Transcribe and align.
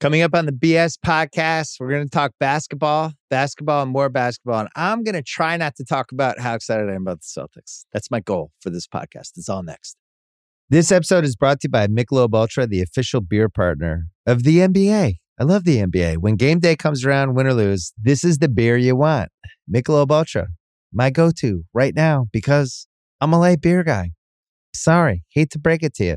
Coming 0.00 0.22
up 0.22 0.34
on 0.34 0.46
the 0.46 0.52
BS 0.52 0.94
podcast, 1.04 1.74
we're 1.78 1.90
going 1.90 2.04
to 2.04 2.08
talk 2.08 2.32
basketball, 2.40 3.12
basketball, 3.28 3.82
and 3.82 3.92
more 3.92 4.08
basketball. 4.08 4.60
And 4.60 4.68
I'm 4.74 5.02
going 5.04 5.14
to 5.14 5.22
try 5.22 5.58
not 5.58 5.76
to 5.76 5.84
talk 5.84 6.10
about 6.10 6.40
how 6.40 6.54
excited 6.54 6.88
I 6.88 6.94
am 6.94 7.02
about 7.02 7.20
the 7.20 7.26
Celtics. 7.26 7.84
That's 7.92 8.10
my 8.10 8.20
goal 8.20 8.50
for 8.62 8.70
this 8.70 8.86
podcast. 8.86 9.32
It's 9.36 9.50
all 9.50 9.62
next. 9.62 9.98
This 10.70 10.90
episode 10.90 11.24
is 11.24 11.36
brought 11.36 11.60
to 11.60 11.66
you 11.66 11.70
by 11.70 11.86
Michelob 11.86 12.34
Ultra, 12.34 12.66
the 12.66 12.80
official 12.80 13.20
beer 13.20 13.50
partner 13.50 14.06
of 14.26 14.42
the 14.42 14.60
NBA. 14.60 15.16
I 15.38 15.44
love 15.44 15.64
the 15.64 15.76
NBA. 15.76 16.16
When 16.16 16.36
game 16.36 16.60
day 16.60 16.76
comes 16.76 17.04
around, 17.04 17.34
win 17.34 17.46
or 17.46 17.52
lose, 17.52 17.92
this 18.02 18.24
is 18.24 18.38
the 18.38 18.48
beer 18.48 18.78
you 18.78 18.96
want. 18.96 19.28
Michelob 19.70 20.10
Ultra, 20.10 20.46
my 20.94 21.10
go-to 21.10 21.64
right 21.74 21.94
now 21.94 22.24
because 22.32 22.86
I'm 23.20 23.34
a 23.34 23.38
light 23.38 23.60
beer 23.60 23.84
guy. 23.84 24.12
Sorry, 24.74 25.24
hate 25.28 25.50
to 25.50 25.58
break 25.58 25.82
it 25.82 25.92
to 25.96 26.04
you 26.04 26.16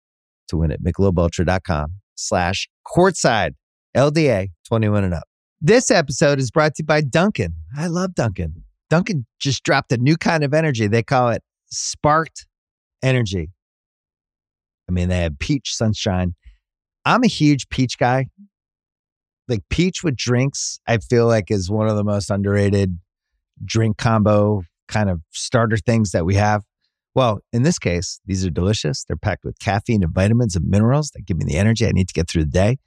to 0.51 0.57
win 0.57 0.71
at 0.71 0.81
michelobultra.com 0.81 1.95
slash 2.15 2.69
courtside 2.85 3.55
LDA 3.95 4.49
21 4.67 5.03
and 5.03 5.13
up. 5.15 5.23
This 5.59 5.91
episode 5.91 6.39
is 6.39 6.51
brought 6.51 6.75
to 6.75 6.83
you 6.83 6.85
by 6.85 7.01
Dunkin'. 7.01 7.53
I 7.75 7.87
love 7.87 8.15
Dunkin'. 8.15 8.63
Dunkin' 8.89 9.25
just 9.39 9.63
dropped 9.63 9.91
a 9.91 9.97
new 9.97 10.17
kind 10.17 10.43
of 10.43 10.53
energy. 10.53 10.87
They 10.87 11.03
call 11.03 11.29
it 11.29 11.43
sparked 11.71 12.45
energy. 13.03 13.49
I 14.89 14.91
mean, 14.91 15.09
they 15.09 15.19
have 15.19 15.39
peach 15.39 15.73
sunshine. 15.73 16.35
I'm 17.05 17.23
a 17.23 17.27
huge 17.27 17.69
peach 17.69 17.97
guy. 17.97 18.27
Like 19.47 19.61
peach 19.69 20.03
with 20.03 20.15
drinks, 20.15 20.79
I 20.87 20.97
feel 20.97 21.27
like 21.27 21.49
is 21.49 21.69
one 21.69 21.87
of 21.87 21.95
the 21.95 22.03
most 22.03 22.29
underrated 22.29 22.99
drink 23.63 23.97
combo 23.97 24.63
kind 24.87 25.09
of 25.09 25.21
starter 25.31 25.77
things 25.77 26.11
that 26.11 26.25
we 26.25 26.35
have. 26.35 26.63
Well, 27.13 27.39
in 27.51 27.63
this 27.63 27.77
case, 27.77 28.21
these 28.25 28.45
are 28.45 28.49
delicious. 28.49 29.03
They're 29.03 29.17
packed 29.17 29.43
with 29.43 29.59
caffeine 29.59 30.03
and 30.03 30.13
vitamins 30.13 30.55
and 30.55 30.67
minerals 30.67 31.11
that 31.11 31.25
give 31.25 31.37
me 31.37 31.45
the 31.45 31.57
energy 31.57 31.85
I 31.85 31.91
need 31.91 32.07
to 32.07 32.13
get 32.13 32.29
through 32.29 32.45
the 32.45 32.51
day. 32.51 32.77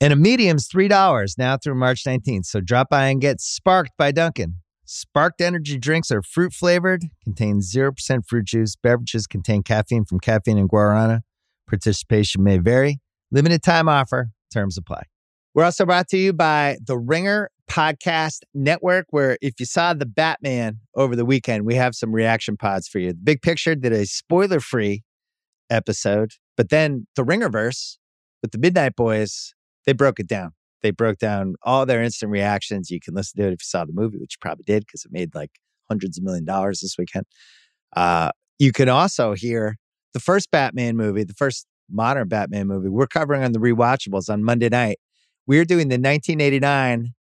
And 0.00 0.12
a 0.12 0.16
medium's 0.16 0.68
$3 0.68 1.38
now 1.38 1.56
through 1.56 1.74
March 1.74 2.04
19th. 2.04 2.46
So 2.46 2.60
drop 2.60 2.88
by 2.88 3.08
and 3.08 3.20
get 3.20 3.40
sparked 3.40 3.92
by 3.98 4.12
Dunkin'. 4.12 4.54
Sparked 4.84 5.42
energy 5.42 5.76
drinks 5.76 6.10
are 6.10 6.22
fruit 6.22 6.54
flavored, 6.54 7.04
contain 7.22 7.60
0% 7.60 8.26
fruit 8.26 8.46
juice. 8.46 8.74
Beverages 8.74 9.26
contain 9.26 9.62
caffeine 9.62 10.06
from 10.06 10.18
caffeine 10.18 10.56
and 10.56 10.68
guarana. 10.68 11.20
Participation 11.68 12.42
may 12.42 12.56
vary. 12.56 13.00
Limited 13.30 13.62
time 13.62 13.86
offer. 13.86 14.30
Terms 14.50 14.78
apply. 14.78 15.02
We're 15.58 15.64
also 15.64 15.84
brought 15.84 16.06
to 16.10 16.16
you 16.16 16.32
by 16.32 16.78
the 16.86 16.96
Ringer 16.96 17.50
Podcast 17.68 18.42
Network, 18.54 19.06
where 19.10 19.36
if 19.42 19.58
you 19.58 19.66
saw 19.66 19.92
the 19.92 20.06
Batman 20.06 20.78
over 20.94 21.16
the 21.16 21.24
weekend, 21.24 21.66
we 21.66 21.74
have 21.74 21.96
some 21.96 22.12
reaction 22.12 22.56
pods 22.56 22.86
for 22.86 23.00
you. 23.00 23.08
The 23.08 23.18
Big 23.24 23.42
Picture 23.42 23.74
did 23.74 23.92
a 23.92 24.06
spoiler 24.06 24.60
free 24.60 25.02
episode, 25.68 26.30
but 26.56 26.68
then 26.68 27.08
the 27.16 27.24
Ringerverse 27.24 27.96
with 28.40 28.52
the 28.52 28.58
Midnight 28.58 28.94
Boys, 28.94 29.52
they 29.84 29.92
broke 29.92 30.20
it 30.20 30.28
down. 30.28 30.52
They 30.82 30.92
broke 30.92 31.18
down 31.18 31.56
all 31.64 31.84
their 31.84 32.04
instant 32.04 32.30
reactions. 32.30 32.88
You 32.88 33.00
can 33.00 33.14
listen 33.14 33.42
to 33.42 33.48
it 33.48 33.52
if 33.54 33.60
you 33.62 33.64
saw 33.64 33.84
the 33.84 33.92
movie, 33.92 34.18
which 34.18 34.34
you 34.34 34.38
probably 34.40 34.62
did 34.62 34.86
because 34.86 35.04
it 35.04 35.10
made 35.10 35.34
like 35.34 35.50
hundreds 35.88 36.18
of 36.18 36.22
million 36.22 36.44
dollars 36.44 36.82
this 36.82 36.94
weekend. 36.96 37.26
Uh, 37.96 38.30
you 38.60 38.70
can 38.70 38.88
also 38.88 39.34
hear 39.34 39.76
the 40.14 40.20
first 40.20 40.52
Batman 40.52 40.96
movie, 40.96 41.24
the 41.24 41.34
first 41.34 41.66
modern 41.90 42.28
Batman 42.28 42.68
movie. 42.68 42.88
We're 42.88 43.08
covering 43.08 43.42
on 43.42 43.50
the 43.50 43.58
rewatchables 43.58 44.30
on 44.30 44.44
Monday 44.44 44.68
night. 44.68 45.00
We're 45.48 45.64
doing 45.64 45.88
the 45.88 45.94
1989 45.94 47.14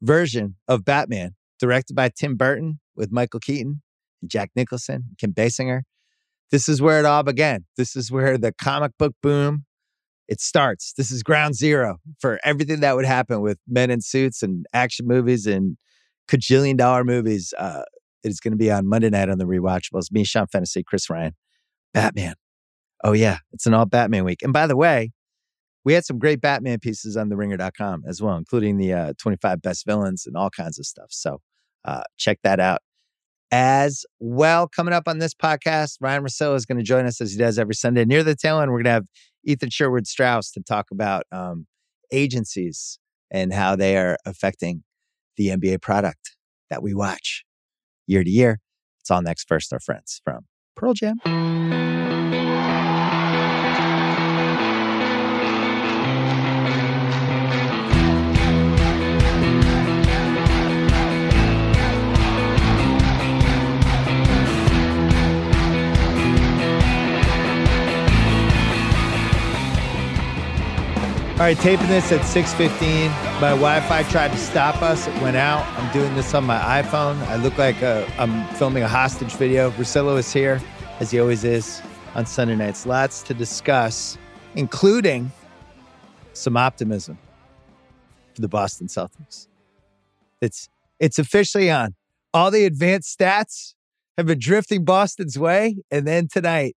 version 0.00 0.54
of 0.68 0.84
Batman, 0.84 1.34
directed 1.58 1.96
by 1.96 2.08
Tim 2.08 2.36
Burton 2.36 2.78
with 2.94 3.10
Michael 3.10 3.40
Keaton 3.40 3.82
Jack 4.24 4.52
Nicholson, 4.54 5.16
Kim 5.18 5.32
Basinger. 5.32 5.80
This 6.52 6.68
is 6.68 6.80
where 6.80 7.00
it 7.00 7.04
all 7.04 7.24
began. 7.24 7.64
This 7.76 7.96
is 7.96 8.12
where 8.12 8.38
the 8.38 8.52
comic 8.52 8.92
book 9.00 9.14
boom 9.20 9.64
it 10.28 10.40
starts. 10.40 10.92
This 10.96 11.10
is 11.10 11.24
ground 11.24 11.56
zero 11.56 11.98
for 12.20 12.38
everything 12.44 12.80
that 12.80 12.94
would 12.94 13.04
happen 13.04 13.40
with 13.40 13.58
men 13.66 13.90
in 13.90 14.00
suits 14.00 14.44
and 14.44 14.64
action 14.72 15.08
movies 15.08 15.44
and 15.44 15.76
cajillion 16.28 16.76
dollar 16.76 17.02
movies. 17.02 17.52
Uh, 17.58 17.82
it's 18.22 18.38
going 18.38 18.52
to 18.52 18.56
be 18.56 18.70
on 18.70 18.86
Monday 18.86 19.10
night 19.10 19.28
on 19.28 19.38
the 19.38 19.44
rewatchables. 19.44 20.12
Me, 20.12 20.22
Sean 20.22 20.46
Fennessy, 20.46 20.84
Chris 20.84 21.10
Ryan, 21.10 21.34
Batman. 21.92 22.34
Oh 23.02 23.10
yeah, 23.10 23.38
it's 23.50 23.66
an 23.66 23.74
all 23.74 23.86
Batman 23.86 24.22
week. 24.22 24.42
And 24.44 24.52
by 24.52 24.68
the 24.68 24.76
way, 24.76 25.10
we 25.84 25.94
had 25.94 26.04
some 26.04 26.18
great 26.18 26.40
Batman 26.40 26.78
pieces 26.78 27.16
on 27.16 27.28
the 27.28 27.36
theringer.com 27.36 28.04
as 28.06 28.20
well, 28.20 28.36
including 28.36 28.76
the 28.76 28.92
uh, 28.92 29.12
25 29.18 29.62
best 29.62 29.86
villains 29.86 30.26
and 30.26 30.36
all 30.36 30.50
kinds 30.50 30.78
of 30.78 30.86
stuff. 30.86 31.08
So 31.10 31.40
uh, 31.84 32.02
check 32.18 32.38
that 32.42 32.60
out 32.60 32.80
as 33.50 34.04
well. 34.18 34.68
Coming 34.68 34.94
up 34.94 35.04
on 35.06 35.18
this 35.18 35.34
podcast, 35.34 35.96
Ryen 36.00 36.22
Russillo 36.22 36.54
is 36.54 36.66
going 36.66 36.78
to 36.78 36.84
join 36.84 37.06
us 37.06 37.20
as 37.20 37.32
he 37.32 37.38
does 37.38 37.58
every 37.58 37.74
Sunday. 37.74 38.04
Near 38.04 38.22
the 38.22 38.36
tail 38.36 38.60
end, 38.60 38.70
we're 38.70 38.78
going 38.78 38.84
to 38.84 38.90
have 38.90 39.06
Ethan 39.44 39.70
Sherwood 39.70 40.06
Strauss 40.06 40.50
to 40.52 40.62
talk 40.62 40.86
about 40.90 41.24
um, 41.32 41.66
agencies 42.12 42.98
and 43.30 43.52
how 43.52 43.76
they 43.76 43.96
are 43.96 44.16
affecting 44.26 44.82
the 45.36 45.48
NBA 45.48 45.80
product 45.80 46.36
that 46.68 46.82
we 46.82 46.94
watch 46.94 47.44
year 48.06 48.22
to 48.24 48.30
year. 48.30 48.60
It's 49.00 49.10
all 49.10 49.22
next. 49.22 49.48
First, 49.48 49.72
our 49.72 49.80
friends 49.80 50.20
from 50.24 50.46
Pearl 50.76 50.94
Jam. 50.94 52.09
All 71.40 71.46
right, 71.46 71.56
taping 71.56 71.86
this 71.86 72.12
at 72.12 72.20
6:15. 72.20 73.08
My 73.40 73.52
Wi-Fi 73.52 74.02
tried 74.10 74.30
to 74.30 74.36
stop 74.36 74.82
us. 74.82 75.06
It 75.06 75.22
went 75.22 75.38
out. 75.38 75.64
I'm 75.78 75.90
doing 75.90 76.14
this 76.14 76.34
on 76.34 76.44
my 76.44 76.58
iPhone. 76.82 77.16
I 77.28 77.36
look 77.36 77.56
like 77.56 77.82
i 77.82 78.02
am 78.18 78.46
filming 78.56 78.82
a 78.82 78.88
hostage 78.88 79.32
video. 79.32 79.70
Russillo 79.70 80.18
is 80.18 80.30
here, 80.30 80.60
as 81.00 81.10
he 81.10 81.18
always 81.18 81.42
is 81.42 81.80
on 82.14 82.26
Sunday 82.26 82.56
nights. 82.56 82.84
Lots 82.84 83.22
to 83.22 83.32
discuss, 83.32 84.18
including 84.54 85.32
some 86.34 86.58
optimism 86.58 87.16
for 88.34 88.42
the 88.42 88.48
Boston 88.48 88.88
Celtics. 88.88 89.48
It's 90.42 90.68
it's 90.98 91.18
officially 91.18 91.70
on. 91.70 91.94
All 92.34 92.50
the 92.50 92.66
advanced 92.66 93.18
stats 93.18 93.72
have 94.18 94.26
been 94.26 94.38
drifting 94.38 94.84
Boston's 94.84 95.38
way, 95.38 95.78
and 95.90 96.06
then 96.06 96.28
tonight 96.28 96.76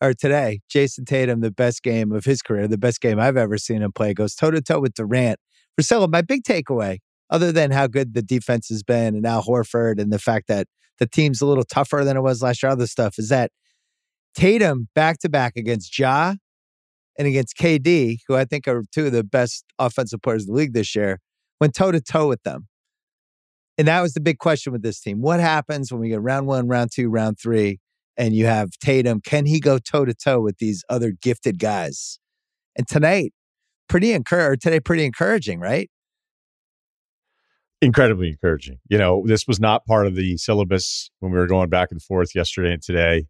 or 0.00 0.12
today, 0.12 0.60
Jayson 0.72 1.06
Tatum, 1.06 1.40
the 1.40 1.50
best 1.50 1.82
game 1.82 2.12
of 2.12 2.24
his 2.24 2.42
career, 2.42 2.68
the 2.68 2.78
best 2.78 3.00
game 3.00 3.18
I've 3.18 3.36
ever 3.36 3.58
seen 3.58 3.82
him 3.82 3.92
play, 3.92 4.14
goes 4.14 4.34
toe 4.34 4.50
to 4.50 4.60
toe 4.60 4.80
with 4.80 4.94
Durant. 4.94 5.38
Russillo, 5.80 6.10
my 6.10 6.22
big 6.22 6.42
takeaway, 6.42 6.98
other 7.30 7.52
than 7.52 7.70
how 7.70 7.86
good 7.86 8.14
the 8.14 8.22
defense 8.22 8.68
has 8.68 8.82
been 8.82 9.14
and 9.14 9.26
Al 9.26 9.42
Horford 9.42 10.00
and 10.00 10.12
the 10.12 10.18
fact 10.18 10.48
that 10.48 10.66
the 10.98 11.06
team's 11.06 11.40
a 11.40 11.46
little 11.46 11.64
tougher 11.64 12.04
than 12.04 12.16
it 12.16 12.22
was 12.22 12.42
last 12.42 12.62
year, 12.62 12.70
other 12.70 12.86
stuff, 12.86 13.18
is 13.18 13.28
that 13.28 13.50
Tatum 14.34 14.88
back 14.94 15.18
to 15.20 15.28
back 15.28 15.54
against 15.56 15.98
Ja 15.98 16.34
and 17.18 17.26
against 17.26 17.56
KD, 17.56 18.18
who 18.28 18.36
I 18.36 18.44
think 18.44 18.68
are 18.68 18.82
two 18.92 19.06
of 19.06 19.12
the 19.12 19.24
best 19.24 19.64
offensive 19.78 20.20
players 20.22 20.46
in 20.46 20.52
the 20.52 20.58
league 20.58 20.74
this 20.74 20.94
year, 20.94 21.20
went 21.60 21.74
toe 21.74 21.90
to 21.90 22.00
toe 22.00 22.28
with 22.28 22.42
them. 22.42 22.68
And 23.78 23.88
that 23.88 24.00
was 24.00 24.14
the 24.14 24.20
big 24.20 24.38
question 24.38 24.72
with 24.72 24.82
this 24.82 25.00
team. 25.00 25.20
What 25.20 25.40
happens 25.40 25.92
when 25.92 26.00
we 26.00 26.08
get 26.08 26.22
round 26.22 26.46
one, 26.46 26.68
round 26.68 26.90
two, 26.94 27.08
round 27.08 27.38
three? 27.38 27.78
And 28.16 28.34
you 28.34 28.46
have 28.46 28.70
Tatum. 28.80 29.20
Can 29.20 29.46
he 29.46 29.60
go 29.60 29.78
toe 29.78 30.04
to 30.04 30.14
toe 30.14 30.40
with 30.40 30.58
these 30.58 30.84
other 30.88 31.12
gifted 31.12 31.58
guys? 31.58 32.18
And 32.76 32.86
tonight, 32.86 33.32
pretty 33.88 34.12
encouraging. 34.12 34.60
Today, 34.60 34.80
pretty 34.80 35.04
encouraging, 35.04 35.60
right? 35.60 35.90
Incredibly 37.82 38.28
encouraging. 38.28 38.78
You 38.88 38.98
know, 38.98 39.22
this 39.26 39.46
was 39.46 39.60
not 39.60 39.84
part 39.86 40.06
of 40.06 40.14
the 40.14 40.36
syllabus 40.38 41.10
when 41.20 41.32
we 41.32 41.38
were 41.38 41.46
going 41.46 41.68
back 41.68 41.90
and 41.90 42.02
forth 42.02 42.34
yesterday 42.34 42.72
and 42.72 42.82
today. 42.82 43.26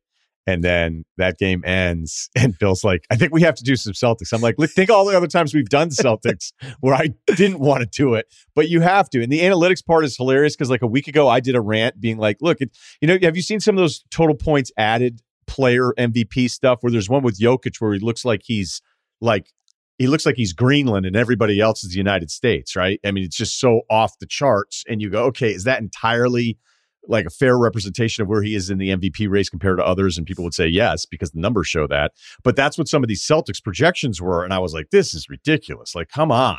And 0.47 0.63
then 0.63 1.05
that 1.17 1.39
game 1.39 1.65
ends, 1.65 2.31
and 2.37 2.57
Bill's 2.59 2.85
like, 2.85 3.05
I 3.11 3.17
think 3.17 3.33
we 3.33 3.43
have 3.43 3.57
to 3.57 3.65
do 3.65 3.77
some 3.77 3.93
Celtics. 3.93 4.33
I'm 4.33 4.41
like, 4.41 4.57
think 4.71 4.91
all 4.91 5.05
the 5.05 5.17
other 5.17 5.27
times 5.27 5.55
we've 5.55 5.69
done 5.69 5.91
Celtics 5.91 6.53
where 6.81 6.95
I 6.95 7.09
didn't 7.27 7.59
want 7.59 7.81
to 7.81 7.87
do 7.87 8.15
it, 8.15 8.27
but 8.55 8.69
you 8.69 8.81
have 8.81 9.11
to. 9.11 9.23
And 9.23 9.33
the 9.33 9.41
analytics 9.41 9.85
part 9.85 10.05
is 10.05 10.17
hilarious 10.17 10.55
because, 10.55 10.71
like, 10.71 10.83
a 10.83 10.87
week 10.87 11.09
ago, 11.09 11.29
I 11.29 11.41
did 11.41 11.55
a 11.55 11.61
rant 11.61 12.01
being 12.01 12.19
like, 12.19 12.39
look, 12.41 12.61
it, 12.61 12.77
you 13.01 13.09
know, 13.09 13.19
have 13.23 13.37
you 13.37 13.43
seen 13.43 13.61
some 13.61 13.77
of 13.77 13.81
those 13.81 14.05
total 14.11 14.35
points 14.35 14.71
added 14.79 15.23
player 15.47 15.93
MVP 15.99 16.51
stuff 16.51 16.79
where 16.83 16.91
there's 16.91 17.09
one 17.09 17.23
with 17.23 17.39
Jokic 17.39 17.81
where 17.81 17.95
he 17.95 18.01
looks 18.01 18.25
like 18.25 18.43
he's 18.45 18.83
like 19.21 19.53
he 19.99 20.07
looks 20.07 20.27
like 20.27 20.37
he's 20.37 20.53
Greenland 20.53 21.07
and 21.07 21.17
everybody 21.17 21.61
else 21.61 21.83
is 21.83 21.91
the 21.93 21.97
United 21.97 22.31
States, 22.31 22.77
right? 22.77 23.01
I 23.05 23.13
mean, 23.13 23.25
it's 23.25 23.37
just 23.37 23.59
so 23.59 23.83
off 23.89 24.19
the 24.19 24.27
charts. 24.27 24.85
And 24.89 25.01
you 25.01 25.09
go, 25.09 25.25
okay, 25.27 25.53
is 25.53 25.65
that 25.65 25.81
entirely 25.81 26.59
like 27.09 27.27
a 27.27 27.31
fair 27.31 27.59
representation 27.59 28.23
of 28.23 28.29
where 28.29 28.43
he 28.43 28.55
is 28.55 28.71
in 28.71 28.79
the 28.79 28.91
MVP 28.91 29.29
race 29.29 29.49
compared 29.49 29.79
to 29.79 29.85
others? 29.85 30.17
And 30.19 30.27
people 30.27 30.45
would 30.45 30.55
say 30.55 30.67
yes, 30.67 31.07
because 31.07 31.31
the 31.31 31.41
numbers 31.41 31.67
show 31.67 31.87
that. 31.87 32.13
But 32.43 32.57
that's 32.57 32.79
what 32.79 32.89
some 32.89 33.03
of 33.03 33.09
these 33.09 33.23
Celtics 33.23 33.63
projections 33.63 34.21
were. 34.21 34.45
And 34.45 34.53
I 34.53 34.59
was 34.59 34.75
like, 34.75 34.91
this 34.91 35.15
is 35.15 35.29
ridiculous. 35.29 35.95
Like, 35.95 36.09
come 36.09 36.31
on. 36.31 36.59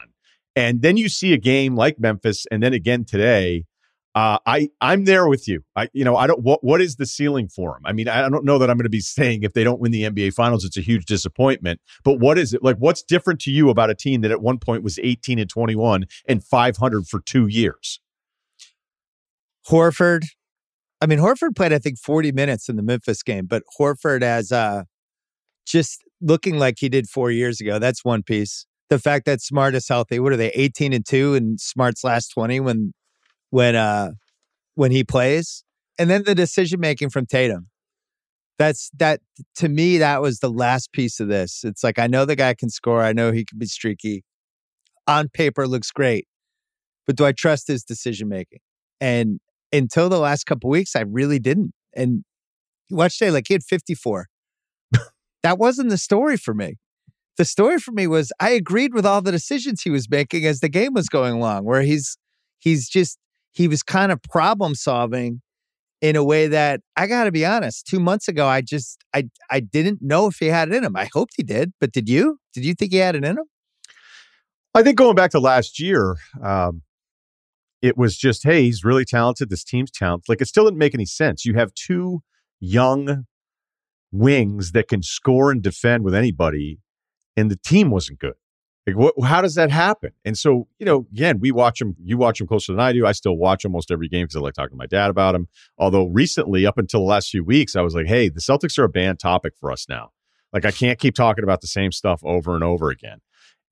And 0.56 0.82
then 0.82 0.98
you 0.98 1.08
see 1.08 1.34
a 1.34 1.38
game 1.38 1.76
like 1.76 2.00
Memphis, 2.00 2.48
and 2.50 2.64
then 2.64 2.74
again 2.74 3.06
today, 3.06 3.66
uh, 4.18 4.40
I 4.48 4.70
I'm 4.82 5.06
there 5.06 5.28
with 5.28 5.48
you. 5.48 5.62
I 5.76 5.90
you 5.94 6.04
know 6.04 6.18
I 6.18 6.26
don't 6.26 6.42
what 6.42 6.64
what 6.64 6.82
is 6.82 6.96
the 6.96 7.06
ceiling 7.06 7.48
for 7.48 7.74
them? 7.74 7.84
I 7.86 7.94
mean 7.94 8.08
I 8.08 8.28
don't 8.28 8.44
know 8.44 8.58
that 8.58 8.68
I'm 8.68 8.76
going 8.76 8.86
to 8.86 8.90
be 8.90 9.00
saying 9.00 9.44
if 9.44 9.54
they 9.54 9.64
don't 9.64 9.80
win 9.80 9.92
the 9.92 10.02
NBA 10.02 10.34
Finals 10.34 10.66
it's 10.66 10.76
a 10.76 10.82
huge 10.82 11.06
disappointment. 11.06 11.80
But 12.04 12.20
what 12.20 12.40
is 12.40 12.56
it 12.56 12.64
like? 12.64 12.78
What's 12.78 13.04
different 13.04 13.40
to 13.42 13.52
you 13.52 13.70
about 13.70 13.92
a 13.92 13.96
team 13.96 14.22
that 14.22 14.32
at 14.32 14.42
one 14.42 14.58
point 14.58 14.82
was 14.82 14.98
18 14.98 15.38
and 15.38 15.48
21 15.48 16.06
and 16.28 16.44
500 16.44 17.08
for 17.08 17.20
two 17.20 17.46
years? 17.46 18.00
Horford. 19.70 20.24
I 21.00 21.06
mean 21.06 21.20
Horford 21.20 21.56
played 21.56 21.74
I 21.74 21.80
think 21.80 22.00
40 22.00 22.32
minutes 22.32 22.70
in 22.70 22.76
the 22.76 22.84
Memphis 22.84 23.24
game, 23.24 23.46
but 23.46 23.64
Horford 23.80 24.24
as 24.24 24.52
uh 24.52 24.84
just 25.66 26.02
looking 26.22 26.58
like 26.58 26.76
he 26.80 26.90
did 26.90 27.08
four 27.08 27.30
years 27.30 27.62
ago. 27.62 27.80
That's 27.80 28.04
one 28.04 28.24
piece. 28.24 28.66
The 28.90 29.00
fact 29.00 29.26
that 29.26 29.42
Smart 29.42 29.76
is 29.76 29.88
healthy. 29.88 30.20
What 30.20 30.32
are 30.32 30.38
they? 30.38 30.50
18 30.52 30.94
and 30.94 31.06
two, 31.06 31.36
and 31.36 31.60
Smart's 31.60 32.04
last 32.04 32.30
20 32.30 32.62
when 32.62 32.94
when 33.50 33.76
uh 33.76 34.12
when 34.76 34.92
he 34.92 35.04
plays. 35.04 35.64
And 36.00 36.10
then 36.10 36.24
the 36.24 36.36
decision 36.36 36.80
making 36.80 37.10
from 37.10 37.26
Tatum. 37.26 37.70
That's 38.58 38.90
that 38.98 39.22
to 39.56 39.70
me, 39.70 40.00
that 40.00 40.22
was 40.22 40.40
the 40.40 40.50
last 40.50 40.92
piece 40.92 41.20
of 41.20 41.28
this. 41.28 41.64
It's 41.64 41.84
like 41.84 42.00
I 42.00 42.08
know 42.08 42.26
the 42.26 42.36
guy 42.36 42.54
can 42.56 42.70
score, 42.70 43.04
I 43.04 43.14
know 43.14 43.32
he 43.32 43.46
can 43.46 43.60
be 43.60 43.68
streaky. 43.68 44.24
On 45.08 45.30
paper 45.30 45.68
looks 45.68 45.92
great. 45.92 46.28
But 47.06 47.16
do 47.16 47.26
I 47.26 47.32
trust 47.32 47.68
his 47.68 47.84
decision 47.84 48.28
making? 48.28 48.60
And 49.00 49.40
until 49.72 50.10
the 50.10 50.20
last 50.20 50.46
couple 50.46 50.70
weeks, 50.70 50.96
I 50.96 51.02
really 51.02 51.40
didn't. 51.40 51.74
And 51.96 52.24
watch 52.90 53.18
today, 53.18 53.32
like 53.32 53.46
he 53.48 53.54
had 53.54 53.64
54. 53.64 54.28
that 55.44 55.58
wasn't 55.58 55.90
the 55.90 55.98
story 55.98 56.38
for 56.38 56.54
me. 56.54 56.76
The 57.38 57.46
story 57.46 57.80
for 57.80 57.92
me 57.92 58.08
was 58.08 58.32
I 58.40 58.52
agreed 58.52 58.94
with 58.94 59.06
all 59.06 59.22
the 59.22 59.32
decisions 59.32 59.82
he 59.82 59.90
was 59.90 60.10
making 60.10 60.46
as 60.46 60.60
the 60.60 60.70
game 60.70 60.94
was 60.94 61.08
going 61.08 61.36
along, 61.36 61.66
where 61.66 61.84
he's 61.84 62.18
he's 62.60 62.90
just 62.90 63.20
he 63.52 63.68
was 63.68 63.84
kind 63.84 64.12
of 64.12 64.22
problem 64.24 64.74
solving 64.74 65.42
in 66.02 66.16
a 66.16 66.24
way 66.24 66.48
that 66.48 66.82
I 66.96 67.08
got 67.08 67.26
to 67.26 67.32
be 67.32 67.46
honest. 67.46 67.86
Two 67.88 68.00
months 68.00 68.28
ago, 68.28 68.48
I 68.48 68.62
just 68.62 69.04
I 69.14 69.30
I 69.52 69.60
didn't 69.60 70.00
know 70.02 70.28
if 70.28 70.38
he 70.38 70.48
had 70.48 70.70
it 70.70 70.76
in 70.76 70.84
him. 70.84 70.96
I 70.96 71.10
hoped 71.14 71.34
he 71.38 71.44
did, 71.44 71.74
but 71.80 71.92
did 71.92 72.10
you? 72.10 72.40
Did 72.54 72.66
you 72.66 72.74
think 72.74 72.92
he 72.92 72.98
had 72.98 73.16
it 73.16 73.24
in 73.24 73.38
him? 73.38 73.46
I 74.74 74.84
think 74.84 74.98
going 74.98 75.16
back 75.16 75.32
to 75.32 75.40
last 75.40 75.80
year, 75.80 76.18
um, 76.44 76.84
it 77.82 77.98
was 77.98 78.18
just 78.18 78.44
hey, 78.44 78.64
he's 78.64 78.84
really 78.84 79.06
talented. 79.06 79.50
This 79.50 79.64
team's 79.64 79.92
talented. 79.92 80.30
Like 80.30 80.42
it 80.42 80.48
still 80.48 80.66
didn't 80.66 80.80
make 80.80 80.94
any 80.94 81.06
sense. 81.06 81.46
You 81.46 81.56
have 81.56 81.74
two 81.74 82.22
young 82.60 83.26
wings 84.12 84.72
that 84.72 84.88
can 84.88 85.04
score 85.04 85.52
and 85.52 85.62
defend 85.62 86.04
with 86.04 86.16
anybody, 86.16 86.80
and 87.36 87.52
the 87.52 87.58
team 87.58 87.90
wasn't 87.92 88.20
good. 88.20 88.36
Like, 88.88 88.96
what, 88.96 89.14
how 89.26 89.42
does 89.42 89.56
that 89.56 89.70
happen? 89.70 90.12
And 90.24 90.38
so, 90.38 90.70
you 90.80 90.86
know, 90.86 91.08
again, 91.12 91.40
we 91.42 91.52
watch 91.52 91.80
them. 91.80 91.96
You 92.02 92.18
watch 92.18 92.38
them 92.38 92.48
closer 92.48 92.72
than 92.72 92.80
I 92.80 92.94
do. 92.94 93.06
I 93.06 93.12
still 93.12 93.36
watch 93.36 93.66
almost 93.66 93.92
every 93.92 94.08
game 94.08 94.24
because 94.24 94.38
I 94.38 94.40
like 94.40 94.54
talking 94.54 94.72
to 94.72 94.78
my 94.78 94.86
dad 94.86 95.10
about 95.10 95.34
them. 95.34 95.50
Although 95.78 96.08
recently, 96.08 96.66
up 96.66 96.78
until 96.78 97.02
the 97.02 97.06
last 97.06 97.30
few 97.30 97.44
weeks, 97.44 97.76
I 97.76 97.82
was 97.82 97.94
like, 97.94 98.08
hey, 98.08 98.30
the 98.30 98.40
Celtics 98.40 98.80
are 98.80 98.86
a 98.86 98.90
banned 98.90 99.20
topic 99.20 99.54
for 99.60 99.74
us 99.74 99.88
now. 99.90 100.12
Like, 100.54 100.64
I 100.64 100.72
can't 100.72 101.00
keep 101.00 101.16
talking 101.16 101.44
about 101.44 101.60
the 101.60 101.68
same 101.68 101.92
stuff 101.92 102.22
over 102.24 102.56
and 102.56 102.64
over 102.64 102.90
again. 102.90 103.20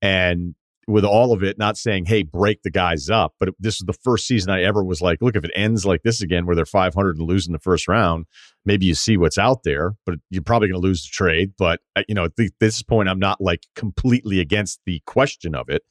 And 0.02 0.54
with 0.86 1.04
all 1.04 1.32
of 1.32 1.42
it, 1.42 1.58
not 1.58 1.76
saying, 1.76 2.04
hey, 2.06 2.22
break 2.22 2.62
the 2.62 2.70
guys 2.70 3.10
up. 3.10 3.34
But 3.40 3.50
this 3.58 3.76
is 3.76 3.86
the 3.86 3.92
first 3.92 4.26
season 4.26 4.52
I 4.52 4.62
ever 4.62 4.84
was 4.84 5.00
like, 5.00 5.20
look, 5.20 5.34
if 5.34 5.44
it 5.44 5.50
ends 5.54 5.84
like 5.84 6.02
this 6.02 6.22
again, 6.22 6.46
where 6.46 6.54
they're 6.54 6.64
500 6.64 7.16
and 7.16 7.26
losing 7.26 7.52
the 7.52 7.58
first 7.58 7.88
round, 7.88 8.26
maybe 8.64 8.86
you 8.86 8.94
see 8.94 9.16
what's 9.16 9.38
out 9.38 9.64
there, 9.64 9.94
but 10.04 10.16
you're 10.30 10.42
probably 10.42 10.68
going 10.68 10.80
to 10.80 10.86
lose 10.86 11.02
the 11.02 11.10
trade. 11.10 11.52
But, 11.58 11.80
uh, 11.96 12.02
you 12.08 12.14
know, 12.14 12.24
at 12.24 12.32
this 12.60 12.82
point, 12.82 13.08
I'm 13.08 13.18
not 13.18 13.40
like 13.40 13.64
completely 13.74 14.38
against 14.38 14.80
the 14.86 15.02
question 15.06 15.54
of 15.54 15.68
it. 15.68 15.82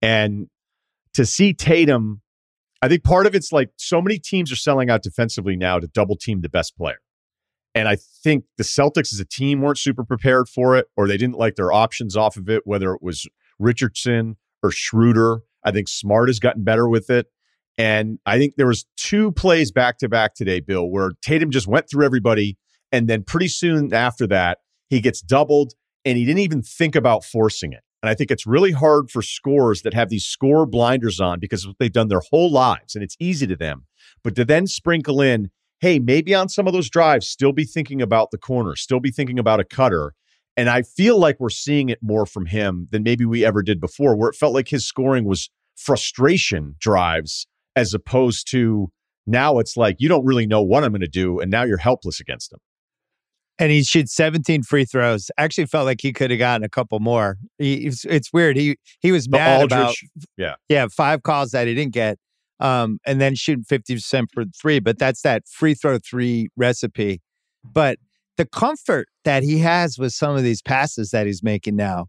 And 0.00 0.48
to 1.14 1.26
see 1.26 1.52
Tatum, 1.52 2.22
I 2.80 2.88
think 2.88 3.04
part 3.04 3.26
of 3.26 3.34
it's 3.34 3.52
like 3.52 3.70
so 3.76 4.00
many 4.00 4.18
teams 4.18 4.50
are 4.50 4.56
selling 4.56 4.88
out 4.88 5.02
defensively 5.02 5.56
now 5.56 5.78
to 5.78 5.88
double 5.88 6.16
team 6.16 6.40
the 6.40 6.48
best 6.48 6.76
player. 6.76 6.98
And 7.74 7.86
I 7.86 7.96
think 7.96 8.44
the 8.56 8.64
Celtics 8.64 9.12
as 9.12 9.20
a 9.20 9.24
team 9.24 9.60
weren't 9.60 9.78
super 9.78 10.04
prepared 10.04 10.48
for 10.48 10.76
it, 10.76 10.86
or 10.96 11.06
they 11.06 11.16
didn't 11.16 11.36
like 11.36 11.56
their 11.56 11.70
options 11.70 12.16
off 12.16 12.36
of 12.36 12.48
it, 12.48 12.62
whether 12.64 12.94
it 12.94 13.02
was 13.02 13.26
Richardson 13.58 14.36
or 14.62 14.70
Schroeder. 14.70 15.40
I 15.64 15.70
think 15.70 15.88
Smart 15.88 16.28
has 16.28 16.38
gotten 16.38 16.64
better 16.64 16.88
with 16.88 17.10
it. 17.10 17.26
And 17.76 18.18
I 18.26 18.38
think 18.38 18.54
there 18.56 18.66
was 18.66 18.86
two 18.96 19.30
plays 19.32 19.70
back 19.70 19.98
to 19.98 20.08
back 20.08 20.34
today, 20.34 20.60
Bill, 20.60 20.88
where 20.90 21.12
Tatum 21.22 21.50
just 21.50 21.68
went 21.68 21.88
through 21.88 22.04
everybody. 22.04 22.58
And 22.90 23.08
then 23.08 23.22
pretty 23.22 23.48
soon 23.48 23.94
after 23.94 24.26
that, 24.26 24.58
he 24.88 25.00
gets 25.00 25.20
doubled 25.20 25.74
and 26.04 26.18
he 26.18 26.24
didn't 26.24 26.40
even 26.40 26.62
think 26.62 26.96
about 26.96 27.24
forcing 27.24 27.72
it. 27.72 27.82
And 28.02 28.10
I 28.10 28.14
think 28.14 28.30
it's 28.30 28.46
really 28.46 28.72
hard 28.72 29.10
for 29.10 29.22
scorers 29.22 29.82
that 29.82 29.94
have 29.94 30.08
these 30.08 30.24
score 30.24 30.66
blinders 30.66 31.20
on 31.20 31.40
because 31.40 31.66
they've 31.78 31.92
done 31.92 32.08
their 32.08 32.22
whole 32.30 32.50
lives 32.50 32.94
and 32.94 33.02
it's 33.02 33.16
easy 33.20 33.46
to 33.46 33.56
them. 33.56 33.86
But 34.22 34.36
to 34.36 34.44
then 34.44 34.66
sprinkle 34.66 35.20
in, 35.20 35.50
hey, 35.80 35.98
maybe 35.98 36.34
on 36.34 36.48
some 36.48 36.66
of 36.66 36.72
those 36.72 36.90
drives, 36.90 37.28
still 37.28 37.52
be 37.52 37.64
thinking 37.64 38.00
about 38.00 38.30
the 38.30 38.38
corner, 38.38 38.76
still 38.76 39.00
be 39.00 39.10
thinking 39.10 39.38
about 39.38 39.60
a 39.60 39.64
cutter. 39.64 40.14
And 40.58 40.68
I 40.68 40.82
feel 40.82 41.18
like 41.20 41.38
we're 41.38 41.50
seeing 41.50 41.88
it 41.88 42.00
more 42.02 42.26
from 42.26 42.46
him 42.46 42.88
than 42.90 43.04
maybe 43.04 43.24
we 43.24 43.44
ever 43.44 43.62
did 43.62 43.80
before, 43.80 44.16
where 44.16 44.28
it 44.28 44.34
felt 44.34 44.52
like 44.52 44.66
his 44.68 44.84
scoring 44.84 45.24
was 45.24 45.50
frustration 45.76 46.74
drives 46.80 47.46
as 47.76 47.94
opposed 47.94 48.50
to 48.50 48.90
now 49.24 49.60
it's 49.60 49.76
like 49.76 49.96
you 50.00 50.08
don't 50.08 50.24
really 50.24 50.48
know 50.48 50.60
what 50.60 50.82
I'm 50.82 50.90
going 50.90 51.00
to 51.00 51.06
do. 51.06 51.38
And 51.38 51.48
now 51.48 51.62
you're 51.62 51.78
helpless 51.78 52.18
against 52.18 52.52
him. 52.52 52.58
And 53.60 53.70
he 53.70 53.84
shot 53.84 54.08
17 54.08 54.64
free 54.64 54.84
throws. 54.84 55.30
Actually, 55.38 55.66
felt 55.66 55.86
like 55.86 56.00
he 56.00 56.12
could 56.12 56.32
have 56.32 56.40
gotten 56.40 56.64
a 56.64 56.68
couple 56.68 56.98
more. 56.98 57.38
He, 57.58 57.86
it's, 57.86 58.04
it's 58.04 58.32
weird. 58.32 58.56
He 58.56 58.78
he 58.98 59.12
was 59.12 59.28
mad 59.28 59.62
Aldridge, 59.62 59.72
about 59.72 59.94
yeah 60.36 60.54
yeah 60.68 60.86
five 60.88 61.22
calls 61.22 61.52
that 61.52 61.68
he 61.68 61.74
didn't 61.74 61.94
get, 61.94 62.18
um, 62.58 62.98
and 63.06 63.20
then 63.20 63.36
shooting 63.36 63.64
50 63.64 63.94
percent 63.94 64.30
for 64.32 64.44
three. 64.60 64.80
But 64.80 64.98
that's 64.98 65.22
that 65.22 65.46
free 65.48 65.74
throw 65.74 65.98
three 65.98 66.48
recipe. 66.56 67.20
But 67.64 67.98
the 68.38 68.46
comfort 68.46 69.08
that 69.24 69.42
he 69.42 69.58
has 69.58 69.98
with 69.98 70.14
some 70.14 70.36
of 70.36 70.42
these 70.42 70.62
passes 70.62 71.10
that 71.10 71.26
he's 71.26 71.42
making 71.42 71.76
now. 71.76 72.06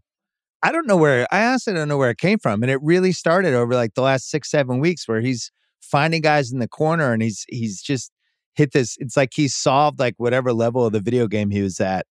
I 0.62 0.72
don't 0.72 0.86
know 0.86 0.96
where 0.96 1.26
I 1.30 1.44
honestly 1.44 1.74
don't 1.74 1.88
know 1.88 1.98
where 1.98 2.10
it 2.10 2.18
came 2.18 2.38
from. 2.38 2.62
And 2.62 2.70
it 2.70 2.78
really 2.82 3.12
started 3.12 3.52
over 3.52 3.74
like 3.74 3.94
the 3.94 4.02
last 4.02 4.30
six, 4.30 4.50
seven 4.50 4.78
weeks 4.78 5.08
where 5.08 5.20
he's 5.20 5.50
finding 5.80 6.22
guys 6.22 6.52
in 6.52 6.60
the 6.60 6.68
corner 6.68 7.12
and 7.12 7.22
he's 7.22 7.44
he's 7.48 7.82
just 7.82 8.12
hit 8.54 8.72
this. 8.72 8.96
It's 8.98 9.16
like 9.16 9.30
he's 9.34 9.54
solved 9.54 9.98
like 9.98 10.14
whatever 10.18 10.52
level 10.52 10.86
of 10.86 10.92
the 10.92 11.00
video 11.00 11.26
game 11.26 11.50
he 11.50 11.62
was 11.62 11.80
at. 11.80 12.06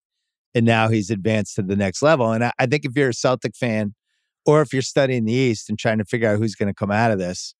And 0.53 0.65
now 0.65 0.89
he's 0.89 1.09
advanced 1.09 1.55
to 1.55 1.61
the 1.61 1.75
next 1.75 2.01
level. 2.01 2.31
And 2.31 2.43
I, 2.43 2.51
I 2.59 2.65
think 2.65 2.85
if 2.85 2.91
you're 2.95 3.09
a 3.09 3.13
Celtic 3.13 3.55
fan 3.55 3.93
or 4.45 4.61
if 4.61 4.73
you're 4.73 4.81
studying 4.81 5.25
the 5.25 5.33
East 5.33 5.69
and 5.69 5.77
trying 5.77 5.99
to 5.99 6.05
figure 6.05 6.27
out 6.27 6.39
who's 6.39 6.55
going 6.55 6.67
to 6.67 6.73
come 6.73 6.91
out 6.91 7.11
of 7.11 7.19
this, 7.19 7.53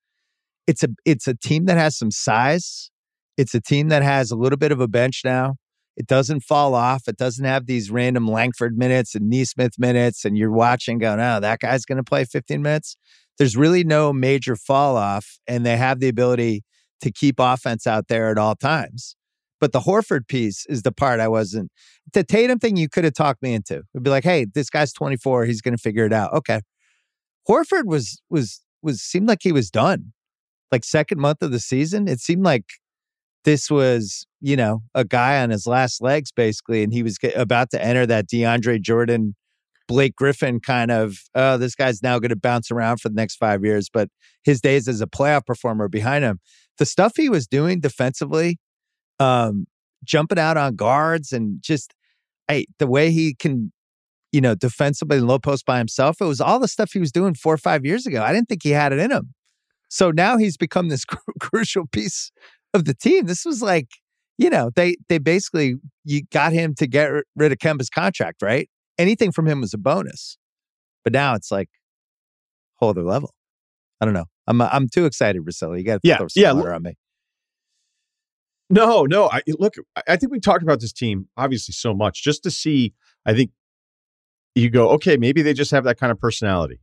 it's 0.67 0.83
a 0.83 0.89
it's 1.05 1.27
a 1.27 1.35
team 1.35 1.65
that 1.65 1.77
has 1.77 1.97
some 1.97 2.11
size. 2.11 2.91
It's 3.37 3.53
a 3.53 3.61
team 3.61 3.87
that 3.89 4.03
has 4.03 4.31
a 4.31 4.35
little 4.35 4.57
bit 4.57 4.71
of 4.71 4.81
a 4.81 4.87
bench 4.87 5.21
now. 5.23 5.55
It 5.99 6.07
doesn't 6.07 6.39
fall 6.39 6.75
off. 6.75 7.09
It 7.09 7.17
doesn't 7.17 7.43
have 7.43 7.65
these 7.65 7.91
random 7.91 8.25
Langford 8.25 8.77
minutes 8.77 9.15
and 9.15 9.29
Nesmith 9.29 9.77
minutes, 9.77 10.23
and 10.23 10.37
you're 10.37 10.49
watching 10.51 10.97
going, 10.97 11.19
oh, 11.19 11.41
that 11.41 11.59
guy's 11.59 11.83
going 11.83 11.97
to 11.97 12.03
play 12.03 12.23
15 12.23 12.61
minutes. 12.61 12.95
There's 13.37 13.57
really 13.57 13.83
no 13.83 14.13
major 14.13 14.55
fall 14.55 14.95
off, 14.95 15.39
and 15.45 15.65
they 15.65 15.75
have 15.75 15.99
the 15.99 16.07
ability 16.07 16.63
to 17.01 17.11
keep 17.11 17.35
offense 17.37 17.85
out 17.85 18.07
there 18.07 18.31
at 18.31 18.37
all 18.37 18.55
times. 18.55 19.17
But 19.59 19.73
the 19.73 19.81
Horford 19.81 20.29
piece 20.29 20.65
is 20.67 20.83
the 20.83 20.93
part 20.93 21.19
I 21.19 21.27
wasn't. 21.27 21.69
The 22.13 22.23
Tatum 22.23 22.59
thing 22.59 22.77
you 22.77 22.87
could 22.87 23.03
have 23.03 23.13
talked 23.13 23.41
me 23.41 23.53
into. 23.53 23.83
It'd 23.93 24.03
be 24.03 24.09
like, 24.09 24.23
hey, 24.23 24.45
this 24.45 24.69
guy's 24.69 24.93
24. 24.93 25.45
He's 25.45 25.61
going 25.61 25.75
to 25.75 25.81
figure 25.81 26.05
it 26.05 26.13
out. 26.13 26.33
Okay. 26.33 26.61
Horford 27.47 27.85
was 27.85 28.21
was 28.29 28.61
was 28.81 29.01
seemed 29.01 29.27
like 29.27 29.39
he 29.41 29.51
was 29.51 29.69
done. 29.69 30.13
Like 30.71 30.85
second 30.85 31.19
month 31.19 31.41
of 31.41 31.51
the 31.51 31.59
season, 31.59 32.07
it 32.07 32.21
seemed 32.21 32.43
like 32.43 32.65
this 33.45 33.69
was, 33.69 34.25
you 34.41 34.55
know, 34.55 34.81
a 34.93 35.05
guy 35.05 35.41
on 35.41 35.49
his 35.49 35.65
last 35.65 36.01
legs 36.01 36.31
basically, 36.31 36.83
and 36.83 36.93
he 36.93 37.03
was 37.03 37.17
about 37.35 37.69
to 37.71 37.83
enter 37.83 38.05
that 38.05 38.27
DeAndre 38.27 38.81
Jordan, 38.81 39.35
Blake 39.87 40.15
Griffin 40.15 40.59
kind 40.59 40.91
of, 40.91 41.17
oh, 41.35 41.57
this 41.57 41.75
guy's 41.75 42.03
now 42.03 42.19
going 42.19 42.29
to 42.29 42.35
bounce 42.35 42.69
around 42.69 43.01
for 43.01 43.09
the 43.09 43.15
next 43.15 43.37
five 43.37 43.63
years. 43.63 43.89
But 43.91 44.09
his 44.43 44.61
days 44.61 44.87
as 44.87 45.01
a 45.01 45.07
playoff 45.07 45.45
performer 45.45 45.87
behind 45.87 46.23
him, 46.23 46.39
the 46.77 46.85
stuff 46.85 47.13
he 47.15 47.29
was 47.29 47.47
doing 47.47 47.79
defensively, 47.79 48.59
um, 49.19 49.65
jumping 50.03 50.39
out 50.39 50.57
on 50.57 50.75
guards 50.75 51.31
and 51.31 51.61
just, 51.61 51.93
hey, 52.47 52.65
the 52.77 52.87
way 52.87 53.11
he 53.11 53.33
can, 53.33 53.71
you 54.31 54.41
know, 54.41 54.53
defensively 54.53 55.17
and 55.17 55.27
low 55.27 55.39
post 55.39 55.65
by 55.65 55.77
himself, 55.77 56.17
it 56.21 56.25
was 56.25 56.39
all 56.39 56.59
the 56.59 56.67
stuff 56.67 56.91
he 56.93 56.99
was 56.99 57.11
doing 57.11 57.33
four 57.33 57.53
or 57.53 57.57
five 57.57 57.85
years 57.85 58.05
ago. 58.05 58.21
I 58.21 58.31
didn't 58.31 58.47
think 58.47 58.63
he 58.63 58.71
had 58.71 58.93
it 58.93 58.99
in 58.99 59.11
him. 59.11 59.33
So 59.89 60.11
now 60.11 60.37
he's 60.37 60.55
become 60.55 60.89
this 60.89 61.03
cr- 61.05 61.17
crucial 61.39 61.87
piece 61.87 62.31
of 62.73 62.85
the 62.85 62.93
team. 62.93 63.25
This 63.25 63.45
was 63.45 63.61
like, 63.61 63.87
you 64.37 64.49
know, 64.49 64.69
they 64.75 64.97
they 65.09 65.17
basically 65.17 65.75
you 66.03 66.23
got 66.31 66.53
him 66.53 66.75
to 66.75 66.87
get 66.87 67.11
rid 67.35 67.51
of 67.51 67.57
Kemba's 67.57 67.89
contract, 67.89 68.41
right? 68.41 68.69
Anything 68.97 69.31
from 69.31 69.47
him 69.47 69.61
was 69.61 69.73
a 69.73 69.77
bonus. 69.77 70.37
But 71.03 71.13
now 71.13 71.35
it's 71.35 71.51
like 71.51 71.69
whole 72.75 72.89
other 72.89 73.03
level. 73.03 73.33
I 74.01 74.05
don't 74.05 74.13
know. 74.13 74.25
I'm 74.47 74.61
I'm 74.61 74.87
too 74.89 75.05
excited, 75.05 75.43
Russillo. 75.45 75.77
You 75.77 75.83
got 75.85 76.01
to 76.01 76.07
Yeah, 76.07 76.17
throw 76.17 76.27
some 76.27 76.41
yeah, 76.41 76.51
water 76.53 76.73
on 76.73 76.83
me. 76.83 76.95
No, 78.69 79.03
no. 79.05 79.29
I 79.29 79.41
look. 79.47 79.73
I 80.07 80.15
think 80.15 80.31
we 80.31 80.39
talked 80.39 80.63
about 80.63 80.79
this 80.79 80.93
team 80.93 81.27
obviously 81.37 81.73
so 81.73 81.93
much 81.93 82.23
just 82.23 82.43
to 82.43 82.51
see. 82.51 82.93
I 83.25 83.33
think 83.33 83.51
you 84.55 84.69
go, 84.69 84.89
okay, 84.91 85.17
maybe 85.17 85.41
they 85.41 85.53
just 85.53 85.71
have 85.71 85.83
that 85.85 85.99
kind 85.99 86.11
of 86.11 86.19
personality. 86.19 86.79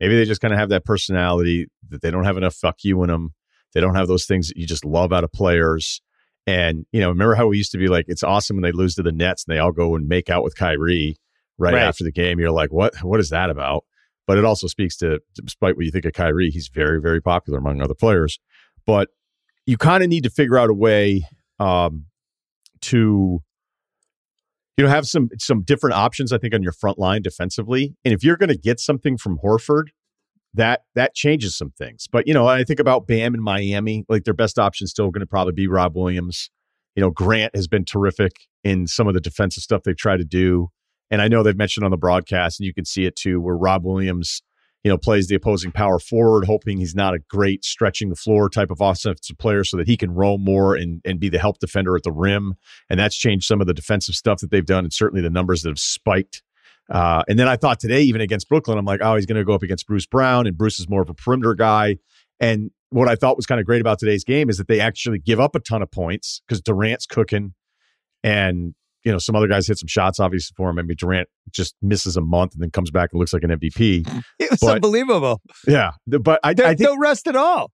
Maybe 0.00 0.16
they 0.16 0.24
just 0.24 0.40
kind 0.40 0.52
of 0.54 0.60
have 0.60 0.68
that 0.70 0.84
personality 0.84 1.66
that 1.88 2.02
they 2.02 2.10
don't 2.10 2.24
have 2.24 2.36
enough 2.36 2.54
fuck 2.54 2.84
you 2.84 3.02
in 3.02 3.08
them. 3.08 3.34
They 3.74 3.80
don't 3.80 3.94
have 3.94 4.08
those 4.08 4.26
things 4.26 4.48
that 4.48 4.56
you 4.56 4.66
just 4.66 4.84
love 4.84 5.12
out 5.12 5.24
of 5.24 5.32
players. 5.32 6.00
And 6.46 6.86
you 6.92 7.00
know, 7.00 7.08
remember 7.10 7.34
how 7.34 7.46
we 7.48 7.58
used 7.58 7.72
to 7.72 7.78
be 7.78 7.88
like, 7.88 8.06
it's 8.08 8.22
awesome 8.22 8.56
when 8.56 8.62
they 8.62 8.72
lose 8.72 8.94
to 8.94 9.02
the 9.02 9.12
Nets 9.12 9.44
and 9.46 9.54
they 9.54 9.58
all 9.60 9.72
go 9.72 9.94
and 9.94 10.08
make 10.08 10.30
out 10.30 10.42
with 10.42 10.56
Kyrie 10.56 11.16
right, 11.58 11.74
Right. 11.74 11.82
after 11.82 12.04
the 12.04 12.12
game. 12.12 12.38
You're 12.38 12.50
like, 12.50 12.72
what? 12.72 12.96
What 13.02 13.20
is 13.20 13.30
that 13.30 13.50
about? 13.50 13.84
But 14.26 14.38
it 14.38 14.44
also 14.44 14.66
speaks 14.66 14.96
to, 14.98 15.20
despite 15.34 15.76
what 15.76 15.84
you 15.84 15.90
think 15.90 16.04
of 16.04 16.12
Kyrie, 16.12 16.50
he's 16.50 16.68
very, 16.72 17.00
very 17.00 17.20
popular 17.20 17.58
among 17.58 17.80
other 17.82 17.94
players. 17.94 18.38
But 18.86 19.08
you 19.66 19.76
kind 19.76 20.02
of 20.02 20.08
need 20.08 20.24
to 20.24 20.30
figure 20.30 20.56
out 20.58 20.70
a 20.70 20.74
way 20.74 21.26
um, 21.58 22.06
to 22.82 23.42
you 24.76 24.84
know 24.84 24.88
have 24.88 25.06
some 25.06 25.28
some 25.38 25.62
different 25.62 25.94
options 25.96 26.32
i 26.32 26.38
think 26.38 26.54
on 26.54 26.62
your 26.62 26.70
front 26.72 26.98
line 27.00 27.20
defensively 27.20 27.96
and 28.04 28.14
if 28.14 28.22
you're 28.22 28.36
going 28.36 28.48
to 28.48 28.56
get 28.56 28.78
something 28.78 29.18
from 29.18 29.36
horford 29.44 29.86
that 30.58 30.82
that 30.94 31.14
changes 31.14 31.56
some 31.56 31.70
things 31.70 32.06
but 32.10 32.26
you 32.26 32.34
know 32.34 32.46
i 32.46 32.62
think 32.62 32.80
about 32.80 33.06
bam 33.06 33.34
in 33.34 33.42
miami 33.42 34.04
like 34.08 34.24
their 34.24 34.34
best 34.34 34.58
option 34.58 34.86
still 34.86 35.10
going 35.10 35.20
to 35.20 35.26
probably 35.26 35.52
be 35.52 35.66
rob 35.66 35.96
williams 35.96 36.50
you 36.94 37.00
know 37.00 37.10
grant 37.10 37.54
has 37.54 37.66
been 37.66 37.84
terrific 37.84 38.32
in 38.64 38.86
some 38.86 39.08
of 39.08 39.14
the 39.14 39.20
defensive 39.20 39.62
stuff 39.62 39.82
they've 39.84 39.96
tried 39.96 40.18
to 40.18 40.24
do 40.24 40.68
and 41.10 41.22
i 41.22 41.28
know 41.28 41.42
they've 41.42 41.56
mentioned 41.56 41.84
on 41.84 41.90
the 41.90 41.96
broadcast 41.96 42.60
and 42.60 42.66
you 42.66 42.74
can 42.74 42.84
see 42.84 43.06
it 43.06 43.16
too 43.16 43.40
where 43.40 43.56
rob 43.56 43.84
williams 43.84 44.42
you 44.84 44.90
know, 44.90 44.98
plays 44.98 45.26
the 45.26 45.34
opposing 45.34 45.72
power 45.72 45.98
forward, 45.98 46.44
hoping 46.44 46.78
he's 46.78 46.94
not 46.94 47.14
a 47.14 47.18
great 47.28 47.64
stretching 47.64 48.10
the 48.10 48.16
floor 48.16 48.48
type 48.48 48.70
of 48.70 48.80
offensive 48.80 49.36
player 49.38 49.64
so 49.64 49.76
that 49.76 49.88
he 49.88 49.96
can 49.96 50.12
roam 50.12 50.44
more 50.44 50.76
and, 50.76 51.00
and 51.04 51.18
be 51.18 51.28
the 51.28 51.38
help 51.38 51.58
defender 51.58 51.96
at 51.96 52.04
the 52.04 52.12
rim. 52.12 52.54
And 52.88 52.98
that's 52.98 53.16
changed 53.16 53.46
some 53.46 53.60
of 53.60 53.66
the 53.66 53.74
defensive 53.74 54.14
stuff 54.14 54.38
that 54.40 54.50
they've 54.50 54.64
done 54.64 54.84
and 54.84 54.92
certainly 54.92 55.20
the 55.20 55.30
numbers 55.30 55.62
that 55.62 55.70
have 55.70 55.80
spiked. 55.80 56.42
Uh, 56.90 57.22
and 57.28 57.38
then 57.38 57.48
I 57.48 57.56
thought 57.56 57.80
today, 57.80 58.02
even 58.02 58.20
against 58.20 58.48
Brooklyn, 58.48 58.78
I'm 58.78 58.84
like, 58.84 59.00
oh, 59.02 59.16
he's 59.16 59.26
going 59.26 59.36
to 59.36 59.44
go 59.44 59.52
up 59.54 59.62
against 59.62 59.86
Bruce 59.86 60.06
Brown, 60.06 60.46
and 60.46 60.56
Bruce 60.56 60.78
is 60.80 60.88
more 60.88 61.02
of 61.02 61.10
a 61.10 61.14
perimeter 61.14 61.54
guy. 61.54 61.96
And 62.40 62.70
what 62.90 63.08
I 63.08 63.14
thought 63.16 63.36
was 63.36 63.44
kind 63.46 63.60
of 63.60 63.66
great 63.66 63.80
about 63.80 63.98
today's 63.98 64.24
game 64.24 64.48
is 64.48 64.56
that 64.56 64.68
they 64.68 64.80
actually 64.80 65.18
give 65.18 65.38
up 65.40 65.54
a 65.54 65.60
ton 65.60 65.82
of 65.82 65.90
points 65.90 66.40
because 66.46 66.60
Durant's 66.62 67.04
cooking 67.06 67.54
and 68.24 68.74
you 69.04 69.12
know, 69.12 69.18
some 69.18 69.36
other 69.36 69.46
guys 69.46 69.66
hit 69.66 69.78
some 69.78 69.86
shots, 69.86 70.18
obviously, 70.18 70.52
for 70.56 70.68
him. 70.68 70.78
I 70.78 70.82
mean, 70.82 70.96
Durant 70.98 71.28
just 71.50 71.76
misses 71.80 72.16
a 72.16 72.20
month 72.20 72.52
and 72.54 72.62
then 72.62 72.70
comes 72.70 72.90
back 72.90 73.10
and 73.12 73.18
looks 73.20 73.32
like 73.32 73.44
an 73.44 73.50
MVP. 73.50 74.06
It 74.38 74.50
was 74.50 74.60
But- 74.60 74.74
unbelievable. 74.76 75.40
Yeah, 75.66 75.92
but 76.06 76.40
I, 76.42 76.50
I 76.50 76.54
think 76.54 76.80
no 76.80 76.96
rest 76.98 77.26
at 77.28 77.36
all. 77.36 77.70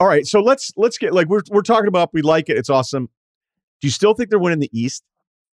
all 0.00 0.06
right. 0.06 0.24
So 0.26 0.40
let's 0.40 0.72
let's 0.76 0.96
get 0.96 1.12
like 1.12 1.28
we're 1.28 1.42
we're 1.50 1.62
talking 1.62 1.88
about. 1.88 2.10
We 2.12 2.22
like 2.22 2.48
it. 2.48 2.56
It's 2.56 2.70
awesome. 2.70 3.08
Do 3.80 3.86
you 3.86 3.90
still 3.90 4.14
think 4.14 4.30
they're 4.30 4.38
winning 4.38 4.60
the 4.60 4.70
East? 4.72 5.02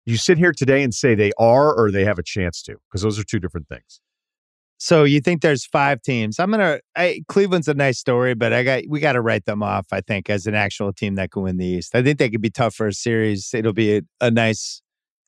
You 0.08 0.16
sit 0.16 0.38
here 0.38 0.52
today 0.52 0.82
and 0.82 0.94
say 0.94 1.14
they 1.14 1.32
are, 1.38 1.74
or 1.74 1.90
they 1.90 2.04
have 2.04 2.18
a 2.18 2.22
chance 2.22 2.62
to, 2.62 2.76
because 2.88 3.02
those 3.02 3.18
are 3.18 3.24
two 3.24 3.38
different 3.38 3.68
things. 3.68 4.00
So 4.78 5.04
you 5.04 5.20
think 5.20 5.42
there's 5.42 5.66
five 5.66 6.00
teams? 6.00 6.38
I'm 6.38 6.50
gonna. 6.50 6.80
I, 6.96 7.22
Cleveland's 7.28 7.68
a 7.68 7.74
nice 7.74 7.98
story, 7.98 8.34
but 8.34 8.52
I 8.54 8.62
got 8.62 8.84
we 8.88 9.00
got 9.00 9.12
to 9.12 9.20
write 9.20 9.44
them 9.44 9.62
off. 9.62 9.88
I 9.92 10.00
think 10.00 10.30
as 10.30 10.46
an 10.46 10.54
actual 10.54 10.92
team 10.92 11.16
that 11.16 11.30
can 11.30 11.42
win 11.42 11.58
the 11.58 11.66
East. 11.66 11.94
I 11.94 12.02
think 12.02 12.18
they 12.18 12.30
could 12.30 12.40
be 12.40 12.48
tough 12.48 12.74
for 12.74 12.86
a 12.86 12.92
series. 12.92 13.50
It'll 13.52 13.74
be 13.74 13.98
a, 13.98 14.02
a 14.20 14.30
nice 14.30 14.80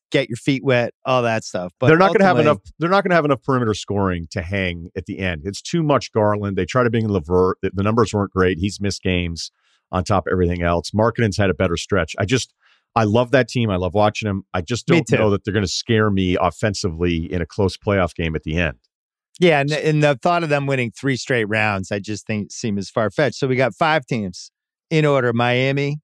get 0.09 0.29
your 0.29 0.37
feet 0.37 0.63
wet, 0.63 0.93
all 1.05 1.21
that 1.21 1.43
stuff. 1.43 1.73
But 1.79 1.87
they're 1.87 1.97
not 1.97 2.07
going 2.07 2.21
to 2.21 2.25
have 2.25 2.39
enough. 2.39 2.57
They're 2.79 2.89
not 2.89 3.03
going 3.03 3.11
to 3.11 3.15
have 3.15 3.25
enough 3.25 3.43
perimeter 3.43 3.75
scoring 3.75 4.25
to 4.31 4.41
hang 4.41 4.89
at 4.95 5.05
the 5.05 5.19
end. 5.19 5.41
It's 5.45 5.61
too 5.61 5.83
much 5.83 6.11
Garland. 6.11 6.57
They 6.57 6.65
try 6.65 6.83
to 6.83 6.89
bring 6.89 7.05
in 7.05 7.11
LeVert. 7.11 7.57
The, 7.61 7.71
the 7.73 7.83
numbers 7.83 8.13
weren't 8.15 8.31
great. 8.31 8.57
He's 8.57 8.81
missed 8.81 9.03
games 9.03 9.51
on 9.91 10.05
top 10.05 10.27
of 10.27 10.31
everything 10.31 10.63
else. 10.63 10.91
Markkanen's 10.91 11.37
had 11.37 11.49
a 11.49 11.53
better 11.53 11.77
stretch. 11.77 12.15
I 12.17 12.25
just. 12.25 12.53
I 12.95 13.05
love 13.05 13.31
that 13.31 13.47
team. 13.47 13.69
I 13.69 13.77
love 13.77 13.93
watching 13.93 14.27
them. 14.27 14.43
I 14.53 14.61
just 14.61 14.85
don't 14.85 15.09
know 15.11 15.29
that 15.29 15.45
they're 15.45 15.53
going 15.53 15.65
to 15.65 15.71
scare 15.71 16.09
me 16.09 16.37
offensively 16.39 17.31
in 17.31 17.41
a 17.41 17.45
close 17.45 17.77
playoff 17.77 18.13
game 18.13 18.35
at 18.35 18.43
the 18.43 18.57
end. 18.57 18.77
Yeah, 19.39 19.61
and, 19.61 19.71
and 19.71 20.03
the 20.03 20.19
thought 20.21 20.43
of 20.43 20.49
them 20.49 20.67
winning 20.67 20.91
three 20.91 21.15
straight 21.15 21.45
rounds, 21.45 21.91
I 21.91 21.99
just 21.99 22.27
think 22.27 22.51
seem 22.51 22.77
as 22.77 22.89
far 22.89 23.09
fetched. 23.09 23.37
So 23.37 23.47
we 23.47 23.55
got 23.55 23.73
five 23.73 24.05
teams 24.05 24.51
in 24.89 25.05
order: 25.05 25.31
Miami, 25.31 26.01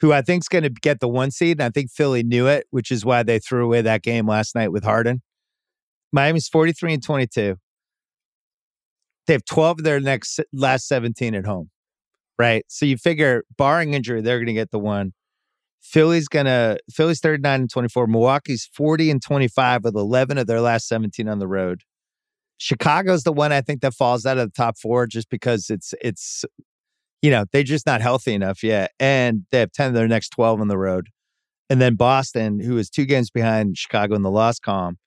who 0.00 0.12
I 0.12 0.20
think 0.20 0.44
is 0.44 0.48
going 0.48 0.64
to 0.64 0.70
get 0.70 1.00
the 1.00 1.08
one 1.08 1.30
seed, 1.30 1.58
and 1.58 1.62
I 1.62 1.70
think 1.70 1.90
Philly 1.90 2.22
knew 2.22 2.46
it, 2.46 2.66
which 2.70 2.90
is 2.92 3.04
why 3.04 3.22
they 3.22 3.38
threw 3.38 3.64
away 3.64 3.80
that 3.80 4.02
game 4.02 4.28
last 4.28 4.54
night 4.54 4.72
with 4.72 4.84
Harden. 4.84 5.22
Miami's 6.12 6.48
forty 6.48 6.72
three 6.72 6.92
and 6.92 7.02
twenty 7.02 7.26
two. 7.26 7.56
They 9.26 9.32
have 9.32 9.44
twelve 9.46 9.80
of 9.80 9.84
their 9.84 10.00
next 10.00 10.38
last 10.52 10.86
seventeen 10.86 11.34
at 11.34 11.46
home, 11.46 11.70
right? 12.38 12.64
So 12.68 12.84
you 12.84 12.98
figure, 12.98 13.44
barring 13.56 13.94
injury, 13.94 14.20
they're 14.20 14.38
going 14.38 14.46
to 14.46 14.52
get 14.52 14.70
the 14.70 14.78
one. 14.78 15.14
Philly's 15.84 16.28
gonna 16.28 16.78
Philly's 16.90 17.20
39 17.20 17.60
and 17.60 17.70
24. 17.70 18.06
Milwaukee's 18.06 18.68
40 18.74 19.10
and 19.10 19.22
25 19.22 19.84
with 19.84 19.94
11 19.94 20.38
of 20.38 20.46
their 20.46 20.60
last 20.60 20.88
17 20.88 21.28
on 21.28 21.38
the 21.38 21.46
road. 21.46 21.82
Chicago's 22.56 23.24
the 23.24 23.32
one 23.32 23.52
I 23.52 23.60
think 23.60 23.82
that 23.82 23.92
falls 23.92 24.24
out 24.24 24.38
of 24.38 24.48
the 24.48 24.56
top 24.56 24.78
four 24.78 25.06
just 25.06 25.28
because 25.28 25.68
it's 25.68 25.92
it's 26.00 26.44
you 27.20 27.30
know, 27.30 27.44
they're 27.52 27.62
just 27.62 27.86
not 27.86 28.02
healthy 28.02 28.34
enough 28.34 28.62
yet. 28.62 28.92
And 29.00 29.46
they 29.50 29.60
have 29.60 29.72
10 29.72 29.88
of 29.88 29.94
their 29.94 30.08
next 30.08 30.28
12 30.30 30.60
on 30.60 30.68
the 30.68 30.76
road. 30.76 31.08
And 31.70 31.80
then 31.80 31.94
Boston, 31.94 32.60
who 32.60 32.76
is 32.76 32.90
two 32.90 33.06
games 33.06 33.30
behind 33.30 33.78
Chicago 33.78 34.14
in 34.14 34.22
the 34.22 34.30
loss 34.30 34.58
column, 34.58 34.98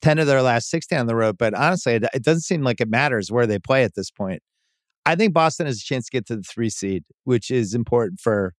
10 0.00 0.18
of 0.18 0.26
their 0.26 0.40
last 0.40 0.70
16 0.70 0.98
on 0.98 1.06
the 1.06 1.14
road. 1.14 1.36
But 1.38 1.52
honestly, 1.52 1.94
it, 1.94 2.04
it 2.14 2.22
doesn't 2.22 2.42
seem 2.42 2.62
like 2.62 2.80
it 2.80 2.88
matters 2.88 3.30
where 3.30 3.46
they 3.46 3.58
play 3.58 3.84
at 3.84 3.94
this 3.94 4.10
point. 4.10 4.42
I 5.04 5.16
think 5.16 5.34
Boston 5.34 5.66
has 5.66 5.76
a 5.76 5.84
chance 5.84 6.06
to 6.06 6.10
get 6.10 6.26
to 6.28 6.36
the 6.36 6.42
three 6.42 6.70
seed, 6.70 7.04
which 7.24 7.50
is 7.50 7.74
important 7.74 8.20
for 8.20 8.54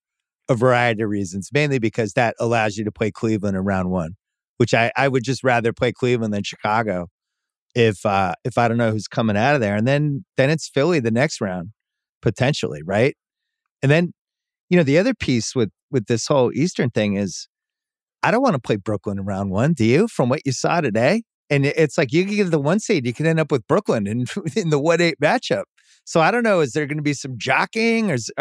a 0.50 0.56
variety 0.56 1.04
of 1.04 1.10
reasons, 1.10 1.50
mainly 1.54 1.80
because 1.80 2.14
that 2.14 2.36
allows 2.40 2.78
you 2.78 2.86
to 2.86 2.92
play 2.92 3.12
Cleveland 3.12 3.58
in 3.58 3.64
round 3.64 3.90
one, 3.90 4.12
which 4.58 4.74
I, 4.74 4.92
I 4.96 5.08
would 5.08 5.24
just 5.24 5.44
rather 5.44 5.74
play 5.74 5.92
Cleveland 5.92 6.34
than 6.34 6.44
Chicago 6.44 7.08
if 7.76 8.06
uh 8.06 8.34
if 8.44 8.58
I 8.58 8.68
don't 8.68 8.78
know 8.78 8.92
who's 8.92 9.08
coming 9.08 9.38
out 9.38 9.56
of 9.56 9.62
there. 9.62 9.76
And 9.76 9.88
then 9.88 10.26
then 10.38 10.50
it's 10.50 10.70
Philly 10.70 11.00
the 11.00 11.12
next 11.12 11.42
round, 11.42 11.72
potentially, 12.22 12.82
right? 12.84 13.16
And 13.84 13.92
then, 13.92 14.14
you 14.70 14.78
know, 14.78 14.84
the 14.84 14.98
other 14.98 15.14
piece 15.14 15.56
with 15.56 15.70
with 15.92 16.08
this 16.08 16.28
whole 16.28 16.52
Eastern 16.54 16.90
thing 16.90 17.16
is 17.16 17.48
I 18.24 18.32
don't 18.32 18.42
want 18.42 18.56
to 18.56 18.62
play 18.62 18.78
Brooklyn 18.78 19.20
in 19.20 19.26
round 19.26 19.52
one, 19.52 19.74
do 19.74 19.86
you? 19.86 20.08
From 20.08 20.30
what 20.30 20.42
you 20.46 20.52
saw 20.52 20.82
today? 20.82 21.24
And 21.50 21.66
it's 21.66 21.98
like 21.98 22.12
you 22.12 22.26
can 22.26 22.36
get 22.36 22.52
the 22.52 22.60
one 22.60 22.80
seed, 22.80 23.06
you 23.06 23.14
can 23.14 23.26
end 23.26 23.40
up 23.40 23.52
with 23.52 23.66
Brooklyn 23.68 24.06
in, 24.06 24.26
in 24.56 24.70
the 24.70 24.80
one 24.80 25.00
eight 25.00 25.20
matchup. 25.22 25.64
So 26.04 26.20
I 26.20 26.32
don't 26.32 26.44
know. 26.44 26.60
Is 26.62 26.74
there 26.74 26.86
going 26.86 26.98
to 26.98 27.04
be 27.04 27.14
some 27.14 27.38
jockeying, 27.38 28.12
or 28.12 28.16
is, 28.16 28.32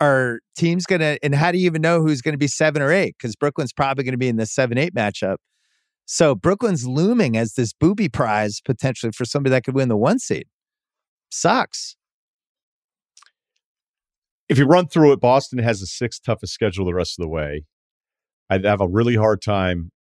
are 0.00 0.40
teams 0.56 0.86
going 0.86 1.00
to? 1.00 1.18
And 1.22 1.34
how 1.34 1.52
do 1.52 1.58
you 1.58 1.66
even 1.66 1.82
know 1.82 2.00
who's 2.00 2.22
going 2.22 2.34
to 2.34 2.38
be 2.38 2.48
seven 2.48 2.82
or 2.82 2.92
eight? 2.92 3.16
Because 3.18 3.36
Brooklyn's 3.36 3.72
probably 3.72 4.04
going 4.04 4.12
to 4.12 4.18
be 4.18 4.28
in 4.28 4.36
the 4.36 4.46
seven 4.46 4.78
eight 4.78 4.94
matchup. 4.94 5.36
So 6.06 6.34
Brooklyn's 6.34 6.86
looming 6.86 7.36
as 7.36 7.54
this 7.54 7.72
booby 7.72 8.08
prize 8.08 8.60
potentially 8.64 9.12
for 9.12 9.24
somebody 9.24 9.52
that 9.52 9.64
could 9.64 9.74
win 9.74 9.88
the 9.88 9.96
one 9.96 10.18
seed. 10.18 10.46
Sucks. 11.30 11.96
if 14.48 14.58
you 14.58 14.66
run 14.66 14.88
through 14.88 15.12
it, 15.12 15.20
Boston 15.20 15.60
has 15.60 15.78
the 15.78 15.86
sixth 15.86 16.24
toughest 16.24 16.52
schedule 16.52 16.84
the 16.84 16.94
rest 16.94 17.16
of 17.18 17.22
the 17.22 17.28
way. 17.28 17.64
I'd 18.50 18.64
have 18.64 18.80
a 18.80 18.88
really 18.88 19.14
hard 19.14 19.40
time, 19.40 19.92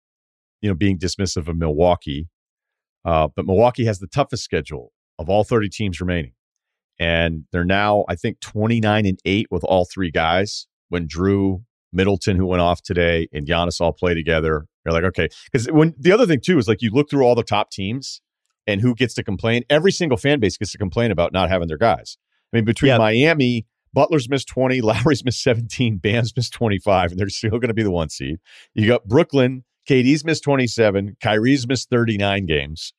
you 0.63 0.71
know, 0.71 0.75
being 0.75 0.99
dismissive 0.99 1.49
of 1.49 1.57
Milwaukee. 1.57 2.29
Uh, 3.05 3.29
but 3.37 3.45
Milwaukee 3.45 3.85
has 3.85 3.99
the 3.99 4.07
toughest 4.07 4.43
schedule 4.43 4.93
of 5.19 5.29
all 5.29 5.45
30 5.45 5.69
teams 5.69 6.01
remaining. 6.01 6.33
And 6.99 7.45
they're 7.53 7.65
now, 7.65 8.05
I 8.09 8.17
think, 8.17 8.41
29 8.41 9.07
and 9.07 9.19
8 9.25 9.47
with 9.51 9.65
all 9.65 9.85
three 9.85 10.11
guys. 10.11 10.67
When 10.89 11.07
Jrue, 11.07 11.63
Middleton, 11.93 12.37
who 12.37 12.47
went 12.47 12.63
off 12.63 12.83
today, 12.83 13.29
and 13.33 13.47
Giannis 13.47 13.81
all 13.81 13.93
play 13.93 14.15
together, 14.15 14.67
you're 14.85 14.95
like, 14.95 15.05
okay. 15.05 15.29
Because 15.51 15.71
when 15.71 15.95
the 15.99 16.13
other 16.13 16.27
thing, 16.27 16.41
too, 16.41 16.59
is 16.59 16.67
like 16.67 16.83
you 16.83 16.91
look 16.91 17.11
through 17.11 17.25
all 17.25 17.35
the 17.35 17.43
top 17.43 17.71
teams 17.71 18.21
and 18.67 18.81
who 18.81 18.95
gets 18.95 19.15
to 19.15 19.25
complain. 19.25 19.65
Every 19.71 19.93
single 19.93 20.19
fan 20.19 20.41
base 20.41 20.57
gets 20.57 20.73
to 20.73 20.79
complain 20.79 21.11
about 21.11 21.33
not 21.33 21.49
having 21.49 21.69
their 21.69 21.79
guys. 21.79 22.19
I 22.53 22.57
mean, 22.57 22.65
between. 22.65 22.91
Miami, 22.99 23.67
Butler's 23.93 24.29
missed 24.29 24.49
20, 24.49 24.81
Lowry's 24.83 25.25
missed 25.25 25.43
17, 25.43 25.99
Bam's 25.99 26.37
missed 26.37 26.53
25, 26.53 27.13
and 27.13 27.19
they're 27.19 27.29
still 27.29 27.51
going 27.51 27.69
to 27.69 27.75
be 27.75 27.83
the 27.83 27.91
one 27.91 28.11
seed. 28.11 28.39
You 28.75 28.87
got 28.87 29.07
Brooklyn, 29.07 29.65
KD's 29.89 30.25
missed 30.25 30.45
27, 30.45 31.17
Kyrie's 31.23 31.67
missed 31.67 31.91
39 31.91 32.47
games. 32.47 32.93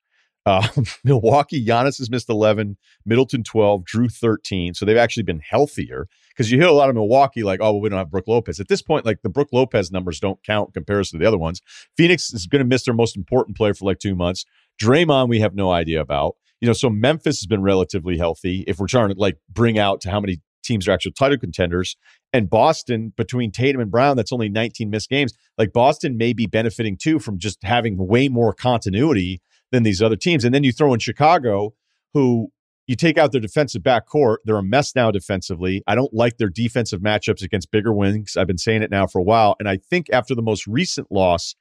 Uh, 0.46 0.68
Milwaukee, 1.04 1.64
Giannis 1.64 1.98
has 2.00 2.10
missed 2.10 2.30
11, 2.30 2.78
Middleton 3.06 3.44
12, 3.44 3.84
Jrue 3.84 4.12
13. 4.12 4.74
So 4.74 4.86
they've 4.86 4.98
actually 4.98 5.24
been 5.24 5.42
healthier 5.48 6.08
because 6.30 6.52
you 6.52 6.58
hear 6.58 6.68
a 6.68 6.74
lot 6.74 6.90
of 6.90 6.96
Milwaukee 6.96 7.44
like, 7.44 7.60
oh, 7.62 7.74
well, 7.74 7.82
we 7.82 7.90
don't 7.90 8.00
have 8.00 8.10
Brooke 8.12 8.28
Lopez. 8.28 8.60
At 8.60 8.68
this 8.68 8.82
point, 8.82 9.06
like 9.06 9.22
the 9.22 9.30
Brooke 9.30 9.50
Lopez 9.52 9.92
numbers 9.92 10.20
don't 10.20 10.42
count 10.44 10.74
comparison 10.74 11.20
to 11.20 11.24
the 11.24 11.28
other 11.28 11.38
ones. 11.38 11.62
Phoenix 11.98 12.34
is 12.34 12.48
going 12.48 12.62
to 12.62 12.68
miss 12.68 12.86
their 12.86 12.94
most 12.94 13.18
important 13.18 13.58
player 13.58 13.74
for 13.74 13.86
like 13.86 14.00
two 14.00 14.16
months. 14.16 14.46
Draymond, 14.82 15.30
we 15.30 15.42
have 15.42 15.56
no 15.56 15.72
idea 15.72 16.02
about. 16.02 16.36
You 16.62 16.68
know, 16.68 16.74
so 16.74 16.90
Memphis 16.90 17.40
has 17.40 17.46
been 17.46 17.62
relatively 17.62 18.18
healthy. 18.18 18.64
If 18.68 18.80
we're 18.80 18.88
trying 18.88 19.10
to 19.10 19.16
like 19.16 19.38
bring 19.50 19.78
out 19.78 20.02
to 20.02 20.12
how 20.12 20.20
many 20.20 20.40
teams 20.64 20.88
are 20.88 20.92
actual 20.92 21.12
title 21.12 21.38
contenders, 21.38 21.96
and 22.32 22.50
Boston 22.50 23.14
between 23.18 23.52
Tatum 23.52 23.82
and 23.82 23.90
Brown, 23.90 24.18
that's 24.18 24.34
only 24.34 24.50
19 24.50 24.90
missed 24.90 25.10
games. 25.10 25.34
Like 25.58 25.74
Boston 25.74 26.18
may 26.18 26.34
be 26.34 26.46
benefiting 26.46 26.98
too 26.98 27.20
from 27.20 27.40
just 27.40 27.64
having 27.64 27.98
way 27.98 28.28
more 28.28 28.54
continuity 28.54 29.42
than 29.72 29.84
these 29.84 30.02
other 30.02 30.16
teams. 30.16 30.44
And 30.44 30.54
then 30.54 30.64
you 30.64 30.72
throw 30.72 30.94
in 30.94 31.00
Chicago, 31.00 31.74
who 32.14 32.52
you 32.88 32.96
take 32.96 33.20
out 33.20 33.32
their 33.32 33.42
defensive 33.42 33.84
backcourt. 33.84 34.38
They're 34.46 34.58
a 34.58 34.64
mess 34.64 34.96
now 34.96 35.12
defensively. 35.12 35.84
I 35.86 35.94
don't 35.94 36.12
like 36.12 36.38
their 36.38 36.50
defensive 36.50 37.02
matchups 37.02 37.44
against 37.44 37.70
bigger 37.70 37.94
wings. 37.94 38.36
I've 38.36 38.48
been 38.48 38.58
saying 38.58 38.82
it 38.82 38.90
now 38.90 39.06
for 39.06 39.20
a 39.20 39.24
while. 39.24 39.56
And 39.60 39.70
I 39.70 39.78
think 39.78 40.08
after 40.12 40.34
the 40.34 40.42
most 40.42 40.66
recent 40.66 41.12
loss, 41.12 41.56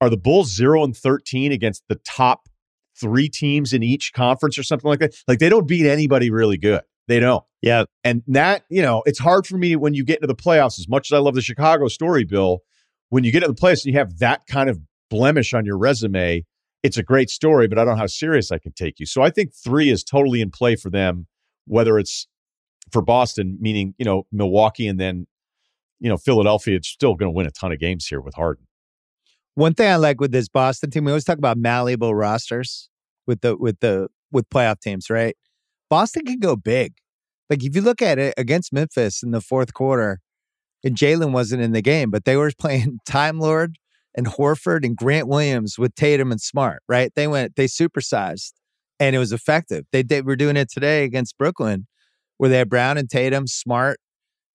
are 0.00 0.10
the 0.10 0.16
Bulls 0.16 0.52
0 0.52 0.82
and 0.82 0.96
13 0.96 1.52
against 1.52 1.84
the 1.88 1.94
top 2.04 2.48
three 3.00 3.28
teams 3.28 3.72
in 3.72 3.82
each 3.82 4.12
conference 4.12 4.58
or 4.58 4.64
something 4.64 4.88
like 4.88 4.98
that? 4.98 5.14
Like 5.28 5.38
they 5.38 5.48
don't 5.48 5.68
beat 5.68 5.86
anybody 5.86 6.30
really 6.30 6.58
good. 6.58 6.82
They 7.06 7.20
don't. 7.20 7.44
Yeah. 7.62 7.84
And 8.02 8.22
that, 8.26 8.64
you 8.68 8.82
know, 8.82 9.02
it's 9.06 9.18
hard 9.18 9.46
for 9.46 9.56
me 9.56 9.76
when 9.76 9.94
you 9.94 10.04
get 10.04 10.16
into 10.16 10.26
the 10.26 10.34
playoffs, 10.34 10.78
as 10.80 10.88
much 10.88 11.12
as 11.12 11.16
I 11.16 11.20
love 11.20 11.34
the 11.34 11.40
Chicago 11.40 11.86
story, 11.86 12.24
Bill, 12.24 12.60
when 13.10 13.22
you 13.22 13.30
get 13.30 13.42
into 13.44 13.54
the 13.54 13.60
playoffs 13.60 13.84
and 13.84 13.92
you 13.92 13.98
have 13.98 14.18
that 14.18 14.46
kind 14.48 14.68
of 14.68 14.80
blemish 15.08 15.54
on 15.54 15.64
your 15.64 15.78
resume, 15.78 16.44
it's 16.84 16.98
a 16.98 17.02
great 17.02 17.30
story, 17.30 17.66
but 17.66 17.78
I 17.78 17.84
don't 17.84 17.94
know 17.94 18.00
how 18.00 18.06
serious 18.06 18.52
I 18.52 18.58
can 18.58 18.72
take 18.72 19.00
you. 19.00 19.06
So 19.06 19.22
I 19.22 19.30
think 19.30 19.54
three 19.54 19.88
is 19.88 20.04
totally 20.04 20.42
in 20.42 20.50
play 20.50 20.76
for 20.76 20.90
them, 20.90 21.26
whether 21.66 21.98
it's 21.98 22.28
for 22.92 23.00
Boston, 23.00 23.56
meaning, 23.58 23.94
you 23.96 24.04
know, 24.04 24.26
Milwaukee 24.30 24.86
and 24.86 25.00
then, 25.00 25.26
you 25.98 26.10
know, 26.10 26.18
Philadelphia, 26.18 26.76
it's 26.76 26.88
still 26.88 27.14
going 27.14 27.32
to 27.32 27.34
win 27.34 27.46
a 27.46 27.50
ton 27.50 27.72
of 27.72 27.80
games 27.80 28.06
here 28.06 28.20
with 28.20 28.34
Harden. 28.34 28.66
One 29.54 29.72
thing 29.72 29.88
I 29.88 29.96
like 29.96 30.20
with 30.20 30.30
this 30.30 30.46
Boston 30.48 30.90
team, 30.90 31.06
we 31.06 31.12
always 31.12 31.24
talk 31.24 31.38
about 31.38 31.56
malleable 31.56 32.14
rosters 32.14 32.90
with 33.26 33.40
the 33.40 33.56
with 33.56 33.80
the 33.80 34.08
with 34.30 34.50
playoff 34.50 34.80
teams, 34.80 35.08
right? 35.08 35.36
Boston 35.88 36.26
can 36.26 36.38
go 36.38 36.54
big. 36.54 36.94
Like 37.48 37.64
if 37.64 37.74
you 37.74 37.80
look 37.80 38.02
at 38.02 38.18
it 38.18 38.34
against 38.36 38.74
Memphis 38.74 39.22
in 39.22 39.30
the 39.30 39.40
fourth 39.40 39.72
quarter, 39.72 40.20
and 40.82 40.96
Jalen 40.96 41.32
wasn't 41.32 41.62
in 41.62 41.72
the 41.72 41.80
game, 41.80 42.10
but 42.10 42.26
they 42.26 42.36
were 42.36 42.50
playing 42.58 42.98
Time 43.06 43.38
Lord 43.38 43.78
and 44.14 44.26
Horford 44.26 44.84
and 44.84 44.96
Grant 44.96 45.28
Williams 45.28 45.78
with 45.78 45.94
Tatum 45.94 46.30
and 46.30 46.40
Smart, 46.40 46.82
right? 46.88 47.12
They 47.14 47.26
went, 47.26 47.56
they 47.56 47.66
supersized 47.66 48.52
and 49.00 49.14
it 49.16 49.18
was 49.18 49.32
effective. 49.32 49.84
They, 49.92 50.02
they 50.02 50.22
were 50.22 50.36
doing 50.36 50.56
it 50.56 50.70
today 50.70 51.04
against 51.04 51.36
Brooklyn 51.36 51.86
where 52.38 52.50
they 52.50 52.58
had 52.58 52.68
Brown 52.68 52.98
and 52.98 53.08
Tatum, 53.08 53.46
Smart, 53.46 53.98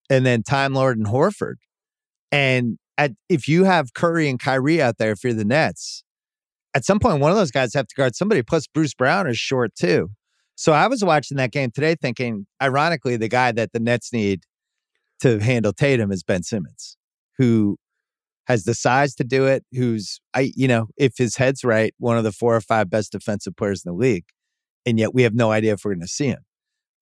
and 0.10 0.25
then 0.25 0.44
Time 0.44 0.74
Lord 0.74 0.98
and 0.98 1.08
Horford. 1.08 1.56
And 2.32 2.78
at, 2.98 3.12
if 3.30 3.48
you 3.48 3.63
have 3.63 3.94
Curry 3.94 4.30
and 4.30 4.39
Kyrie 4.39 4.82
out 4.82 4.98
there, 4.98 5.12
if 5.12 5.24
you're 5.24 5.34
the 5.34 5.46
Nets, 5.46 6.04
at 6.74 6.86
some 6.86 7.00
point, 7.00 7.20
one 7.20 7.32
of 7.32 7.38
those 7.38 7.51
guys 7.51 7.74
have 7.74 7.88
to 7.88 7.96
guard 7.96 8.16
somebody. 8.16 8.44
Plus, 8.44 8.68
Bruce 8.68 8.94
Brown 8.94 9.28
is 9.28 9.38
short 9.38 9.74
too. 9.75 10.10
So 10.56 10.74
I 10.74 10.88
was 10.88 11.04
watching 11.04 11.38
that 11.38 11.51
game 11.51 11.72
today 11.72 11.96
thinking, 12.00 12.46
ironically, 12.62 13.16
the 13.16 13.30
guy 13.30 13.51
that 13.54 13.72
the 13.72 13.80
Nets 13.80 14.12
need 14.12 14.42
to 15.22 15.39
handle 15.39 15.74
Tatum 15.74 16.12
is 16.12 16.22
Ben 16.24 16.44
Simmons, 16.44 16.98
who 17.38 17.78
has 18.50 18.63
the 18.63 18.74
size 18.74 19.13
to 19.15 19.24
do 19.24 19.46
it, 19.46 19.63
who's 19.74 20.20
I 20.34 20.51
you 20.56 20.68
know, 20.68 20.88
if 20.98 21.13
his 21.18 21.38
head's 21.38 21.63
right, 21.63 21.94
one 22.00 22.18
of 22.18 22.24
the 22.24 22.32
four 22.32 22.56
or 22.56 22.62
five 22.62 22.89
best 22.89 23.12
defensive 23.12 23.56
players 23.56 23.84
in 23.86 23.91
the 23.91 23.98
league. 23.98 24.25
And 24.86 25.00
yet 25.00 25.13
we 25.13 25.22
have 25.24 25.36
no 25.36 25.51
idea 25.51 25.74
if 25.74 25.86
we're 25.86 25.94
going 25.94 26.01
to 26.01 26.08
see 26.08 26.27
him. 26.27 26.44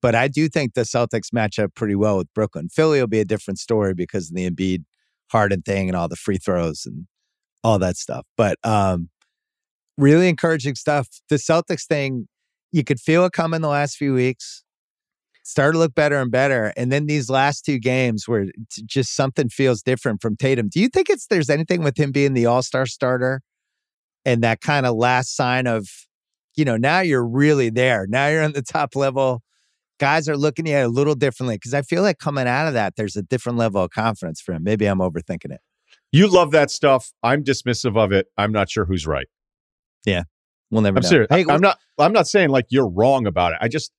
But 0.02 0.14
I 0.14 0.28
do 0.28 0.50
think 0.50 0.74
the 0.74 0.82
Celtics 0.82 1.32
match 1.32 1.58
up 1.58 1.74
pretty 1.74 1.96
well 1.96 2.18
with 2.18 2.32
Brooklyn. 2.34 2.70
Philly 2.70 3.00
will 3.00 3.08
be 3.08 3.22
a 3.22 3.26
different 3.26 3.60
story 3.60 3.94
because 3.94 4.30
of 4.30 4.36
the 4.36 4.50
Embiid 4.50 4.84
Harden 5.32 5.62
thing 5.62 5.88
and 5.88 5.96
all 5.96 6.08
the 6.08 6.16
free 6.16 6.38
throws 6.38 6.86
and 6.86 7.08
all 7.64 7.80
that 7.80 7.98
stuff. 7.98 8.26
But 8.36 8.58
um 8.64 9.10
really 9.98 10.30
encouraging 10.30 10.76
stuff. 10.76 11.08
The 11.30 11.38
Celtics 11.38 11.88
thing, 11.88 12.28
you 12.72 12.84
could 12.84 13.00
feel 13.00 13.26
it 13.26 13.32
coming 13.32 13.62
the 13.62 13.68
last 13.70 13.96
few 13.96 14.14
weeks 14.14 14.64
started 15.48 15.74
to 15.74 15.80
look 15.80 15.96
better 15.96 16.18
and 16.18 16.30
better. 16.30 16.74
And 16.76 16.92
then 16.92 17.06
these 17.06 17.30
last 17.30 17.64
two 17.64 17.80
games 17.80 18.28
where 18.28 18.48
just 18.86 19.16
something 19.16 19.48
feels 19.48 19.82
different 19.82 20.22
from 20.22 20.36
Tatum. 20.36 20.68
Do 20.68 20.82
you 20.82 20.90
think 20.90 21.10
it's 21.10 21.28
there's 21.28 21.50
anything 21.50 21.84
with 21.84 21.98
him 21.98 22.12
being 22.12 22.34
the 22.34 22.46
all 22.46 22.62
star 22.62 22.86
starter 22.86 23.42
and 24.26 24.44
that 24.44 24.60
kind 24.60 24.86
of 24.86 24.98
last 24.98 25.38
sign 25.38 25.66
of, 25.66 25.88
you 26.58 26.66
know, 26.66 26.76
now 26.76 27.00
you're 27.00 27.26
really 27.26 27.70
there. 27.70 28.06
Now 28.10 28.28
you're 28.28 28.44
on 28.44 28.52
the 28.52 28.62
top 28.74 28.94
level. 28.94 29.42
Guys 30.02 30.28
are 30.28 30.36
looking 30.36 30.70
at 30.70 30.82
it 30.82 30.86
a 30.86 30.90
little 30.90 31.16
differently 31.16 31.56
because 31.56 31.74
I 31.74 31.82
feel 31.82 32.04
like 32.04 32.20
coming 32.20 32.46
out 32.46 32.68
of 32.68 32.74
that, 32.74 32.98
there's 32.98 33.16
a 33.16 33.24
different 33.24 33.58
level 33.58 33.82
of 33.82 33.90
confidence 33.92 34.42
for 34.42 34.54
him. 34.54 34.64
Maybe 34.64 34.86
I'm 34.86 35.00
overthinking 35.00 35.52
it. 35.52 35.62
You 36.12 36.28
love 36.28 36.52
that 36.52 36.70
stuff. 36.70 37.14
I'm 37.24 37.44
dismissive 37.44 37.98
of 37.98 38.12
it. 38.12 38.28
I'm 38.38 38.52
not 38.52 38.70
sure 38.70 38.84
who's 38.84 39.08
right. 39.08 39.28
Yeah. 40.06 40.24
We'll 40.72 40.82
never 40.82 40.98
I'm 40.98 41.04
know. 41.04 41.10
serious. 41.10 41.28
Hey, 41.30 41.46
I, 41.48 41.56
am 41.56 41.62
not 41.62 41.80
I'm 41.98 42.12
not 42.12 42.28
saying 42.28 42.50
like 42.50 42.66
you're 42.70 42.90
wrong 42.90 43.26
about 43.26 43.54
it. 43.54 43.60
I 43.62 43.70
just 43.70 43.94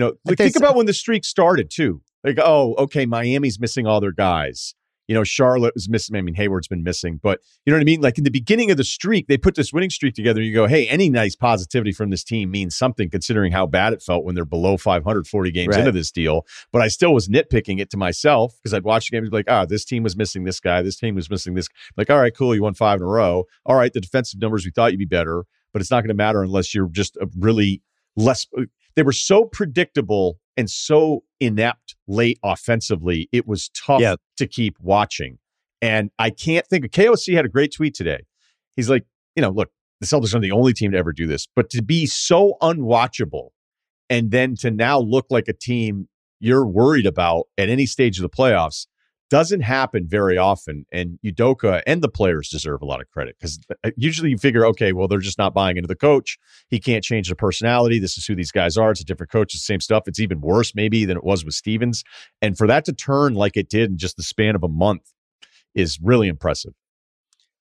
you 0.00 0.06
know, 0.06 0.14
like, 0.24 0.38
think 0.38 0.56
about 0.56 0.76
when 0.76 0.86
the 0.86 0.94
streak 0.94 1.24
started 1.24 1.70
too. 1.70 2.00
Like, 2.24 2.38
oh, 2.38 2.74
okay, 2.76 3.06
Miami's 3.06 3.60
missing 3.60 3.86
all 3.86 4.00
their 4.00 4.12
guys. 4.12 4.74
You 5.08 5.14
know, 5.14 5.24
Charlotte 5.24 5.74
was 5.74 5.88
missing. 5.88 6.14
I 6.14 6.22
mean, 6.22 6.36
Hayward's 6.36 6.68
been 6.68 6.84
missing, 6.84 7.18
but 7.20 7.40
you 7.66 7.72
know 7.72 7.76
what 7.76 7.80
I 7.80 7.84
mean? 7.84 8.00
Like 8.00 8.16
in 8.16 8.22
the 8.22 8.30
beginning 8.30 8.70
of 8.70 8.76
the 8.76 8.84
streak, 8.84 9.26
they 9.26 9.36
put 9.36 9.56
this 9.56 9.72
winning 9.72 9.90
streak 9.90 10.14
together. 10.14 10.40
You 10.40 10.54
go, 10.54 10.66
hey, 10.68 10.86
any 10.86 11.10
nice 11.10 11.34
positivity 11.34 11.90
from 11.90 12.10
this 12.10 12.22
team 12.22 12.52
means 12.52 12.76
something 12.76 13.10
considering 13.10 13.50
how 13.50 13.66
bad 13.66 13.92
it 13.92 14.02
felt 14.02 14.24
when 14.24 14.36
they're 14.36 14.44
below 14.44 14.76
540 14.76 15.50
games 15.50 15.70
Right. 15.74 15.80
into 15.80 15.90
this 15.90 16.12
deal. 16.12 16.46
But 16.72 16.82
I 16.82 16.88
still 16.88 17.12
was 17.12 17.28
nitpicking 17.28 17.80
it 17.80 17.90
to 17.90 17.96
myself 17.96 18.54
because 18.62 18.72
I'd 18.72 18.84
watch 18.84 19.10
the 19.10 19.16
games 19.16 19.24
and 19.24 19.32
be 19.32 19.38
like, 19.38 19.50
ah, 19.50 19.64
this 19.64 19.84
team 19.84 20.04
was 20.04 20.16
missing 20.16 20.44
this 20.44 20.60
guy. 20.60 20.80
This 20.80 20.96
team 20.96 21.16
was 21.16 21.28
missing 21.28 21.54
this. 21.54 21.66
Like, 21.96 22.08
all 22.08 22.20
right, 22.20 22.34
cool. 22.34 22.54
You 22.54 22.62
won 22.62 22.74
five 22.74 22.98
in 23.00 23.02
a 23.02 23.06
row. 23.06 23.46
All 23.66 23.74
right, 23.74 23.92
the 23.92 24.00
defensive 24.00 24.40
numbers, 24.40 24.64
we 24.64 24.70
thought 24.70 24.92
you'd 24.92 24.98
be 24.98 25.06
better, 25.06 25.42
but 25.72 25.82
it's 25.82 25.90
not 25.90 26.02
going 26.02 26.08
to 26.08 26.14
matter 26.14 26.40
unless 26.44 26.72
you're 26.72 26.88
just 26.88 27.16
a 27.16 27.26
really 27.36 27.82
less. 28.14 28.46
They 28.96 29.02
were 29.02 29.12
so 29.12 29.44
predictable 29.44 30.38
and 30.56 30.68
so 30.70 31.24
inept 31.40 31.96
late 32.06 32.38
offensively. 32.42 33.28
It 33.32 33.46
was 33.46 33.70
tough 33.70 34.00
Yeah. 34.00 34.16
to 34.38 34.46
keep 34.46 34.76
watching. 34.80 35.38
And 35.80 36.10
I 36.18 36.30
can't 36.30 36.66
think 36.66 36.84
of 36.84 36.90
KOC 36.90 37.34
had 37.34 37.44
a 37.44 37.48
great 37.48 37.72
tweet 37.74 37.94
today. 37.94 38.24
He's 38.76 38.90
like, 38.90 39.04
you 39.36 39.40
know, 39.42 39.50
look, 39.50 39.70
the 40.00 40.06
Celtics 40.06 40.34
aren't 40.34 40.42
the 40.42 40.52
only 40.52 40.72
team 40.72 40.92
to 40.92 40.98
ever 40.98 41.12
do 41.12 41.26
this, 41.26 41.46
but 41.54 41.70
to 41.70 41.82
be 41.82 42.06
so 42.06 42.56
unwatchable 42.60 43.50
and 44.08 44.30
then 44.30 44.56
to 44.56 44.70
now 44.70 44.98
look 44.98 45.26
like 45.30 45.48
a 45.48 45.52
team 45.52 46.08
you're 46.40 46.66
worried 46.66 47.06
about 47.06 47.44
at 47.58 47.68
any 47.68 47.86
stage 47.86 48.18
of 48.18 48.22
the 48.22 48.30
playoffs 48.30 48.86
doesn't 49.30 49.60
happen 49.60 50.06
very 50.06 50.36
often. 50.36 50.84
And 50.92 51.18
Udoka 51.24 51.82
and 51.86 52.02
the 52.02 52.08
players 52.08 52.48
deserve 52.48 52.82
a 52.82 52.84
lot 52.84 53.00
of 53.00 53.08
credit 53.10 53.36
because 53.38 53.60
uh, 53.84 53.90
usually 53.96 54.30
you 54.30 54.38
figure, 54.38 54.66
okay, 54.66 54.92
well, 54.92 55.08
they're 55.08 55.20
just 55.20 55.38
not 55.38 55.54
buying 55.54 55.76
into 55.76 55.86
the 55.86 55.96
coach. 55.96 56.36
He 56.68 56.80
can't 56.80 57.04
change 57.04 57.28
the 57.28 57.36
personality. 57.36 57.98
This 57.98 58.18
is 58.18 58.26
who 58.26 58.34
these 58.34 58.50
guys 58.50 58.76
are. 58.76 58.90
It's 58.90 59.00
a 59.00 59.04
different 59.04 59.30
coach, 59.30 59.54
it's 59.54 59.62
the 59.62 59.72
same 59.72 59.80
stuff. 59.80 60.02
It's 60.06 60.20
even 60.20 60.40
worse, 60.40 60.74
maybe, 60.74 61.04
than 61.04 61.16
it 61.16 61.24
was 61.24 61.44
with 61.44 61.54
Stevens. 61.54 62.02
And 62.42 62.58
for 62.58 62.66
that 62.66 62.84
to 62.86 62.92
turn 62.92 63.34
like 63.34 63.56
it 63.56 63.70
did 63.70 63.90
in 63.90 63.96
just 63.96 64.16
the 64.16 64.22
span 64.22 64.54
of 64.54 64.64
a 64.64 64.68
month 64.68 65.12
is 65.74 65.98
really 66.02 66.28
impressive. 66.28 66.74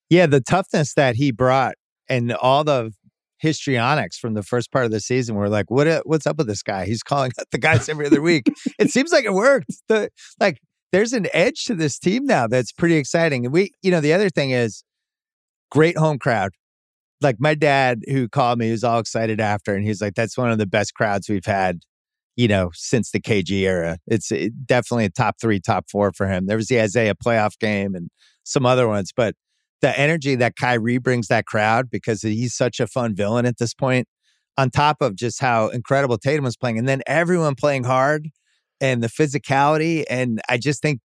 Yeah, 0.10 0.25
the 0.25 0.41
toughness 0.41 0.95
that 0.95 1.15
he 1.15 1.32
brought 1.32 1.75
and 2.10 2.34
all 2.34 2.63
the 2.63 2.91
histrionics 3.38 4.17
from 4.17 4.34
the 4.34 4.43
first 4.43 4.71
part 4.71 4.86
of 4.86 4.91
the 4.91 4.99
season 4.99 5.36
were 5.36 5.49
like, 5.49 5.69
what 5.69 5.88
what's 6.08 6.25
up 6.27 6.38
with 6.38 6.47
this 6.47 6.63
guy? 6.63 6.86
He's 6.86 7.03
calling 7.03 7.32
out 7.39 7.45
the 7.51 7.60
guys 7.60 7.88
every 7.88 8.08
other 8.08 8.21
week. 8.21 8.47
it 8.79 8.89
seems 8.89 9.12
like 9.12 9.25
it 9.25 9.34
worked. 9.34 9.71
The 9.88 10.10
like 10.39 10.60
there's 10.91 11.13
an 11.13 11.28
edge 11.34 11.65
to 11.65 11.75
this 11.75 11.99
team 11.99 12.25
now 12.25 12.47
that's 12.47 12.71
pretty 12.71 12.95
exciting. 12.95 13.45
And 13.45 13.54
we, 13.54 13.71
you 13.82 13.91
know, 13.91 14.02
the 14.02 14.13
other 14.13 14.30
thing 14.30 14.52
is 14.52 14.84
great 15.71 15.97
home 15.97 16.19
crowd. 16.19 16.52
Like 17.21 17.36
my 17.39 17.54
dad 17.54 18.02
who 18.08 18.30
called 18.30 18.60
me, 18.60 18.71
was 18.71 18.84
all 18.84 18.99
excited 18.99 19.41
after, 19.41 19.75
and 19.75 19.86
he's 19.86 20.02
like, 20.02 20.15
that's 20.15 20.38
one 20.38 20.52
of 20.52 20.58
the 20.58 20.65
best 20.65 20.93
crowds 20.93 21.28
we've 21.28 21.45
had, 21.45 21.80
you 22.38 22.47
know, 22.47 22.71
since 22.73 23.12
the 23.12 23.19
KG 23.19 23.52
era. 23.62 23.97
It's 24.08 24.32
it, 24.32 24.65
definitely 24.65 25.06
a 25.06 25.10
top 25.10 25.36
three, 25.41 25.60
top 25.60 25.86
four 25.91 26.13
for 26.13 26.28
him. 26.28 26.47
There 26.47 26.58
was 26.58 26.67
the 26.67 26.80
Isaiah 26.80 27.15
playoff 27.15 27.60
game 27.60 27.93
and 27.93 28.10
some 28.45 28.65
other 28.65 28.88
ones, 28.88 29.12
but 29.15 29.36
the 29.82 29.97
energy 29.97 30.36
that 30.36 30.56
Kyrie 30.56 30.97
brings 30.97 31.28
that 31.28 31.45
crowd 31.45 31.89
because 31.89 32.21
he's 32.21 32.54
such 32.54 32.80
a 32.80 32.88
fun 32.88 33.15
villain 33.15 33.45
at 33.45 33.58
this 33.58 33.73
point, 33.73 34.08
on 34.58 34.69
top 34.69 35.02
of 35.02 35.15
just 35.15 35.41
how 35.41 35.67
incredible 35.67 36.17
Tatum 36.17 36.45
was 36.45 36.58
playing, 36.58 36.78
and 36.78 36.88
then 36.88 37.02
everyone 37.06 37.56
playing 37.56 37.84
hard 37.84 38.30
and 38.82 39.04
the 39.04 39.08
physicality. 39.08 40.06
And 40.10 40.42
I 40.50 40.58
just 40.58 40.82
think 40.82 41.02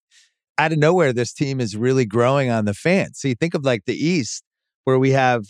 out 0.59 0.73
of 0.73 0.79
nowhere, 0.79 1.13
this 1.13 1.33
team 1.33 1.61
is 1.61 1.77
really 1.77 2.05
growing 2.05 2.51
on 2.51 2.65
the 2.65 2.75
fans. 2.75 3.19
So 3.21 3.29
you 3.29 3.35
think 3.35 3.55
of 3.55 3.65
like 3.65 3.85
the 3.87 3.95
East, 3.95 4.43
where 4.85 4.99
we 4.99 5.11
have 5.11 5.45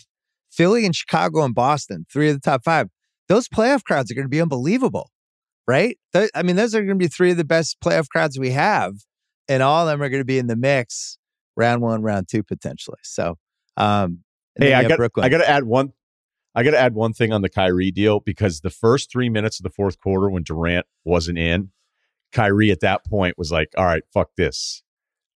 Philly 0.51 0.85
and 0.85 0.95
Chicago 0.95 1.43
and 1.43 1.55
Boston, 1.55 2.05
three 2.11 2.29
of 2.29 2.35
the 2.35 2.41
top 2.41 2.63
five. 2.63 2.87
Those 3.27 3.47
playoff 3.47 3.83
crowds 3.83 4.11
are 4.11 4.15
going 4.15 4.25
to 4.25 4.29
be 4.29 4.41
unbelievable, 4.41 5.09
right? 5.67 5.97
Th- 6.13 6.29
I 6.35 6.43
mean, 6.43 6.57
those 6.57 6.75
are 6.75 6.79
going 6.79 6.99
to 6.99 7.03
be 7.03 7.07
three 7.07 7.31
of 7.31 7.37
the 7.37 7.45
best 7.45 7.77
playoff 7.83 8.09
crowds 8.09 8.37
we 8.37 8.51
have, 8.51 8.93
and 9.47 9.63
all 9.63 9.87
of 9.87 9.91
them 9.91 10.01
are 10.01 10.09
going 10.09 10.21
to 10.21 10.25
be 10.25 10.37
in 10.37 10.47
the 10.47 10.55
mix 10.55 11.17
round 11.55 11.81
one, 11.81 12.01
round 12.01 12.27
two, 12.29 12.43
potentially. 12.43 12.99
So, 13.03 13.37
um, 13.77 14.23
Hey, 14.57 14.73
I 14.73 14.83
got 14.83 14.97
Brooklyn. 14.97 15.25
I 15.25 15.29
got 15.29 15.39
to 15.39 15.49
add 15.49 15.63
one. 15.63 15.93
I 16.53 16.63
got 16.63 16.71
to 16.71 16.79
add 16.79 16.93
one 16.93 17.13
thing 17.13 17.31
on 17.31 17.41
the 17.41 17.49
Kyrie 17.49 17.91
deal 17.91 18.19
because 18.19 18.59
the 18.59 18.69
first 18.69 19.09
three 19.09 19.29
minutes 19.29 19.59
of 19.59 19.63
the 19.63 19.69
fourth 19.69 19.99
quarter 19.99 20.29
when 20.29 20.43
Durant 20.43 20.85
wasn't 21.05 21.37
in, 21.37 21.71
Kyrie 22.31 22.71
at 22.71 22.81
that 22.81 23.05
point 23.05 23.37
was 23.37 23.51
like, 23.51 23.69
"All 23.77 23.85
right, 23.85 24.03
fuck 24.13 24.29
this. 24.37 24.83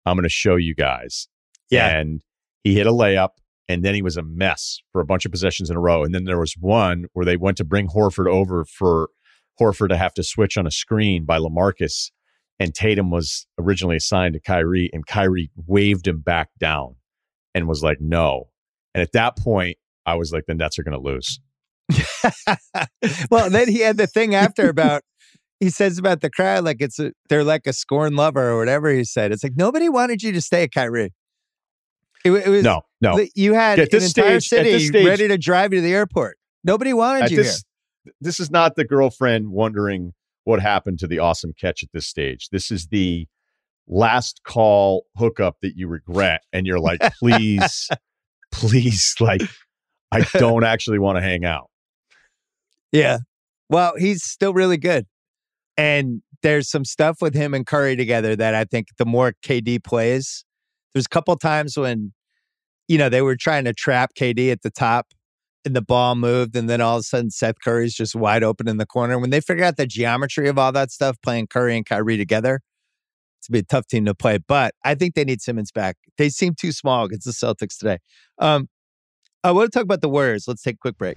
I'm 0.07 0.17
going 0.17 0.25
to 0.25 0.29
show 0.29 0.57
you 0.57 0.75
guys." 0.75 1.29
Yeah. 1.71 1.89
and 1.89 2.23
he 2.63 2.75
hit 2.75 2.87
a 2.87 2.93
layup, 2.93 3.31
and 3.69 3.85
then 3.85 3.95
he 3.95 4.03
was 4.03 4.17
a 4.17 4.23
mess 4.23 4.79
for 4.93 5.01
a 5.01 5.05
bunch 5.05 5.25
of 5.25 5.33
possessions 5.33 5.71
in 5.71 5.77
a 5.77 5.81
row. 5.81 6.05
And 6.05 6.15
then 6.15 6.25
there 6.25 6.39
was 6.39 6.55
one 6.59 7.07
where 7.13 7.25
they 7.25 7.37
went 7.37 7.57
to 7.57 7.65
bring 7.65 7.89
Horford 7.89 8.29
over 8.31 8.65
for 8.65 9.09
Horford 9.61 9.89
to 9.89 9.97
have 9.97 10.15
to 10.15 10.23
switch 10.23 10.57
on 10.57 10.67
a 10.67 10.71
screen 10.71 11.25
by 11.25 11.39
LaMarcus, 11.39 12.11
and 12.59 12.75
Tatum 12.75 13.11
was 13.11 13.47
originally 13.59 13.97
assigned 13.97 14.35
to 14.35 14.41
Kyrie, 14.41 14.91
and 14.93 15.07
Kyrie 15.07 15.51
waved 15.57 16.07
him 16.07 16.21
back 16.21 16.51
down 16.59 16.97
and 17.55 17.69
was 17.69 17.83
like, 17.83 17.99
"No." 18.01 18.51
And 18.95 19.03
at 19.03 19.13
that 19.13 19.37
point, 19.37 19.79
I 20.07 20.15
was 20.15 20.33
like, 20.33 20.45
"The 20.47 20.55
Nets 20.55 20.79
are 20.79 20.83
going 20.83 21.01
to 21.01 21.05
lose." 21.05 21.41
well, 23.31 23.51
then 23.51 23.69
he 23.69 23.81
had 23.81 23.97
the 23.97 24.07
thing 24.07 24.35
after 24.35 24.69
about 24.69 25.03
he 25.61 25.71
says 25.71 25.99
about 25.99 26.21
the 26.21 26.31
crowd 26.31 26.65
like 26.65 26.79
it's 26.81 26.99
a, 26.99 27.13
they're 27.29 27.45
like 27.45 27.67
a 27.67 27.73
scorned 27.73 28.17
lover 28.17 28.51
or 28.51 28.59
whatever 28.59 28.91
he 28.91 29.05
said. 29.05 29.33
It's 29.33 29.43
like 29.45 29.55
nobody 29.57 29.89
wanted 29.89 30.23
you 30.23 30.33
to 30.33 30.41
stay, 30.41 30.65
at 30.65 30.73
Kyrie. 30.73 31.13
It, 32.25 32.33
it 32.33 32.49
was 32.49 32.63
no, 32.65 32.83
no. 33.01 33.25
You 33.35 33.55
had 33.55 33.79
At 33.79 33.93
an 33.93 33.99
this 33.99 34.09
entire 34.17 34.41
stage- 34.41 34.49
city 34.59 34.73
this 34.73 34.89
stage- 34.89 35.07
ready 35.07 35.29
to 35.29 35.39
drive 35.39 35.73
you 35.73 35.79
to 35.81 35.83
the 35.83 35.93
airport. 35.95 36.39
Nobody 36.65 36.93
wanted 36.95 37.31
you 37.31 37.37
this, 37.39 37.63
this 38.21 38.41
is 38.41 38.51
not 38.51 38.77
the 38.77 38.85
girlfriend 38.85 39.49
wondering 39.51 40.13
what 40.45 40.61
happened 40.61 40.99
to 41.01 41.07
the 41.07 41.19
awesome 41.19 41.53
catch 41.59 41.83
at 41.83 41.91
this 41.93 42.07
stage. 42.07 42.49
This 42.51 42.71
is 42.71 42.87
the 42.89 43.27
last 43.87 44.41
call 44.45 45.05
hookup 45.17 45.57
that 45.61 45.75
you 45.77 45.87
regret, 45.89 46.41
and 46.53 46.67
you're 46.67 46.81
like, 46.81 47.01
please, 47.19 47.89
please, 48.53 49.15
like, 49.21 49.43
I 50.11 50.23
don't 50.35 50.65
actually 50.65 50.99
want 50.99 51.17
to 51.17 51.23
hang 51.23 51.45
out. 51.45 51.69
Yeah. 52.93 53.19
Well, 53.69 53.95
he's 53.99 54.23
still 54.25 54.55
really 54.55 54.77
good, 54.79 55.07
and 55.77 56.23
there's 56.43 56.71
some 56.71 56.85
stuff 56.85 57.19
with 57.21 57.35
him 57.35 57.55
and 57.55 57.67
Curry 57.67 57.97
together 57.97 58.37
that 58.37 58.55
I 58.55 58.65
think 58.65 58.89
the 58.99 59.07
more 59.07 59.33
KD 59.45 59.83
plays, 59.83 60.45
there's 60.93 61.07
a 61.07 61.09
couple 61.09 61.35
times 61.37 61.77
when, 61.77 62.13
you 62.87 62.99
know, 62.99 63.09
they 63.09 63.23
were 63.23 63.37
trying 63.37 63.65
to 63.65 63.73
trap 63.73 64.11
KD 64.19 64.53
at 64.53 64.63
the 64.63 64.71
top 64.71 65.09
and 65.65 65.75
the 65.75 65.83
ball 65.83 66.15
moved, 66.15 66.55
and 66.55 66.69
then 66.69 66.81
all 66.81 66.97
of 66.97 67.01
a 67.01 67.05
sudden 67.05 67.31
Seth 67.31 67.57
Curry's 67.65 67.95
just 67.95 68.15
wide 68.15 68.45
open 68.45 68.69
in 68.69 68.77
the 68.77 68.85
corner. 68.85 69.19
When 69.19 69.31
they 69.31 69.41
figure 69.41 69.65
out 69.65 69.79
the 69.79 69.87
geometry 69.87 70.49
of 70.49 70.59
all 70.59 70.73
that 70.73 70.91
stuff, 70.91 71.17
playing 71.23 71.47
Curry 71.47 71.77
and 71.77 71.87
Kyrie 71.87 72.19
together, 72.19 72.61
it's 73.39 73.49
be 73.49 73.61
a 73.61 73.63
tough 73.63 73.87
team 73.87 74.05
to 74.05 74.15
play. 74.15 74.39
But 74.39 74.75
I 74.85 74.95
think 74.95 75.15
they 75.15 75.25
need 75.25 75.41
Simmons 75.41 75.73
back. 75.73 75.97
They 76.19 76.29
seem 76.29 76.55
too 76.55 76.73
small 76.73 77.05
against 77.05 77.25
the 77.25 77.33
Celtics 77.33 77.79
today. 77.79 77.99
Um, 78.39 78.69
I 79.43 79.53
want 79.53 79.73
to 79.73 79.79
talk 79.79 79.85
about 79.85 80.03
the 80.03 80.09
Warriors. 80.09 80.45
Let's 80.47 80.63
take 80.63 80.77
a 80.77 80.79
quick 80.79 80.99
break. 80.99 81.17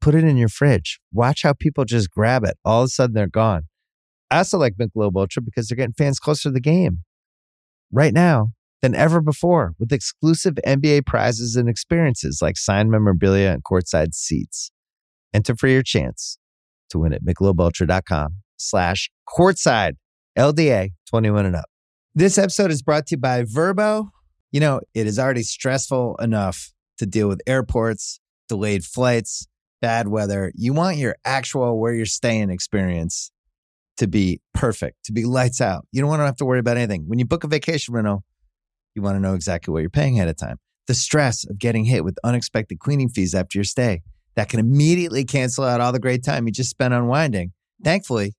Put 0.00 0.14
it 0.14 0.24
in 0.24 0.36
your 0.36 0.48
fridge. 0.48 1.00
Watch 1.12 1.42
how 1.42 1.52
people 1.52 1.84
just 1.84 2.10
grab 2.10 2.44
it. 2.44 2.56
All 2.64 2.82
of 2.82 2.86
a 2.86 2.88
sudden, 2.88 3.14
they're 3.14 3.26
gone. 3.26 3.64
I 4.30 4.38
also 4.38 4.58
like 4.58 4.74
Michelob 4.74 5.16
Ultra 5.16 5.42
because 5.42 5.68
they're 5.68 5.76
getting 5.76 5.94
fans 5.94 6.18
closer 6.18 6.50
to 6.50 6.52
the 6.52 6.60
game 6.60 7.00
right 7.90 8.12
now 8.12 8.50
than 8.82 8.94
ever 8.94 9.20
before 9.20 9.74
with 9.78 9.92
exclusive 9.92 10.54
NBA 10.66 11.06
prizes 11.06 11.56
and 11.56 11.68
experiences 11.68 12.40
like 12.40 12.56
signed 12.56 12.90
memorabilia 12.90 13.50
and 13.50 13.64
courtside 13.64 14.14
seats. 14.14 14.70
Enter 15.34 15.56
for 15.56 15.68
your 15.68 15.82
chance 15.82 16.38
to 16.90 16.98
win 16.98 17.12
at 17.12 17.24
michelobultra.com 17.24 18.36
slash 18.56 19.10
courtside 19.28 19.92
LDA 20.38 20.90
21 21.08 21.46
and 21.46 21.56
up. 21.56 21.68
This 22.14 22.38
episode 22.38 22.70
is 22.70 22.82
brought 22.82 23.06
to 23.08 23.16
you 23.16 23.18
by 23.18 23.42
Vrbo. 23.42 24.08
You 24.52 24.60
know, 24.60 24.80
it 24.94 25.06
is 25.06 25.18
already 25.18 25.42
stressful 25.42 26.16
enough 26.16 26.72
to 26.98 27.06
deal 27.06 27.28
with 27.28 27.40
airports, 27.46 28.20
delayed 28.48 28.84
flights, 28.84 29.46
bad 29.80 30.08
weather. 30.08 30.52
You 30.54 30.72
want 30.72 30.96
your 30.96 31.16
actual 31.24 31.78
where 31.78 31.92
you're 31.92 32.06
staying 32.06 32.50
experience 32.50 33.30
to 33.98 34.06
be 34.06 34.40
perfect, 34.54 35.04
to 35.04 35.12
be 35.12 35.24
lights 35.24 35.60
out. 35.60 35.86
You 35.92 36.00
don't 36.00 36.10
want 36.10 36.20
to 36.20 36.26
have 36.26 36.36
to 36.36 36.44
worry 36.44 36.60
about 36.60 36.76
anything. 36.76 37.04
When 37.06 37.18
you 37.18 37.24
book 37.24 37.44
a 37.44 37.48
vacation 37.48 37.94
rental, 37.94 38.24
you 38.94 39.02
want 39.02 39.16
to 39.16 39.20
know 39.20 39.34
exactly 39.34 39.72
what 39.72 39.80
you're 39.80 39.90
paying 39.90 40.16
ahead 40.16 40.28
of 40.28 40.36
time. 40.36 40.58
The 40.86 40.94
stress 40.94 41.44
of 41.48 41.58
getting 41.58 41.84
hit 41.84 42.04
with 42.04 42.18
unexpected 42.24 42.78
cleaning 42.78 43.08
fees 43.08 43.34
after 43.34 43.58
your 43.58 43.64
stay 43.64 44.02
that 44.36 44.48
can 44.48 44.60
immediately 44.60 45.24
cancel 45.24 45.64
out 45.64 45.80
all 45.80 45.92
the 45.92 45.98
great 45.98 46.24
time 46.24 46.46
you 46.46 46.52
just 46.52 46.70
spent 46.70 46.94
unwinding. 46.94 47.52
Thankfully, 47.82 48.34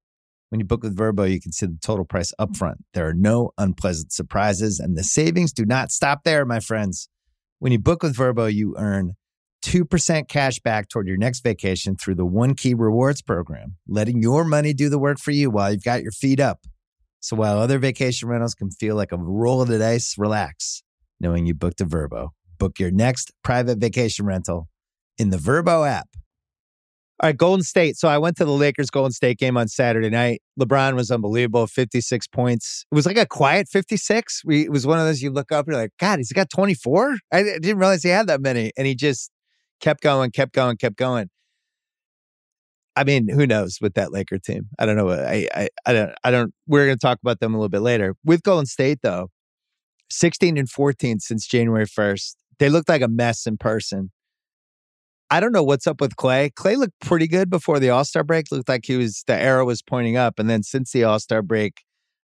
when 0.49 0.60
you 0.60 0.65
book 0.65 0.82
with 0.82 0.97
Vrbo, 0.97 1.30
you 1.30 1.39
can 1.39 1.52
see 1.52 1.67
the 1.67 1.78
total 1.82 2.06
price 2.06 2.34
upfront. 2.39 2.78
There 2.93 3.08
are 3.08 3.13
no 3.13 3.52
unpleasant 3.58 4.12
surprises, 4.12 4.80
and 4.80 4.97
the 4.97 5.04
savings 5.04 5.54
do 5.54 5.65
not 5.65 5.91
stop 5.91 6.23
there, 6.23 6.45
my 6.45 6.60
friends. 6.60 7.08
When 7.60 7.71
you 7.71 7.80
book 7.80 8.02
with 8.02 8.15
Vrbo, 8.15 8.52
you 8.52 8.75
earn 8.78 9.15
2% 9.63 10.28
cash 10.28 10.60
back 10.60 10.89
toward 10.89 11.08
your 11.08 11.17
next 11.17 11.41
vacation 11.41 11.95
through 11.95 12.15
the 12.15 12.26
One 12.26 12.56
Key 12.56 12.74
Rewards 12.74 13.22
program, 13.22 13.76
letting 13.88 14.22
your 14.22 14.43
money 14.43 14.74
do 14.74 14.89
the 14.89 15.00
work 15.00 15.19
for 15.19 15.32
you 15.32 15.50
while 15.50 15.72
you've 15.72 15.84
got 15.84 16.02
your 16.02 16.12
feet 16.12 16.39
up. 16.39 16.60
So 17.19 17.36
while 17.36 17.58
other 17.58 17.80
vacation 17.80 18.30
rentals 18.30 18.56
can 18.56 18.72
feel 18.72 18.95
like 18.95 19.12
a 19.12 19.17
roll 19.17 19.62
of 19.62 19.67
the 19.67 19.78
dice, 19.78 20.15
relax 20.17 20.84
knowing 21.19 21.45
you 21.45 21.54
booked 21.54 21.82
a 21.82 21.86
Vrbo. 21.86 22.30
Book 22.58 22.80
your 22.80 22.91
next 22.91 23.32
private 23.43 23.80
vacation 23.80 24.26
rental 24.26 24.67
in 25.17 25.30
the 25.30 25.38
Vrbo 25.38 25.88
app. 25.88 26.08
All 27.22 27.28
right, 27.28 27.36
Golden 27.36 27.63
State. 27.63 27.98
So 27.98 28.08
I 28.08 28.17
went 28.17 28.38
to 28.38 28.45
the 28.45 28.52
Lakers 28.52 28.89
Golden 28.89 29.12
State 29.12 29.38
game 29.38 29.58
on 29.58 29.67
Saturday 29.67 30.10
night. 30.10 30.41
LeBron 30.58 30.95
was 30.95 31.12
unbelievable, 31.12 31.67
56 31.67 32.28
points. 32.28 32.86
It 32.89 32.95
was 32.95 33.06
like 33.06 33.17
a 33.17 33.26
quiet 33.26 33.67
56. 33.67 34.43
We, 34.45 34.62
it 34.62 34.72
was 34.72 34.88
one 34.88 35.00
of 35.00 35.06
those 35.06 35.22
you 35.22 35.30
look 35.30 35.52
up 35.52 35.67
and 35.67 35.74
you're 35.74 35.82
like, 35.82 35.91
God, 36.00 36.19
he's 36.19 36.32
got 36.32 36.50
24? 36.50 37.17
I 37.34 37.43
didn't 37.43 37.78
realize 37.78 38.04
he 38.04 38.10
had 38.10 38.28
that 38.28 38.39
many. 38.39 38.72
And 38.78 38.88
he 38.88 38.95
just 38.95 39.32
kept 39.80 40.02
going, 40.02 40.32
kept 40.32 40.54
going, 40.54 40.78
kept 40.78 40.98
going. 40.98 41.30
I 42.96 43.04
mean, 43.04 43.30
who 43.30 43.48
knows 43.48 43.78
with 43.80 43.94
that 43.94 44.12
Laker 44.12 44.38
team? 44.38 44.68
I 44.78 44.86
don't 44.86 44.98
know. 44.98 45.10
I, 45.10 45.48
I, 45.56 45.70
I 45.86 45.94
don't, 45.94 46.12
I 46.24 46.32
don't, 46.32 46.54
we're 46.68 46.86
going 46.86 46.98
to 46.98 47.02
talk 47.02 47.20
about 47.22 47.39
them 47.39 47.54
a 47.54 47.58
little 47.58 47.70
bit 47.70 47.82
later. 47.82 48.15
With 48.26 48.44
Golden 48.44 48.65
State, 48.65 49.00
though, 49.02 49.30
16 50.10 50.58
and 50.58 50.70
14 50.70 51.20
since 51.20 51.48
January 51.48 51.86
1st. 51.86 52.36
They 52.58 52.70
looked 52.70 52.89
like 52.89 53.02
a 53.02 53.08
mess 53.08 53.46
in 53.46 53.58
person. 53.58 54.12
I 55.32 55.39
don't 55.39 55.52
know 55.52 55.63
what's 55.63 55.86
up 55.86 56.02
with 56.02 56.15
Clay. 56.15 56.50
Clay 56.50 56.76
looked 56.76 57.00
pretty 57.02 57.28
good 57.28 57.50
before 57.50 57.80
the 57.80 57.92
All 57.92 58.04
Star 58.04 58.24
break. 58.24 58.52
Looked 58.52 58.68
like 58.68 58.86
he 58.86 58.98
was 58.98 59.24
the 59.28 59.36
arrow 59.36 59.65
was 59.65 59.82
pointing 59.82 60.18
up, 60.18 60.39
and 60.39 60.50
then 60.50 60.63
since 60.63 60.92
the 60.92 61.04
All 61.04 61.20
Star 61.20 61.42
break, 61.42 61.82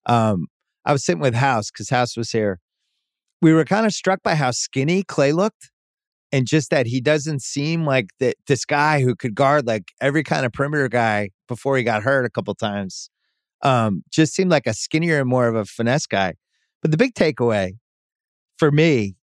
um, 0.07 0.47
I 0.87 0.93
was 0.93 1.05
sitting 1.05 1.21
with 1.21 1.35
House 1.35 1.71
because 1.71 1.91
House 1.91 2.17
was 2.17 2.31
here. 2.31 2.61
We 3.43 3.53
were 3.53 3.67
kind 3.67 3.85
of 3.85 3.93
struck 3.93 4.23
by 4.23 4.37
how 4.37 4.53
skinny 4.53 5.03
Clay 5.03 5.33
looked, 5.33 5.71
and 6.35 6.49
just 6.49 6.71
that 6.71 6.89
he 6.89 7.01
doesn't 7.01 7.43
seem 7.43 7.85
like 7.85 8.09
that 8.19 8.35
this 8.49 8.65
guy 8.65 9.01
who 9.01 9.15
could 9.15 9.37
guard 9.37 9.69
like 9.69 9.93
every 10.01 10.25
kind 10.25 10.45
of 10.45 10.53
perimeter 10.53 10.89
guy 10.89 11.31
before 11.47 11.77
he 11.77 11.85
got 11.85 12.03
hurt 12.03 12.25
a 12.25 12.29
couple 12.29 12.53
times. 12.57 13.09
Um, 13.63 14.03
just 14.11 14.35
seemed 14.35 14.51
like 14.51 14.67
a 14.67 14.75
skinnier 14.75 15.21
and 15.21 15.29
more 15.29 15.47
of 15.47 15.55
a 15.55 15.65
finesse 15.65 16.07
guy. 16.07 16.35
But 16.83 16.91
the 16.91 16.97
big 16.97 17.15
takeaway 17.15 17.75
for 18.59 18.73
me 18.73 19.15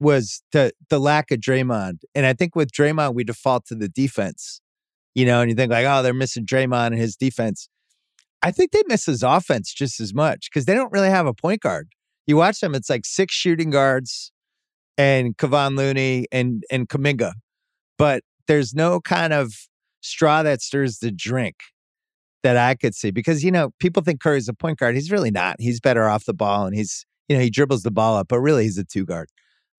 was 0.00 0.42
the 0.52 0.72
the 0.90 1.00
lack 1.00 1.30
of 1.30 1.40
Draymond. 1.40 2.00
And 2.14 2.26
I 2.26 2.34
think 2.34 2.54
with 2.54 2.70
Draymond, 2.72 3.14
we 3.14 3.24
default 3.24 3.64
to 3.68 3.74
the 3.74 3.88
defense, 3.88 4.60
you 5.14 5.24
know, 5.24 5.40
and 5.40 5.48
you 5.48 5.56
think 5.56 5.72
like, 5.72 5.86
oh, 5.88 6.02
they're 6.02 6.12
missing 6.12 6.44
Draymond 6.44 6.88
and 6.88 6.98
his 6.98 7.16
defense. 7.16 7.70
I 8.42 8.50
think 8.50 8.72
they 8.72 8.82
miss 8.86 9.06
his 9.06 9.22
offense 9.22 9.72
just 9.72 9.98
as 9.98 10.12
much 10.12 10.50
because 10.50 10.66
they 10.66 10.74
don't 10.74 10.92
really 10.92 11.08
have 11.08 11.26
a 11.26 11.32
point 11.32 11.62
guard. 11.62 11.88
You 12.26 12.36
watch 12.36 12.60
them, 12.60 12.74
it's 12.74 12.90
like 12.90 13.06
six 13.06 13.34
shooting 13.34 13.70
guards 13.70 14.30
and 15.00 15.36
Kevon 15.36 15.76
Looney 15.76 16.26
and 16.30 16.64
and 16.70 16.88
Kuminga. 16.88 17.32
But 17.98 18.22
there's 18.46 18.74
no 18.74 19.00
kind 19.00 19.32
of 19.32 19.52
straw 20.00 20.42
that 20.42 20.62
stirs 20.62 20.98
the 20.98 21.10
drink 21.10 21.56
that 22.42 22.56
I 22.56 22.74
could 22.74 22.94
see. 22.94 23.10
Because, 23.10 23.44
you 23.44 23.50
know, 23.50 23.70
people 23.78 24.02
think 24.02 24.20
Curry's 24.20 24.48
a 24.48 24.54
point 24.54 24.78
guard. 24.78 24.94
He's 24.94 25.10
really 25.10 25.30
not. 25.30 25.56
He's 25.58 25.80
better 25.80 26.08
off 26.08 26.24
the 26.24 26.34
ball 26.34 26.66
and 26.66 26.74
he's, 26.74 27.04
you 27.28 27.36
know, 27.36 27.42
he 27.42 27.50
dribbles 27.50 27.82
the 27.82 27.90
ball 27.90 28.16
up, 28.16 28.28
but 28.28 28.40
really 28.40 28.64
he's 28.64 28.78
a 28.78 28.84
two 28.84 29.04
guard 29.04 29.28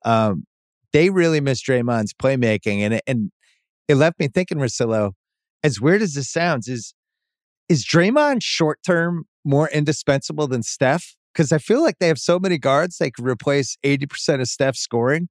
um, 0.03 0.45
they 0.93 1.09
really 1.09 1.41
miss 1.41 1.61
Draymond's 1.63 2.13
playmaking, 2.13 2.79
and 2.79 2.95
it, 2.95 3.03
and 3.07 3.31
it 3.87 3.95
left 3.95 4.19
me 4.19 4.27
thinking, 4.27 4.57
Russillo, 4.57 5.11
as 5.63 5.79
weird 5.79 6.01
as 6.01 6.13
this 6.13 6.29
sounds, 6.29 6.67
is 6.67 6.93
is 7.69 7.85
Draymond 7.85 8.39
short 8.41 8.79
term 8.85 9.25
more 9.45 9.69
indispensable 9.69 10.47
than 10.47 10.63
Steph? 10.63 11.15
Because 11.33 11.51
I 11.51 11.57
feel 11.57 11.81
like 11.81 11.99
they 11.99 12.07
have 12.07 12.19
so 12.19 12.39
many 12.39 12.57
guards 12.57 12.97
they 12.97 13.11
could 13.11 13.25
replace 13.25 13.77
eighty 13.83 14.05
percent 14.05 14.41
of 14.41 14.47
Steph's 14.47 14.79
scoring, 14.79 15.29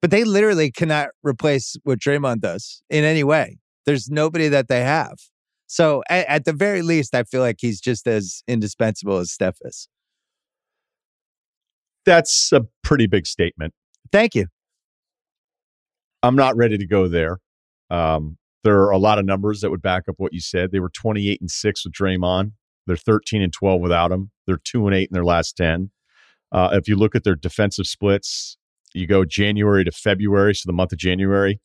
but 0.00 0.10
they 0.10 0.24
literally 0.24 0.70
cannot 0.70 1.08
replace 1.22 1.76
what 1.84 1.98
Draymond 1.98 2.40
does 2.40 2.82
in 2.88 3.04
any 3.04 3.24
way. 3.24 3.58
There's 3.86 4.08
nobody 4.08 4.48
that 4.48 4.68
they 4.68 4.80
have. 4.82 5.16
So 5.66 6.02
at, 6.08 6.26
at 6.26 6.44
the 6.44 6.52
very 6.52 6.82
least, 6.82 7.14
I 7.14 7.24
feel 7.24 7.40
like 7.40 7.56
he's 7.58 7.80
just 7.80 8.06
as 8.06 8.42
indispensable 8.46 9.18
as 9.18 9.32
Steph 9.32 9.58
is. 9.62 9.88
That's 12.06 12.52
a 12.52 12.66
pretty 12.82 13.06
big 13.06 13.26
statement. 13.26 13.72
Thank 14.12 14.34
you. 14.34 14.46
I'm 16.22 16.36
not 16.36 16.56
ready 16.56 16.78
to 16.78 16.86
go 16.86 17.08
there. 17.08 17.38
Um, 17.90 18.38
there 18.62 18.80
are 18.80 18.90
a 18.90 18.98
lot 18.98 19.18
of 19.18 19.24
numbers 19.24 19.60
that 19.60 19.70
would 19.70 19.82
back 19.82 20.04
up 20.08 20.14
what 20.18 20.32
you 20.32 20.40
said. 20.40 20.72
They 20.72 20.80
were 20.80 20.90
28 20.90 21.40
and 21.40 21.50
6 21.50 21.84
with 21.84 21.94
Draymond. 21.94 22.52
They're 22.86 22.96
13 22.96 23.42
and 23.42 23.52
12 23.52 23.80
without 23.80 24.12
him. 24.12 24.30
They're 24.46 24.58
2 24.62 24.86
and 24.86 24.94
8 24.94 25.08
in 25.10 25.14
their 25.14 25.24
last 25.24 25.56
10. 25.56 25.90
Uh, 26.52 26.70
if 26.72 26.88
you 26.88 26.96
look 26.96 27.14
at 27.14 27.24
their 27.24 27.34
defensive 27.34 27.86
splits, 27.86 28.56
you 28.94 29.06
go 29.06 29.24
January 29.24 29.84
to 29.84 29.90
February, 29.90 30.54
so 30.54 30.66
the 30.66 30.72
month 30.72 30.92
of 30.92 30.98
January, 30.98 31.60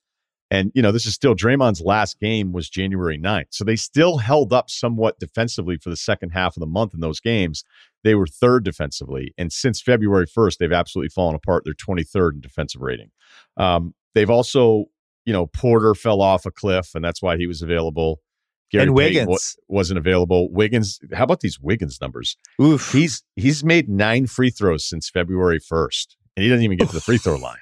And, 0.51 0.71
you 0.73 0.81
know, 0.81 0.91
this 0.91 1.05
is 1.05 1.13
still 1.13 1.35
Draymond's 1.35 1.81
last 1.81 2.19
game 2.19 2.51
was 2.53 2.69
January 2.69 3.19
9th. 3.19 3.49
So 3.51 3.63
they 3.63 3.75
still 3.75 4.17
held 4.17 4.51
up 4.51 4.69
somewhat 4.69 5.19
defensively 5.19 5.77
for 5.77 5.91
the 5.91 5.95
second 5.95 6.31
half 6.31 6.57
of 6.57 6.61
the 6.61 6.65
month 6.65 6.95
in 6.95 7.01
those 7.01 7.19
games. 7.19 7.63
They 8.03 8.15
were 8.15 8.25
third 8.25 8.63
defensively. 8.65 9.33
And 9.37 9.53
since 9.53 9.79
February 9.79 10.25
1st, 10.25 10.57
they've 10.57 10.71
absolutely 10.71 11.09
fallen 11.09 11.35
apart. 11.35 11.65
They're 11.65 11.73
23rd 11.75 12.33
in 12.33 12.41
defensive 12.41 12.81
rating. 12.81 13.11
Um, 13.57 13.93
they've 14.15 14.29
also, 14.29 14.85
you 15.25 15.33
know, 15.33 15.45
Porter 15.45 15.93
fell 15.93 16.21
off 16.21 16.47
a 16.47 16.51
cliff, 16.51 16.95
and 16.95 17.05
that's 17.05 17.21
why 17.21 17.37
he 17.37 17.45
was 17.45 17.61
available. 17.61 18.21
Gary 18.71 18.83
and 18.83 18.93
Wiggins 18.95 19.27
wa- 19.27 19.37
wasn't 19.67 19.97
available. 19.97 20.51
Wiggins, 20.51 20.99
how 21.13 21.23
about 21.23 21.39
these 21.41 21.59
Wiggins 21.59 21.99
numbers? 22.01 22.37
Oof. 22.61 22.91
He's 22.91 23.23
he's 23.35 23.63
made 23.63 23.89
nine 23.89 24.27
free 24.27 24.49
throws 24.49 24.87
since 24.87 25.09
February 25.09 25.59
1st, 25.59 26.15
and 26.35 26.43
he 26.43 26.49
doesn't 26.49 26.63
even 26.63 26.77
get 26.77 26.89
to 26.89 26.93
the 26.95 27.01
free 27.01 27.17
throw 27.17 27.35
line. 27.37 27.57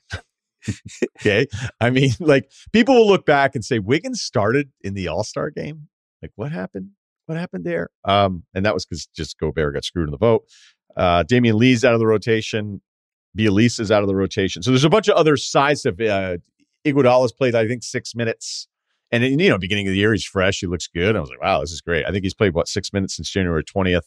okay. 1.19 1.47
I 1.79 1.89
mean, 1.89 2.11
like 2.19 2.51
people 2.73 2.95
will 2.95 3.07
look 3.07 3.25
back 3.25 3.55
and 3.55 3.63
say 3.63 3.79
Wiggins 3.79 4.21
started 4.21 4.71
in 4.81 4.93
the 4.93 5.07
All 5.07 5.23
Star 5.23 5.49
game. 5.49 5.87
Like, 6.21 6.31
what 6.35 6.51
happened? 6.51 6.91
What 7.25 7.37
happened 7.37 7.65
there? 7.65 7.89
Um, 8.05 8.43
and 8.53 8.65
that 8.65 8.73
was 8.73 8.85
because 8.85 9.07
just 9.07 9.37
Gobert 9.37 9.73
got 9.73 9.83
screwed 9.83 10.07
in 10.07 10.11
the 10.11 10.17
vote. 10.17 10.43
Uh, 10.95 11.23
Damion 11.23 11.55
Lee's 11.55 11.85
out 11.85 11.93
of 11.93 11.99
the 11.99 12.07
rotation. 12.07 12.81
Bjelica 13.37 13.79
is 13.81 13.91
out 13.91 14.01
of 14.01 14.07
the 14.07 14.15
rotation. 14.15 14.63
So 14.63 14.71
there's 14.71 14.83
a 14.83 14.89
bunch 14.89 15.07
of 15.09 15.15
other 15.15 15.37
sides 15.37 15.85
of 15.85 15.99
uh, 16.01 16.37
Iguodala's 16.85 17.31
played, 17.33 17.53
I 17.53 17.67
think, 17.67 17.83
six 17.83 18.15
minutes. 18.15 18.67
And, 19.11 19.23
you 19.23 19.49
know, 19.49 19.57
beginning 19.57 19.87
of 19.87 19.91
the 19.91 19.97
year, 19.97 20.11
he's 20.11 20.25
fresh. 20.25 20.59
He 20.59 20.67
looks 20.67 20.87
good. 20.87 21.15
I 21.15 21.19
was 21.19 21.29
like, 21.29 21.41
wow, 21.41 21.61
this 21.61 21.71
is 21.71 21.81
great. 21.81 22.05
I 22.05 22.11
think 22.11 22.23
he's 22.23 22.33
played, 22.33 22.53
what, 22.53 22.67
six 22.67 22.91
minutes 22.91 23.15
since 23.15 23.29
January 23.29 23.63
20th. 23.63 24.01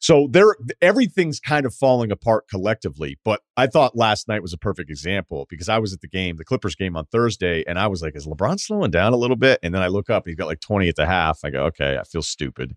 So 0.00 0.28
there, 0.30 0.56
everything's 0.80 1.40
kind 1.40 1.66
of 1.66 1.74
falling 1.74 2.10
apart 2.10 2.48
collectively. 2.48 3.18
But 3.22 3.42
I 3.58 3.66
thought 3.66 3.96
last 3.96 4.28
night 4.28 4.40
was 4.40 4.54
a 4.54 4.58
perfect 4.58 4.88
example 4.90 5.46
because 5.50 5.68
I 5.68 5.78
was 5.78 5.92
at 5.92 6.00
the 6.00 6.08
game, 6.08 6.36
the 6.36 6.44
Clippers 6.44 6.74
game 6.74 6.96
on 6.96 7.04
Thursday, 7.06 7.62
and 7.68 7.78
I 7.78 7.86
was 7.86 8.00
like, 8.00 8.16
"Is 8.16 8.26
LeBron 8.26 8.58
slowing 8.58 8.90
down 8.90 9.12
a 9.12 9.16
little 9.18 9.36
bit?" 9.36 9.60
And 9.62 9.74
then 9.74 9.82
I 9.82 9.88
look 9.88 10.08
up, 10.08 10.26
he's 10.26 10.36
got 10.36 10.46
like 10.46 10.60
twenty 10.60 10.88
at 10.88 10.96
the 10.96 11.04
half. 11.04 11.40
I 11.44 11.50
go, 11.50 11.64
"Okay, 11.66 11.98
I 11.98 12.04
feel 12.04 12.22
stupid." 12.22 12.76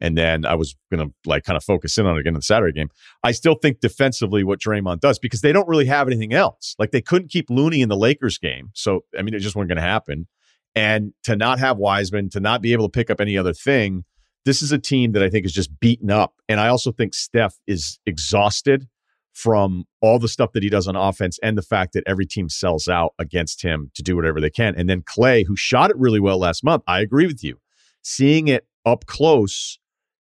And 0.00 0.18
then 0.18 0.44
I 0.44 0.56
was 0.56 0.74
gonna 0.90 1.10
like 1.24 1.44
kind 1.44 1.56
of 1.56 1.62
focus 1.62 1.96
in 1.96 2.06
on 2.06 2.16
it 2.16 2.20
again 2.20 2.32
in 2.32 2.40
the 2.40 2.42
Saturday 2.42 2.72
game. 2.72 2.88
I 3.22 3.30
still 3.30 3.54
think 3.54 3.78
defensively 3.78 4.42
what 4.42 4.60
Draymond 4.60 4.98
does 4.98 5.20
because 5.20 5.42
they 5.42 5.52
don't 5.52 5.68
really 5.68 5.86
have 5.86 6.08
anything 6.08 6.34
else. 6.34 6.74
Like 6.76 6.90
they 6.90 7.00
couldn't 7.00 7.30
keep 7.30 7.50
Looney 7.50 7.82
in 7.82 7.88
the 7.88 7.96
Lakers 7.96 8.36
game, 8.36 8.70
so 8.74 9.04
I 9.16 9.22
mean 9.22 9.34
it 9.34 9.40
just 9.40 9.54
wasn't 9.54 9.68
going 9.68 9.76
to 9.76 9.82
happen. 9.82 10.26
And 10.76 11.12
to 11.22 11.36
not 11.36 11.58
have 11.60 11.78
Wiseman, 11.78 12.30
to 12.30 12.40
not 12.40 12.60
be 12.60 12.72
able 12.72 12.88
to 12.88 12.92
pick 12.92 13.10
up 13.10 13.20
any 13.20 13.38
other 13.38 13.52
thing 13.52 14.04
this 14.44 14.62
is 14.62 14.72
a 14.72 14.78
team 14.78 15.12
that 15.12 15.22
I 15.22 15.30
think 15.30 15.46
is 15.46 15.52
just 15.52 15.78
beaten 15.80 16.10
up. 16.10 16.34
And 16.48 16.60
I 16.60 16.68
also 16.68 16.92
think 16.92 17.14
Steph 17.14 17.58
is 17.66 17.98
exhausted 18.06 18.88
from 19.32 19.84
all 20.00 20.18
the 20.18 20.28
stuff 20.28 20.52
that 20.52 20.62
he 20.62 20.68
does 20.68 20.86
on 20.86 20.94
offense 20.94 21.38
and 21.42 21.58
the 21.58 21.62
fact 21.62 21.92
that 21.94 22.04
every 22.06 22.26
team 22.26 22.48
sells 22.48 22.86
out 22.86 23.14
against 23.18 23.62
him 23.62 23.90
to 23.94 24.02
do 24.02 24.14
whatever 24.14 24.40
they 24.40 24.50
can. 24.50 24.74
And 24.76 24.88
then 24.88 25.02
Clay, 25.04 25.42
who 25.42 25.56
shot 25.56 25.90
it 25.90 25.96
really 25.98 26.20
well 26.20 26.38
last 26.38 26.62
month, 26.62 26.84
I 26.86 27.00
agree 27.00 27.26
with 27.26 27.42
you. 27.42 27.58
Seeing 28.02 28.48
it 28.48 28.66
up 28.86 29.06
close, 29.06 29.78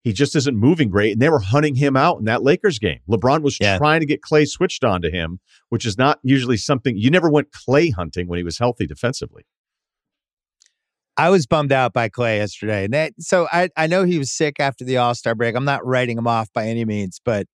he 0.03 0.13
just 0.13 0.35
isn't 0.35 0.55
moving 0.55 0.89
great. 0.89 1.13
And 1.13 1.21
they 1.21 1.29
were 1.29 1.39
hunting 1.39 1.75
him 1.75 1.95
out 1.95 2.19
in 2.19 2.25
that 2.25 2.43
Lakers 2.43 2.77
game. 2.77 2.99
LeBron 3.09 3.41
was 3.41 3.57
yeah. 3.59 3.77
trying 3.77 4.01
to 4.01 4.05
get 4.05 4.21
Clay 4.21 4.45
switched 4.45 4.83
on 4.83 5.01
to 5.01 5.09
him, 5.09 5.39
which 5.69 5.85
is 5.85 5.97
not 5.97 6.19
usually 6.21 6.57
something 6.57 6.95
you 6.95 7.09
never 7.09 7.29
went 7.29 7.51
Clay 7.51 7.89
hunting 7.89 8.27
when 8.27 8.37
he 8.37 8.43
was 8.43 8.59
healthy 8.59 8.85
defensively. 8.85 9.45
I 11.21 11.29
was 11.29 11.45
bummed 11.45 11.71
out 11.71 11.93
by 11.93 12.09
Clay 12.09 12.37
yesterday. 12.37 12.85
And 12.85 12.93
that, 12.95 13.13
so 13.19 13.47
I, 13.51 13.69
I 13.77 13.85
know 13.85 14.05
he 14.05 14.17
was 14.17 14.31
sick 14.31 14.55
after 14.59 14.83
the 14.83 14.97
All 14.97 15.13
Star 15.13 15.35
break. 15.35 15.55
I'm 15.55 15.65
not 15.65 15.85
writing 15.85 16.17
him 16.17 16.25
off 16.25 16.49
by 16.51 16.65
any 16.65 16.83
means, 16.83 17.21
but 17.23 17.45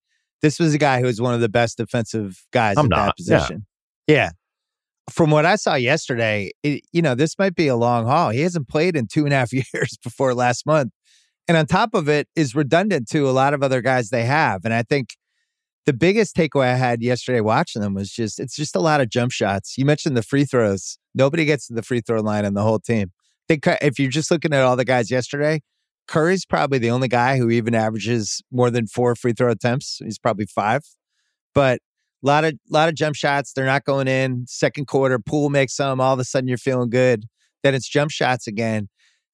this 0.41 0.57
was 0.57 0.73
a 0.73 0.77
guy 0.77 1.01
who 1.01 1.05
was 1.05 1.19
one 1.19 1.33
of 1.33 1.41
the 1.41 1.49
best 1.49 1.77
defensive 1.77 2.45
guys 2.53 2.77
in 2.77 2.87
that 2.87 3.17
position. 3.17 3.65
Yeah. 4.07 4.15
yeah. 4.15 4.29
From 5.11 5.31
what 5.31 5.45
I 5.45 5.57
saw 5.57 5.75
yesterday, 5.75 6.51
it, 6.63 6.81
you 6.93 7.01
know, 7.01 7.13
this 7.13 7.37
might 7.37 7.55
be 7.55 7.67
a 7.67 7.75
long 7.75 8.05
haul. 8.05 8.29
He 8.29 8.39
hasn't 8.39 8.69
played 8.69 8.95
in 8.95 9.05
two 9.05 9.25
and 9.25 9.33
a 9.33 9.35
half 9.35 9.51
years 9.73 9.97
before 10.01 10.33
last 10.33 10.65
month. 10.65 10.93
And 11.49 11.57
on 11.57 11.65
top 11.65 11.93
of 11.93 12.07
it 12.07 12.29
is 12.37 12.55
redundant 12.55 13.09
to 13.09 13.27
a 13.27 13.31
lot 13.31 13.53
of 13.53 13.61
other 13.61 13.81
guys 13.81 14.11
they 14.11 14.23
have. 14.23 14.63
And 14.63 14.73
I 14.73 14.83
think 14.83 15.17
the 15.85 15.91
biggest 15.93 16.37
takeaway 16.37 16.67
I 16.71 16.75
had 16.75 17.01
yesterday 17.01 17.41
watching 17.41 17.81
them 17.81 17.95
was 17.95 18.11
just 18.11 18.39
it's 18.39 18.55
just 18.55 18.77
a 18.77 18.81
lot 18.81 19.01
of 19.01 19.09
jump 19.09 19.33
shots. 19.33 19.77
You 19.77 19.83
mentioned 19.83 20.15
the 20.15 20.23
free 20.23 20.45
throws. 20.45 20.97
Nobody 21.13 21.43
gets 21.43 21.67
to 21.67 21.73
the 21.73 21.83
free 21.83 21.99
throw 21.99 22.21
line 22.21 22.45
in 22.45 22.53
the 22.53 22.63
whole 22.63 22.79
team 22.79 23.11
think 23.47 23.63
if 23.81 23.99
you're 23.99 24.09
just 24.09 24.31
looking 24.31 24.53
at 24.53 24.63
all 24.63 24.75
the 24.75 24.85
guys 24.85 25.09
yesterday, 25.11 25.61
Curry's 26.07 26.45
probably 26.45 26.77
the 26.77 26.89
only 26.89 27.07
guy 27.07 27.37
who 27.37 27.49
even 27.49 27.75
averages 27.75 28.41
more 28.51 28.69
than 28.69 28.87
four 28.87 29.15
free 29.15 29.33
throw 29.33 29.51
attempts. 29.51 29.99
He's 30.03 30.17
probably 30.17 30.45
five, 30.45 30.83
but 31.53 31.79
a 32.23 32.27
lot 32.27 32.45
of 32.45 32.53
lot 32.69 32.89
of 32.89 32.95
jump 32.95 33.15
shots. 33.15 33.53
They're 33.53 33.65
not 33.65 33.83
going 33.83 34.07
in. 34.07 34.45
Second 34.47 34.87
quarter, 34.87 35.19
Poole 35.19 35.49
makes 35.49 35.75
some. 35.75 35.99
All 35.99 36.13
of 36.13 36.19
a 36.19 36.23
sudden, 36.23 36.47
you're 36.47 36.57
feeling 36.57 36.89
good. 36.89 37.25
Then 37.63 37.75
it's 37.75 37.87
jump 37.87 38.11
shots 38.11 38.47
again, 38.47 38.89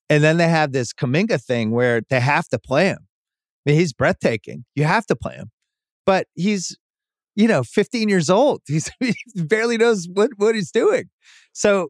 and 0.10 0.24
then 0.24 0.38
they 0.38 0.48
have 0.48 0.72
this 0.72 0.94
Kuminga 0.94 1.42
thing 1.42 1.72
where 1.72 2.02
they 2.10 2.20
have 2.20 2.48
to 2.50 2.60
play 2.60 2.88
him. 2.88 3.00
I 3.66 3.72
mean, 3.72 3.80
he's 3.80 3.94
breathtaking. 3.94 4.66
You 4.76 4.84
have 4.86 5.06
to 5.08 5.16
play 5.16 5.36
him, 5.36 5.52
but 6.06 6.28
he's 6.34 6.76
you 7.36 7.48
know 7.48 7.64
15 7.64 8.10
years 8.10 8.30
old. 8.30 8.62
He's 8.68 8.92
he 9.00 9.16
barely 9.36 9.78
knows 9.78 10.08
what 10.12 10.32
what 10.38 10.56
he's 10.56 10.72
doing. 10.72 11.06
So 11.54 11.90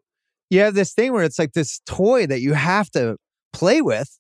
you 0.54 0.62
have 0.62 0.76
this 0.76 0.94
thing 0.94 1.12
where 1.14 1.24
it's 1.24 1.40
like 1.40 1.54
this 1.54 1.82
toy 1.86 2.28
that 2.28 2.42
you 2.42 2.54
have 2.54 2.90
to 2.92 3.18
play 3.52 3.82
with. 3.82 4.20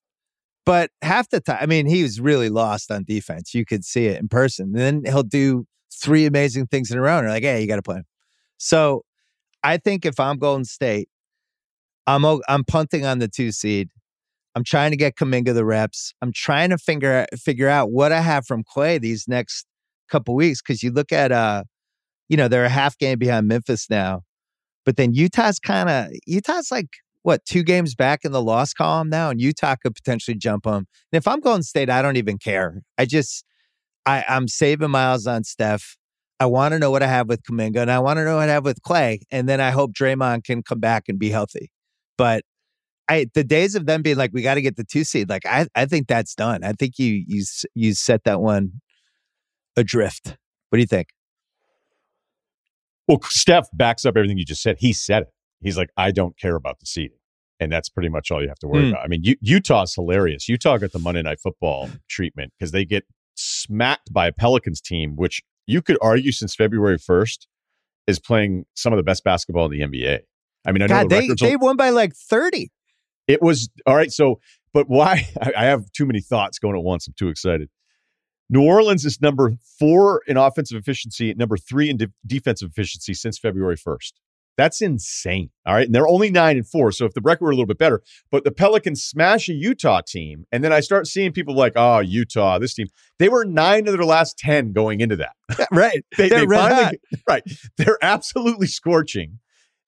But 0.66 0.92
half 1.02 1.30
the 1.30 1.42
time, 1.42 1.58
I 1.62 1.66
mean, 1.66 1.86
he 1.86 2.04
was 2.04 2.20
really 2.20 2.50
lost 2.50 2.90
on 2.90 3.04
defense. 3.04 3.54
You 3.54 3.66
could 3.66 3.84
see 3.84 4.08
it 4.08 4.20
in 4.20 4.30
person. 4.30 4.68
And 4.68 4.76
then 4.76 5.04
he'll 5.06 5.24
do 5.24 5.66
three 5.94 6.26
amazing 6.26 6.68
things 6.68 6.90
in 6.90 6.98
a 6.98 7.02
row. 7.02 7.18
And 7.18 7.26
you're 7.26 7.32
like, 7.32 7.44
hey, 7.44 7.62
you 7.62 7.68
got 7.68 7.76
to 7.76 7.82
play 7.82 7.98
him. 7.98 8.06
So 8.58 9.04
I 9.62 9.78
think 9.78 10.06
if 10.06 10.20
I'm 10.20 10.38
Golden 10.38 10.66
State, 10.66 11.10
I'm 12.08 12.26
I'm 12.26 12.64
punting 12.64 13.06
on 13.06 13.20
the 13.20 13.28
two 13.28 13.52
seed. 13.52 13.90
I'm 14.56 14.64
trying 14.64 14.92
to 14.92 14.98
get 14.98 15.16
Kuminga 15.16 15.54
the 15.54 15.66
reps. 15.66 16.14
I'm 16.22 16.32
trying 16.34 16.70
to 16.70 16.78
figure 16.78 17.26
figure 17.38 17.70
out 17.70 17.92
what 17.92 18.12
I 18.12 18.22
have 18.22 18.46
from 18.46 18.64
Clay 18.64 18.98
these 18.98 19.28
next 19.28 19.66
couple 20.10 20.36
weeks 20.36 20.62
because 20.62 20.84
you 20.84 20.92
look 20.92 21.12
at 21.12 21.32
uh, 21.32 21.64
you 22.30 22.38
know, 22.38 22.48
they're 22.48 22.66
a 22.66 22.70
half 22.70 22.98
game 22.98 23.20
behind 23.20 23.48
Memphis 23.48 23.90
now. 23.90 24.24
But 24.86 24.98
then 24.98 25.14
Utah's 25.14 25.60
kind 25.60 25.90
of 25.90 26.12
Utah's 26.26 26.72
like 26.72 26.90
what 27.24 27.46
two 27.46 27.64
games 27.64 27.96
back 27.96 28.26
in 28.26 28.32
the 28.32 28.42
loss 28.42 28.74
column 28.74 29.10
now, 29.10 29.30
and 29.30 29.42
Utah 29.42 29.76
could 29.82 29.96
potentially 29.96 30.36
jump 30.36 30.66
them. 30.66 30.86
And 31.12 31.18
if 31.18 31.28
I'm 31.28 31.40
Golden 31.40 31.64
State, 31.64 31.90
I 31.90 32.02
don't 32.02 32.18
even 32.18 32.38
care. 32.38 32.82
I 32.98 33.06
just 33.06 33.46
I, 34.06 34.26
I'm 34.28 34.48
saving 34.48 34.92
miles 34.92 35.26
on 35.26 35.44
Steph. 35.44 35.96
I 36.40 36.46
want 36.46 36.74
to 36.74 36.80
know 36.80 36.92
what 36.92 37.04
I 37.04 37.08
have 37.08 37.30
with 37.30 37.44
Kuminga, 37.44 37.78
and 37.78 37.92
I 37.92 38.00
want 38.00 38.18
to 38.18 38.26
know 38.26 38.36
what 38.36 38.50
I 38.50 38.54
have 38.54 38.66
with 38.66 38.82
Clay, 38.82 39.22
and 39.32 39.48
then 39.48 39.62
I 39.62 39.72
hope 39.72 39.94
Draymond 39.94 40.44
can 40.44 40.62
come 40.62 40.80
back 40.80 41.04
and 41.08 41.18
be 41.18 41.30
healthy. 41.30 41.72
But 42.18 42.44
I 43.08 43.28
the 43.34 43.44
days 43.44 43.76
of 43.76 43.86
them 43.86 44.02
being 44.02 44.18
like 44.18 44.32
we 44.34 44.42
got 44.42 44.56
to 44.56 44.62
get 44.62 44.76
the 44.76 44.84
two 44.84 45.04
seed, 45.04 45.30
like 45.30 45.46
I 45.46 45.68
I 45.76 45.86
think 45.86 46.08
that's 46.08 46.36
done. 46.36 46.64
I 46.64 46.74
think 46.74 47.00
you 47.00 47.24
you 47.28 47.44
you 47.76 47.94
set 47.94 48.24
that 48.26 48.42
one 48.42 48.82
adrift. 49.78 50.38
What 50.70 50.78
do 50.78 50.82
you 50.82 50.88
think? 50.88 51.08
Well, 53.08 53.20
Steph 53.24 53.68
backs 53.74 54.06
up 54.06 54.16
everything 54.16 54.38
you 54.38 54.46
just 54.46 54.62
said. 54.62 54.78
He 54.80 54.94
said 54.94 55.24
it. 55.24 55.30
He's 55.62 55.78
like, 55.78 55.90
I 55.98 56.12
don't 56.12 56.38
care 56.38 56.56
about 56.56 56.80
the 56.80 56.86
seeding. 56.86 57.18
And 57.60 57.72
that's 57.72 57.88
pretty 57.88 58.10
much 58.10 58.32
all 58.32 58.42
you 58.42 58.50
have 58.50 58.60
to 58.60 58.68
worry 58.68 58.84
mm. 58.84 58.90
about. 58.90 59.06
I 59.06 59.08
mean, 59.08 59.24
U- 59.24 59.38
Utah's 59.42 59.94
hilarious. 59.96 60.50
Utah 60.50 60.78
got 60.78 60.92
the 60.92 61.00
Monday 61.00 61.22
Night 61.22 61.40
Football 61.42 61.90
treatment 62.10 62.52
because 62.58 62.72
they 62.72 62.84
get 62.84 63.06
smacked 63.36 64.12
by 64.12 64.28
a 64.28 64.32
Pelicans 64.34 64.82
team, 64.82 65.16
which 65.16 65.42
you 65.66 65.82
could 65.82 65.98
argue 66.02 66.32
since 66.32 66.56
February 66.56 66.98
1st 66.98 67.48
is 68.08 68.20
playing 68.20 68.66
some 68.76 68.92
of 68.92 68.98
the 68.98 69.04
best 69.04 69.24
basketball 69.24 69.66
in 69.66 69.72
the 69.72 69.80
NBA. 69.80 70.20
I 70.66 70.72
mean, 70.72 70.82
I 70.82 70.88
know 70.88 70.96
God, 70.96 71.10
the 71.10 71.36
they, 71.40 71.50
they 71.50 71.56
won 71.56 71.78
by 71.78 71.90
like 71.90 72.14
30. 72.14 72.72
It 73.28 73.42
was 73.42 73.70
all 73.86 73.96
right. 73.96 74.12
So, 74.12 74.40
but 74.74 74.90
why? 74.90 75.30
I, 75.42 75.54
I 75.58 75.66
have 75.66 75.92
too 75.94 76.06
many 76.06 76.22
thoughts 76.22 76.60
going 76.60 76.76
at 76.76 76.84
once. 76.84 77.08
I'm 77.08 77.14
too 77.18 77.30
excited. 77.30 77.70
New 78.50 78.64
Orleans 78.64 79.06
is 79.06 79.22
number 79.22 79.54
four 79.80 80.22
in 80.28 80.38
offensive 80.38 80.78
efficiency, 80.78 81.34
number 81.34 81.58
three 81.58 81.90
in 81.90 81.98
de- 81.98 82.12
defensive 82.26 82.70
efficiency 82.70 83.14
since 83.14 83.38
February 83.38 83.78
1st. 83.78 84.14
That's 84.58 84.82
insane. 84.82 85.50
All 85.66 85.74
right. 85.74 85.86
And 85.86 85.96
they're 85.96 86.08
only 86.08 86.30
nine 86.30 86.58
and 86.58 86.68
four. 86.68 86.92
So 86.92 87.06
if 87.06 87.14
the 87.14 87.22
record 87.22 87.46
were 87.46 87.52
a 87.52 87.56
little 87.56 87.66
bit 87.66 87.80
better, 87.80 88.04
but 88.30 88.44
the 88.44 88.52
Pelicans 88.52 89.04
smash 89.04 89.50
a 89.50 89.54
Utah 89.54 90.02
team. 90.02 90.46
And 90.52 90.64
then 90.64 90.72
I 90.72 90.80
start 90.80 91.08
seeing 91.08 91.32
people 91.32 91.56
like, 91.56 91.74
oh, 91.76 92.00
Utah, 92.00 92.60
this 92.60 92.76
team. 92.76 92.88
They 93.18 93.30
were 93.30 93.46
nine 93.46 93.88
of 93.88 93.94
their 93.94 94.06
last 94.06 94.38
10 94.38 94.74
going 94.74 95.02
into 95.02 95.16
that. 95.16 95.32
right. 95.72 96.06
they, 96.18 96.30
they 96.30 96.46
finally, 96.46 97.00
right. 97.28 97.44
They're 97.78 97.98
absolutely 98.02 98.68
scorching. 98.68 99.40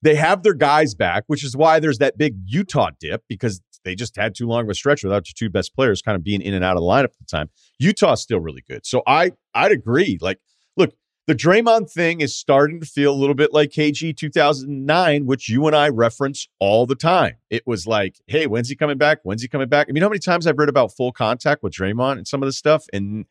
They 0.05 0.13
have 0.13 0.43
their 0.43 0.53
guys 0.53 0.93
back, 0.93 1.23
which 1.25 1.43
is 1.43 1.57
why 1.57 1.79
there's 1.79 1.97
that 1.97 2.15
big 2.15 2.35
Utah 2.45 2.91
dip 2.99 3.23
because 3.27 3.59
they 3.83 3.95
just 3.95 4.15
had 4.15 4.35
too 4.35 4.45
long 4.45 4.65
of 4.65 4.69
a 4.69 4.75
stretch 4.75 5.03
without 5.03 5.25
the 5.25 5.33
two 5.35 5.49
best 5.49 5.73
players 5.73 6.03
kind 6.03 6.15
of 6.15 6.23
being 6.23 6.41
in 6.41 6.53
and 6.53 6.63
out 6.63 6.77
of 6.77 6.81
the 6.81 6.85
lineup 6.85 7.05
at 7.05 7.17
the 7.17 7.25
time. 7.25 7.49
Utah's 7.79 8.21
still 8.21 8.39
really 8.39 8.63
good. 8.69 8.85
So 8.85 9.01
I 9.07 9.31
I'd 9.55 9.71
agree. 9.71 10.19
Like, 10.21 10.37
look, 10.77 10.93
the 11.25 11.33
Draymond 11.33 11.89
thing 11.89 12.21
is 12.21 12.37
starting 12.37 12.79
to 12.81 12.85
feel 12.85 13.11
a 13.11 13.17
little 13.17 13.33
bit 13.33 13.51
like 13.51 13.71
KG 13.71 14.15
2009, 14.15 15.25
which 15.25 15.49
you 15.49 15.65
and 15.65 15.75
I 15.75 15.89
reference 15.89 16.47
all 16.59 16.85
the 16.85 16.93
time. 16.93 17.37
It 17.49 17.65
was 17.65 17.87
like, 17.87 18.17
hey, 18.27 18.45
when's 18.45 18.69
he 18.69 18.75
coming 18.75 18.99
back? 18.99 19.21
When's 19.23 19.41
he 19.41 19.47
coming 19.47 19.69
back? 19.69 19.87
I 19.89 19.91
mean, 19.91 20.03
how 20.03 20.09
many 20.09 20.19
times 20.19 20.45
I've 20.45 20.59
read 20.59 20.69
about 20.69 20.95
full 20.95 21.13
contact 21.13 21.63
with 21.63 21.73
Draymond 21.73 22.19
and 22.19 22.27
some 22.27 22.43
of 22.43 22.47
this 22.47 22.57
stuff, 22.57 22.85
and 22.93 23.25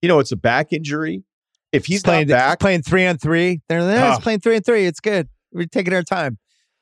you 0.00 0.08
know, 0.08 0.20
it's 0.20 0.30
a 0.30 0.36
back 0.36 0.72
injury. 0.72 1.24
If 1.72 1.86
he's, 1.86 2.04
playing 2.04 2.28
back, 2.28 2.60
playing 2.60 2.82
three 2.82 3.06
on 3.06 3.18
three, 3.18 3.62
they're, 3.68 3.84
they're 3.84 4.04
ah. 4.04 4.18
playing 4.20 4.40
three 4.40 4.56
and 4.56 4.64
three. 4.64 4.86
It's 4.86 5.00
good. 5.00 5.28
We're 5.52 5.66
taking 5.66 5.94
our 5.94 6.02
time. 6.02 6.38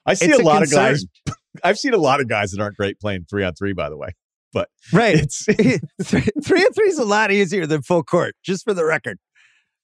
I 0.06 0.14
see 0.14 0.26
It's 0.26 0.38
a 0.38 0.42
a 0.42 0.44
lot 0.44 0.62
of 0.62 0.70
guys. 0.70 1.04
I've 1.64 1.78
seen 1.78 1.94
a 1.94 1.98
lot 1.98 2.20
of 2.20 2.28
guys 2.28 2.52
that 2.52 2.60
aren't 2.60 2.76
great 2.76 3.00
playing 3.00 3.26
three 3.28 3.44
on 3.44 3.54
three. 3.54 3.72
By 3.72 3.88
the 3.90 3.96
way, 3.96 4.10
But 4.52 4.68
right. 4.92 5.16
it's 5.16 5.44
three, 6.04 6.22
three 6.44 6.64
and 6.64 6.74
three 6.74 6.88
is 6.88 6.98
a 6.98 7.04
lot 7.04 7.30
easier 7.32 7.66
than 7.66 7.82
full 7.82 8.02
court, 8.04 8.34
just 8.44 8.64
for 8.64 8.72
the 8.72 8.84
record. 8.84 9.18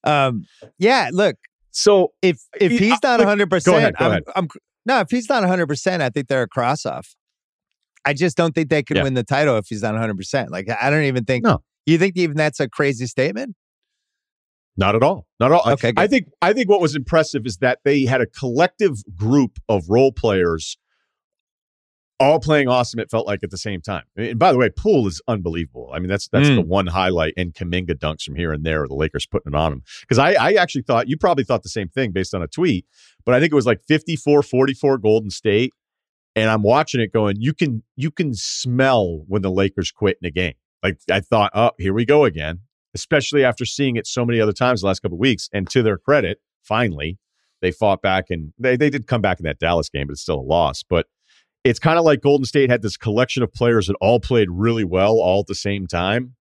Um, 0.03 0.45
yeah, 0.79 1.09
look, 1.11 1.35
so 1.71 2.13
if 2.21 2.39
if 2.59 2.71
he's 2.71 2.97
not 3.03 3.19
look, 3.19 3.27
hundred 3.27 3.49
go 3.49 3.57
percent, 3.57 3.77
ahead, 3.77 3.95
go 3.97 4.05
I'm, 4.05 4.11
ahead. 4.11 4.23
I'm 4.35 4.47
no. 4.85 4.99
If 5.01 5.09
he's 5.11 5.27
not 5.29 5.43
hundred 5.43 5.67
percent, 5.67 6.01
I 6.01 6.09
think 6.09 6.27
they're 6.27 6.43
a 6.43 6.47
cross 6.47 6.85
off. 6.85 7.15
I 8.05 8.13
just 8.13 8.37
don't 8.37 8.55
think 8.55 8.69
they 8.69 8.83
can 8.83 8.97
Yeah. 8.97 9.03
win 9.03 9.15
the 9.15 9.23
title 9.23 9.57
if 9.57 9.65
he's 9.67 9.81
not 9.83 9.95
hundred 9.97 10.15
percent. 10.17 10.51
Like 10.51 10.67
I 10.81 10.89
don't 10.89 11.03
even 11.03 11.25
think. 11.25 11.43
No. 11.43 11.61
You 11.85 11.97
think 11.97 12.17
even 12.17 12.35
that's 12.37 12.59
a 12.59 12.67
crazy 12.69 13.05
statement? 13.07 13.55
Not 14.77 14.95
at 14.95 15.03
all. 15.03 15.25
Not 15.39 15.51
at 15.51 15.55
all. 15.59 15.71
Okay, 15.73 15.91
I 15.97 16.07
think 16.07 16.27
I 16.41 16.53
think 16.53 16.69
what 16.69 16.79
was 16.79 16.95
impressive 16.95 17.45
is 17.45 17.57
that 17.57 17.79
they 17.83 18.05
had 18.05 18.21
a 18.21 18.27
collective 18.27 18.97
group 19.15 19.57
of 19.67 19.89
role 19.89 20.11
players 20.11 20.77
all 22.19 22.39
playing 22.39 22.67
awesome, 22.67 22.99
it 22.99 23.11
felt 23.11 23.27
like 23.27 23.43
at 23.43 23.51
the 23.51 23.57
same 23.57 23.81
time. 23.81 24.03
And 24.15 24.39
by 24.39 24.51
the 24.51 24.57
way, 24.57 24.69
Poole 24.69 25.07
is 25.07 25.21
unbelievable. 25.27 25.91
I 25.93 25.99
mean, 25.99 26.09
that's 26.09 26.27
that's 26.27 26.49
Mm. 26.49 26.55
the 26.55 26.61
one 26.61 26.87
highlight 26.87 27.33
and 27.37 27.53
Kuminga 27.53 27.91
dunks 27.95 28.23
from 28.23 28.35
here 28.35 28.51
and 28.51 28.65
there, 28.65 28.87
the 28.87 28.95
Lakers 28.95 29.27
putting 29.27 29.53
it 29.53 29.55
on 29.55 29.73
him. 29.73 29.83
Because 30.01 30.17
I, 30.17 30.33
I 30.33 30.53
actually 30.53 30.81
thought 30.81 31.07
you 31.07 31.17
probably 31.17 31.43
thought 31.43 31.63
the 31.63 31.69
same 31.69 31.89
thing 31.89 32.11
based 32.11 32.33
on 32.33 32.41
a 32.41 32.47
tweet, 32.47 32.85
but 33.25 33.35
I 33.35 33.39
think 33.39 33.51
it 33.51 33.55
was 33.55 33.67
like 33.67 33.81
54 33.87 34.41
44 34.41 34.97
Golden 34.97 35.29
State. 35.29 35.73
And 36.35 36.49
I'm 36.51 36.61
watching 36.61 37.01
it 37.01 37.11
going, 37.13 37.37
you 37.39 37.53
can 37.53 37.83
you 37.95 38.11
can 38.11 38.33
smell 38.33 39.23
when 39.27 39.41
the 39.41 39.51
Lakers 39.51 39.91
quit 39.91 40.17
in 40.21 40.27
a 40.27 40.31
game. 40.31 40.53
Like 40.83 40.99
I 41.11 41.19
thought, 41.19 41.51
oh, 41.53 41.71
here 41.77 41.93
we 41.93 42.05
go 42.05 42.25
again 42.25 42.61
especially 42.93 43.43
after 43.43 43.65
seeing 43.65 43.95
it 43.95 44.07
so 44.07 44.25
many 44.25 44.39
other 44.39 44.53
times 44.53 44.81
the 44.81 44.87
last 44.87 45.01
couple 45.01 45.15
of 45.15 45.19
weeks. 45.19 45.49
And 45.53 45.69
to 45.69 45.83
their 45.83 45.97
credit, 45.97 46.39
finally, 46.63 47.17
they 47.61 47.71
fought 47.71 48.01
back 48.01 48.25
and 48.29 48.53
they, 48.57 48.75
they 48.75 48.89
did 48.89 49.07
come 49.07 49.21
back 49.21 49.39
in 49.39 49.43
that 49.45 49.59
Dallas 49.59 49.89
game, 49.89 50.07
but 50.07 50.13
it's 50.13 50.21
still 50.21 50.39
a 50.39 50.41
loss. 50.41 50.83
But 50.83 51.07
it's 51.63 51.79
kind 51.79 51.99
of 51.99 52.05
like 52.05 52.21
Golden 52.21 52.45
State 52.45 52.69
had 52.69 52.81
this 52.81 52.97
collection 52.97 53.43
of 53.43 53.53
players 53.53 53.87
that 53.87 53.95
all 53.99 54.19
played 54.19 54.49
really 54.51 54.83
well 54.83 55.19
all 55.19 55.41
at 55.41 55.47
the 55.47 55.55
same 55.55 55.87
time. 55.87 56.35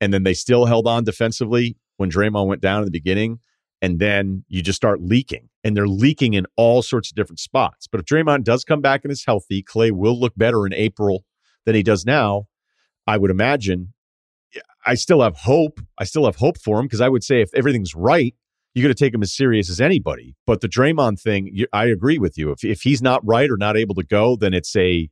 And 0.00 0.12
then 0.12 0.22
they 0.22 0.34
still 0.34 0.66
held 0.66 0.86
on 0.86 1.04
defensively 1.04 1.76
when 1.96 2.10
Draymond 2.10 2.46
went 2.46 2.62
down 2.62 2.80
in 2.80 2.84
the 2.84 2.90
beginning. 2.90 3.40
And 3.80 4.00
then 4.00 4.44
you 4.48 4.60
just 4.60 4.76
start 4.76 5.00
leaking, 5.00 5.50
and 5.62 5.76
they're 5.76 5.86
leaking 5.86 6.34
in 6.34 6.46
all 6.56 6.82
sorts 6.82 7.10
of 7.10 7.14
different 7.14 7.38
spots. 7.38 7.86
But 7.86 8.00
if 8.00 8.06
Draymond 8.06 8.42
does 8.42 8.64
come 8.64 8.80
back 8.80 9.04
and 9.04 9.12
is 9.12 9.24
healthy, 9.24 9.62
Clay 9.62 9.92
will 9.92 10.18
look 10.18 10.32
better 10.36 10.66
in 10.66 10.72
April 10.72 11.24
than 11.64 11.76
he 11.76 11.84
does 11.84 12.04
now. 12.04 12.48
I 13.06 13.18
would 13.18 13.30
imagine 13.30 13.94
I 14.86 14.94
still 14.94 15.22
have 15.22 15.36
hope. 15.36 15.80
I 15.98 16.04
still 16.04 16.24
have 16.24 16.36
hope 16.36 16.58
for 16.58 16.78
him 16.78 16.86
because 16.86 17.00
I 17.00 17.08
would 17.08 17.24
say 17.24 17.40
if 17.40 17.50
everything's 17.54 17.94
right, 17.94 18.34
you 18.74 18.82
got 18.82 18.88
to 18.88 18.94
take 18.94 19.12
him 19.12 19.22
as 19.22 19.32
serious 19.32 19.68
as 19.70 19.80
anybody. 19.80 20.34
But 20.46 20.60
the 20.60 20.68
Draymond 20.68 21.20
thing, 21.20 21.50
you, 21.52 21.66
I 21.72 21.86
agree 21.86 22.18
with 22.18 22.38
you. 22.38 22.52
If 22.52 22.64
if 22.64 22.82
he's 22.82 23.02
not 23.02 23.26
right 23.26 23.50
or 23.50 23.56
not 23.56 23.76
able 23.76 23.94
to 23.96 24.04
go, 24.04 24.36
then 24.36 24.54
it's 24.54 24.74
a, 24.76 25.10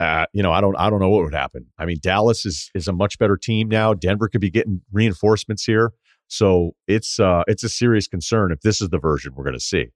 uh, 0.00 0.26
you 0.32 0.42
know, 0.42 0.52
I 0.52 0.60
don't 0.60 0.76
I 0.76 0.90
don't 0.90 1.00
know 1.00 1.08
what 1.08 1.22
would 1.24 1.34
happen. 1.34 1.66
I 1.78 1.86
mean, 1.86 1.98
Dallas 2.00 2.44
is 2.44 2.70
is 2.74 2.88
a 2.88 2.92
much 2.92 3.18
better 3.18 3.36
team 3.36 3.68
now. 3.68 3.94
Denver 3.94 4.28
could 4.28 4.40
be 4.40 4.50
getting 4.50 4.82
reinforcements 4.92 5.64
here, 5.64 5.92
so 6.28 6.72
it's 6.88 7.20
uh 7.20 7.42
it's 7.46 7.62
a 7.62 7.68
serious 7.68 8.08
concern 8.08 8.52
if 8.52 8.60
this 8.62 8.80
is 8.80 8.88
the 8.88 8.98
version 8.98 9.34
we're 9.36 9.44
going 9.44 9.54
to 9.54 9.60
see. 9.60 9.88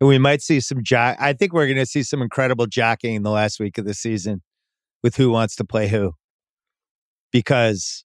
We 0.00 0.18
might 0.18 0.42
see 0.42 0.60
some 0.60 0.82
jack. 0.82 1.16
I 1.20 1.32
think 1.32 1.52
we're 1.52 1.66
going 1.66 1.78
to 1.78 1.86
see 1.86 2.02
some 2.02 2.20
incredible 2.20 2.66
jacking 2.66 3.14
in 3.14 3.22
the 3.22 3.30
last 3.30 3.60
week 3.60 3.78
of 3.78 3.84
the 3.84 3.94
season 3.94 4.42
with 5.02 5.16
who 5.16 5.30
wants 5.30 5.54
to 5.56 5.64
play 5.64 5.88
who. 5.88 6.14
Because, 7.34 8.04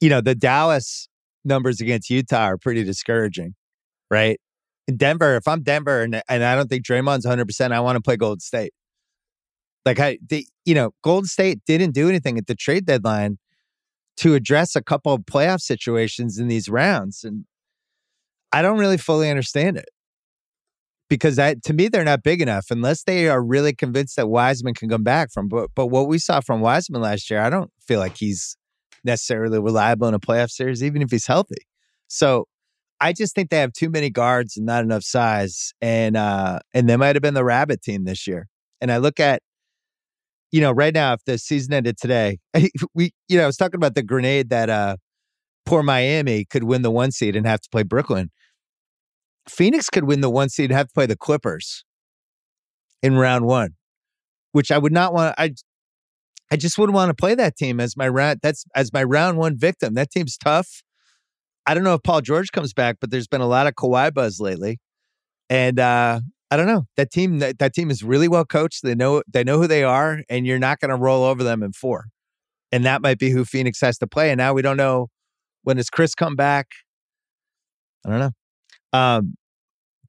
you 0.00 0.10
know, 0.10 0.20
the 0.20 0.34
Dallas 0.34 1.08
numbers 1.44 1.80
against 1.80 2.10
Utah 2.10 2.42
are 2.42 2.58
pretty 2.58 2.82
discouraging, 2.82 3.54
right? 4.10 4.40
Denver, 4.96 5.36
if 5.36 5.46
I'm 5.46 5.62
Denver 5.62 6.02
and, 6.02 6.20
and 6.28 6.42
I 6.42 6.56
don't 6.56 6.68
think 6.68 6.84
Draymond's 6.84 7.24
100%, 7.24 7.72
I 7.72 7.78
want 7.78 7.94
to 7.94 8.02
play 8.02 8.16
Golden 8.16 8.40
State. 8.40 8.72
Like, 9.86 10.00
I, 10.00 10.18
you 10.64 10.74
know, 10.74 10.90
Golden 11.04 11.28
State 11.28 11.60
didn't 11.68 11.92
do 11.92 12.08
anything 12.08 12.36
at 12.36 12.48
the 12.48 12.56
trade 12.56 12.84
deadline 12.84 13.38
to 14.16 14.34
address 14.34 14.74
a 14.74 14.82
couple 14.82 15.12
of 15.12 15.20
playoff 15.20 15.60
situations 15.60 16.36
in 16.36 16.48
these 16.48 16.68
rounds. 16.68 17.22
And 17.22 17.44
I 18.52 18.60
don't 18.60 18.78
really 18.78 18.96
fully 18.96 19.30
understand 19.30 19.76
it 19.76 19.88
because 21.08 21.36
that 21.36 21.62
to 21.64 21.72
me 21.72 21.88
they're 21.88 22.04
not 22.04 22.22
big 22.22 22.42
enough 22.42 22.66
unless 22.70 23.04
they 23.04 23.28
are 23.28 23.42
really 23.42 23.74
convinced 23.74 24.16
that 24.16 24.28
Wiseman 24.28 24.74
can 24.74 24.88
come 24.88 25.02
back 25.02 25.30
from. 25.32 25.48
But 25.48 25.70
but 25.74 25.86
what 25.86 26.08
we 26.08 26.18
saw 26.18 26.40
from 26.40 26.60
Wiseman 26.60 27.02
last 27.02 27.30
year, 27.30 27.40
I 27.40 27.50
don't 27.50 27.70
feel 27.80 27.98
like 27.98 28.16
he's 28.16 28.56
necessarily 29.04 29.58
reliable 29.58 30.08
in 30.08 30.14
a 30.14 30.20
playoff 30.20 30.50
series, 30.50 30.82
even 30.82 31.02
if 31.02 31.10
he's 31.10 31.26
healthy. 31.26 31.66
So 32.08 32.46
I 33.00 33.12
just 33.12 33.34
think 33.34 33.50
they 33.50 33.58
have 33.58 33.72
too 33.72 33.90
many 33.90 34.10
guards 34.10 34.56
and 34.56 34.66
not 34.66 34.82
enough 34.84 35.02
size, 35.02 35.72
and 35.80 36.16
uh 36.16 36.60
and 36.74 36.88
they 36.88 36.96
might 36.96 37.16
have 37.16 37.22
been 37.22 37.34
the 37.34 37.44
Rabbit 37.44 37.82
team 37.82 38.04
this 38.04 38.26
year. 38.26 38.48
And 38.80 38.92
I 38.92 38.98
look 38.98 39.18
at, 39.18 39.42
you 40.52 40.60
know, 40.60 40.72
right 40.72 40.94
now 40.94 41.14
if 41.14 41.24
the 41.24 41.38
season 41.38 41.72
ended 41.72 41.96
today, 41.98 42.38
we 42.94 43.12
you 43.28 43.38
know 43.38 43.44
I 43.44 43.46
was 43.46 43.56
talking 43.56 43.76
about 43.76 43.94
the 43.94 44.02
grenade 44.02 44.50
that 44.50 44.68
uh 44.70 44.96
poor 45.64 45.82
Miami 45.82 46.44
could 46.46 46.64
win 46.64 46.82
the 46.82 46.90
one 46.90 47.12
seed 47.12 47.36
and 47.36 47.46
have 47.46 47.60
to 47.60 47.68
play 47.70 47.82
Brooklyn. 47.82 48.30
Phoenix 49.48 49.88
could 49.88 50.04
win 50.04 50.20
the 50.20 50.30
one 50.30 50.48
seed 50.48 50.70
have 50.70 50.88
to 50.88 50.92
play 50.92 51.06
the 51.06 51.16
Clippers 51.16 51.84
in 53.02 53.16
round 53.16 53.46
one, 53.46 53.70
which 54.52 54.70
I 54.70 54.78
would 54.78 54.92
not 54.92 55.12
want. 55.12 55.34
I 55.38 55.54
I 56.50 56.56
just 56.56 56.78
wouldn't 56.78 56.94
want 56.94 57.10
to 57.10 57.14
play 57.14 57.34
that 57.34 57.56
team 57.56 57.80
as 57.80 57.96
my 57.96 58.08
round. 58.08 58.40
That's 58.42 58.64
as 58.74 58.92
my 58.92 59.04
round 59.04 59.38
one 59.38 59.56
victim. 59.56 59.94
That 59.94 60.10
team's 60.10 60.36
tough. 60.36 60.82
I 61.66 61.74
don't 61.74 61.84
know 61.84 61.94
if 61.94 62.02
Paul 62.02 62.22
George 62.22 62.50
comes 62.52 62.72
back, 62.72 62.96
but 63.00 63.10
there's 63.10 63.28
been 63.28 63.42
a 63.42 63.46
lot 63.46 63.66
of 63.66 63.74
Kawhi 63.74 64.12
buzz 64.12 64.40
lately, 64.40 64.78
and 65.50 65.78
uh, 65.78 66.20
I 66.50 66.56
don't 66.56 66.66
know 66.66 66.84
that 66.96 67.10
team. 67.10 67.40
That, 67.40 67.58
that 67.58 67.74
team 67.74 67.90
is 67.90 68.02
really 68.02 68.28
well 68.28 68.44
coached. 68.44 68.82
They 68.82 68.94
know 68.94 69.22
they 69.30 69.44
know 69.44 69.58
who 69.58 69.66
they 69.66 69.84
are, 69.84 70.22
and 70.28 70.46
you're 70.46 70.58
not 70.58 70.80
going 70.80 70.90
to 70.90 70.96
roll 70.96 71.24
over 71.24 71.44
them 71.44 71.62
in 71.62 71.72
four. 71.72 72.06
And 72.70 72.84
that 72.84 73.00
might 73.00 73.18
be 73.18 73.30
who 73.30 73.44
Phoenix 73.44 73.80
has 73.80 73.98
to 73.98 74.06
play. 74.06 74.30
And 74.30 74.38
now 74.38 74.52
we 74.52 74.62
don't 74.62 74.76
know 74.76 75.08
when 75.62 75.76
does 75.76 75.90
Chris 75.90 76.14
come 76.14 76.36
back. 76.36 76.66
I 78.04 78.10
don't 78.10 78.18
know. 78.18 78.30
Um, 78.98 79.34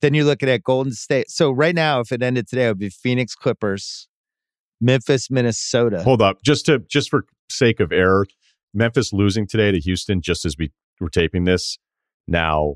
then 0.02 0.14
you're 0.14 0.26
looking 0.26 0.50
at 0.50 0.64
Golden 0.64 0.94
State. 0.94 1.30
So 1.30 1.52
right 1.52 1.76
now, 1.76 2.00
if 2.00 2.12
it 2.12 2.22
ended 2.24 2.48
today, 2.48 2.66
it 2.66 2.70
would 2.70 2.80
be 2.80 2.90
Phoenix 2.90 3.36
Clippers, 3.36 4.08
Memphis, 4.82 5.30
Minnesota. 5.30 6.04
Hold 6.04 6.22
up, 6.22 6.42
just 6.44 6.66
to 6.68 6.80
just 6.80 7.10
for 7.10 7.26
sake 7.50 7.80
of 7.80 7.92
error, 7.92 8.26
Memphis 8.74 9.12
losing 9.14 9.48
today 9.48 9.72
to 9.72 9.80
Houston 9.80 10.22
just 10.22 10.46
as 10.46 10.56
we 10.58 10.72
were 11.00 11.10
taping 11.10 11.44
this. 11.46 11.78
Now, 12.28 12.76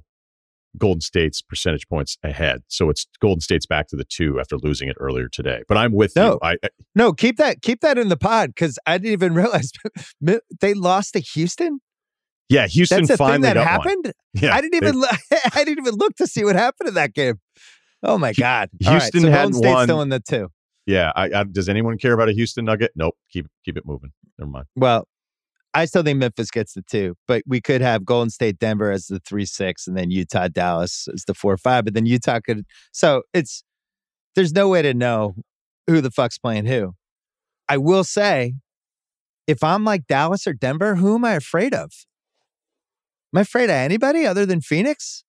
Golden 0.77 1.01
State's 1.01 1.41
percentage 1.41 1.87
points 1.87 2.17
ahead, 2.23 2.63
so 2.67 2.89
it's 2.89 3.05
Golden 3.21 3.41
State's 3.41 3.67
back 3.67 3.87
to 3.89 3.95
the 3.95 4.03
two 4.05 4.39
after 4.39 4.57
losing 4.57 4.89
it 4.89 4.97
earlier 4.99 5.29
today. 5.29 5.61
But 5.67 5.77
I'm 5.77 5.93
with 5.93 6.15
No. 6.15 6.33
you. 6.33 6.39
I, 6.41 6.51
I 6.63 6.69
No, 6.95 7.13
keep 7.13 7.37
that 7.37 7.61
keep 7.61 7.81
that 7.81 7.97
in 7.97 8.09
the 8.09 8.17
pod 8.17 8.49
because 8.49 8.79
I 8.87 8.97
didn't 8.97 9.13
even 9.13 9.33
realize 9.35 9.71
they 10.59 10.73
lost 10.73 11.13
to 11.13 11.19
Houston. 11.19 11.79
Yeah, 12.49 12.67
Houston 12.67 13.05
That's 13.05 13.19
a 13.19 13.25
thing 13.25 13.41
that 13.41 13.55
got 13.55 13.67
happened. 13.67 14.05
one. 14.05 14.13
Yeah, 14.33 14.55
I 14.55 14.61
didn't 14.61 14.75
even 14.75 14.99
lo- 14.99 15.07
I 15.55 15.63
didn't 15.63 15.79
even 15.79 15.95
look 15.95 16.15
to 16.17 16.27
see 16.27 16.43
what 16.43 16.55
happened 16.55 16.89
in 16.89 16.95
that 16.95 17.13
game. 17.13 17.39
Oh 18.01 18.17
my 18.17 18.33
god! 18.33 18.69
All 18.85 18.93
right, 18.93 19.01
Houston 19.01 19.21
so 19.21 19.31
hadn't 19.31 19.51
Golden 19.51 19.53
State's 19.53 19.75
won. 19.75 19.87
still 19.87 20.01
in 20.01 20.09
the 20.09 20.19
two. 20.19 20.49
Yeah, 20.85 21.11
I, 21.15 21.29
I, 21.33 21.43
does 21.45 21.69
anyone 21.69 21.97
care 21.97 22.13
about 22.13 22.29
a 22.29 22.33
Houston 22.33 22.65
Nugget? 22.65 22.91
Nope. 22.95 23.15
Keep 23.31 23.47
keep 23.63 23.77
it 23.77 23.85
moving. 23.85 24.11
Never 24.37 24.51
mind. 24.51 24.65
Well, 24.75 25.07
I 25.73 25.85
still 25.85 26.03
think 26.03 26.19
Memphis 26.19 26.51
gets 26.51 26.73
the 26.73 26.81
two, 26.81 27.15
but 27.27 27.43
we 27.47 27.61
could 27.61 27.81
have 27.81 28.05
Golden 28.05 28.29
State, 28.29 28.59
Denver 28.59 28.91
as 28.91 29.07
the 29.07 29.19
three 29.19 29.45
six, 29.45 29.87
and 29.87 29.97
then 29.97 30.11
Utah, 30.11 30.49
Dallas 30.49 31.07
as 31.13 31.23
the 31.25 31.33
four 31.33 31.57
five. 31.57 31.85
But 31.85 31.93
then 31.93 32.05
Utah 32.05 32.39
could. 32.45 32.65
So 32.91 33.23
it's 33.33 33.63
there's 34.35 34.53
no 34.53 34.67
way 34.67 34.81
to 34.81 34.93
know 34.93 35.35
who 35.87 36.01
the 36.01 36.11
fuck's 36.11 36.37
playing 36.37 36.65
who. 36.65 36.93
I 37.69 37.77
will 37.77 38.03
say, 38.03 38.55
if 39.47 39.63
I'm 39.63 39.83
like 39.83 40.07
Dallas 40.07 40.45
or 40.45 40.53
Denver, 40.53 40.95
who 40.95 41.15
am 41.15 41.25
I 41.25 41.33
afraid 41.33 41.73
of? 41.73 41.91
Am 43.33 43.39
I 43.39 43.41
afraid 43.41 43.65
of 43.65 43.71
anybody 43.71 44.25
other 44.25 44.45
than 44.45 44.61
Phoenix? 44.61 45.23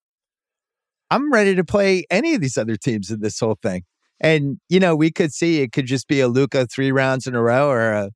I'm 1.11 1.33
ready 1.33 1.55
to 1.55 1.65
play 1.65 2.05
any 2.11 2.35
of 2.35 2.41
these 2.41 2.59
other 2.59 2.77
teams 2.77 3.11
in 3.11 3.21
this 3.21 3.41
whole 3.41 3.57
thing. 3.63 3.85
And 4.21 4.59
you 4.69 4.79
know, 4.79 4.95
we 4.95 5.11
could 5.11 5.33
see 5.33 5.61
it 5.63 5.73
could 5.73 5.87
just 5.87 6.07
be 6.07 6.21
a 6.21 6.29
Luka 6.29 6.67
three 6.67 6.93
rounds 6.93 7.27
in 7.27 7.35
a 7.35 7.43
row 7.43 7.69
or 7.69 7.93
a 7.93 8.11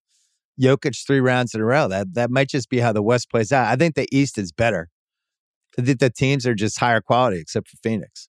Jokic 0.60 1.06
three 1.06 1.20
rounds 1.20 1.54
in 1.54 1.60
a 1.60 1.64
row. 1.64 1.88
That 1.88 2.14
that 2.14 2.30
might 2.30 2.48
just 2.48 2.68
be 2.68 2.80
how 2.80 2.92
the 2.92 3.02
West 3.02 3.30
plays 3.30 3.52
out. 3.52 3.66
I 3.66 3.76
think 3.76 3.94
the 3.94 4.08
East 4.12 4.36
is 4.36 4.52
better. 4.52 4.88
I 5.78 5.82
think 5.82 6.00
the 6.00 6.10
teams 6.10 6.46
are 6.46 6.54
just 6.54 6.78
higher 6.80 7.00
quality, 7.00 7.38
except 7.38 7.68
for 7.68 7.76
Phoenix. 7.82 8.28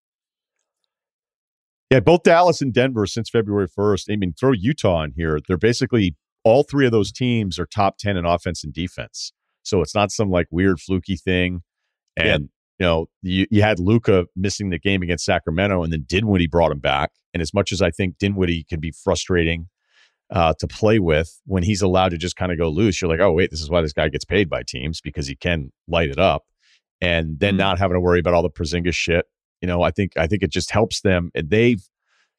Yeah, 1.89 2.01
both 2.01 2.23
Dallas 2.23 2.61
and 2.61 2.71
Denver 2.71 3.07
since 3.07 3.29
February 3.29 3.67
1st. 3.67 4.13
I 4.13 4.15
mean, 4.15 4.33
throw 4.39 4.51
Utah 4.51 5.01
in 5.03 5.13
here. 5.15 5.39
They're 5.47 5.57
basically 5.57 6.15
all 6.43 6.63
three 6.63 6.85
of 6.85 6.91
those 6.91 7.11
teams 7.11 7.57
are 7.57 7.65
top 7.65 7.97
10 7.97 8.15
in 8.15 8.25
offense 8.25 8.63
and 8.63 8.71
defense. 8.71 9.33
So 9.69 9.81
it's 9.81 9.95
not 9.95 10.11
some 10.11 10.29
like 10.29 10.47
weird 10.51 10.79
fluky 10.79 11.15
thing. 11.15 11.61
And, 12.17 12.49
you 12.79 12.85
know, 12.85 13.05
you, 13.21 13.45
you 13.49 13.61
had 13.61 13.79
Luka 13.79 14.25
missing 14.35 14.69
the 14.69 14.79
game 14.79 15.01
against 15.01 15.25
Sacramento 15.25 15.83
and 15.83 15.93
then 15.93 16.03
Dinwiddie 16.07 16.47
brought 16.47 16.71
him 16.71 16.79
back. 16.79 17.11
And 17.33 17.41
as 17.41 17.53
much 17.53 17.71
as 17.71 17.81
I 17.81 17.91
think 17.91 18.17
Dinwiddie 18.17 18.65
could 18.69 18.81
be 18.81 18.91
frustrating 18.91 19.67
uh, 20.31 20.53
to 20.59 20.67
play 20.67 20.99
with 20.99 21.39
when 21.45 21.63
he's 21.63 21.81
allowed 21.81 22.09
to 22.09 22.17
just 22.17 22.35
kind 22.35 22.51
of 22.51 22.57
go 22.57 22.69
loose, 22.69 23.01
you're 23.01 23.09
like, 23.09 23.19
oh, 23.19 23.31
wait, 23.31 23.51
this 23.51 23.61
is 23.61 23.69
why 23.69 23.81
this 23.81 23.93
guy 23.93 24.09
gets 24.09 24.25
paid 24.25 24.49
by 24.49 24.63
teams 24.63 24.99
because 25.01 25.27
he 25.27 25.35
can 25.35 25.71
light 25.87 26.09
it 26.09 26.19
up. 26.19 26.43
And 27.01 27.39
then 27.39 27.53
Mhm. 27.55 27.59
not 27.59 27.79
having 27.79 27.95
to 27.95 28.01
worry 28.01 28.19
about 28.19 28.33
all 28.33 28.43
the 28.43 28.49
Porzingis 28.49 28.93
shit 28.95 29.25
you 29.61 29.67
know, 29.67 29.81
I 29.81 29.91
think 29.91 30.13
I 30.17 30.27
think 30.27 30.43
it 30.43 30.51
just 30.51 30.71
helps 30.71 31.01
them. 31.01 31.31
And 31.35 31.49
They've, 31.49 31.81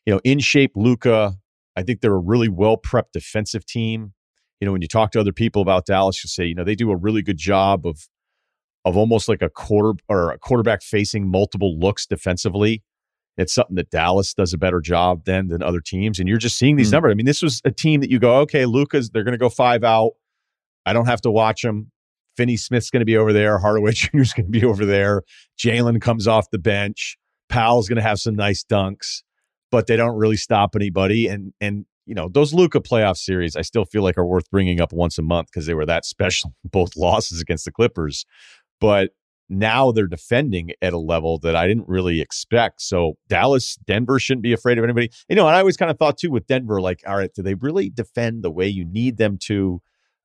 you 0.07 0.15
know, 0.15 0.21
in 0.25 0.39
shape 0.39 0.73
Luka. 0.75 1.35
I 1.77 1.83
think 1.83 2.01
they're 2.01 2.15
a 2.15 2.19
really 2.19 2.49
well 2.49 2.77
prepped 2.77 3.13
defensive 3.13 3.65
team. 3.65 4.13
You 4.61 4.67
know, 4.67 4.73
when 4.73 4.83
you 4.83 4.89
talk 4.89 5.11
to 5.13 5.21
other 5.21 5.33
people 5.33 5.63
about 5.63 5.87
Dallas, 5.87 6.23
you 6.23 6.29
say, 6.29 6.45
you 6.45 6.55
know, 6.55 6.65
they 6.65 6.75
do 6.75 6.91
a 6.91 6.97
really 6.97 7.23
good 7.23 7.39
job 7.39 7.87
of 7.87 8.09
of 8.85 8.97
almost 8.97 9.29
like 9.29 9.43
a 9.43 9.51
quarter 9.51 9.99
or 10.09 10.31
a 10.31 10.39
quarterback 10.39 10.83
facing 10.83 11.31
multiple 11.31 11.79
looks 11.79 12.07
defensively. 12.07 12.83
It's 13.37 13.55
something 13.55 13.77
that 13.77 13.91
Dallas 13.91 14.35
does 14.35 14.53
a 14.53 14.59
better 14.59 14.81
job 14.81 15.25
than 15.25 15.49
than 15.49 15.63
other 15.63 15.81
teams. 15.81 16.19
And 16.19 16.29
you're 16.29 16.39
just 16.39 16.59
seeing 16.59 16.77
these 16.77 16.89
mm. 16.89 16.93
numbers. 16.93 17.13
I 17.13 17.15
mean, 17.15 17.27
this 17.27 17.43
was 17.43 17.61
a 17.65 17.71
team 17.71 18.01
that 18.01 18.11
you 18.11 18.19
go, 18.19 18.37
okay, 18.41 18.67
Luka's, 18.67 19.11
they're 19.11 19.25
going 19.25 19.33
to 19.33 19.39
go 19.39 19.49
five 19.49 19.85
out. 19.85 20.13
I 20.85 20.93
don't 20.93 21.07
have 21.07 21.21
to 21.23 21.31
watch 21.31 21.63
them. 21.63 21.91
Finney 22.37 22.57
Smith's 22.57 22.91
going 22.91 23.01
to 23.01 23.07
be 23.07 23.17
over 23.17 23.33
there. 23.33 23.59
Hardaway 23.59 23.93
Jr.'s 23.93 24.33
going 24.33 24.47
to 24.47 24.61
be 24.61 24.65
over 24.65 24.85
there. 24.85 25.23
Jalen 25.59 26.01
comes 26.01 26.27
off 26.27 26.51
the 26.51 26.59
bench. 26.59 27.17
Powell's 27.49 27.89
going 27.89 27.97
to 27.97 28.03
have 28.03 28.19
some 28.19 28.37
nice 28.37 28.65
dunks, 28.65 29.23
but 29.71 29.87
they 29.87 29.97
don't 29.97 30.17
really 30.17 30.37
stop 30.37 30.77
anybody. 30.77 31.27
And 31.27 31.53
and 31.61 31.85
you 32.11 32.17
know 32.17 32.29
those 32.29 32.53
Luka 32.53 32.81
playoff 32.81 33.17
series, 33.17 33.55
I 33.55 33.63
still 33.63 33.85
feel 33.85 34.03
like 34.03 34.19
are 34.19 34.27
worth 34.27 34.51
bringing 34.51 34.81
up 34.81 34.93
once 34.93 35.17
a 35.17 35.23
month 35.23 35.47
because 35.47 35.67
they 35.67 35.75
were 35.75 35.87
that 35.87 36.05
special. 36.15 36.53
Both 36.65 36.97
losses 36.97 37.41
against 37.41 37.65
the 37.65 37.71
Clippers, 37.71 38.27
but 38.81 39.11
now 39.49 39.93
they're 39.93 40.09
defending 40.09 40.73
at 40.83 40.93
a 40.93 40.99
level 40.99 41.39
that 41.39 41.55
I 41.55 41.69
didn't 41.69 41.87
really 41.87 42.21
expect. 42.21 42.83
So 42.83 43.15
Dallas, 43.29 43.77
Denver 43.87 44.19
shouldn't 44.19 44.43
be 44.43 44.53
afraid 44.53 44.77
of 44.77 44.83
anybody. 44.83 45.11
You 45.29 45.37
know, 45.37 45.47
and 45.47 45.57
I 45.57 45.61
always 45.61 45.77
kind 45.77 45.91
of 45.91 45.99
thought 45.99 46.19
too 46.19 46.33
with 46.33 46.49
Denver, 46.49 46.81
like, 46.81 47.01
all 47.07 47.17
right, 47.17 47.31
do 47.33 47.43
they 47.43 47.55
really 47.55 47.91
defend 47.91 48.43
the 48.43 48.51
way 48.51 48.67
you 48.67 48.85
need 48.85 49.17
them 49.17 49.39
to? 49.45 49.81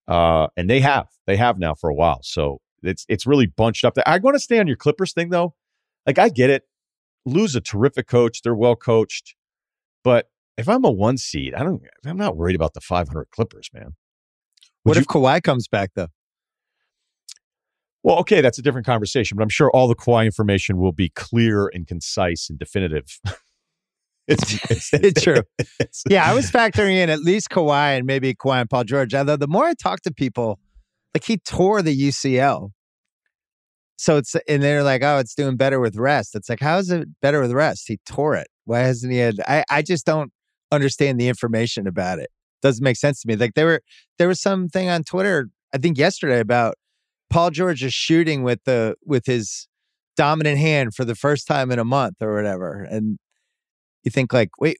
Uh, 0.08 0.48
and 0.58 0.68
they 0.68 0.80
have, 0.80 1.08
they 1.28 1.38
have 1.38 1.60
now 1.60 1.76
for 1.76 1.90
a 1.90 1.96
while. 1.96 2.20
So 2.24 2.62
it's 2.82 3.06
it's 3.08 3.28
really 3.28 3.46
bunched 3.46 3.86
up. 3.86 3.94
I 4.08 4.18
want 4.18 4.36
to 4.36 4.40
stay 4.40 4.60
on 4.60 4.66
your 4.66 4.76
Clippers 4.76 5.14
thing 5.14 5.30
though. 5.30 5.54
Like 6.08 6.18
I 6.18 6.30
get 6.30 6.50
it, 6.50 6.64
Lue's 7.26 7.56
a 7.56 7.62
terrific 7.62 8.08
coach, 8.08 8.42
they're 8.42 8.56
well 8.56 8.76
coached, 8.76 9.36
but 10.04 10.30
if 10.58 10.70
I'm 10.70 10.84
a 10.86 10.92
one 10.92 11.18
seed, 11.18 11.54
I 11.54 11.64
don't, 11.64 11.82
I'm 12.06 12.18
not 12.18 12.38
worried 12.38 12.56
about 12.56 12.74
the 12.74 12.82
500 12.82 13.30
Clippers, 13.32 13.70
man. 13.74 13.96
Would 14.86 14.92
what 14.92 14.96
you, 14.98 15.02
if 15.02 15.08
Kawhi 15.08 15.44
comes 15.44 15.68
back 15.68 15.92
though? 15.96 16.08
Well, 18.04 18.20
okay, 18.20 18.42
that's 18.42 18.60
a 18.60 18.62
different 18.62 18.86
conversation, 18.86 19.36
but 19.36 19.44
I'm 19.44 19.50
sure 19.50 19.72
all 19.72 19.88
the 19.88 19.96
Kawhi 19.96 20.26
information 20.26 20.78
will 20.78 20.92
be 20.92 21.10
clear 21.10 21.72
and 21.74 21.88
concise 21.88 22.50
and 22.50 22.60
definitive. 22.60 23.20
it's, 24.28 24.94
it's, 24.94 25.24
true. 25.24 25.42
It's, 25.80 26.04
yeah, 26.08 26.30
I 26.30 26.36
was 26.36 26.52
factoring 26.52 26.98
in 26.98 27.10
at 27.10 27.22
least 27.22 27.50
Kawhi 27.50 27.98
and 27.98 28.06
maybe 28.06 28.36
Kawhi 28.36 28.62
and 28.62 28.70
Paul 28.70 28.84
George. 28.84 29.16
Although 29.16 29.38
the 29.38 29.48
more 29.48 29.66
I 29.66 29.74
talk 29.74 30.02
to 30.02 30.14
people, 30.14 30.60
like 31.16 31.24
he 31.24 31.38
tore 31.38 31.82
the 31.82 32.00
UCL. 32.00 32.70
So 33.98 34.18
it's 34.18 34.36
and 34.48 34.62
they're 34.62 34.84
like, 34.84 35.02
oh, 35.02 35.18
it's 35.18 35.34
doing 35.34 35.56
better 35.56 35.80
with 35.80 35.96
rest. 35.96 36.36
It's 36.36 36.50
like, 36.50 36.60
how 36.60 36.78
is 36.78 36.92
it 36.92 37.08
better 37.22 37.42
with 37.42 37.54
rest? 37.54 37.86
He 37.88 37.98
tore 38.06 38.36
it. 38.36 38.48
Why 38.66 38.80
hasn't 38.80 39.12
he 39.12 39.20
had? 39.20 39.40
I 39.48 39.64
I 39.70 39.82
just 39.82 40.06
don't 40.06 40.32
understand 40.72 41.20
the 41.20 41.28
information 41.28 41.88
about 41.88 42.20
it. 42.20 42.30
Doesn't 42.62 42.84
make 42.84 42.98
sense 42.98 43.22
to 43.22 43.28
me. 43.28 43.36
Like 43.36 43.54
there 43.54 43.66
were 43.66 43.82
there 44.18 44.28
was 44.28 44.42
something 44.42 44.90
on 44.90 45.04
Twitter 45.04 45.50
I 45.74 45.78
think 45.78 45.98
yesterday 45.98 46.40
about 46.40 46.76
Paul 47.30 47.52
George 47.52 47.84
is 47.84 47.94
shooting 47.94 48.44
with 48.44 48.64
the 48.66 48.96
with 49.06 49.26
his 49.26 49.68
dominant 50.16 50.58
hand 50.58 50.96
for 50.96 51.04
the 51.04 51.16
first 51.16 51.48
time 51.48 51.70
in 51.70 51.80
a 51.80 51.86
month 51.86 52.16
or 52.22 52.34
whatever. 52.34 52.84
And 52.90 53.18
you 54.04 54.12
think 54.12 54.32
like, 54.32 54.52
wait, 54.60 54.78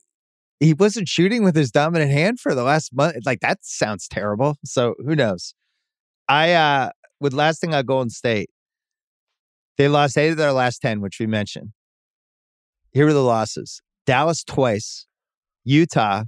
he 0.58 0.72
wasn't 0.72 1.08
shooting 1.08 1.44
with 1.44 1.54
his 1.54 1.70
dominant 1.70 2.10
hand 2.10 2.40
for 2.40 2.54
the 2.54 2.62
last 2.62 2.94
month. 2.94 3.16
Like 3.26 3.40
that 3.40 3.58
sounds 3.62 4.08
terrible. 4.08 4.56
So 4.64 4.94
who 5.04 5.14
knows? 5.14 5.54
I 6.28 6.52
uh 6.54 6.90
with 7.20 7.32
last 7.32 7.60
thing 7.60 7.74
on 7.74 7.84
Golden 7.84 8.10
State, 8.10 8.50
they 9.76 9.88
lost 9.88 10.16
eight 10.16 10.30
of 10.30 10.36
their 10.38 10.52
last 10.52 10.80
ten, 10.80 11.00
which 11.00 11.18
we 11.20 11.26
mentioned. 11.26 11.72
Here 12.90 13.06
are 13.06 13.12
the 13.12 13.22
losses: 13.22 13.82
Dallas 14.06 14.42
twice, 14.42 15.06
Utah, 15.66 16.24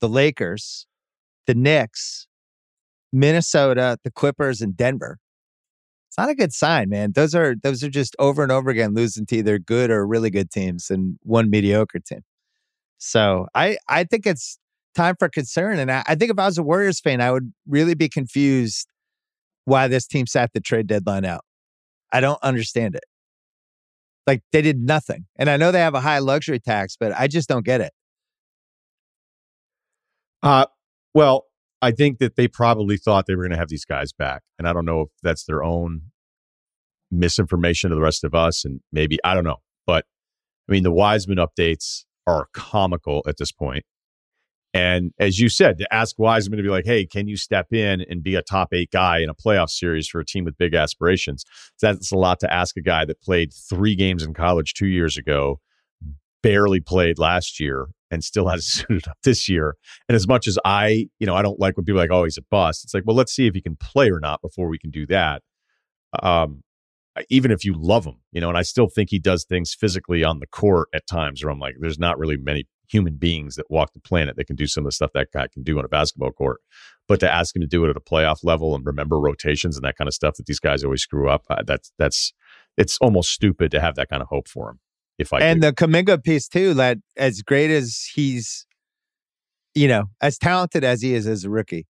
the 0.00 0.08
Lakers, 0.08 0.86
the 1.46 1.54
Knicks, 1.54 2.26
Minnesota, 3.12 3.98
the 4.02 4.10
Clippers, 4.10 4.60
and 4.60 4.76
Denver 4.76 5.18
it's 6.10 6.18
not 6.18 6.28
a 6.28 6.34
good 6.34 6.52
sign, 6.52 6.88
man. 6.88 7.12
Those 7.12 7.36
are 7.36 7.54
those 7.62 7.84
are 7.84 7.88
just 7.88 8.16
over 8.18 8.42
and 8.42 8.50
over 8.50 8.68
again 8.68 8.94
losing 8.94 9.26
to 9.26 9.36
either 9.36 9.60
good 9.60 9.92
or 9.92 10.04
really 10.04 10.28
good 10.28 10.50
teams 10.50 10.90
and 10.90 11.16
one 11.22 11.48
mediocre 11.50 12.00
team. 12.00 12.22
So 12.98 13.46
I 13.54 13.78
I 13.88 14.02
think 14.02 14.26
it's 14.26 14.58
time 14.96 15.14
for 15.20 15.28
concern. 15.28 15.78
And 15.78 15.88
I, 15.88 16.02
I 16.08 16.16
think 16.16 16.32
if 16.32 16.38
I 16.40 16.46
was 16.46 16.58
a 16.58 16.64
Warriors 16.64 16.98
fan, 16.98 17.20
I 17.20 17.30
would 17.30 17.52
really 17.68 17.94
be 17.94 18.08
confused 18.08 18.88
why 19.66 19.86
this 19.86 20.04
team 20.08 20.26
sat 20.26 20.50
the 20.52 20.60
trade 20.60 20.88
deadline 20.88 21.24
out. 21.24 21.44
I 22.12 22.18
don't 22.18 22.42
understand 22.42 22.96
it. 22.96 23.04
Like 24.26 24.42
they 24.50 24.62
did 24.62 24.80
nothing. 24.80 25.26
And 25.36 25.48
I 25.48 25.56
know 25.58 25.70
they 25.70 25.78
have 25.78 25.94
a 25.94 26.00
high 26.00 26.18
luxury 26.18 26.58
tax, 26.58 26.96
but 26.98 27.12
I 27.16 27.28
just 27.28 27.48
don't 27.48 27.64
get 27.64 27.80
it. 27.80 27.92
Uh 30.42 30.66
well, 31.14 31.46
I 31.82 31.92
think 31.92 32.18
that 32.18 32.36
they 32.36 32.46
probably 32.46 32.96
thought 32.96 33.26
they 33.26 33.34
were 33.34 33.42
going 33.42 33.52
to 33.52 33.58
have 33.58 33.68
these 33.68 33.84
guys 33.84 34.12
back. 34.12 34.42
And 34.58 34.68
I 34.68 34.72
don't 34.72 34.84
know 34.84 35.02
if 35.02 35.08
that's 35.22 35.44
their 35.44 35.62
own 35.64 36.02
misinformation 37.10 37.90
to 37.90 37.96
the 37.96 38.02
rest 38.02 38.22
of 38.22 38.34
us. 38.34 38.64
And 38.64 38.80
maybe, 38.92 39.18
I 39.24 39.34
don't 39.34 39.44
know. 39.44 39.56
But 39.86 40.04
I 40.68 40.72
mean, 40.72 40.82
the 40.82 40.92
Wiseman 40.92 41.38
updates 41.38 42.04
are 42.26 42.46
comical 42.52 43.22
at 43.26 43.38
this 43.38 43.50
point. 43.50 43.84
And 44.72 45.10
as 45.18 45.40
you 45.40 45.48
said, 45.48 45.78
to 45.78 45.92
ask 45.92 46.16
Wiseman 46.16 46.58
to 46.58 46.62
be 46.62 46.68
like, 46.68 46.84
hey, 46.84 47.04
can 47.04 47.26
you 47.26 47.36
step 47.36 47.72
in 47.72 48.02
and 48.08 48.22
be 48.22 48.36
a 48.36 48.42
top 48.42 48.68
eight 48.72 48.92
guy 48.92 49.18
in 49.18 49.28
a 49.28 49.34
playoff 49.34 49.68
series 49.68 50.06
for 50.06 50.20
a 50.20 50.24
team 50.24 50.44
with 50.44 50.56
big 50.58 50.74
aspirations? 50.74 51.44
That's 51.80 52.12
a 52.12 52.16
lot 52.16 52.38
to 52.40 52.52
ask 52.52 52.76
a 52.76 52.82
guy 52.82 53.04
that 53.06 53.20
played 53.20 53.52
three 53.52 53.96
games 53.96 54.22
in 54.22 54.32
college 54.32 54.74
two 54.74 54.86
years 54.86 55.16
ago, 55.16 55.58
barely 56.40 56.78
played 56.78 57.18
last 57.18 57.58
year, 57.58 57.88
and 58.10 58.24
still 58.24 58.48
has 58.48 58.66
suited 58.72 59.08
up 59.08 59.18
this 59.24 59.48
year. 59.48 59.76
And 60.08 60.16
as 60.16 60.26
much 60.26 60.46
as 60.46 60.58
I, 60.64 61.08
you 61.18 61.26
know, 61.26 61.34
I 61.34 61.42
don't 61.42 61.60
like 61.60 61.76
when 61.76 61.84
people 61.84 62.00
are 62.00 62.04
like, 62.04 62.12
oh, 62.12 62.24
he's 62.24 62.38
a 62.38 62.42
bust. 62.50 62.84
It's 62.84 62.94
like, 62.94 63.04
well, 63.06 63.16
let's 63.16 63.34
see 63.34 63.46
if 63.46 63.54
he 63.54 63.60
can 63.60 63.76
play 63.76 64.10
or 64.10 64.20
not 64.20 64.42
before 64.42 64.68
we 64.68 64.78
can 64.78 64.90
do 64.90 65.06
that. 65.06 65.42
Um, 66.22 66.62
even 67.28 67.50
if 67.50 67.64
you 67.64 67.74
love 67.76 68.04
him, 68.04 68.16
you 68.32 68.40
know, 68.40 68.48
and 68.48 68.56
I 68.56 68.62
still 68.62 68.88
think 68.88 69.10
he 69.10 69.18
does 69.18 69.44
things 69.44 69.74
physically 69.74 70.24
on 70.24 70.38
the 70.38 70.46
court 70.46 70.88
at 70.94 71.06
times 71.06 71.42
where 71.42 71.50
I'm 71.50 71.58
like, 71.58 71.74
there's 71.78 71.98
not 71.98 72.18
really 72.18 72.36
many 72.36 72.66
human 72.88 73.16
beings 73.16 73.56
that 73.56 73.70
walk 73.70 73.92
the 73.92 74.00
planet 74.00 74.36
that 74.36 74.46
can 74.46 74.56
do 74.56 74.66
some 74.66 74.84
of 74.84 74.88
the 74.88 74.92
stuff 74.92 75.10
that 75.14 75.28
guy 75.32 75.46
can 75.52 75.62
do 75.62 75.78
on 75.78 75.84
a 75.84 75.88
basketball 75.88 76.32
court. 76.32 76.60
But 77.08 77.20
to 77.20 77.32
ask 77.32 77.54
him 77.54 77.62
to 77.62 77.68
do 77.68 77.84
it 77.84 77.90
at 77.90 77.96
a 77.96 78.00
playoff 78.00 78.42
level 78.42 78.74
and 78.74 78.84
remember 78.84 79.18
rotations 79.18 79.76
and 79.76 79.84
that 79.84 79.96
kind 79.96 80.08
of 80.08 80.14
stuff 80.14 80.36
that 80.36 80.46
these 80.46 80.60
guys 80.60 80.84
always 80.84 81.02
screw 81.02 81.28
up, 81.28 81.44
uh, 81.50 81.62
that's 81.66 81.92
that's 81.98 82.32
it's 82.76 82.98
almost 82.98 83.30
stupid 83.30 83.70
to 83.72 83.80
have 83.80 83.96
that 83.96 84.08
kind 84.08 84.22
of 84.22 84.28
hope 84.28 84.48
for 84.48 84.70
him. 84.70 84.80
If 85.20 85.32
I 85.32 85.40
and 85.40 85.60
do. 85.60 85.68
the 85.68 85.74
Kuminga 85.74 86.22
piece 86.22 86.48
too, 86.48 86.74
that 86.74 86.98
as 87.16 87.42
great 87.42 87.70
as 87.70 88.08
he's, 88.14 88.66
you 89.74 89.86
know, 89.86 90.04
as 90.20 90.38
talented 90.38 90.82
as 90.82 91.02
he 91.02 91.14
is 91.14 91.26
as 91.26 91.44
a 91.44 91.50
rookie, 91.50 91.86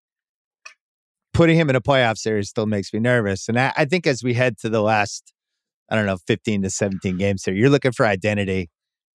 putting 1.33 1.57
him 1.57 1.69
in 1.69 1.75
a 1.75 1.81
playoff 1.81 2.17
series 2.17 2.49
still 2.49 2.65
makes 2.65 2.93
me 2.93 2.99
nervous. 2.99 3.47
And 3.49 3.59
I, 3.59 3.73
I 3.75 3.85
think 3.85 4.07
as 4.07 4.23
we 4.23 4.33
head 4.33 4.57
to 4.59 4.69
the 4.69 4.81
last, 4.81 5.33
I 5.89 5.95
don't 5.95 6.05
know, 6.05 6.17
15 6.25 6.63
to 6.63 6.69
17 6.69 7.17
games 7.17 7.43
here, 7.43 7.53
you're 7.53 7.69
looking 7.69 7.91
for 7.91 8.05
identity 8.05 8.69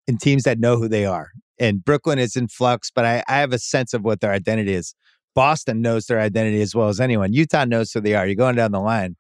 in 0.07 0.19
teams 0.19 0.43
that 0.45 0.59
know 0.59 0.77
who 0.77 0.89
they 0.89 1.07
are. 1.07 1.31
And 1.59 1.85
Brooklyn 1.85 2.19
is 2.19 2.37
in 2.37 2.49
flux, 2.49 2.91
but 2.95 3.05
I, 3.05 3.25
I 3.29 3.39
have 3.39 3.53
a 3.53 3.59
sense 3.59 3.95
of 3.95 4.03
what 4.03 4.21
their 4.21 4.33
identity 4.33 4.75
is. 4.75 4.95
Boston 5.35 5.81
knows 5.81 6.07
their 6.07 6.21
identity 6.21 6.61
as 6.61 6.75
well 6.75 6.89
as 6.89 7.01
anyone. 7.01 7.33
Utah 7.33 7.65
knows 7.65 7.93
who 7.93 8.01
they 8.01 8.15
are. 8.15 8.27
You're 8.27 8.37
going 8.37 8.57
down 8.57 8.73
the 8.73 8.81
line. 8.81 9.17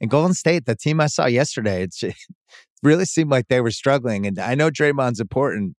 And 0.00 0.10
Golden 0.10 0.34
State, 0.34 0.66
the 0.66 0.76
team 0.76 1.00
I 1.00 1.06
saw 1.06 1.26
yesterday, 1.26 1.82
it's 1.82 2.02
really 2.82 3.04
seemed 3.04 3.30
like 3.30 3.48
they 3.48 3.60
were 3.60 3.70
struggling. 3.70 4.26
And 4.26 4.38
I 4.38 4.54
know 4.54 4.70
Draymond's 4.70 5.20
important, 5.20 5.74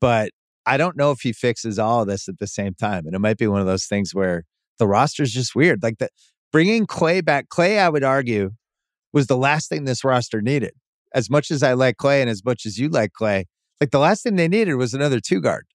but 0.00 0.30
I 0.66 0.76
don't 0.76 0.96
know 0.96 1.10
if 1.10 1.20
he 1.20 1.32
fixes 1.32 1.78
all 1.78 2.02
of 2.02 2.08
this 2.08 2.28
at 2.28 2.38
the 2.38 2.46
same 2.46 2.74
time. 2.74 3.06
And 3.06 3.14
it 3.14 3.20
might 3.20 3.38
be 3.38 3.46
one 3.46 3.60
of 3.60 3.66
those 3.66 3.86
things 3.86 4.14
where 4.14 4.44
the 4.78 4.86
roster's 4.86 5.32
just 5.32 5.54
weird. 5.54 5.82
Like 5.82 5.98
the 5.98 6.08
bringing 6.52 6.86
Clay 6.86 7.20
back, 7.20 7.48
Clay, 7.48 7.78
I 7.78 7.88
would 7.88 8.04
argue, 8.04 8.50
was 9.12 9.26
the 9.26 9.36
last 9.36 9.68
thing 9.68 9.84
this 9.84 10.04
roster 10.04 10.40
needed. 10.40 10.72
As 11.14 11.30
much 11.30 11.50
as 11.50 11.62
I 11.62 11.72
like 11.72 11.96
Clay 11.96 12.20
and 12.20 12.28
as 12.28 12.44
much 12.44 12.66
as 12.66 12.78
you 12.78 12.88
like 12.88 13.12
Clay, 13.12 13.46
like 13.80 13.90
the 13.90 13.98
last 13.98 14.22
thing 14.22 14.36
they 14.36 14.48
needed 14.48 14.74
was 14.74 14.92
another 14.92 15.20
two 15.20 15.40
guard. 15.40 15.66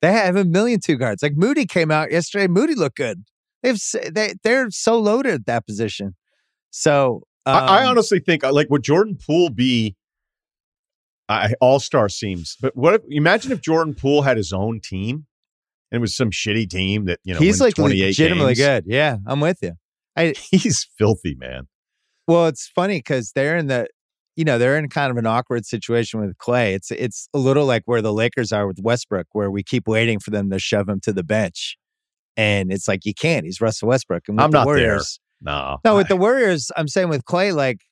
They 0.00 0.12
have 0.12 0.34
a 0.34 0.44
million 0.44 0.80
two 0.80 0.96
guards. 0.96 1.22
Like 1.22 1.36
Moody 1.36 1.64
came 1.64 1.92
out 1.92 2.10
yesterday. 2.10 2.48
Moody 2.48 2.74
looked 2.74 2.96
good. 2.96 3.22
They've 3.62 3.80
they 4.10 4.34
they're 4.42 4.70
so 4.70 4.98
loaded 4.98 5.34
at 5.34 5.46
that 5.46 5.64
position. 5.64 6.16
So 6.70 7.22
um, 7.46 7.56
I, 7.56 7.58
I, 7.58 7.82
um, 7.84 7.90
honestly 7.90 8.20
think 8.20 8.44
uh, 8.44 8.52
like 8.52 8.68
would 8.70 8.82
Jordan 8.82 9.18
Poole 9.24 9.50
be 9.50 9.96
all 11.60 11.80
star 11.80 12.08
seems, 12.08 12.56
but 12.60 12.76
what 12.76 12.94
if 12.94 13.02
imagine 13.08 13.52
if 13.52 13.60
Jordan 13.60 13.94
Poole 13.94 14.22
had 14.22 14.36
his 14.36 14.52
own 14.52 14.80
team 14.80 15.26
and 15.92 15.98
it 15.98 16.00
was 16.00 16.16
some 16.16 16.30
shitty 16.30 16.68
team 16.68 17.04
that 17.04 17.20
you 17.22 17.34
know 17.34 17.40
he's 17.40 17.60
like 17.60 17.76
legitimately 17.76 18.54
games. 18.54 18.58
good. 18.58 18.84
Yeah, 18.86 19.18
I'm 19.26 19.40
with 19.40 19.58
you. 19.62 19.74
I, 20.16 20.34
he's 20.50 20.88
filthy, 20.98 21.36
man. 21.38 21.68
Well, 22.26 22.46
it's 22.46 22.66
funny 22.66 22.98
because 22.98 23.32
they're 23.32 23.56
in 23.56 23.66
the 23.66 23.88
you 24.34 24.44
know 24.44 24.58
they're 24.58 24.78
in 24.78 24.88
kind 24.88 25.10
of 25.10 25.18
an 25.18 25.26
awkward 25.26 25.66
situation 25.66 26.20
with 26.20 26.36
Clay. 26.38 26.74
It's 26.74 26.90
it's 26.90 27.28
a 27.34 27.38
little 27.38 27.66
like 27.66 27.82
where 27.84 28.00
the 28.00 28.12
Lakers 28.12 28.52
are 28.52 28.66
with 28.66 28.78
Westbrook, 28.80 29.26
where 29.32 29.50
we 29.50 29.62
keep 29.62 29.86
waiting 29.86 30.18
for 30.18 30.30
them 30.30 30.50
to 30.50 30.58
shove 30.58 30.88
him 30.88 30.98
to 31.00 31.12
the 31.12 31.22
bench, 31.22 31.76
and 32.38 32.72
it's 32.72 32.88
like 32.88 33.04
you 33.04 33.12
can't. 33.12 33.44
He's 33.44 33.60
Russell 33.60 33.88
Westbrook, 33.88 34.22
and 34.28 34.40
I'm 34.40 34.50
the 34.50 34.58
not 34.58 34.66
Warriors, 34.66 35.20
no. 35.42 35.78
No, 35.84 35.96
with 35.96 36.08
the 36.08 36.16
Warriors, 36.26 36.70
I'm 36.76 36.88
saying 36.88 37.08
with 37.08 37.24
Clay, 37.24 37.52
like 37.52 37.82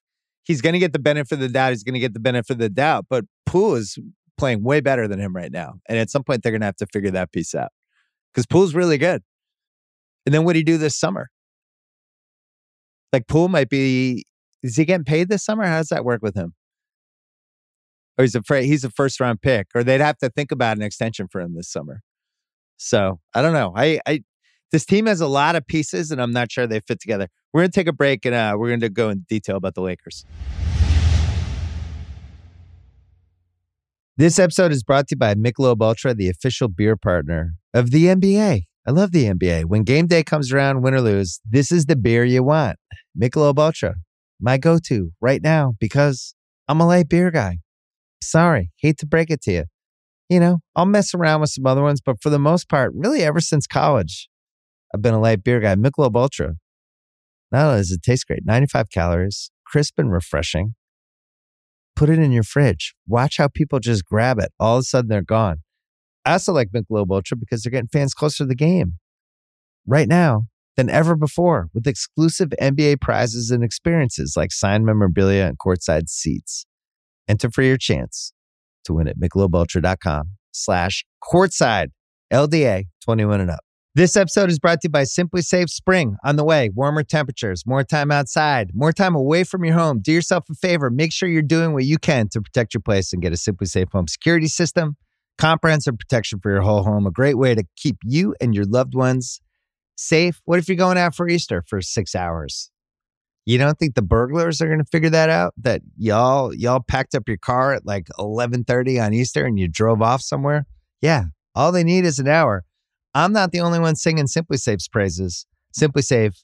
he's 0.44 0.60
going 0.60 0.72
to 0.72 0.78
get 0.78 0.92
the 0.92 0.98
benefit 0.98 1.34
of 1.34 1.40
the 1.40 1.48
doubt. 1.48 1.70
He's 1.70 1.82
going 1.82 1.94
to 1.94 2.00
get 2.00 2.14
the 2.14 2.20
benefit 2.20 2.54
of 2.54 2.58
the 2.58 2.68
doubt. 2.70 3.06
But 3.08 3.24
Poole 3.46 3.74
is 3.74 3.98
playing 4.38 4.64
way 4.64 4.80
better 4.80 5.06
than 5.06 5.20
him 5.20 5.34
right 5.34 5.52
now. 5.52 5.74
And 5.88 5.98
at 5.98 6.10
some 6.10 6.24
point, 6.24 6.42
they're 6.42 6.52
going 6.52 6.62
to 6.62 6.66
have 6.66 6.76
to 6.76 6.86
figure 6.86 7.10
that 7.10 7.32
piece 7.32 7.54
out 7.54 7.70
because 8.32 8.46
Poole's 8.46 8.74
really 8.74 8.98
good. 8.98 9.22
And 10.26 10.34
then 10.34 10.44
what 10.44 10.54
do 10.54 10.58
you 10.58 10.64
do 10.64 10.78
this 10.78 10.98
summer? 10.98 11.28
Like 13.12 13.26
Poole 13.26 13.48
might 13.48 13.68
be, 13.68 14.24
is 14.62 14.76
he 14.76 14.84
getting 14.84 15.04
paid 15.04 15.28
this 15.28 15.44
summer? 15.44 15.64
How 15.64 15.78
does 15.78 15.88
that 15.88 16.04
work 16.04 16.22
with 16.22 16.34
him? 16.34 16.54
Or 18.18 18.22
he's 18.22 18.34
afraid 18.34 18.66
he's 18.66 18.84
a 18.84 18.90
first 18.90 19.18
round 19.18 19.40
pick, 19.40 19.68
or 19.74 19.82
they'd 19.82 20.00
have 20.00 20.18
to 20.18 20.28
think 20.28 20.52
about 20.52 20.76
an 20.76 20.82
extension 20.82 21.26
for 21.30 21.40
him 21.40 21.54
this 21.54 21.70
summer. 21.70 22.02
So 22.76 23.20
I 23.34 23.42
don't 23.42 23.52
know. 23.52 23.72
I, 23.74 24.00
I 24.06 24.22
this 24.70 24.84
team 24.84 25.06
has 25.06 25.20
a 25.20 25.26
lot 25.26 25.56
of 25.56 25.66
pieces, 25.66 26.10
and 26.10 26.22
I'm 26.22 26.32
not 26.32 26.50
sure 26.52 26.66
they 26.66 26.80
fit 26.80 27.00
together. 27.00 27.28
We're 27.52 27.62
gonna 27.62 27.72
take 27.72 27.88
a 27.88 27.92
break, 27.92 28.24
and 28.24 28.34
uh, 28.34 28.54
we're 28.56 28.70
gonna 28.70 28.88
go 28.88 29.10
in 29.10 29.26
detail 29.28 29.56
about 29.56 29.74
the 29.74 29.82
Lakers. 29.82 30.24
This 34.16 34.38
episode 34.38 34.70
is 34.70 34.82
brought 34.82 35.08
to 35.08 35.14
you 35.14 35.18
by 35.18 35.34
Michelob 35.34 35.80
Ultra, 35.80 36.14
the 36.14 36.28
official 36.28 36.68
beer 36.68 36.94
partner 36.96 37.54
of 37.72 37.90
the 37.90 38.04
NBA. 38.06 38.64
I 38.86 38.90
love 38.90 39.12
the 39.12 39.24
NBA. 39.24 39.64
When 39.64 39.82
game 39.82 40.06
day 40.06 40.22
comes 40.22 40.52
around, 40.52 40.82
win 40.82 40.94
or 40.94 41.00
lose, 41.00 41.40
this 41.48 41.72
is 41.72 41.86
the 41.86 41.96
beer 41.96 42.24
you 42.24 42.42
want. 42.42 42.78
Michelob 43.18 43.58
Ultra, 43.58 43.94
my 44.40 44.58
go-to 44.58 45.12
right 45.20 45.42
now 45.42 45.74
because 45.80 46.34
I'm 46.68 46.80
a 46.80 46.86
light 46.86 47.08
beer 47.08 47.30
guy. 47.30 47.58
Sorry, 48.22 48.70
hate 48.76 48.98
to 48.98 49.06
break 49.06 49.30
it 49.30 49.42
to 49.42 49.52
you. 49.52 49.64
You 50.28 50.38
know, 50.38 50.58
I'll 50.76 50.86
mess 50.86 51.14
around 51.14 51.40
with 51.40 51.50
some 51.50 51.66
other 51.66 51.82
ones, 51.82 52.00
but 52.00 52.22
for 52.22 52.30
the 52.30 52.38
most 52.38 52.68
part, 52.68 52.92
really 52.94 53.22
ever 53.22 53.40
since 53.40 53.66
college, 53.66 54.28
I've 54.94 55.02
been 55.02 55.14
a 55.14 55.20
light 55.20 55.44
beer 55.44 55.60
guy. 55.60 55.74
Michelob 55.74 56.16
Ultra. 56.16 56.54
Not 57.52 57.66
only 57.66 57.78
does 57.78 57.90
it 57.90 58.02
taste 58.02 58.26
great, 58.26 58.44
95 58.44 58.90
calories, 58.90 59.50
crisp 59.66 59.98
and 59.98 60.12
refreshing. 60.12 60.74
Put 61.96 62.08
it 62.08 62.18
in 62.18 62.32
your 62.32 62.44
fridge. 62.44 62.94
Watch 63.06 63.38
how 63.38 63.48
people 63.48 63.80
just 63.80 64.04
grab 64.04 64.38
it. 64.38 64.52
All 64.58 64.76
of 64.76 64.80
a 64.80 64.84
sudden, 64.84 65.08
they're 65.08 65.22
gone. 65.22 65.58
I 66.24 66.32
also 66.32 66.52
like 66.52 66.68
Michelob 66.68 67.10
Ultra 67.10 67.36
because 67.36 67.62
they're 67.62 67.70
getting 67.70 67.88
fans 67.88 68.14
closer 68.14 68.44
to 68.44 68.48
the 68.48 68.54
game 68.54 68.94
right 69.86 70.08
now 70.08 70.46
than 70.76 70.88
ever 70.88 71.16
before 71.16 71.68
with 71.74 71.86
exclusive 71.86 72.50
NBA 72.60 73.00
prizes 73.00 73.50
and 73.50 73.64
experiences 73.64 74.34
like 74.36 74.52
signed 74.52 74.86
memorabilia 74.86 75.46
and 75.46 75.58
courtside 75.58 76.08
seats. 76.08 76.66
Enter 77.28 77.50
for 77.50 77.62
your 77.62 77.76
chance 77.76 78.32
to 78.84 78.94
win 78.94 79.08
at 79.08 79.18
michelobultra.com 79.18 80.36
slash 80.52 81.04
courtside 81.22 81.88
LDA 82.32 82.84
21 83.04 83.40
and 83.40 83.50
up. 83.50 83.60
This 83.96 84.16
episode 84.16 84.50
is 84.50 84.60
brought 84.60 84.80
to 84.82 84.86
you 84.86 84.90
by 84.90 85.02
SimpliSafe 85.02 85.68
Spring 85.68 86.16
on 86.24 86.36
the 86.36 86.44
way. 86.44 86.70
Warmer 86.72 87.02
temperatures, 87.02 87.66
more 87.66 87.82
time 87.82 88.12
outside, 88.12 88.70
more 88.72 88.92
time 88.92 89.16
away 89.16 89.42
from 89.42 89.64
your 89.64 89.74
home. 89.74 89.98
Do 90.00 90.12
yourself 90.12 90.44
a 90.48 90.54
favor. 90.54 90.90
Make 90.90 91.12
sure 91.12 91.28
you're 91.28 91.42
doing 91.42 91.72
what 91.72 91.84
you 91.84 91.98
can 91.98 92.28
to 92.28 92.40
protect 92.40 92.72
your 92.72 92.82
place 92.82 93.12
and 93.12 93.20
get 93.20 93.32
a 93.32 93.36
SimpliSafe 93.36 93.90
home 93.90 94.06
security 94.06 94.46
system. 94.46 94.96
Comprehensive 95.38 95.98
protection 95.98 96.38
for 96.40 96.52
your 96.52 96.60
whole 96.60 96.84
home. 96.84 97.04
A 97.04 97.10
great 97.10 97.36
way 97.36 97.52
to 97.56 97.64
keep 97.76 97.96
you 98.04 98.32
and 98.40 98.54
your 98.54 98.64
loved 98.64 98.94
ones 98.94 99.40
safe. 99.96 100.40
What 100.44 100.60
if 100.60 100.68
you're 100.68 100.76
going 100.76 100.96
out 100.96 101.16
for 101.16 101.28
Easter 101.28 101.64
for 101.66 101.82
six 101.82 102.14
hours? 102.14 102.70
You 103.44 103.58
don't 103.58 103.76
think 103.76 103.96
the 103.96 104.02
burglars 104.02 104.62
are 104.62 104.66
going 104.66 104.78
to 104.78 104.84
figure 104.84 105.10
that 105.10 105.30
out? 105.30 105.52
That 105.56 105.82
y'all 105.96 106.54
y'all 106.54 106.78
packed 106.78 107.16
up 107.16 107.24
your 107.26 107.38
car 107.38 107.72
at 107.72 107.84
like 107.84 108.06
11:30 108.20 109.04
on 109.04 109.14
Easter 109.14 109.44
and 109.44 109.58
you 109.58 109.66
drove 109.66 110.00
off 110.00 110.22
somewhere? 110.22 110.66
Yeah, 111.02 111.24
all 111.56 111.72
they 111.72 111.82
need 111.82 112.04
is 112.04 112.20
an 112.20 112.28
hour. 112.28 112.64
I'm 113.14 113.32
not 113.32 113.52
the 113.52 113.60
only 113.60 113.80
one 113.80 113.96
singing 113.96 114.26
SimpliSafe's 114.26 114.88
praises. 114.88 115.46
SimpliSafe, 115.76 116.42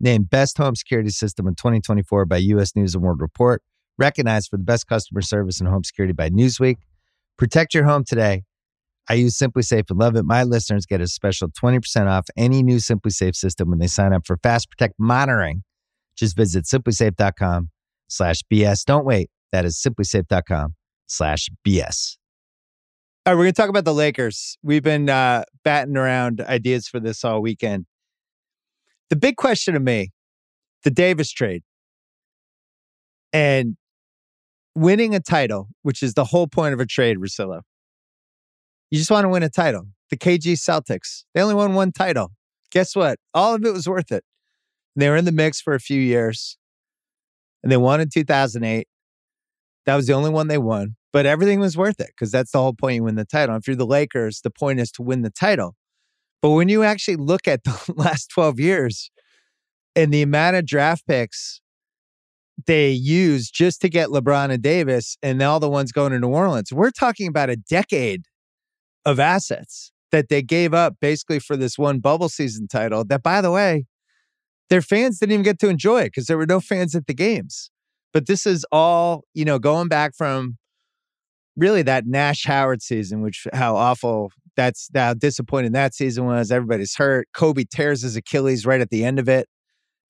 named 0.00 0.30
Best 0.30 0.58
Home 0.58 0.74
Security 0.74 1.10
System 1.10 1.46
in 1.46 1.54
2024 1.54 2.24
by 2.24 2.38
U.S. 2.38 2.74
News 2.74 2.94
and 2.94 3.04
World 3.04 3.20
Report, 3.20 3.62
recognized 3.98 4.48
for 4.50 4.56
the 4.56 4.64
best 4.64 4.86
customer 4.86 5.20
service 5.20 5.60
and 5.60 5.68
home 5.68 5.84
security 5.84 6.12
by 6.12 6.30
Newsweek. 6.30 6.76
Protect 7.36 7.74
your 7.74 7.84
home 7.84 8.04
today. 8.04 8.42
I 9.08 9.14
use 9.14 9.36
SimpliSafe 9.36 9.90
and 9.90 9.98
love 9.98 10.16
it. 10.16 10.24
My 10.24 10.44
listeners 10.44 10.86
get 10.86 11.00
a 11.00 11.06
special 11.06 11.48
20% 11.48 12.06
off 12.06 12.26
any 12.36 12.62
new 12.62 12.76
SimpliSafe 12.76 13.34
system 13.34 13.70
when 13.70 13.78
they 13.78 13.86
sign 13.86 14.12
up 14.12 14.26
for 14.26 14.38
Fast 14.42 14.70
Protect 14.70 14.94
monitoring. 14.98 15.62
Just 16.16 16.36
visit 16.36 16.64
simplisafe.com 16.64 17.70
slash 18.08 18.42
BS. 18.52 18.84
Don't 18.84 19.04
wait. 19.04 19.30
That 19.52 19.64
is 19.64 19.80
simplisafe.com 19.80 20.74
slash 21.06 21.48
BS. 21.66 22.19
All 23.26 23.34
right, 23.34 23.38
we're 23.38 23.44
going 23.44 23.52
to 23.52 23.60
talk 23.60 23.68
about 23.68 23.84
the 23.84 23.92
Lakers. 23.92 24.56
We've 24.62 24.82
been 24.82 25.10
uh, 25.10 25.44
batting 25.62 25.98
around 25.98 26.40
ideas 26.40 26.88
for 26.88 26.98
this 26.98 27.22
all 27.22 27.42
weekend. 27.42 27.84
The 29.10 29.16
big 29.16 29.36
question 29.36 29.74
to 29.74 29.80
me, 29.80 30.12
the 30.84 30.90
Davis 30.90 31.30
trade, 31.30 31.62
and 33.30 33.76
winning 34.74 35.14
a 35.14 35.20
title, 35.20 35.68
which 35.82 36.02
is 36.02 36.14
the 36.14 36.24
whole 36.24 36.46
point 36.46 36.72
of 36.72 36.80
a 36.80 36.86
trade, 36.86 37.18
Russillo. 37.18 37.60
You 38.90 38.96
just 38.96 39.10
want 39.10 39.26
to 39.26 39.28
win 39.28 39.42
a 39.42 39.50
title. 39.50 39.88
The 40.08 40.16
KG 40.16 40.54
Celtics, 40.54 41.24
they 41.34 41.42
only 41.42 41.54
won 41.54 41.74
one 41.74 41.92
title. 41.92 42.32
Guess 42.70 42.96
what? 42.96 43.18
All 43.34 43.54
of 43.54 43.62
it 43.66 43.72
was 43.74 43.86
worth 43.86 44.10
it. 44.10 44.24
They 44.96 45.10
were 45.10 45.16
in 45.16 45.26
the 45.26 45.32
mix 45.32 45.60
for 45.60 45.74
a 45.74 45.80
few 45.80 46.00
years, 46.00 46.56
and 47.62 47.70
they 47.70 47.76
won 47.76 48.00
in 48.00 48.08
2008. 48.08 48.88
That 49.84 49.94
was 49.94 50.06
the 50.06 50.14
only 50.14 50.30
one 50.30 50.48
they 50.48 50.56
won, 50.56 50.96
but 51.12 51.26
everything 51.26 51.60
was 51.60 51.76
worth 51.76 52.00
it 52.00 52.08
because 52.08 52.30
that's 52.30 52.52
the 52.52 52.58
whole 52.58 52.74
point. 52.74 52.96
You 52.96 53.04
win 53.04 53.16
the 53.16 53.24
title. 53.24 53.56
If 53.56 53.66
you're 53.66 53.76
the 53.76 53.86
Lakers, 53.86 54.40
the 54.42 54.50
point 54.50 54.80
is 54.80 54.90
to 54.92 55.02
win 55.02 55.22
the 55.22 55.30
title. 55.30 55.76
But 56.42 56.50
when 56.50 56.68
you 56.68 56.82
actually 56.82 57.16
look 57.16 57.46
at 57.48 57.64
the 57.64 57.94
last 57.96 58.30
12 58.30 58.60
years 58.60 59.10
and 59.96 60.12
the 60.12 60.22
amount 60.22 60.56
of 60.56 60.66
draft 60.66 61.06
picks 61.06 61.60
they 62.66 62.90
used 62.90 63.54
just 63.54 63.80
to 63.80 63.88
get 63.88 64.10
LeBron 64.10 64.50
and 64.50 64.62
Davis 64.62 65.16
and 65.22 65.40
all 65.42 65.60
the 65.60 65.68
ones 65.68 65.92
going 65.92 66.12
to 66.12 66.18
New 66.18 66.28
Orleans, 66.28 66.72
we're 66.72 66.90
talking 66.90 67.26
about 67.26 67.50
a 67.50 67.56
decade 67.56 68.26
of 69.04 69.18
assets 69.18 69.92
that 70.12 70.28
they 70.28 70.42
gave 70.42 70.74
up 70.74 70.96
basically 71.00 71.38
for 71.38 71.56
this 71.56 71.78
one 71.78 72.00
bubble 72.00 72.28
season 72.28 72.68
title 72.68 73.04
that, 73.04 73.22
by 73.22 73.40
the 73.40 73.50
way, 73.50 73.86
their 74.68 74.82
fans 74.82 75.18
didn't 75.18 75.32
even 75.32 75.42
get 75.42 75.58
to 75.60 75.68
enjoy 75.68 76.02
it 76.02 76.06
because 76.06 76.26
there 76.26 76.36
were 76.36 76.46
no 76.46 76.60
fans 76.60 76.94
at 76.94 77.06
the 77.06 77.14
games. 77.14 77.70
But 78.12 78.26
this 78.26 78.46
is 78.46 78.66
all, 78.72 79.24
you 79.34 79.44
know, 79.44 79.58
going 79.58 79.88
back 79.88 80.14
from 80.14 80.58
really 81.60 81.82
that 81.82 82.06
Nash 82.06 82.44
Howard 82.46 82.82
season, 82.82 83.22
which 83.22 83.46
how 83.52 83.76
awful 83.76 84.32
that's 84.56 84.88
how 84.94 85.14
disappointing 85.14 85.72
that 85.72 85.94
season 85.94 86.24
was. 86.26 86.50
Everybody's 86.50 86.96
hurt. 86.96 87.28
Kobe 87.34 87.64
tears 87.70 88.02
his 88.02 88.16
Achilles 88.16 88.66
right 88.66 88.80
at 88.80 88.90
the 88.90 89.04
end 89.04 89.18
of 89.18 89.28
it. 89.28 89.48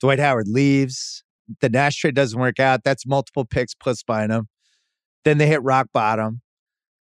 Dwight 0.01 0.19
Howard 0.19 0.49
leaves. 0.49 1.23
The 1.61 1.69
Nash 1.69 1.97
trade 1.97 2.15
doesn't 2.15 2.39
work 2.39 2.59
out. 2.59 2.81
That's 2.85 3.07
multiple 3.07 3.45
picks 3.45 3.75
plus 3.75 4.03
Bynum. 4.03 4.49
Then 5.25 5.39
they 5.39 5.47
hit 5.47 5.63
rock 5.63 5.89
bottom. 5.93 6.41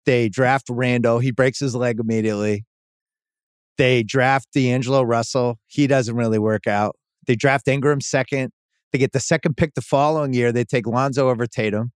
They 0.05 0.29
draft 0.29 0.67
Randle. 0.69 1.19
He 1.19 1.31
breaks 1.31 1.59
his 1.59 1.75
leg 1.75 1.99
immediately. 1.99 2.65
They 3.77 4.03
draft 4.03 4.49
D'Angelo 4.53 5.01
Russell. 5.01 5.57
He 5.67 5.87
doesn't 5.87 6.15
really 6.15 6.39
work 6.39 6.67
out. 6.67 6.95
They 7.27 7.35
draft 7.35 7.67
Ingram 7.67 8.01
second. 8.01 8.51
They 8.91 8.99
get 8.99 9.13
the 9.13 9.19
second 9.19 9.57
pick 9.57 9.73
the 9.73 9.81
following 9.81 10.33
year. 10.33 10.51
They 10.51 10.63
take 10.63 10.85
Lonzo 10.85 11.29
over 11.29 11.47
Tatum. 11.47 11.91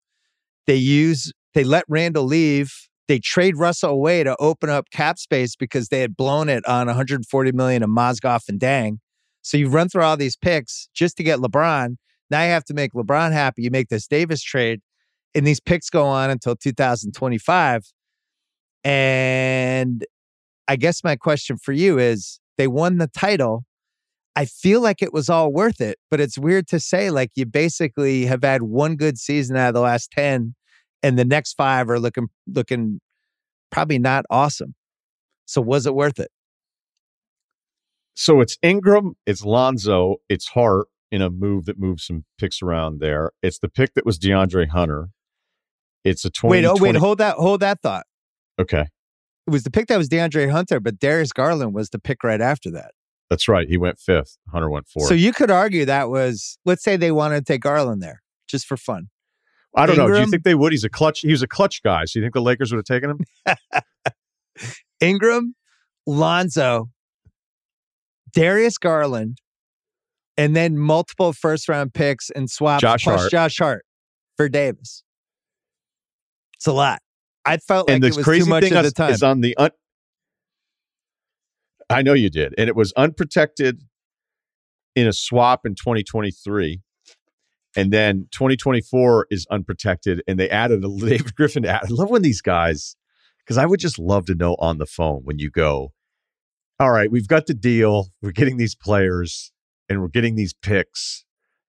They 0.66 0.76
use 0.76 1.32
they 1.57 1.65
let 1.65 1.85
Randle 1.89 2.25
leave. 2.25 2.71
They 3.09 3.19
trade 3.19 3.57
Russell 3.57 3.89
away 3.89 4.23
to 4.23 4.37
open 4.39 4.69
up 4.69 4.91
cap 4.91 5.19
space 5.19 5.57
because 5.57 5.89
they 5.89 6.01
had 6.01 6.15
blown 6.15 6.51
it 6.51 6.67
on 6.69 6.87
140 6.87 7.53
million 7.53 7.83
of 7.83 7.89
Mozgov 7.89 8.43
and 8.51 8.61
Deng. 8.61 8.99
So 9.41 9.57
you 9.57 9.71
run 9.71 9.89
through 9.89 10.03
all 10.03 10.19
these 10.19 10.37
picks 10.37 10.91
just 10.93 11.17
to 11.17 11.23
get 11.23 11.39
LeBron. 11.39 11.97
Now 12.31 12.43
you 12.43 12.51
have 12.51 12.65
to 12.65 12.75
make 12.75 12.93
LeBron 12.93 13.33
happy. 13.33 13.63
You 13.63 13.71
make 13.71 13.89
this 13.89 14.07
Davis 14.07 14.43
trade, 14.43 14.81
and 15.35 15.47
these 15.47 15.59
picks 15.59 15.89
go 15.89 16.05
on 16.05 16.29
until 16.29 16.57
2025. 16.57 17.85
And 18.85 20.05
I 20.69 20.77
guess 20.77 21.03
my 21.03 21.17
question 21.17 21.57
for 21.57 21.73
you 21.73 21.99
is 21.99 22.39
they 22.59 22.69
won 22.69 22.99
the 22.99 23.09
title. 23.09 23.65
I 24.35 24.45
feel 24.45 24.83
like 24.83 25.01
it 25.01 25.15
was 25.15 25.31
all 25.31 25.51
worth 25.51 25.81
it, 25.81 25.97
but 26.11 26.21
it's 26.21 26.37
weird 26.37 26.69
to 26.69 26.81
say 26.81 27.11
like 27.11 27.31
you 27.35 27.47
basically 27.47 28.27
have 28.27 28.45
had 28.45 28.63
one 28.63 28.97
good 28.97 29.17
season 29.17 29.57
out 29.57 29.69
of 29.69 29.75
the 29.75 29.81
last 29.81 30.11
10 30.11 30.55
and 31.03 31.19
the 31.19 31.25
next 31.25 31.55
5 31.55 31.91
are 31.91 32.01
looking 32.01 32.29
looking 32.47 33.01
probably 33.71 33.99
not 33.99 34.25
awesome. 34.31 34.75
So 35.47 35.61
was 35.61 35.87
it 35.87 35.95
worth 35.95 36.19
it? 36.19 36.31
So 38.15 38.41
it's 38.41 38.57
Ingram, 38.63 39.15
it's 39.27 39.45
Lonzo, 39.45 40.17
it's 40.29 40.49
Hart 40.49 40.89
in 41.13 41.23
a 41.23 41.31
move 41.31 41.67
that 41.67 41.79
moves 41.79 42.07
some 42.07 42.25
picks 42.39 42.63
around 42.63 43.01
there. 43.01 43.31
It's 43.43 43.59
the 43.59 43.69
pick 43.69 43.95
that 43.95 44.07
was 44.07 44.19
DeAndre 44.19 44.69
Hunter. 44.69 45.11
It's 46.05 46.25
a 46.25 46.31
20 46.31 46.51
Wait, 46.51 46.65
oh 46.65 46.77
wait, 46.79 46.97
hold 46.97 47.19
that 47.19 47.37
hold 47.37 47.61
that 47.61 47.83
thought. 47.83 48.07
Okay. 48.59 48.87
It 49.47 49.51
was 49.51 49.63
the 49.63 49.71
pick 49.71 49.87
that 49.89 49.99
was 49.99 50.09
DeAndre 50.09 50.51
Hunter, 50.51 50.81
but 50.81 50.99
Darius 50.99 51.33
Garland 51.33 51.75
was 51.75 51.91
the 51.91 51.99
pick 51.99 52.25
right 52.25 52.41
after 52.41 52.71
that. 52.73 52.93
That's 53.31 53.49
right. 53.49 53.69
He 53.69 53.77
went 53.77 53.99
fifth. 53.99 54.39
Hunter 54.53 54.71
went 54.71 54.89
fourth. 54.89 55.09
So 55.09 55.15
you 55.15 55.33
could 55.33 55.51
argue 55.51 55.85
that 55.85 56.09
was, 56.09 56.59
let's 56.65 56.83
say 56.83 56.97
they 56.97 57.11
wanted 57.11 57.45
to 57.45 57.53
take 57.53 57.61
Garland 57.61 58.03
there 58.03 58.23
just 58.49 58.67
for 58.67 58.77
fun. 58.77 59.09
I 59.77 59.85
don't 59.85 59.97
Ingram, 59.97 60.09
know. 60.09 60.14
Do 60.16 60.20
you 60.22 60.31
think 60.31 60.43
they 60.45 60.55
would? 60.55 60.72
He's 60.72 60.85
a 60.85 60.89
clutch. 60.89 61.20
He 61.20 61.31
was 61.31 61.43
a 61.43 61.47
clutch 61.47 61.83
guy. 61.83 62.07
So 62.07 62.18
you 62.18 62.24
think 62.24 62.35
the 62.35 62.41
Lakers 62.41 62.72
would 62.72 62.79
have 62.79 62.85
taken 62.85 63.11
him? 63.11 63.83
Ingram, 65.01 65.55
Lonzo, 66.07 66.89
Darius 68.33 68.79
Garland, 68.79 69.39
and 70.39 70.57
then 70.57 70.79
multiple 70.79 71.33
first 71.35 71.68
round 71.68 71.93
picks 71.93 72.31
and 72.31 72.51
swaps 72.51 72.81
Josh 72.81 73.05
plus 73.05 73.20
Hart. 73.20 73.31
Josh 73.31 73.59
Hart 73.59 73.85
for 74.37 74.49
Davis. 74.49 75.03
It's 76.55 76.66
a 76.66 76.72
lot. 76.72 77.01
I 77.45 77.59
felt 77.59 77.89
like 77.89 78.03
it 78.03 78.16
was 78.16 78.24
crazy 78.24 78.45
too 78.45 78.51
much 78.51 78.64
thing 78.64 78.74
of 78.74 78.85
the 78.85 78.91
time. 78.91 79.12
is 79.12 79.22
on 79.22 79.41
the 79.41 79.57
un- 79.57 79.70
I 81.89 82.03
know 82.03 82.14
you 82.14 82.31
did, 82.31 82.55
and 82.59 82.68
it 82.68 82.74
was 82.74 82.93
unprotected 82.95 83.85
in 84.97 85.07
a 85.07 85.12
swap 85.12 85.64
in 85.64 85.74
2023, 85.74 86.81
and 87.77 87.93
then 87.93 88.29
2024 88.33 89.27
is 89.31 89.47
unprotected, 89.51 90.22
and 90.27 90.39
they 90.39 90.49
added 90.51 90.85
a 90.85 90.89
David 90.99 91.35
Griffin. 91.35 91.64
Add, 91.64 91.85
I 91.85 91.89
love 91.91 92.11
when 92.11 92.22
these 92.22 92.41
guys, 92.41 92.97
because 93.39 93.59
I 93.59 93.66
would 93.66 93.81
just 93.81 93.99
love 93.99 94.27
to 94.27 94.35
know 94.35 94.57
on 94.59 94.79
the 94.79 94.87
phone 94.87 95.22
when 95.24 95.39
you 95.39 95.51
go, 95.51 95.93
all 96.81 96.91
right, 96.91 97.11
we've 97.11 97.29
got 97.29 97.47
the 97.47 97.55
deal, 97.55 98.09
we're 98.22 98.33
getting 98.33 98.57
these 98.57 98.74
players, 98.74 99.53
and 99.89 100.01
we're 100.01 100.09
getting 100.09 100.35
these 100.35 100.55
picks, 100.55 101.24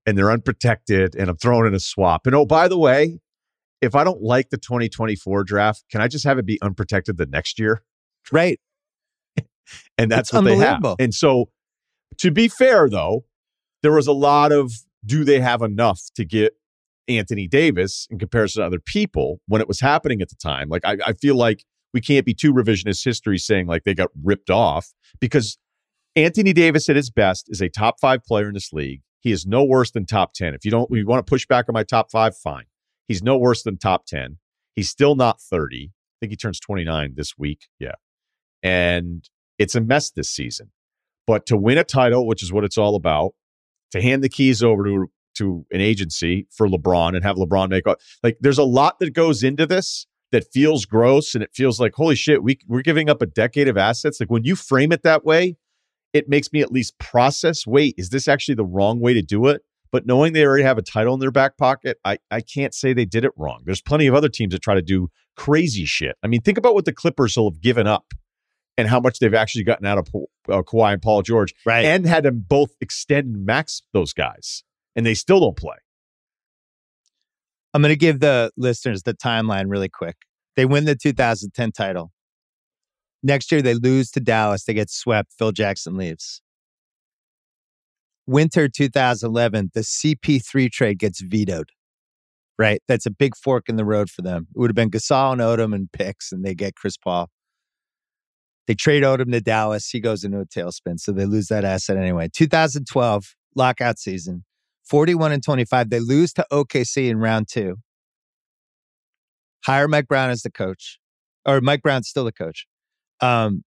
and 0.05 0.18
they're 0.18 0.32
unprotected, 0.32 1.16
and 1.16 1.30
I'm 1.30 1.38
throwing 1.38 1.68
in 1.68 1.74
a 1.74 1.80
swap, 1.80 2.26
and 2.26 2.36
oh 2.36 2.45
by 2.45 2.68
the 2.68 2.78
way. 2.78 3.20
If 3.80 3.93
I 3.93 4.03
don't 4.03 4.24
like 4.24 4.49
the 4.49 4.58
2024 4.58 5.43
draft, 5.43 5.84
can 5.91 6.01
I 6.01 6.08
just 6.08 6.26
have 6.26 6.39
it 6.39 6.47
be 6.47 6.60
unprotected 6.64 7.18
the 7.18 7.28
next 7.28 7.60
year? 7.60 7.84
right. 8.32 8.60
and 9.99 10.12
that's 10.12 10.30
It's 10.30 10.34
what 10.34 10.45
they 10.45 10.58
have. 10.58 10.84
And 10.97 11.14
so, 11.14 11.49
to 12.18 12.32
be 12.32 12.47
fair, 12.47 12.89
though, 12.89 13.26
there 13.84 13.93
was 13.93 14.08
a 14.08 14.14
lot 14.14 14.51
of 14.51 14.72
do 15.06 15.24
they 15.24 15.39
have 15.39 15.62
enough 15.62 16.02
to 16.16 16.26
get 16.26 16.54
Anthony 17.08 17.48
Davis 17.48 18.08
in 18.10 18.20
comparison 18.20 18.62
to 18.62 18.66
other 18.66 18.80
people 18.80 19.39
when 19.48 19.62
it 19.62 19.68
was 19.68 19.80
happening 19.80 20.22
at 20.22 20.30
the 20.30 20.36
time? 20.36 20.70
Like, 20.70 20.86
I, 20.86 20.98
I 21.06 21.14
feel 21.14 21.36
like 21.36 21.64
we 21.93 22.02
can't 22.02 22.26
be 22.26 22.34
too 22.34 22.54
revisionist 22.54 23.04
history 23.04 23.38
saying 23.38 23.68
like 23.68 23.84
they 23.84 23.93
got 23.93 24.10
ripped 24.24 24.50
off 24.50 24.93
because 25.20 25.58
Anthony 26.16 26.54
Davis 26.54 26.89
at 26.89 26.95
his 26.95 27.10
best 27.10 27.48
is 27.50 27.62
a 27.62 27.70
top 27.70 28.00
five 28.00 28.24
player 28.24 28.48
in 28.48 28.54
this 28.54 28.74
league. 28.74 29.02
He 29.20 29.32
is 29.32 29.45
no 29.45 29.64
worse 29.64 29.91
than 29.91 30.06
top 30.06 30.34
10. 30.34 30.54
If 30.54 30.66
you 30.66 30.72
don't, 30.72 30.89
you 30.91 31.06
want 31.06 31.26
to 31.26 31.30
push 31.30 31.45
back 31.45 31.66
on 31.70 31.74
my 31.74 31.84
top 31.84 32.12
five, 32.12 32.36
fine. 32.36 32.66
He's 33.08 33.24
no 33.24 33.38
worse 33.38 33.64
than 33.64 33.78
top 33.78 34.06
10. 34.06 34.38
He's 34.76 34.89
still 34.89 35.16
not 35.16 35.41
30. 35.41 35.91
I 35.91 35.91
think 36.20 36.32
he 36.32 36.38
turns 36.38 36.60
29 36.60 37.14
this 37.16 37.38
week. 37.38 37.68
Yeah. 37.80 37.95
And 38.64 39.28
it's 39.58 39.76
a 39.76 39.82
mess 39.82 40.12
this 40.12 40.30
season. 40.30 40.72
But 41.26 41.45
to 41.48 41.58
win 41.58 41.78
a 41.78 41.84
title, 41.84 42.26
which 42.26 42.41
is 42.41 42.54
what 42.54 42.64
it's 42.64 42.78
all 42.78 42.95
about, 42.95 43.34
to 43.92 44.02
hand 44.02 44.24
the 44.24 44.30
keys 44.30 44.64
over 44.64 44.84
to 44.84 45.08
to 45.36 45.66
an 45.72 45.82
agency 45.82 46.48
for 46.52 46.68
LeBron 46.68 47.16
and 47.16 47.24
have 47.24 47.36
LeBron 47.36 47.70
make 47.70 47.86
like 48.24 48.38
there's 48.40 48.58
a 48.58 48.64
lot 48.64 49.00
that 49.00 49.14
goes 49.14 49.44
into 49.44 49.68
this 49.68 50.08
that 50.32 50.52
feels 50.52 50.86
gross 50.86 51.36
and 51.36 51.44
it 51.44 51.52
feels 51.54 51.80
like 51.80 51.94
holy 51.96 52.16
shit, 52.16 52.44
we 52.44 52.60
we're 52.68 52.82
giving 52.82 53.10
up 53.10 53.22
a 53.22 53.26
decade 53.26 53.68
of 53.68 53.78
assets. 53.78 54.20
Like 54.20 54.32
when 54.32 54.44
you 54.44 54.56
frame 54.56 54.92
it 54.92 55.04
that 55.04 55.24
way, 55.26 55.58
it 56.14 56.28
makes 56.28 56.52
me 56.52 56.62
at 56.62 56.72
least 56.72 56.98
process, 57.00 57.66
wait, 57.66 57.96
is 57.98 58.10
this 58.10 58.28
actually 58.28 58.56
the 58.56 58.66
wrong 58.66 59.00
way 59.00 59.14
to 59.14 59.22
do 59.22 59.48
it? 59.48 59.62
But 59.92 60.06
knowing 60.06 60.34
they 60.34 60.44
already 60.44 60.64
have 60.64 60.78
a 60.78 60.82
title 60.82 61.14
in 61.14 61.20
their 61.22 61.32
back 61.32 61.58
pocket, 61.58 61.98
I, 62.04 62.18
I 62.30 62.42
can't 62.42 62.74
say 62.74 62.92
they 62.92 63.06
did 63.06 63.24
it 63.24 63.32
wrong. 63.38 63.62
There's 63.64 63.82
plenty 63.82 64.08
of 64.08 64.16
other 64.16 64.28
teams 64.28 64.54
that 64.54 64.62
try 64.62 64.76
to 64.76 64.82
do 64.82 65.10
crazy 65.38 65.86
shit. 65.86 66.18
I 66.24 66.28
mean, 66.28 66.42
think 66.42 66.58
about 66.58 66.74
what 66.74 66.86
the 66.86 66.94
Clippers 66.94 67.38
will 67.38 67.50
have 67.50 67.62
given 67.62 67.88
up 67.88 68.14
and 68.78 68.88
how 68.88 69.00
much 69.00 69.20
they've 69.20 69.34
actually 69.34 69.64
gotten 69.64 69.86
out 69.86 69.98
of 69.98 70.08
uh, 70.50 70.62
Kawhi 70.62 70.94
and 70.94 71.02
Paul 71.02 71.22
George 71.24 71.54
Right. 71.66 71.86
and 71.86 72.06
had 72.06 72.24
them 72.24 72.46
both 72.48 72.72
extend 72.82 73.46
max 73.46 73.82
those 73.94 74.14
guys, 74.14 74.64
and 74.96 75.06
they 75.06 75.14
still 75.16 75.40
don't 75.40 75.58
play. 75.58 75.78
I'm 77.74 77.82
going 77.82 77.92
to 77.92 77.98
give 77.98 78.20
the 78.20 78.52
listeners 78.58 79.04
the 79.04 79.14
timeline 79.14 79.66
really 79.70 79.90
quick. 79.90 80.16
They 80.56 80.66
win 80.66 80.86
the 80.86 80.96
2010 80.96 81.72
title. 81.72 82.12
Next 83.24 83.52
year, 83.52 83.62
they 83.62 83.74
lose 83.74 84.10
to 84.12 84.20
Dallas. 84.20 84.64
They 84.64 84.74
get 84.74 84.90
swept. 84.90 85.34
Phil 85.38 85.52
Jackson 85.52 85.98
leaves. 85.98 86.42
Winter 88.26 88.68
2011, 88.68 89.72
the 89.74 89.82
CP3 89.82 90.72
trade 90.72 91.00
gets 91.00 91.22
vetoed. 91.22 91.72
Right? 92.60 92.82
That's 92.88 93.06
a 93.06 93.12
big 93.12 93.36
fork 93.36 93.70
in 93.70 93.76
the 93.76 93.86
road 93.86 94.10
for 94.10 94.22
them. 94.24 94.48
It 94.56 94.60
would 94.60 94.70
have 94.72 94.76
been 94.76 94.90
Gasol 94.90 95.34
and 95.34 95.42
Odom 95.42 95.76
and 95.76 95.92
picks, 95.92 96.32
and 96.32 96.44
they 96.44 96.56
get 96.56 96.76
Chris 96.76 96.98
Paul. 96.98 97.30
They 98.68 98.76
trade 98.76 99.03
Odom 99.03 99.32
to 99.32 99.41
Dallas. 99.41 99.89
He 99.89 99.99
goes 99.99 100.24
into 100.24 100.39
a 100.39 100.45
tailspin. 100.45 100.99
So 100.99 101.13
they 101.13 101.26
lose 101.26 101.47
that 101.47 101.63
asset 101.63 101.97
anyway. 101.97 102.30
2012, 102.34 103.36
lockout 103.55 103.97
season, 103.97 104.43
41 104.89 105.32
and 105.32 105.43
25. 105.43 105.89
They 105.89 105.99
lose 105.99 106.34
to 106.34 106.45
OKC 106.51 107.09
in 107.09 107.18
round 107.18 107.47
two. 107.49 107.78
Hire 109.65 109.88
Mike 109.88 110.07
Brown 110.07 110.30
as 110.30 110.41
the 110.41 110.51
coach, 110.51 110.99
or 111.45 111.61
Mike 111.61 111.82
Brown's 111.82 112.07
still 112.07 112.26
the 112.26 112.32
coach. 112.32 112.68
Um, 113.22 113.63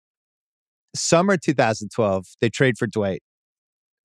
summer 0.95 1.37
2012, 1.37 2.27
they 2.41 2.51
trade 2.51 2.77
for 2.79 2.87
Dwight, 2.87 3.23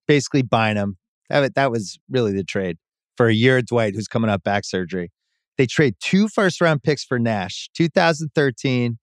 basically 0.08 0.44
buying 0.44 0.78
him. 0.78 0.98
That, 1.30 1.56
that 1.56 1.72
was 1.72 2.00
really 2.10 2.34
the 2.34 2.44
trade 2.44 2.78
for 3.18 3.28
a 3.28 3.34
year 3.34 3.62
Dwight, 3.62 3.96
who's 3.96 4.08
coming 4.08 4.30
up 4.30 4.44
back 4.44 4.66
surgery. 4.66 5.12
They 5.58 5.66
trade 5.66 5.96
two 6.00 6.28
first 6.28 6.62
round 6.62 6.84
picks 6.84 7.04
for 7.04 7.20
Nash, 7.20 7.70
2013, 7.76 8.98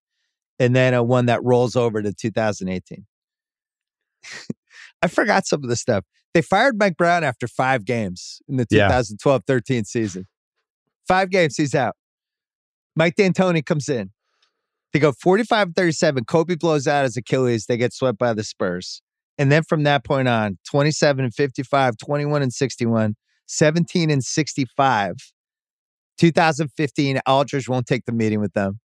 and 0.61 0.77
then 0.77 0.95
a 0.95 1.03
one 1.03 1.27
that 1.27 1.43
rolls 1.43 1.75
over 1.75 2.03
to 2.03 2.13
2018. 2.13 3.07
I 5.03 5.09
forgot 5.09 5.47
some 5.47 5.65
of 5.65 5.71
the 5.71 5.77
stuff. 5.77 6.05
They 6.35 6.43
fired 6.43 6.79
Mike 6.79 6.97
Brown 6.97 7.25
after 7.25 7.49
five 7.49 7.85
games 7.85 8.41
in 8.47 8.57
the 8.57 8.67
Yeah. 8.71 8.87
2012 8.87 9.43
13 9.47 9.85
season. 9.85 10.29
Five 11.09 11.31
games, 11.31 11.57
he's 11.57 11.75
out. 11.75 11.97
Mike 12.95 13.17
D'Antoni 13.17 13.65
comes 13.65 13.89
in. 13.89 14.11
They 14.93 14.99
go 14.99 15.13
45 15.13 15.69
37. 15.75 16.25
Kobe 16.27 16.57
blows 16.57 16.87
out 16.87 17.05
his 17.05 17.17
Achilles. 17.17 17.67
They 17.67 17.77
get 17.77 17.93
swept 17.93 18.19
by 18.19 18.35
the 18.35 18.45
Spurs. 18.45 19.03
And 19.39 19.51
then 19.51 19.63
from 19.63 19.85
that 19.85 20.05
point 20.05 20.29
on, 20.29 20.59
27 20.69 21.25
and 21.25 21.35
55, 21.35 21.97
21 21.97 22.43
and 22.43 22.53
61, 22.53 23.17
17 23.47 24.11
and 24.11 24.23
65. 24.23 25.15
2015, 26.19 27.21
Aldridge 27.27 27.69
won't 27.69 27.87
take 27.87 28.05
the 28.05 28.13
meeting 28.13 28.41
with 28.41 28.53
them. 28.53 28.81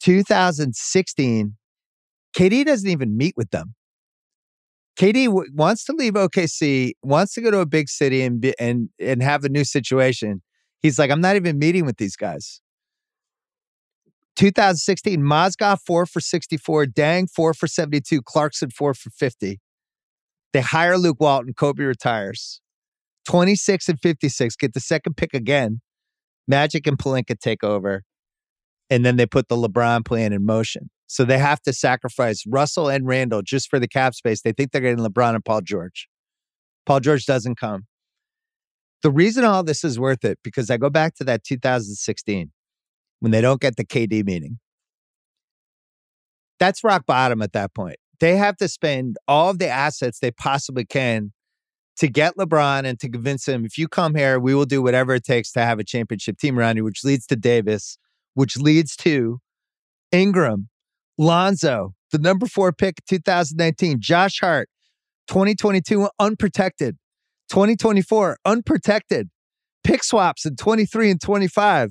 2016, 0.00 1.56
KD 2.36 2.64
doesn't 2.64 2.88
even 2.88 3.16
meet 3.16 3.34
with 3.36 3.50
them. 3.50 3.74
KD 4.98 5.26
w- 5.26 5.50
wants 5.52 5.84
to 5.84 5.92
leave 5.92 6.14
OKC, 6.14 6.92
wants 7.02 7.34
to 7.34 7.40
go 7.40 7.50
to 7.50 7.58
a 7.58 7.66
big 7.66 7.88
city 7.88 8.22
and 8.22 8.40
be, 8.40 8.54
and 8.58 8.90
and 9.00 9.22
have 9.22 9.44
a 9.44 9.48
new 9.48 9.64
situation. 9.64 10.42
He's 10.82 10.98
like, 10.98 11.10
I'm 11.10 11.20
not 11.20 11.36
even 11.36 11.58
meeting 11.58 11.84
with 11.84 11.96
these 11.96 12.16
guys. 12.16 12.60
2016, 14.36 15.20
Mozgov 15.20 15.78
four 15.86 16.06
for 16.06 16.20
64, 16.20 16.86
Deng 16.86 17.28
four 17.30 17.54
for 17.54 17.66
72, 17.66 18.20
Clarkson 18.22 18.70
four 18.70 18.94
for 18.94 19.10
50. 19.10 19.60
They 20.52 20.60
hire 20.60 20.98
Luke 20.98 21.18
Walton, 21.20 21.54
Kobe 21.54 21.84
retires. 21.84 22.60
26 23.26 23.88
and 23.88 24.00
56, 24.00 24.56
get 24.56 24.74
the 24.74 24.80
second 24.80 25.16
pick 25.16 25.34
again. 25.34 25.80
Magic 26.46 26.86
and 26.86 26.98
Pelinka 26.98 27.38
take 27.38 27.64
over. 27.64 28.02
And 28.90 29.04
then 29.04 29.16
they 29.16 29.26
put 29.26 29.48
the 29.48 29.56
LeBron 29.56 30.04
plan 30.04 30.32
in 30.32 30.44
motion. 30.44 30.90
So 31.06 31.24
they 31.24 31.38
have 31.38 31.60
to 31.62 31.72
sacrifice 31.72 32.44
Russell 32.46 32.88
and 32.88 33.06
Randle 33.06 33.42
just 33.42 33.68
for 33.70 33.78
the 33.78 33.88
cap 33.88 34.14
space. 34.14 34.42
They 34.42 34.52
think 34.52 34.72
they're 34.72 34.80
getting 34.80 35.04
LeBron 35.04 35.34
and 35.34 35.44
Paul 35.44 35.60
George. 35.62 36.08
Paul 36.86 37.00
George 37.00 37.24
doesn't 37.24 37.56
come. 37.58 37.86
The 39.02 39.10
reason 39.10 39.44
all 39.44 39.62
this 39.62 39.84
is 39.84 39.98
worth 39.98 40.24
it, 40.24 40.38
because 40.42 40.70
I 40.70 40.76
go 40.76 40.90
back 40.90 41.14
to 41.16 41.24
that 41.24 41.44
2016 41.44 42.50
when 43.20 43.32
they 43.32 43.40
don't 43.40 43.60
get 43.60 43.76
the 43.76 43.84
KD 43.84 44.24
meeting. 44.24 44.58
That's 46.58 46.82
rock 46.84 47.04
bottom 47.06 47.42
at 47.42 47.52
that 47.52 47.74
point. 47.74 47.96
They 48.20 48.36
have 48.36 48.56
to 48.58 48.68
spend 48.68 49.16
all 49.28 49.50
of 49.50 49.58
the 49.58 49.68
assets 49.68 50.20
they 50.20 50.30
possibly 50.30 50.84
can 50.84 51.32
to 51.96 52.08
get 52.08 52.36
LeBron 52.36 52.84
and 52.84 52.98
to 53.00 53.08
convince 53.08 53.46
him 53.46 53.64
if 53.64 53.78
you 53.78 53.88
come 53.88 54.14
here, 54.14 54.40
we 54.40 54.54
will 54.54 54.64
do 54.64 54.82
whatever 54.82 55.14
it 55.14 55.24
takes 55.24 55.52
to 55.52 55.60
have 55.60 55.78
a 55.78 55.84
championship 55.84 56.38
team 56.38 56.58
around 56.58 56.76
you, 56.76 56.84
which 56.84 57.04
leads 57.04 57.26
to 57.26 57.36
Davis, 57.36 57.98
which 58.34 58.56
leads 58.56 58.96
to 58.96 59.40
Ingram, 60.12 60.68
Lonzo, 61.18 61.94
the 62.12 62.18
number 62.18 62.46
four 62.46 62.72
pick 62.72 63.04
2019, 63.08 64.00
Josh 64.00 64.40
Hart, 64.40 64.68
2022 65.28 66.08
unprotected, 66.18 66.96
2024 67.50 68.38
unprotected, 68.44 69.30
pick 69.82 70.04
swaps 70.04 70.46
in 70.46 70.56
23 70.56 71.10
and 71.10 71.20
25. 71.20 71.90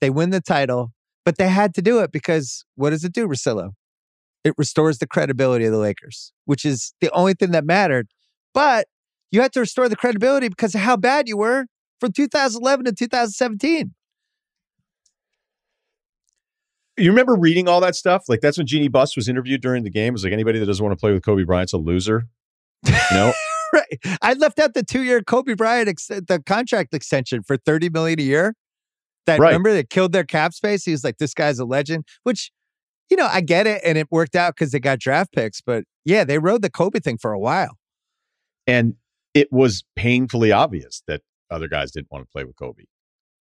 They 0.00 0.10
win 0.10 0.30
the 0.30 0.40
title, 0.40 0.92
but 1.24 1.38
they 1.38 1.48
had 1.48 1.74
to 1.74 1.82
do 1.82 2.00
it 2.00 2.12
because 2.12 2.64
what 2.74 2.90
does 2.90 3.04
it 3.04 3.12
do, 3.12 3.26
Russillo? 3.26 3.70
It 4.44 4.54
restores 4.58 4.98
the 4.98 5.06
credibility 5.06 5.64
of 5.64 5.72
the 5.72 5.78
Lakers, 5.78 6.32
which 6.44 6.64
is 6.64 6.92
the 7.00 7.10
only 7.12 7.32
thing 7.32 7.52
that 7.52 7.64
mattered. 7.64 8.08
But 8.52 8.86
you 9.30 9.40
had 9.40 9.52
to 9.54 9.60
restore 9.60 9.88
the 9.88 9.96
credibility 9.96 10.48
because 10.48 10.74
of 10.74 10.82
how 10.82 10.96
bad 10.96 11.28
you 11.28 11.36
were 11.36 11.66
from 11.98 12.12
2011 12.12 12.84
to 12.84 12.92
2017. 12.92 13.94
You 16.96 17.10
remember 17.10 17.34
reading 17.34 17.68
all 17.68 17.80
that 17.80 17.96
stuff? 17.96 18.24
Like 18.28 18.40
that's 18.40 18.56
when 18.58 18.66
Jeanie 18.66 18.88
Buss 18.88 19.16
was 19.16 19.28
interviewed 19.28 19.60
during 19.60 19.82
the 19.84 19.90
game. 19.90 20.08
It 20.08 20.12
was 20.12 20.24
like 20.24 20.32
anybody 20.32 20.58
that 20.60 20.66
doesn't 20.66 20.84
want 20.84 20.96
to 20.96 21.00
play 21.00 21.12
with 21.12 21.24
Kobe 21.24 21.42
Bryant's 21.44 21.72
a 21.72 21.78
loser. 21.78 22.26
You 22.86 22.92
know? 23.12 23.32
right. 23.72 23.98
I 24.22 24.34
left 24.34 24.58
out 24.60 24.74
the 24.74 24.82
two-year 24.84 25.22
Kobe 25.22 25.54
Bryant 25.54 25.88
ex- 25.88 26.06
the 26.06 26.42
contract 26.46 26.94
extension 26.94 27.42
for 27.42 27.56
30 27.56 27.88
million 27.90 28.20
a 28.20 28.22
year. 28.22 28.54
That 29.26 29.40
Right. 29.40 29.48
remember 29.48 29.72
that 29.72 29.88
killed 29.90 30.12
their 30.12 30.24
cap 30.24 30.52
space. 30.52 30.84
He 30.84 30.92
was 30.92 31.02
like, 31.02 31.16
"This 31.16 31.32
guy's 31.32 31.58
a 31.58 31.64
legend," 31.64 32.04
which, 32.24 32.52
you 33.10 33.16
know, 33.16 33.26
I 33.26 33.40
get 33.40 33.66
it, 33.66 33.80
and 33.82 33.96
it 33.96 34.06
worked 34.10 34.36
out 34.36 34.54
because 34.54 34.70
they 34.70 34.78
got 34.80 34.98
draft 35.00 35.32
picks. 35.32 35.62
But 35.62 35.84
yeah, 36.04 36.24
they 36.24 36.38
rode 36.38 36.60
the 36.60 36.68
Kobe 36.70 37.00
thing 37.00 37.16
for 37.18 37.32
a 37.32 37.38
while. 37.38 37.78
and 38.66 38.94
it 39.34 39.52
was 39.52 39.82
painfully 39.96 40.52
obvious 40.52 41.02
that 41.08 41.22
other 41.50 41.66
guys 41.68 41.90
didn't 41.90 42.10
want 42.12 42.24
to 42.24 42.30
play 42.30 42.44
with 42.44 42.54
Kobe. 42.56 42.84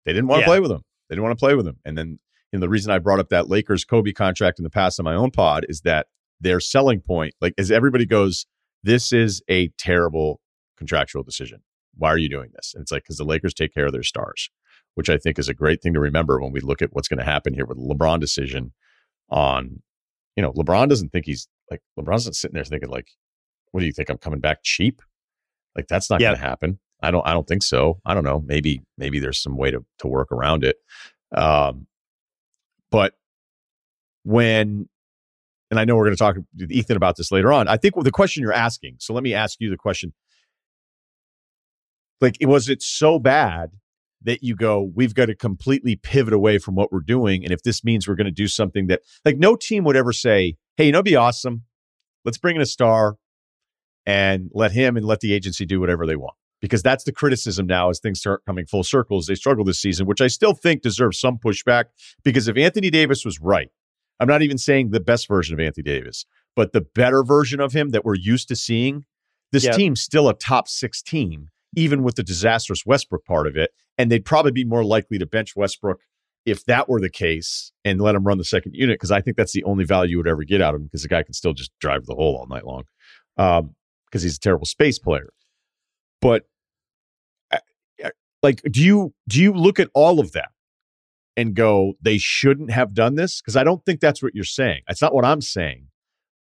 They 0.06 0.12
didn't 0.12 0.26
want 0.28 0.38
to 0.38 0.42
Yeah. 0.44 0.46
play 0.46 0.60
with 0.60 0.70
him. 0.70 0.82
They 1.08 1.14
didn't 1.16 1.24
want 1.24 1.38
to 1.38 1.42
play 1.44 1.54
with 1.54 1.66
him. 1.66 1.76
And 1.84 1.98
then 1.98 2.18
and 2.52 2.62
the 2.62 2.68
reason 2.68 2.90
I 2.92 2.98
brought 2.98 3.18
up 3.20 3.28
that 3.30 3.48
Lakers 3.48 3.84
Kobe 3.84 4.12
contract 4.12 4.58
in 4.58 4.62
the 4.64 4.70
past 4.70 4.98
on 5.00 5.04
my 5.04 5.14
own 5.14 5.30
pod 5.30 5.64
is 5.68 5.82
that 5.82 6.06
their 6.40 6.60
selling 6.60 7.00
point, 7.00 7.34
like 7.40 7.54
as 7.58 7.70
everybody 7.70 8.04
goes, 8.06 8.46
this 8.82 9.12
is 9.12 9.42
a 9.48 9.68
terrible 9.78 10.40
contractual 10.76 11.22
decision. 11.22 11.60
Why 11.94 12.08
are 12.10 12.18
you 12.18 12.28
doing 12.28 12.50
this? 12.54 12.72
And 12.74 12.82
it's 12.82 12.90
like 12.92 13.04
because 13.04 13.16
the 13.18 13.24
Lakers 13.24 13.54
take 13.54 13.72
care 13.74 13.86
of 13.86 13.92
their 13.92 14.02
stars, 14.02 14.50
which 14.94 15.08
I 15.10 15.18
think 15.18 15.38
is 15.38 15.48
a 15.48 15.54
great 15.54 15.82
thing 15.82 15.92
to 15.94 16.00
remember 16.00 16.40
when 16.40 16.52
we 16.52 16.60
look 16.60 16.82
at 16.82 16.92
what's 16.92 17.08
going 17.08 17.18
to 17.18 17.24
happen 17.24 17.54
here 17.54 17.66
with 17.66 17.78
the 17.78 17.94
LeBron 17.94 18.18
decision. 18.20 18.72
On, 19.30 19.80
you 20.36 20.42
know, 20.42 20.52
LeBron 20.52 20.88
doesn't 20.88 21.10
think 21.10 21.26
he's 21.26 21.48
like 21.70 21.80
LeBron's 21.98 22.26
not 22.26 22.34
sitting 22.34 22.54
there 22.54 22.64
thinking 22.64 22.90
like, 22.90 23.08
what 23.70 23.80
do 23.80 23.86
you 23.86 23.92
think 23.92 24.10
I'm 24.10 24.18
coming 24.18 24.40
back 24.40 24.58
cheap? 24.62 25.00
Like 25.76 25.86
that's 25.88 26.10
not 26.10 26.20
Yeah. 26.20 26.28
going 26.28 26.40
to 26.40 26.46
happen. 26.46 26.78
I 27.02 27.10
don't. 27.10 27.26
I 27.26 27.32
don't 27.32 27.46
think 27.48 27.62
so. 27.62 27.98
I 28.04 28.14
don't 28.14 28.24
know. 28.24 28.42
Maybe 28.46 28.82
maybe 28.98 29.18
there's 29.18 29.42
some 29.42 29.56
way 29.56 29.70
to 29.70 29.84
to 30.00 30.06
work 30.06 30.30
around 30.30 30.64
it. 30.64 30.76
Um, 31.34 31.86
but 32.92 33.14
when 34.22 34.88
and 35.72 35.80
I 35.80 35.86
know 35.86 35.96
we're 35.96 36.04
going 36.04 36.16
to 36.16 36.18
talk 36.18 36.36
with 36.36 36.70
Ethan 36.70 36.98
about 36.98 37.16
this 37.16 37.32
later 37.32 37.50
on. 37.50 37.66
I 37.66 37.78
think 37.78 37.94
the 38.04 38.10
question 38.10 38.42
you're 38.42 38.52
asking. 38.52 38.96
So 38.98 39.14
let 39.14 39.22
me 39.22 39.32
ask 39.32 39.58
you 39.58 39.70
the 39.70 39.78
question. 39.78 40.12
Like, 42.20 42.36
was 42.42 42.68
it 42.68 42.82
so 42.82 43.18
bad 43.18 43.70
that 44.20 44.42
you 44.42 44.54
go, 44.54 44.90
we've 44.94 45.14
got 45.14 45.26
to 45.26 45.34
completely 45.34 45.96
pivot 45.96 46.34
away 46.34 46.58
from 46.58 46.74
what 46.74 46.92
we're 46.92 47.00
doing? 47.00 47.42
And 47.42 47.54
if 47.54 47.62
this 47.62 47.82
means 47.82 48.06
we're 48.06 48.16
going 48.16 48.26
to 48.26 48.30
do 48.30 48.48
something 48.48 48.88
that, 48.88 49.00
like, 49.24 49.38
no 49.38 49.56
team 49.56 49.82
would 49.84 49.96
ever 49.96 50.12
say, 50.12 50.56
hey, 50.76 50.84
you 50.84 50.92
know, 50.92 51.02
be 51.02 51.16
awesome. 51.16 51.62
Let's 52.22 52.36
bring 52.36 52.56
in 52.56 52.62
a 52.62 52.66
star 52.66 53.16
and 54.04 54.50
let 54.52 54.72
him 54.72 54.98
and 54.98 55.06
let 55.06 55.20
the 55.20 55.32
agency 55.32 55.64
do 55.64 55.80
whatever 55.80 56.06
they 56.06 56.16
want. 56.16 56.36
Because 56.62 56.82
that's 56.82 57.04
the 57.04 57.12
criticism 57.12 57.66
now 57.66 57.90
as 57.90 57.98
things 58.00 58.20
start 58.20 58.42
coming 58.46 58.64
full 58.64 58.84
circle 58.84 59.18
as 59.18 59.26
they 59.26 59.34
struggle 59.34 59.64
this 59.64 59.80
season, 59.80 60.06
which 60.06 60.20
I 60.20 60.28
still 60.28 60.54
think 60.54 60.80
deserves 60.80 61.18
some 61.20 61.36
pushback. 61.36 61.86
Because 62.22 62.48
if 62.48 62.56
Anthony 62.56 62.88
Davis 62.88 63.24
was 63.24 63.40
right, 63.40 63.68
I'm 64.20 64.28
not 64.28 64.42
even 64.42 64.56
saying 64.58 64.90
the 64.90 65.00
best 65.00 65.26
version 65.28 65.52
of 65.52 65.60
Anthony 65.60 65.82
Davis, 65.82 66.24
but 66.54 66.72
the 66.72 66.80
better 66.80 67.24
version 67.24 67.60
of 67.60 67.72
him 67.72 67.90
that 67.90 68.04
we're 68.04 68.14
used 68.14 68.46
to 68.48 68.56
seeing, 68.56 69.04
this 69.50 69.64
Yep. 69.64 69.74
team's 69.74 70.00
still 70.00 70.28
a 70.28 70.34
top 70.34 70.68
six 70.68 71.02
team, 71.02 71.48
even 71.76 72.04
with 72.04 72.14
the 72.14 72.22
disastrous 72.22 72.86
Westbrook 72.86 73.24
part 73.24 73.48
of 73.48 73.56
it. 73.56 73.72
And 73.98 74.10
they'd 74.10 74.24
probably 74.24 74.52
be 74.52 74.64
more 74.64 74.84
likely 74.84 75.18
to 75.18 75.26
bench 75.26 75.56
Westbrook 75.56 76.00
if 76.46 76.64
that 76.66 76.88
were 76.88 77.00
the 77.00 77.10
case 77.10 77.72
and 77.84 78.00
let 78.00 78.14
him 78.14 78.24
run 78.24 78.38
the 78.38 78.44
second 78.44 78.74
unit, 78.74 78.94
because 78.94 79.10
I 79.10 79.20
think 79.20 79.36
that's 79.36 79.52
the 79.52 79.64
only 79.64 79.84
value 79.84 80.12
you 80.12 80.16
would 80.18 80.28
ever 80.28 80.44
get 80.44 80.62
out 80.62 80.74
of 80.74 80.80
him, 80.80 80.86
because 80.86 81.02
the 81.02 81.08
guy 81.08 81.22
can 81.24 81.34
still 81.34 81.52
just 81.52 81.72
drive 81.80 82.06
the 82.06 82.14
hole 82.14 82.36
all 82.36 82.46
night 82.46 82.64
long. 82.64 82.84
Um, 83.36 83.74
because 84.06 84.22
he's 84.22 84.36
a 84.36 84.40
terrible 84.40 84.66
space 84.66 84.98
player. 84.98 85.30
But 86.20 86.44
like, 88.42 88.62
do 88.70 88.82
you 88.82 89.14
do 89.28 89.40
you 89.40 89.52
look 89.52 89.78
at 89.78 89.88
all 89.94 90.20
of 90.20 90.32
that 90.32 90.50
and 91.36 91.54
go, 91.54 91.94
they 92.00 92.18
shouldn't 92.18 92.70
have 92.70 92.94
done 92.94 93.14
this? 93.14 93.40
Because 93.40 93.56
I 93.56 93.64
don't 93.64 93.84
think 93.84 94.00
that's 94.00 94.22
what 94.22 94.34
you're 94.34 94.44
saying. 94.44 94.82
That's 94.86 95.02
not 95.02 95.14
what 95.14 95.24
I'm 95.24 95.40
saying. 95.40 95.88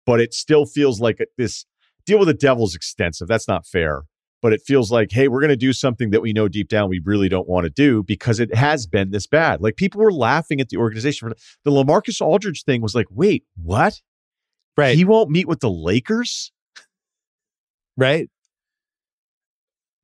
But 0.04 0.20
it 0.20 0.34
still 0.34 0.66
feels 0.66 1.00
like 1.00 1.18
this 1.38 1.64
deal 2.04 2.18
with 2.18 2.28
the 2.28 2.34
devil's 2.34 2.74
extensive. 2.74 3.28
That's 3.28 3.48
not 3.48 3.66
fair. 3.66 4.02
But 4.40 4.52
it 4.52 4.60
feels 4.66 4.90
like, 4.90 5.12
hey, 5.12 5.28
we're 5.28 5.40
going 5.40 5.50
to 5.50 5.56
do 5.56 5.72
something 5.72 6.10
that 6.10 6.20
we 6.20 6.32
know 6.32 6.48
deep 6.48 6.68
down 6.68 6.88
we 6.88 7.00
really 7.04 7.28
don't 7.28 7.48
want 7.48 7.64
to 7.64 7.70
do 7.70 8.02
because 8.02 8.40
it 8.40 8.52
has 8.52 8.88
been 8.88 9.12
this 9.12 9.28
bad. 9.28 9.60
Like 9.60 9.76
people 9.76 10.00
were 10.00 10.12
laughing 10.12 10.60
at 10.60 10.68
the 10.68 10.78
organization. 10.78 11.28
for 11.28 11.36
The 11.64 11.70
LaMarcus 11.70 12.20
Aldridge 12.20 12.64
thing 12.64 12.82
was 12.82 12.96
like, 12.96 13.06
wait, 13.08 13.44
what? 13.54 14.00
Right. 14.76 14.96
He 14.96 15.04
won't 15.04 15.30
meet 15.30 15.46
with 15.46 15.60
the 15.60 15.70
Lakers? 15.70 16.50
right? 17.96 18.28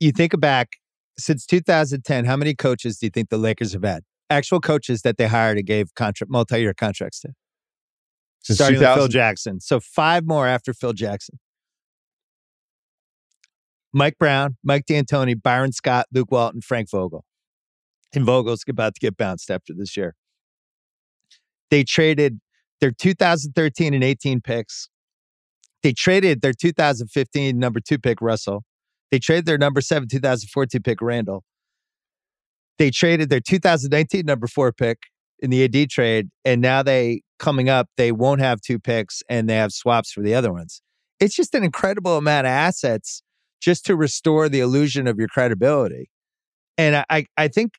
You 0.01 0.13
think 0.13 0.39
back 0.39 0.78
since 1.19 1.45
2010, 1.47 2.25
how 2.25 2.37
many 2.37 2.55
coaches 2.55 2.99
do 2.99 3.07
you 3.07 3.11
think 3.11 3.29
the 3.29 3.39
Lakers 3.39 3.73
have 3.73 3.85
had? 3.85 4.05
Actual 4.31 4.61
coaches 4.61 5.03
that 5.03 5.17
they 5.17 5.27
hired 5.27 5.59
and 5.59 5.67
gave 5.67 5.95
contract 5.95 6.31
multi-year 6.31 6.75
contracts 6.75 7.21
to. 7.21 7.31
Since 8.45 8.59
starting 8.59 8.79
with 8.79 8.95
Phil 8.95 9.09
Jackson. 9.09 9.61
So 9.61 9.81
five 9.81 10.27
more 10.27 10.47
after 10.47 10.73
Phil 10.73 10.93
Jackson. 10.93 11.39
Mike 13.93 14.19
Brown, 14.19 14.57
Mike 14.63 14.85
D'Antoni, 14.87 15.35
Byron 15.41 15.73
Scott, 15.73 16.07
Luke 16.13 16.31
Walton, 16.31 16.61
Frank 16.61 16.91
Vogel. 16.91 17.25
And 18.15 18.25
Vogel's 18.25 18.63
about 18.69 18.95
to 18.95 19.01
get 19.01 19.17
bounced 19.17 19.51
after 19.51 19.73
this 19.75 19.97
year. 19.97 20.15
They 21.71 21.85
traded 21.85 22.39
their 22.81 22.93
2013 22.93 23.95
and 23.95 24.05
18 24.05 24.41
picks. 24.41 24.89
They 25.83 25.93
traded 25.93 26.43
their 26.43 26.53
2015 26.53 27.59
number 27.59 27.81
two 27.81 27.99
pick, 27.99 28.21
Russell. 28.21 28.65
They 29.11 29.19
traded 29.19 29.47
their 29.47 29.59
number 29.59 29.81
seven 29.81 30.09
2014 30.09 30.83
pick, 30.83 31.01
Randle. 31.01 31.45
They 32.79 32.91
traded 32.91 33.31
their 33.31 33.41
2019 33.41 34.25
number 34.25 34.47
four 34.47 34.73
pick 34.73 34.99
in 35.41 35.51
the 35.51 35.65
AD 35.65 35.91
trade, 35.91 36.29
and 36.45 36.61
now 36.61 36.83
they 36.83 37.23
coming 37.39 37.69
up, 37.69 37.89
they 37.97 38.13
won't 38.13 38.41
have 38.41 38.61
two 38.61 38.79
picks 38.79 39.23
and 39.29 39.49
they 39.49 39.55
have 39.55 39.73
swaps 39.73 40.13
for 40.13 40.23
the 40.23 40.35
other 40.35 40.53
ones. 40.53 40.83
It's 41.21 41.35
just 41.35 41.55
an 41.55 41.65
incredible 41.65 42.17
amount 42.17 42.47
of 42.47 42.51
assets 42.51 43.23
just 43.61 43.85
to 43.87 43.97
restore 43.97 44.49
the 44.49 44.61
illusion 44.61 45.07
of 45.07 45.19
your 45.19 45.29
credibility. 45.29 46.11
And 46.77 47.05
I, 47.11 47.25
I, 47.37 47.49
think 47.49 47.73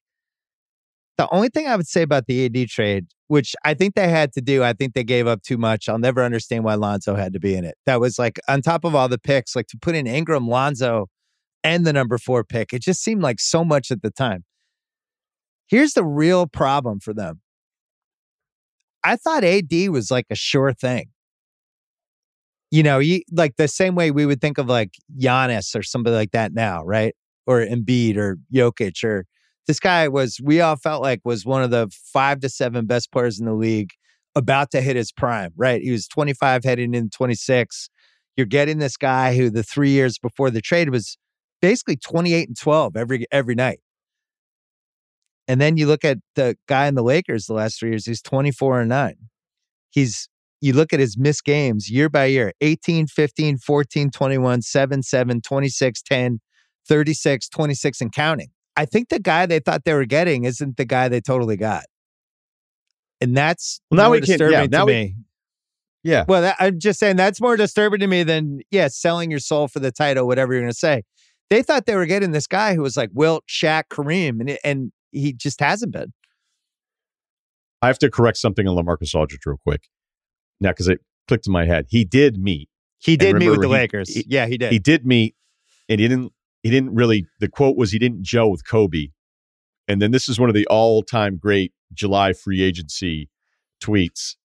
the 1.17 1.29
only 1.31 1.47
thing 1.47 1.67
I 1.67 1.75
would 1.75 1.87
say 1.87 2.01
about 2.01 2.25
the 2.27 2.45
AD 2.45 2.67
trade, 2.67 3.07
which 3.27 3.55
I 3.63 3.73
think 3.73 3.95
they 3.95 4.09
had 4.09 4.33
to 4.33 4.41
do, 4.41 4.61
I 4.61 4.73
think 4.73 4.93
they 4.93 5.05
gave 5.05 5.25
up 5.25 5.41
too 5.41 5.57
much. 5.57 5.87
I'll 5.87 5.99
never 5.99 6.21
understand 6.23 6.65
why 6.65 6.75
Lonzo 6.75 7.15
had 7.15 7.31
to 7.33 7.39
be 7.39 7.55
in 7.55 7.63
it. 7.63 7.75
That 7.85 8.01
was 8.01 8.19
like 8.19 8.39
on 8.49 8.61
top 8.61 8.83
of 8.83 8.93
all 8.93 9.07
the 9.07 9.17
picks, 9.17 9.55
like 9.55 9.67
to 9.67 9.77
put 9.77 9.95
in 9.95 10.05
Ingram, 10.05 10.49
Lonzo, 10.49 11.07
and 11.63 11.85
the 11.85 11.93
number 11.93 12.17
four 12.17 12.43
pick. 12.43 12.73
It 12.73 12.81
just 12.81 13.03
seemed 13.03 13.21
like 13.21 13.39
so 13.39 13.63
much 13.63 13.91
at 13.91 14.01
the 14.01 14.11
time. 14.11 14.43
Here's 15.67 15.93
the 15.93 16.03
real 16.03 16.47
problem 16.47 16.99
for 16.99 17.13
them. 17.13 17.41
I 19.03 19.15
thought 19.15 19.43
AD 19.43 19.71
was 19.89 20.11
like 20.11 20.25
a 20.29 20.35
sure 20.35 20.73
thing. 20.73 21.09
You 22.71 22.83
know, 22.83 22.99
you, 22.99 23.21
like 23.31 23.55
the 23.57 23.67
same 23.67 23.95
way 23.95 24.11
we 24.11 24.25
would 24.25 24.41
think 24.41 24.57
of 24.57 24.67
like 24.67 24.93
Giannis 25.17 25.75
or 25.75 25.83
somebody 25.83 26.15
like 26.15 26.31
that 26.31 26.53
now, 26.53 26.83
right? 26.83 27.15
Or 27.47 27.65
Embiid 27.65 28.17
or 28.17 28.37
Jokic 28.53 29.03
or 29.03 29.25
this 29.67 29.79
guy 29.79 30.07
was, 30.07 30.39
we 30.43 30.61
all 30.61 30.75
felt 30.75 31.01
like 31.01 31.21
was 31.23 31.45
one 31.45 31.63
of 31.63 31.71
the 31.71 31.89
five 32.11 32.39
to 32.41 32.49
seven 32.49 32.85
best 32.85 33.11
players 33.11 33.39
in 33.39 33.45
the 33.45 33.53
league 33.53 33.91
about 34.35 34.71
to 34.71 34.81
hit 34.81 34.95
his 34.95 35.11
prime, 35.11 35.51
right? 35.55 35.81
He 35.81 35.91
was 35.91 36.07
25 36.07 36.63
heading 36.63 36.93
in 36.93 37.09
26. 37.09 37.89
You're 38.35 38.45
getting 38.45 38.79
this 38.79 38.97
guy 38.97 39.35
who 39.35 39.49
the 39.49 39.63
three 39.63 39.89
years 39.89 40.17
before 40.17 40.49
the 40.49 40.61
trade 40.61 40.89
was 40.89 41.17
basically 41.61 41.97
28 41.97 42.47
and 42.47 42.57
12 42.57 42.95
every 42.95 43.25
every 43.31 43.55
night. 43.55 43.79
And 45.47 45.59
then 45.59 45.77
you 45.77 45.87
look 45.87 46.05
at 46.05 46.19
the 46.35 46.57
guy 46.67 46.87
in 46.87 46.95
the 46.95 47.03
Lakers 47.03 47.45
the 47.47 47.53
last 47.53 47.79
three 47.79 47.89
years, 47.89 48.05
he's 48.05 48.21
24 48.21 48.81
and 48.81 48.89
9. 48.89 49.15
He's 49.89 50.29
you 50.61 50.73
look 50.73 50.93
at 50.93 50.99
his 50.99 51.17
missed 51.17 51.45
games 51.45 51.89
year 51.89 52.09
by 52.09 52.25
year 52.25 52.51
18, 52.61 53.07
15, 53.07 53.57
14, 53.57 54.11
21, 54.11 54.61
7, 54.61 55.01
7, 55.03 55.41
26, 55.41 56.01
10, 56.01 56.39
36, 56.87 57.49
26, 57.49 58.01
and 58.01 58.11
counting. 58.11 58.49
I 58.75 58.85
think 58.85 59.09
the 59.09 59.19
guy 59.19 59.45
they 59.45 59.59
thought 59.59 59.85
they 59.85 59.93
were 59.93 60.05
getting 60.05 60.43
isn't 60.43 60.77
the 60.77 60.85
guy 60.85 61.07
they 61.07 61.21
totally 61.21 61.57
got. 61.57 61.85
And 63.21 63.35
that's 63.35 63.81
Well, 63.89 63.97
now 63.97 64.11
we 64.11 64.21
can't- 64.21 64.39
yeah, 64.39 64.65
now 64.69 64.79
to 64.81 64.85
we- 64.85 64.93
me. 64.93 65.15
Yeah. 66.03 66.23
Well, 66.29 66.41
that, 66.43 66.55
I'm 66.59 66.79
just 66.79 66.97
saying 66.99 67.17
that's 67.17 67.41
more 67.41 67.57
disturbing 67.57 67.99
to 67.99 68.07
me 68.07 68.23
than, 68.23 68.61
yeah, 68.71 68.87
selling 68.87 69.29
your 69.29 69.41
soul 69.41 69.67
for 69.67 69.79
the 69.79 69.91
title, 69.91 70.27
whatever 70.27 70.53
you're 70.53 70.61
going 70.61 70.71
to 70.71 70.77
say. 70.77 71.03
They 71.49 71.63
thought 71.63 71.85
they 71.85 71.95
were 71.95 72.05
getting 72.05 72.31
this 72.31 72.47
guy 72.47 72.75
who 72.75 72.81
was 72.81 72.95
like 72.95 73.09
Wilt, 73.13 73.43
Shaq, 73.49 73.83
Kareem, 73.91 74.39
and, 74.39 74.49
it- 74.51 74.59
and 74.63 74.91
he 75.11 75.33
just 75.33 75.59
hasn't 75.59 75.91
been. 75.91 76.13
I 77.81 77.87
have 77.87 77.99
to 77.99 78.09
correct 78.11 78.37
something 78.37 78.67
on 78.67 78.75
LaMarcus 78.75 79.15
Aldridge 79.15 79.45
real 79.45 79.57
quick. 79.65 79.83
Now, 80.59 80.69
because 80.71 80.87
it 80.87 80.99
clicked 81.27 81.47
in 81.47 81.53
my 81.53 81.65
head. 81.65 81.85
He 81.89 82.03
did 82.05 82.37
meet. 82.37 82.69
He 82.99 83.15
did 83.15 83.35
meet 83.37 83.49
with 83.49 83.61
the 83.61 83.67
he- 83.67 83.73
Lakers. 83.73 84.13
he- 84.13 84.25
yeah, 84.27 84.45
he 84.47 84.57
did. 84.57 84.71
He 84.71 84.79
did 84.79 85.05
meet, 85.05 85.35
and 85.87 85.99
he 86.01 86.07
didn't. 86.07 86.33
He 86.63 86.69
didn't 86.69 86.93
really. 86.93 87.25
The 87.39 87.47
quote 87.47 87.77
was, 87.77 87.91
"He 87.93 87.99
didn't 87.99 88.23
gel 88.23 88.51
with 88.51 88.67
Kobe." 88.67 89.07
And 89.87 90.01
then 90.01 90.11
this 90.11 90.27
is 90.27 90.37
one 90.39 90.49
of 90.49 90.55
the 90.55 90.67
all-time 90.67 91.37
great 91.37 91.71
July 91.93 92.33
free 92.33 92.61
agency 92.61 93.29
tweets. 93.81 94.35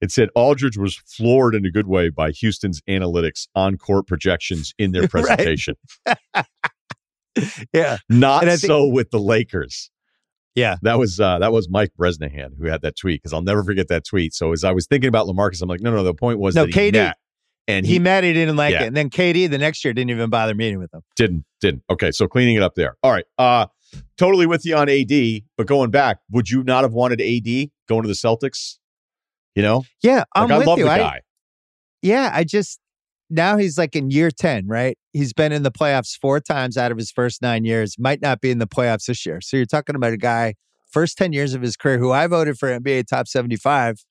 It 0.00 0.10
said 0.10 0.28
Aldridge 0.34 0.76
was 0.76 0.96
floored 1.06 1.54
in 1.54 1.64
a 1.64 1.70
good 1.70 1.86
way 1.86 2.10
by 2.10 2.30
Houston's 2.32 2.82
analytics 2.88 3.46
on-court 3.54 4.06
projections 4.06 4.74
in 4.78 4.92
their 4.92 5.08
presentation. 5.08 5.76
yeah. 7.72 7.98
Not 8.08 8.44
think- 8.44 8.58
so 8.60 8.86
with 8.86 9.10
the 9.10 9.18
Lakers. 9.20 9.90
Yeah. 10.54 10.76
That 10.82 10.98
was 10.98 11.18
uh, 11.18 11.38
that 11.40 11.52
was 11.52 11.68
Mike 11.68 11.92
Bresnahan 11.96 12.52
who 12.58 12.66
had 12.68 12.82
that 12.82 12.96
tweet 12.96 13.20
because 13.22 13.32
I'll 13.32 13.42
never 13.42 13.64
forget 13.64 13.88
that 13.88 14.04
tweet. 14.04 14.34
So 14.34 14.52
as 14.52 14.62
I 14.62 14.70
was 14.72 14.86
thinking 14.86 15.08
about 15.08 15.26
LaMarcus, 15.26 15.60
I'm 15.62 15.68
like, 15.68 15.80
no, 15.80 15.90
no, 15.92 16.04
the 16.04 16.14
point 16.14 16.38
was 16.38 16.54
No, 16.54 16.66
that 16.66 16.74
he 16.74 16.80
KD 16.80 16.92
met 16.92 17.16
and 17.66 17.84
He, 17.86 17.94
he, 17.94 17.98
met, 17.98 18.22
he 18.22 18.32
didn't 18.32 18.54
like 18.56 18.72
Yeah. 18.72 18.84
it. 18.84 18.86
And 18.88 18.96
then 18.96 19.10
KD 19.10 19.50
the 19.50 19.58
next 19.58 19.84
year 19.84 19.92
didn't 19.92 20.10
even 20.10 20.30
bother 20.30 20.54
meeting 20.54 20.78
with 20.78 20.94
him. 20.94 21.00
didn't 21.16 21.44
didn't. 21.60 21.82
Okay, 21.90 22.12
so 22.12 22.28
cleaning 22.28 22.54
it 22.56 22.62
up 22.62 22.74
there. 22.76 22.96
All 23.02 23.10
right, 23.10 23.24
uh, 23.38 23.66
totally 24.16 24.46
with 24.46 24.64
you 24.64 24.76
on 24.76 24.88
AD, 24.88 25.42
but 25.56 25.66
going 25.66 25.90
back, 25.90 26.18
would 26.30 26.48
you 26.50 26.62
not 26.62 26.84
have 26.84 26.92
wanted 26.92 27.20
AD 27.20 27.70
going 27.88 28.02
to 28.02 28.08
the 28.08 28.14
Celtics? 28.14 28.78
You 29.54 29.62
know, 29.62 29.84
Yeah, 30.02 30.24
I'm 30.34 30.48
like 30.48 30.52
I 30.52 30.58
with 30.58 30.66
love 30.66 30.78
you. 30.78 30.84
the 30.84 30.90
I- 30.90 31.20
yeah, 32.02 32.30
I 32.34 32.44
just 32.44 32.80
now 33.30 33.56
he's 33.56 33.78
like 33.78 33.96
in 33.96 34.10
year 34.10 34.30
10, 34.30 34.66
right? 34.66 34.98
He's 35.12 35.32
been 35.32 35.52
in 35.52 35.62
the 35.62 35.70
playoffs 35.72 36.18
four 36.18 36.40
times 36.40 36.76
out 36.76 36.92
of 36.92 36.98
his 36.98 37.10
first 37.10 37.40
nine 37.40 37.64
years, 37.64 37.96
might 37.98 38.20
not 38.20 38.40
be 38.40 38.50
in 38.50 38.58
the 38.58 38.66
playoffs 38.66 39.06
this 39.06 39.24
year. 39.24 39.40
So 39.40 39.56
you're 39.56 39.66
talking 39.66 39.96
about 39.96 40.12
a 40.12 40.16
guy 40.18 40.54
first 40.90 41.16
10 41.18 41.32
years 41.32 41.54
of 41.54 41.62
his 41.62 41.76
career, 41.76 41.98
who 41.98 42.12
I 42.12 42.26
voted 42.26 42.58
for 42.58 42.68
NBA 42.68 43.06
top 43.06 43.26
75, 43.26 44.04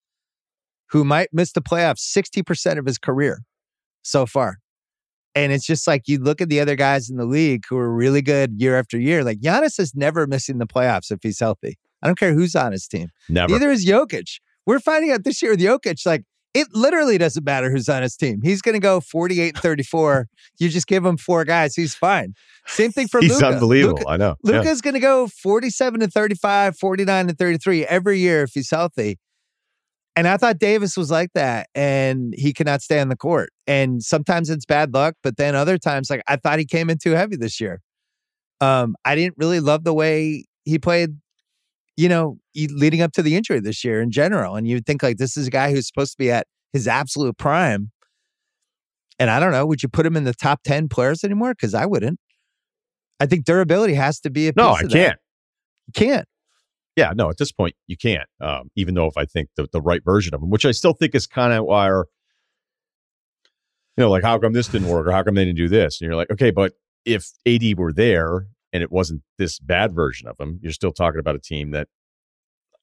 who 0.89 1.03
might 1.03 1.29
miss 1.31 1.51
the 1.51 1.61
playoffs 1.61 1.99
60% 2.17 2.77
of 2.79 2.85
his 2.85 2.97
career 2.97 3.39
so 4.01 4.25
far. 4.25 4.57
And 5.35 5.51
it's 5.51 5.65
just 5.65 5.87
like 5.87 6.03
you 6.07 6.19
look 6.19 6.41
at 6.41 6.49
the 6.49 6.59
other 6.59 6.75
guys 6.75 7.09
in 7.09 7.17
the 7.17 7.25
league 7.25 7.63
who 7.69 7.77
are 7.77 7.93
really 7.93 8.21
good 8.21 8.59
year 8.59 8.77
after 8.77 8.99
year. 8.99 9.23
Like 9.23 9.39
Giannis 9.39 9.79
is 9.79 9.95
never 9.95 10.27
missing 10.27 10.57
the 10.57 10.67
playoffs 10.67 11.11
if 11.11 11.19
he's 11.23 11.39
healthy. 11.39 11.77
I 12.01 12.07
don't 12.07 12.19
care 12.19 12.33
who's 12.33 12.55
on 12.55 12.71
his 12.71 12.87
team. 12.87 13.09
Never. 13.29 13.53
Neither 13.53 13.71
is 13.71 13.85
Jokic. 13.85 14.39
We're 14.65 14.79
finding 14.79 15.11
out 15.11 15.23
this 15.23 15.41
year 15.41 15.51
with 15.51 15.59
Jokic, 15.59 16.05
like 16.05 16.23
it 16.53 16.67
literally 16.71 17.17
doesn't 17.17 17.43
matter 17.43 17.71
who's 17.71 17.89
on 17.89 18.03
his 18.03 18.15
team. 18.15 18.41
He's 18.43 18.61
going 18.61 18.73
to 18.73 18.79
go 18.79 18.99
48 18.99 19.57
34. 19.57 20.27
you 20.59 20.69
just 20.69 20.87
give 20.87 21.03
him 21.03 21.17
four 21.17 21.45
guys. 21.45 21.75
He's 21.75 21.95
fine. 21.95 22.33
Same 22.67 22.91
thing 22.91 23.07
for 23.07 23.19
He's 23.21 23.33
Luka. 23.33 23.47
unbelievable. 23.47 23.97
Luka, 23.97 24.09
I 24.09 24.17
know. 24.17 24.35
Luka's 24.43 24.81
going 24.81 24.93
to 24.93 24.99
go 24.99 25.27
47 25.27 26.01
to 26.01 26.07
35, 26.07 26.77
49 26.77 27.27
to 27.27 27.33
33 27.33 27.85
every 27.85 28.19
year 28.19 28.43
if 28.43 28.51
he's 28.53 28.69
healthy. 28.69 29.17
And 30.15 30.27
I 30.27 30.37
thought 30.37 30.59
Davis 30.59 30.95
was 30.95 31.09
like 31.09 31.31
that 31.33 31.67
and 31.73 32.35
he 32.37 32.53
cannot 32.53 32.83
stay 32.83 32.99
on 32.99 33.09
the 33.09 33.15
court. 33.15 33.49
And 33.65 34.03
sometimes 34.03 34.51
it's 34.51 34.65
bad 34.65 34.93
luck, 34.93 35.15
but 35.23 35.37
then 35.37 35.55
other 35.55 35.79
times, 35.79 36.09
like 36.09 36.21
I 36.27 36.35
thought 36.35 36.59
he 36.59 36.65
came 36.65 36.91
in 36.91 36.99
too 36.99 37.11
heavy 37.11 37.35
this 37.35 37.59
year. 37.59 37.81
Um, 38.61 38.95
I 39.03 39.15
didn't 39.15 39.35
really 39.37 39.59
love 39.59 39.83
the 39.83 39.93
way 39.93 40.45
he 40.65 40.77
played, 40.77 41.17
you 41.95 42.09
know, 42.09 42.37
leading 42.55 43.01
up 43.01 43.11
to 43.13 43.21
the 43.21 43.35
injury 43.35 43.59
this 43.59 43.83
year 43.83 44.01
in 44.01 44.11
general. 44.11 44.55
And 44.55 44.67
you'd 44.67 44.85
think 44.85 45.03
like 45.03 45.17
this 45.17 45.37
is 45.37 45.47
a 45.47 45.51
guy 45.51 45.71
who's 45.71 45.87
supposed 45.87 46.11
to 46.13 46.17
be 46.17 46.31
at 46.31 46.47
his 46.71 46.87
absolute 46.87 47.37
prime. 47.37 47.91
And 49.19 49.29
I 49.29 49.39
don't 49.39 49.51
know, 49.51 49.65
would 49.65 49.83
you 49.83 49.89
put 49.89 50.05
him 50.05 50.17
in 50.17 50.23
the 50.23 50.33
top 50.33 50.61
10 50.63 50.89
players 50.89 51.23
anymore? 51.23 51.53
Because 51.53 51.73
I 51.73 51.85
wouldn't. 51.85 52.19
I 53.19 53.25
think 53.27 53.45
durability 53.45 53.93
has 53.93 54.19
to 54.21 54.29
be 54.31 54.47
a 54.47 54.53
No, 54.55 54.69
I 54.69 54.81
of 54.81 54.89
that. 54.89 54.91
can't. 54.91 55.19
You 55.87 55.93
can't. 55.93 56.27
Yeah, 56.95 57.11
no, 57.15 57.29
at 57.29 57.37
this 57.37 57.51
point 57.51 57.75
you 57.87 57.95
can't. 57.97 58.27
Um, 58.41 58.69
even 58.75 58.95
though 58.95 59.07
if 59.07 59.17
I 59.17 59.25
think 59.25 59.49
the, 59.55 59.67
the 59.71 59.81
right 59.81 60.03
version 60.03 60.33
of 60.33 60.41
him, 60.41 60.49
which 60.49 60.65
I 60.65 60.71
still 60.71 60.93
think 60.93 61.13
is 61.15 61.27
kind 61.27 61.53
of 61.53 61.65
why, 61.65 61.85
our, 61.85 62.07
you 63.97 64.03
know, 64.03 64.09
like 64.09 64.23
how 64.23 64.39
come 64.39 64.53
this 64.53 64.67
didn't 64.67 64.89
work 64.89 65.05
or 65.07 65.11
how 65.11 65.21
come 65.23 65.35
they 65.35 65.45
didn't 65.45 65.57
do 65.57 65.69
this? 65.69 66.01
And 66.01 66.07
you're 66.07 66.15
like, 66.15 66.31
okay, 66.31 66.49
but 66.51 66.73
if 67.05 67.31
AD 67.47 67.77
were 67.77 67.93
there 67.93 68.47
and 68.73 68.83
it 68.83 68.91
wasn't 68.91 69.21
this 69.37 69.59
bad 69.59 69.93
version 69.93 70.27
of 70.27 70.35
him, 70.39 70.59
you're 70.61 70.73
still 70.73 70.91
talking 70.91 71.19
about 71.19 71.35
a 71.35 71.39
team 71.39 71.71
that, 71.71 71.87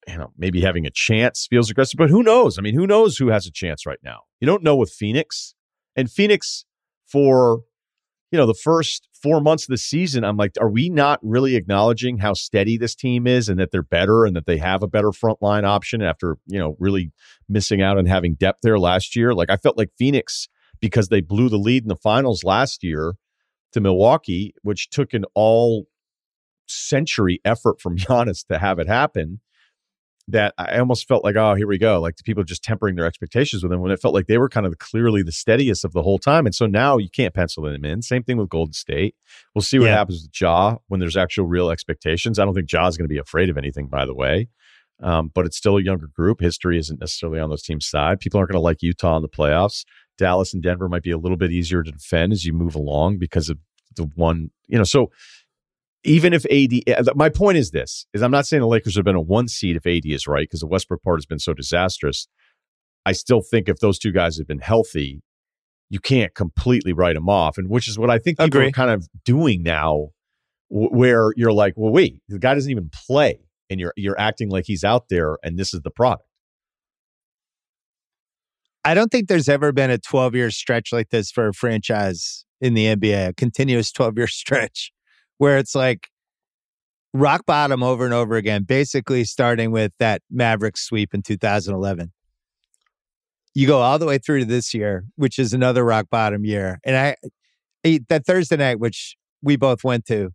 you 0.08 0.16
know, 0.16 0.32
maybe 0.38 0.60
having 0.60 0.86
a 0.86 0.90
chance 0.90 1.46
feels 1.50 1.68
aggressive, 1.68 1.98
but 1.98 2.08
who 2.08 2.22
knows? 2.22 2.58
I 2.58 2.62
mean, 2.62 2.74
who 2.74 2.86
knows 2.86 3.18
who 3.18 3.28
has 3.28 3.46
a 3.46 3.52
chance 3.52 3.84
right 3.84 3.98
now? 4.02 4.20
You 4.40 4.46
don't 4.46 4.62
know 4.62 4.76
with 4.76 4.90
Phoenix 4.90 5.54
and 5.96 6.10
Phoenix 6.10 6.64
for, 7.06 7.62
you 8.30 8.38
know, 8.38 8.46
the 8.46 8.54
first 8.54 9.08
four 9.20 9.40
months 9.40 9.64
of 9.64 9.72
the 9.72 9.76
season, 9.76 10.24
I'm 10.24 10.36
like, 10.36 10.52
are 10.60 10.70
we 10.70 10.88
not 10.88 11.18
really 11.22 11.56
acknowledging 11.56 12.18
how 12.18 12.32
steady 12.32 12.78
this 12.78 12.94
team 12.94 13.26
is 13.26 13.48
and 13.48 13.58
that 13.58 13.72
they're 13.72 13.82
better 13.82 14.24
and 14.24 14.34
that 14.36 14.46
they 14.46 14.56
have 14.56 14.82
a 14.82 14.88
better 14.88 15.10
frontline 15.10 15.64
option 15.64 16.00
after, 16.00 16.36
you 16.46 16.58
know, 16.58 16.76
really 16.78 17.12
missing 17.48 17.82
out 17.82 17.98
on 17.98 18.06
having 18.06 18.34
depth 18.34 18.60
there 18.62 18.78
last 18.78 19.16
year? 19.16 19.34
Like, 19.34 19.50
I 19.50 19.56
felt 19.56 19.76
like 19.76 19.90
Phoenix, 19.98 20.48
because 20.80 21.08
they 21.08 21.20
blew 21.20 21.48
the 21.48 21.58
lead 21.58 21.82
in 21.82 21.88
the 21.88 21.96
finals 21.96 22.44
last 22.44 22.82
year 22.82 23.14
to 23.72 23.80
Milwaukee, 23.80 24.54
which 24.62 24.90
took 24.90 25.14
an 25.14 25.24
all 25.34 25.86
century 26.66 27.40
effort 27.44 27.80
from 27.80 27.96
Giannis 27.98 28.46
to 28.48 28.58
have 28.58 28.78
it 28.78 28.88
happen. 28.88 29.40
That 30.28 30.54
I 30.58 30.78
almost 30.78 31.08
felt 31.08 31.24
like, 31.24 31.34
oh, 31.34 31.54
here 31.54 31.66
we 31.66 31.76
go. 31.76 32.00
Like 32.00 32.14
the 32.16 32.22
people 32.22 32.44
just 32.44 32.62
tempering 32.62 32.94
their 32.94 33.06
expectations 33.06 33.64
with 33.64 33.72
them 33.72 33.80
when 33.80 33.90
it 33.90 34.00
felt 34.00 34.14
like 34.14 34.26
they 34.28 34.38
were 34.38 34.48
kind 34.48 34.64
of 34.64 34.78
clearly 34.78 35.22
the 35.24 35.32
steadiest 35.32 35.84
of 35.84 35.92
the 35.92 36.02
whole 36.02 36.20
time. 36.20 36.46
And 36.46 36.54
so 36.54 36.66
now 36.66 36.98
you 36.98 37.08
can't 37.10 37.34
pencil 37.34 37.64
them 37.64 37.84
in. 37.84 38.00
Same 38.00 38.22
thing 38.22 38.36
with 38.36 38.48
Golden 38.48 38.72
State. 38.72 39.16
We'll 39.56 39.62
see 39.62 39.80
what 39.80 39.86
Yeah. 39.86 39.96
happens 39.96 40.22
with 40.22 40.40
Ja 40.40 40.76
when 40.86 41.00
there's 41.00 41.16
actual 41.16 41.46
real 41.46 41.68
expectations. 41.70 42.38
I 42.38 42.44
don't 42.44 42.54
think 42.54 42.70
Ja 42.70 42.86
is 42.86 42.96
going 42.96 43.08
to 43.08 43.12
be 43.12 43.18
afraid 43.18 43.50
of 43.50 43.58
anything, 43.58 43.88
by 43.88 44.06
the 44.06 44.14
way. 44.14 44.48
Um, 45.02 45.32
but 45.34 45.46
it's 45.46 45.56
still 45.56 45.78
a 45.78 45.82
younger 45.82 46.06
group. 46.06 46.40
History 46.40 46.78
isn't 46.78 47.00
necessarily 47.00 47.40
on 47.40 47.50
those 47.50 47.62
teams' 47.62 47.86
side. 47.88 48.20
People 48.20 48.38
aren't 48.38 48.52
going 48.52 48.60
to 48.60 48.62
like 48.62 48.82
Utah 48.82 49.16
in 49.16 49.22
the 49.22 49.28
playoffs. 49.28 49.84
Dallas 50.20 50.52
and 50.52 50.62
Denver 50.62 50.88
might 50.88 51.02
be 51.02 51.10
a 51.10 51.18
little 51.18 51.38
bit 51.38 51.50
easier 51.50 51.82
to 51.82 51.90
defend 51.90 52.32
as 52.32 52.44
you 52.44 52.52
move 52.52 52.74
along 52.74 53.18
because 53.18 53.48
of 53.48 53.58
the 53.96 54.04
one, 54.14 54.50
you 54.68 54.76
know. 54.78 54.84
So 54.84 55.10
even 56.04 56.32
if 56.34 56.44
AD, 56.46 57.08
uh, 57.08 57.12
my 57.16 57.30
point 57.30 57.56
is 57.56 57.70
this: 57.70 58.06
is 58.12 58.22
I'm 58.22 58.30
not 58.30 58.46
saying 58.46 58.60
the 58.60 58.68
Lakers 58.68 58.96
have 58.96 59.04
been 59.04 59.16
a 59.16 59.20
one 59.20 59.48
seed 59.48 59.76
if 59.76 59.86
AD 59.86 60.04
is 60.04 60.26
right 60.26 60.44
because 60.44 60.60
the 60.60 60.66
Westbrook 60.66 61.02
part 61.02 61.18
has 61.18 61.26
been 61.26 61.38
so 61.38 61.54
disastrous. 61.54 62.28
I 63.06 63.12
still 63.12 63.40
think 63.40 63.68
if 63.68 63.78
those 63.78 63.98
two 63.98 64.12
guys 64.12 64.36
had 64.36 64.46
been 64.46 64.58
healthy, 64.58 65.22
you 65.88 65.98
can't 65.98 66.34
completely 66.34 66.92
write 66.92 67.14
them 67.14 67.30
off, 67.30 67.56
and 67.56 67.70
which 67.70 67.88
is 67.88 67.98
what 67.98 68.10
I 68.10 68.18
think 68.18 68.38
people 68.38 68.58
Agree. 68.58 68.68
are 68.68 68.72
kind 68.72 68.90
of 68.90 69.08
doing 69.24 69.62
now, 69.62 70.10
wh- 70.68 70.92
where 70.92 71.32
you're 71.34 71.52
like, 71.52 71.74
well, 71.76 71.92
wait, 71.92 72.20
the 72.28 72.38
guy 72.38 72.54
doesn't 72.54 72.70
even 72.70 72.90
play, 73.06 73.40
and 73.70 73.80
you're 73.80 73.94
you're 73.96 74.20
acting 74.20 74.50
like 74.50 74.66
he's 74.66 74.84
out 74.84 75.08
there, 75.08 75.38
and 75.42 75.58
this 75.58 75.72
is 75.72 75.80
the 75.80 75.90
product. 75.90 76.24
I 78.90 78.94
don't 78.94 79.08
think 79.12 79.28
there's 79.28 79.48
ever 79.48 79.70
been 79.70 79.88
a 79.90 79.98
12 79.98 80.34
year 80.34 80.50
stretch 80.50 80.92
like 80.92 81.10
this 81.10 81.30
for 81.30 81.46
a 81.46 81.52
franchise 81.52 82.44
in 82.60 82.74
the 82.74 82.86
NBA, 82.86 83.28
a 83.28 83.32
continuous 83.34 83.92
12 83.92 84.18
year 84.18 84.26
stretch 84.26 84.90
where 85.38 85.58
it's 85.58 85.76
like 85.76 86.08
rock 87.14 87.46
bottom 87.46 87.84
over 87.84 88.04
and 88.04 88.12
over 88.12 88.34
again, 88.34 88.64
basically 88.64 89.22
starting 89.22 89.70
with 89.70 89.92
that 90.00 90.22
Mavericks 90.28 90.84
sweep 90.84 91.14
in 91.14 91.22
2011. 91.22 92.10
You 93.54 93.68
go 93.68 93.78
all 93.78 94.00
the 94.00 94.06
way 94.06 94.18
through 94.18 94.40
to 94.40 94.44
this 94.44 94.74
year, 94.74 95.04
which 95.14 95.38
is 95.38 95.52
another 95.52 95.84
rock 95.84 96.06
bottom 96.10 96.44
year. 96.44 96.80
And 96.84 96.96
I, 96.96 97.14
I- 97.86 98.00
that 98.08 98.26
Thursday 98.26 98.56
night, 98.56 98.80
which 98.80 99.14
we 99.40 99.54
both 99.54 99.84
went 99.84 100.04
to, 100.06 100.30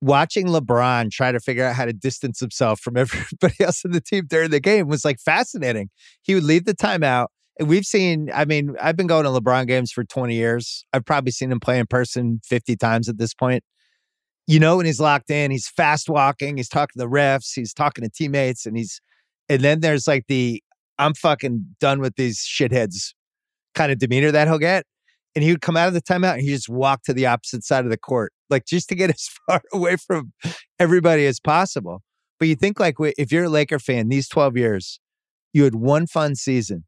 watching 0.00 0.48
LeBron 0.48 1.12
try 1.12 1.30
to 1.30 1.38
figure 1.38 1.64
out 1.64 1.76
how 1.76 1.84
to 1.84 1.92
distance 1.92 2.40
himself 2.40 2.80
from 2.80 2.96
everybody 2.96 3.54
else 3.60 3.84
in 3.84 3.92
the 3.92 4.00
team 4.00 4.24
during 4.28 4.50
the 4.50 4.58
game 4.58 4.88
was 4.88 5.04
like 5.04 5.20
fascinating. 5.20 5.90
He 6.20 6.34
would 6.34 6.42
leave 6.42 6.64
the 6.64 6.74
timeout. 6.74 7.28
We've 7.60 7.84
seen, 7.84 8.30
I 8.34 8.44
mean, 8.44 8.74
I've 8.80 8.96
been 8.96 9.06
going 9.06 9.24
to 9.24 9.30
LeBron 9.30 9.68
games 9.68 9.92
for 9.92 10.02
20 10.02 10.34
years. 10.34 10.84
I've 10.92 11.04
probably 11.04 11.30
seen 11.30 11.52
him 11.52 11.60
play 11.60 11.78
in 11.78 11.86
person 11.86 12.40
50 12.44 12.76
times 12.76 13.08
at 13.08 13.16
this 13.16 13.32
point. 13.32 13.62
You 14.46 14.58
know, 14.58 14.76
when 14.76 14.86
he's 14.86 15.00
locked 15.00 15.30
in, 15.30 15.50
he's 15.50 15.68
fast 15.68 16.08
walking, 16.08 16.56
he's 16.56 16.68
talking 16.68 16.98
to 16.98 17.04
the 17.06 17.08
refs, 17.08 17.52
he's 17.54 17.72
talking 17.72 18.04
to 18.04 18.10
teammates, 18.10 18.66
and 18.66 18.76
he's, 18.76 19.00
and 19.48 19.62
then 19.62 19.80
there's 19.80 20.06
like 20.06 20.24
the, 20.26 20.62
I'm 20.98 21.14
fucking 21.14 21.76
done 21.80 22.00
with 22.00 22.16
these 22.16 22.38
shitheads 22.38 23.14
kind 23.74 23.92
of 23.92 23.98
demeanor 23.98 24.32
that 24.32 24.48
he'll 24.48 24.58
get. 24.58 24.84
And 25.36 25.42
he 25.42 25.50
would 25.50 25.60
come 25.60 25.76
out 25.76 25.88
of 25.88 25.94
the 25.94 26.02
timeout 26.02 26.34
and 26.34 26.42
he 26.42 26.48
just 26.48 26.68
walked 26.68 27.06
to 27.06 27.12
the 27.12 27.26
opposite 27.26 27.64
side 27.64 27.84
of 27.84 27.90
the 27.90 27.96
court, 27.96 28.32
like 28.50 28.66
just 28.66 28.88
to 28.88 28.94
get 28.94 29.10
as 29.10 29.28
far 29.46 29.62
away 29.72 29.96
from 29.96 30.32
everybody 30.78 31.26
as 31.26 31.40
possible. 31.40 32.02
But 32.38 32.48
you 32.48 32.56
think 32.56 32.80
like 32.80 32.96
if 33.00 33.32
you're 33.32 33.44
a 33.44 33.48
Laker 33.48 33.78
fan, 33.78 34.08
these 34.08 34.28
12 34.28 34.56
years, 34.56 35.00
you 35.52 35.64
had 35.64 35.76
one 35.76 36.06
fun 36.06 36.34
season 36.34 36.84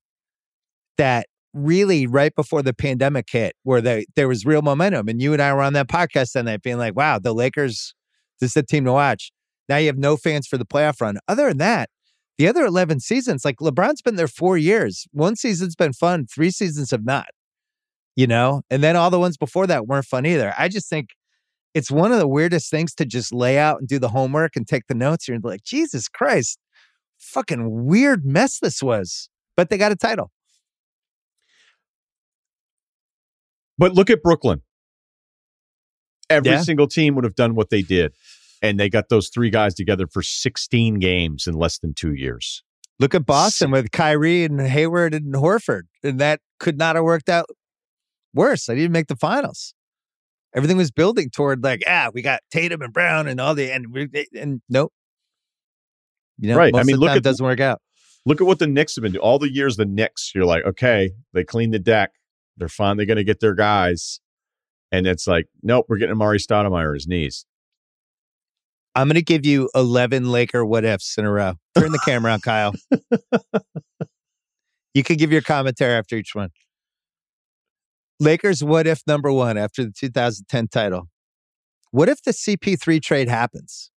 that 0.98 1.26
really 1.52 2.06
right 2.06 2.34
before 2.34 2.62
the 2.62 2.74
pandemic 2.74 3.28
hit, 3.30 3.56
where 3.62 3.80
they, 3.80 4.06
there 4.14 4.28
was 4.28 4.44
real 4.44 4.62
momentum. 4.62 5.08
And 5.08 5.20
you 5.20 5.32
and 5.32 5.40
I 5.40 5.52
were 5.54 5.62
on 5.62 5.72
that 5.72 5.88
podcast 5.88 6.32
that 6.32 6.44
night 6.44 6.62
being 6.62 6.78
like, 6.78 6.94
wow, 6.94 7.18
the 7.18 7.32
Lakers, 7.32 7.94
this 8.40 8.50
is 8.50 8.54
the 8.54 8.62
team 8.62 8.84
to 8.84 8.92
watch. 8.92 9.32
Now 9.68 9.78
you 9.78 9.86
have 9.86 9.98
no 9.98 10.16
fans 10.16 10.46
for 10.46 10.58
the 10.58 10.66
playoff 10.66 11.00
run. 11.00 11.18
Other 11.26 11.48
than 11.48 11.58
that, 11.58 11.90
the 12.38 12.46
other 12.48 12.66
11 12.66 13.00
seasons, 13.00 13.44
like 13.44 13.56
LeBron's 13.56 14.02
been 14.02 14.16
there 14.16 14.28
four 14.28 14.58
years. 14.58 15.06
One 15.12 15.36
season's 15.36 15.74
been 15.74 15.94
fun, 15.94 16.26
three 16.26 16.50
seasons 16.50 16.90
have 16.90 17.04
not, 17.04 17.28
you 18.14 18.26
know? 18.26 18.62
And 18.68 18.82
then 18.82 18.94
all 18.94 19.10
the 19.10 19.18
ones 19.18 19.38
before 19.38 19.66
that 19.66 19.86
weren't 19.86 20.04
fun 20.04 20.26
either. 20.26 20.54
I 20.58 20.68
just 20.68 20.88
think 20.90 21.10
it's 21.74 21.90
one 21.90 22.12
of 22.12 22.18
the 22.18 22.28
weirdest 22.28 22.70
things 22.70 22.94
to 22.94 23.06
just 23.06 23.32
lay 23.32 23.58
out 23.58 23.80
and 23.80 23.88
do 23.88 23.98
the 23.98 24.10
homework 24.10 24.56
and 24.56 24.68
take 24.68 24.86
the 24.86 24.94
notes. 24.94 25.28
You're 25.28 25.38
like, 25.42 25.64
Jesus 25.64 26.08
Christ, 26.08 26.58
fucking 27.18 27.86
weird 27.86 28.24
mess 28.24 28.58
this 28.60 28.82
was. 28.82 29.30
But 29.56 29.70
they 29.70 29.78
got 29.78 29.92
a 29.92 29.96
title. 29.96 30.30
But 33.78 33.92
look 33.94 34.10
at 34.10 34.22
Brooklyn. 34.22 34.62
Every 36.28 36.50
Yeah. 36.52 36.62
single 36.62 36.88
team 36.88 37.14
would 37.14 37.24
have 37.24 37.34
done 37.36 37.54
what 37.54 37.70
they 37.70 37.82
did, 37.82 38.12
and 38.62 38.80
they 38.80 38.88
got 38.88 39.08
those 39.08 39.28
three 39.28 39.50
guys 39.50 39.74
together 39.74 40.06
for 40.06 40.22
16 40.22 40.98
games 40.98 41.46
in 41.46 41.54
less 41.54 41.78
than 41.78 41.94
two 41.94 42.12
years. 42.14 42.62
Look 42.98 43.14
at 43.14 43.26
Boston 43.26 43.70
with 43.70 43.90
Kyrie 43.92 44.44
and 44.44 44.60
Hayward 44.60 45.12
and 45.14 45.34
Horford. 45.34 45.82
And 46.02 46.18
that 46.18 46.40
could 46.58 46.78
not 46.78 46.96
have 46.96 47.04
worked 47.04 47.28
out 47.28 47.44
worse. 48.32 48.66
They 48.66 48.74
didn't 48.74 48.92
make 48.92 49.08
the 49.08 49.16
finals. 49.16 49.74
Everything 50.54 50.78
was 50.78 50.90
building 50.90 51.28
toward 51.28 51.62
like, 51.62 51.82
ah, 51.86 52.10
we 52.14 52.22
got 52.22 52.40
Tatum 52.50 52.80
and 52.80 52.92
Brown 52.92 53.28
and 53.28 53.38
all 53.38 53.54
the 53.54 53.70
and 53.70 53.92
we, 53.92 54.08
and 54.34 54.62
nope. 54.70 54.92
You 56.38 56.48
know, 56.50 56.56
Right. 56.56 56.74
I 56.74 56.82
mean, 56.82 56.96
look 56.96 57.10
at- 57.10 57.18
it 57.18 57.22
doesn't 57.22 57.44
work 57.44 57.60
out. 57.60 57.82
Look 58.24 58.40
at 58.40 58.46
what 58.46 58.58
the 58.58 58.66
Knicks 58.66 58.96
have 58.96 59.02
been 59.02 59.12
doing. 59.12 59.22
All 59.22 59.38
the 59.38 59.52
years 59.52 59.76
the 59.76 59.84
Knicks, 59.84 60.32
you're 60.34 60.46
like, 60.46 60.64
okay, 60.64 61.10
they 61.34 61.44
cleaned 61.44 61.74
the 61.74 61.78
deck. 61.78 62.12
They're 62.56 62.68
finally 62.68 63.06
going 63.06 63.16
to 63.16 63.24
get 63.24 63.40
their 63.40 63.54
guys. 63.54 64.20
And 64.92 65.06
it's 65.06 65.26
like, 65.26 65.46
nope, 65.62 65.86
we're 65.88 65.98
getting 65.98 66.14
Amar'e 66.16 66.38
Stoudemire 66.44 66.94
his 66.94 67.06
knees. 67.06 67.44
I'm 68.94 69.08
going 69.08 69.16
to 69.16 69.22
give 69.22 69.44
you 69.44 69.68
11 69.74 70.30
Laker 70.30 70.64
what 70.64 70.84
ifs 70.84 71.18
in 71.18 71.26
a 71.26 71.30
row. 71.30 71.54
Turn 71.78 71.92
the 71.92 72.00
camera 72.04 72.32
on, 72.32 72.40
Kyle. 72.40 72.74
You 74.96 75.02
can 75.02 75.18
give 75.18 75.30
your 75.30 75.42
commentary 75.42 75.92
after 75.92 76.16
each 76.16 76.34
one. 76.34 76.48
Lakers 78.18 78.64
what 78.64 78.86
if 78.86 79.02
number 79.06 79.30
one 79.30 79.58
after 79.58 79.84
the 79.84 79.92
2010 79.92 80.68
title? 80.68 81.10
What 81.90 82.08
if 82.08 82.22
the 82.22 82.30
CP3 82.30 83.02
trade 83.02 83.28
happens? 83.28 83.90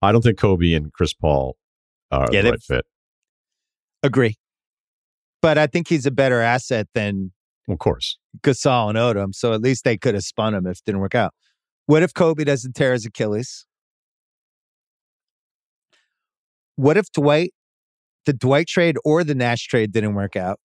I 0.00 0.12
don't 0.12 0.22
think 0.22 0.38
Kobe 0.38 0.74
and 0.74 0.92
Chris 0.92 1.12
Paul 1.12 1.56
are 2.12 2.28
Yeah, 2.30 2.42
the 2.42 2.50
right 2.52 2.62
fit. 2.62 2.84
Agree. 4.04 4.36
But 5.40 5.58
I 5.58 5.66
think 5.66 5.88
he's 5.88 6.06
a 6.06 6.10
better 6.10 6.40
asset 6.40 6.88
than 6.94 7.32
Of 7.68 7.78
course. 7.78 8.18
Gasol 8.42 8.88
and 8.88 8.98
Odom. 8.98 9.34
So 9.34 9.52
at 9.52 9.60
least 9.60 9.84
they 9.84 9.96
could 9.96 10.14
have 10.14 10.24
spun 10.24 10.54
him 10.54 10.66
if 10.66 10.78
it 10.78 10.84
didn't 10.86 11.00
work 11.00 11.14
out. 11.14 11.34
What 11.86 12.02
if 12.02 12.12
Kobe 12.12 12.44
doesn't 12.44 12.74
tear 12.74 12.92
his 12.92 13.06
Achilles? 13.06 13.66
What 16.76 16.96
if 16.96 17.10
Dwight, 17.12 17.52
the 18.26 18.32
Dwight 18.32 18.68
trade 18.68 18.96
or 19.04 19.24
the 19.24 19.34
Nash 19.34 19.66
trade 19.66 19.92
didn't 19.92 20.14
work 20.14 20.36
out? 20.36 20.60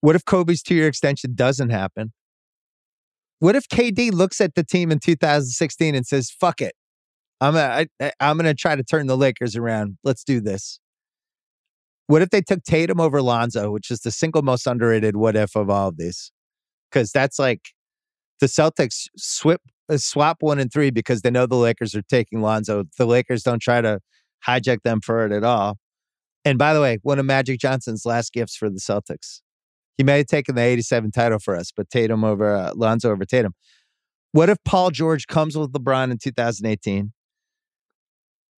What 0.00 0.14
if 0.14 0.24
Kobe's 0.24 0.62
two 0.62 0.74
year 0.74 0.88
extension 0.88 1.34
doesn't 1.34 1.70
happen? 1.70 2.12
What 3.38 3.56
if 3.56 3.68
KD 3.68 4.12
looks 4.12 4.40
at 4.40 4.54
the 4.54 4.64
team 4.64 4.90
in 4.90 4.98
2016 4.98 5.94
and 5.94 6.06
says, 6.06 6.30
fuck 6.30 6.60
it. 6.60 6.74
I'm 7.40 7.54
gonna, 7.54 7.86
I, 8.00 8.12
I'm 8.18 8.36
going 8.36 8.46
to 8.46 8.54
try 8.54 8.76
to 8.76 8.82
turn 8.82 9.06
the 9.06 9.16
Lakers 9.16 9.56
around. 9.56 9.98
Let's 10.04 10.24
do 10.24 10.40
this. 10.40 10.80
What 12.08 12.22
if 12.22 12.30
they 12.30 12.40
took 12.40 12.62
Tatum 12.62 13.00
over 13.00 13.20
Lonzo, 13.20 13.70
which 13.70 13.90
is 13.90 14.00
the 14.00 14.10
single 14.10 14.42
most 14.42 14.66
underrated 14.66 15.16
what 15.16 15.36
if 15.36 15.56
of 15.56 15.68
all 15.68 15.88
of 15.88 15.96
these? 15.96 16.30
Because 16.90 17.10
that's 17.10 17.38
like 17.38 17.70
the 18.40 18.46
Celtics 18.46 19.08
swip, 19.16 19.60
uh, 19.88 19.96
swap 19.96 20.38
one 20.40 20.58
and 20.58 20.72
three 20.72 20.90
because 20.90 21.22
they 21.22 21.30
know 21.30 21.46
the 21.46 21.56
Lakers 21.56 21.94
are 21.94 22.02
taking 22.02 22.42
Lonzo. 22.42 22.84
The 22.96 23.06
Lakers 23.06 23.42
don't 23.42 23.60
try 23.60 23.80
to 23.80 24.00
hijack 24.46 24.82
them 24.84 25.00
for 25.00 25.26
it 25.26 25.32
at 25.32 25.42
all. 25.42 25.78
And 26.44 26.58
by 26.58 26.74
the 26.74 26.80
way, 26.80 26.98
one 27.02 27.18
of 27.18 27.26
Magic 27.26 27.58
Johnson's 27.58 28.06
last 28.06 28.32
gifts 28.32 28.56
for 28.56 28.70
the 28.70 28.78
Celtics. 28.78 29.40
He 29.98 30.04
may 30.04 30.18
have 30.18 30.26
taken 30.26 30.54
the 30.54 30.62
87 30.62 31.10
title 31.10 31.38
for 31.40 31.56
us, 31.56 31.72
but 31.74 31.90
Tatum 31.90 32.22
over 32.22 32.54
uh, 32.54 32.72
Lonzo 32.76 33.10
over 33.10 33.24
Tatum. 33.24 33.54
What 34.32 34.48
if 34.48 34.58
Paul 34.64 34.90
George 34.90 35.26
comes 35.26 35.56
with 35.56 35.72
LeBron 35.72 36.10
in 36.10 36.18
2018? 36.18 37.12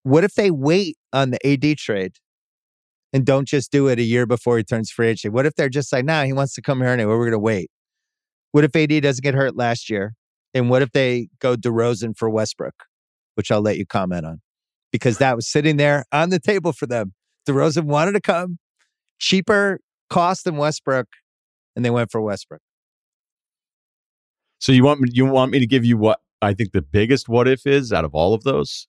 What 0.02 0.24
if 0.24 0.34
they 0.34 0.50
wait 0.50 0.96
on 1.12 1.30
the 1.30 1.46
AD 1.46 1.78
trade 1.78 2.12
and 3.12 3.24
don't 3.24 3.48
just 3.48 3.72
do 3.72 3.88
it 3.88 3.98
a 3.98 4.02
year 4.02 4.26
before 4.26 4.58
he 4.58 4.64
turns 4.64 4.90
free 4.90 5.08
agent? 5.08 5.34
What 5.34 5.46
if 5.46 5.54
they're 5.54 5.68
just 5.68 5.92
like, 5.92 6.04
nah, 6.04 6.24
he 6.24 6.32
wants 6.32 6.54
to 6.54 6.62
come 6.62 6.80
here 6.80 6.88
anyway. 6.88 7.10
We're 7.10 7.18
going 7.18 7.32
to 7.32 7.38
wait. 7.38 7.70
What 8.52 8.64
if 8.64 8.74
AD 8.74 9.02
doesn't 9.02 9.22
get 9.22 9.34
hurt 9.34 9.56
last 9.56 9.90
year? 9.90 10.14
And 10.54 10.70
what 10.70 10.82
if 10.82 10.92
they 10.92 11.28
go 11.40 11.56
DeRozan 11.56 12.16
for 12.16 12.30
Westbrook, 12.30 12.74
which 13.34 13.50
I'll 13.50 13.60
let 13.60 13.76
you 13.76 13.86
comment 13.86 14.24
on 14.24 14.40
because 14.92 15.18
that 15.18 15.36
was 15.36 15.48
sitting 15.48 15.76
there 15.76 16.04
on 16.12 16.30
the 16.30 16.40
table 16.40 16.72
for 16.72 16.86
them. 16.86 17.12
DeRozan 17.48 17.84
wanted 17.84 18.12
to 18.12 18.20
come 18.20 18.58
cheaper 19.18 19.80
cost 20.10 20.44
than 20.44 20.56
Westbrook, 20.56 21.06
and 21.76 21.84
they 21.84 21.90
went 21.90 22.10
for 22.10 22.20
Westbrook. 22.20 22.60
So 24.58 24.72
you 24.72 24.84
want 24.84 25.00
me 25.00 25.10
you 25.12 25.24
want 25.26 25.52
me 25.52 25.58
to 25.58 25.66
give 25.66 25.84
you 25.84 25.96
what 25.96 26.20
I 26.42 26.54
think 26.54 26.72
the 26.72 26.82
biggest 26.82 27.28
what 27.28 27.48
if 27.48 27.66
is 27.66 27.92
out 27.92 28.04
of 28.04 28.14
all 28.14 28.34
of 28.34 28.42
those? 28.44 28.86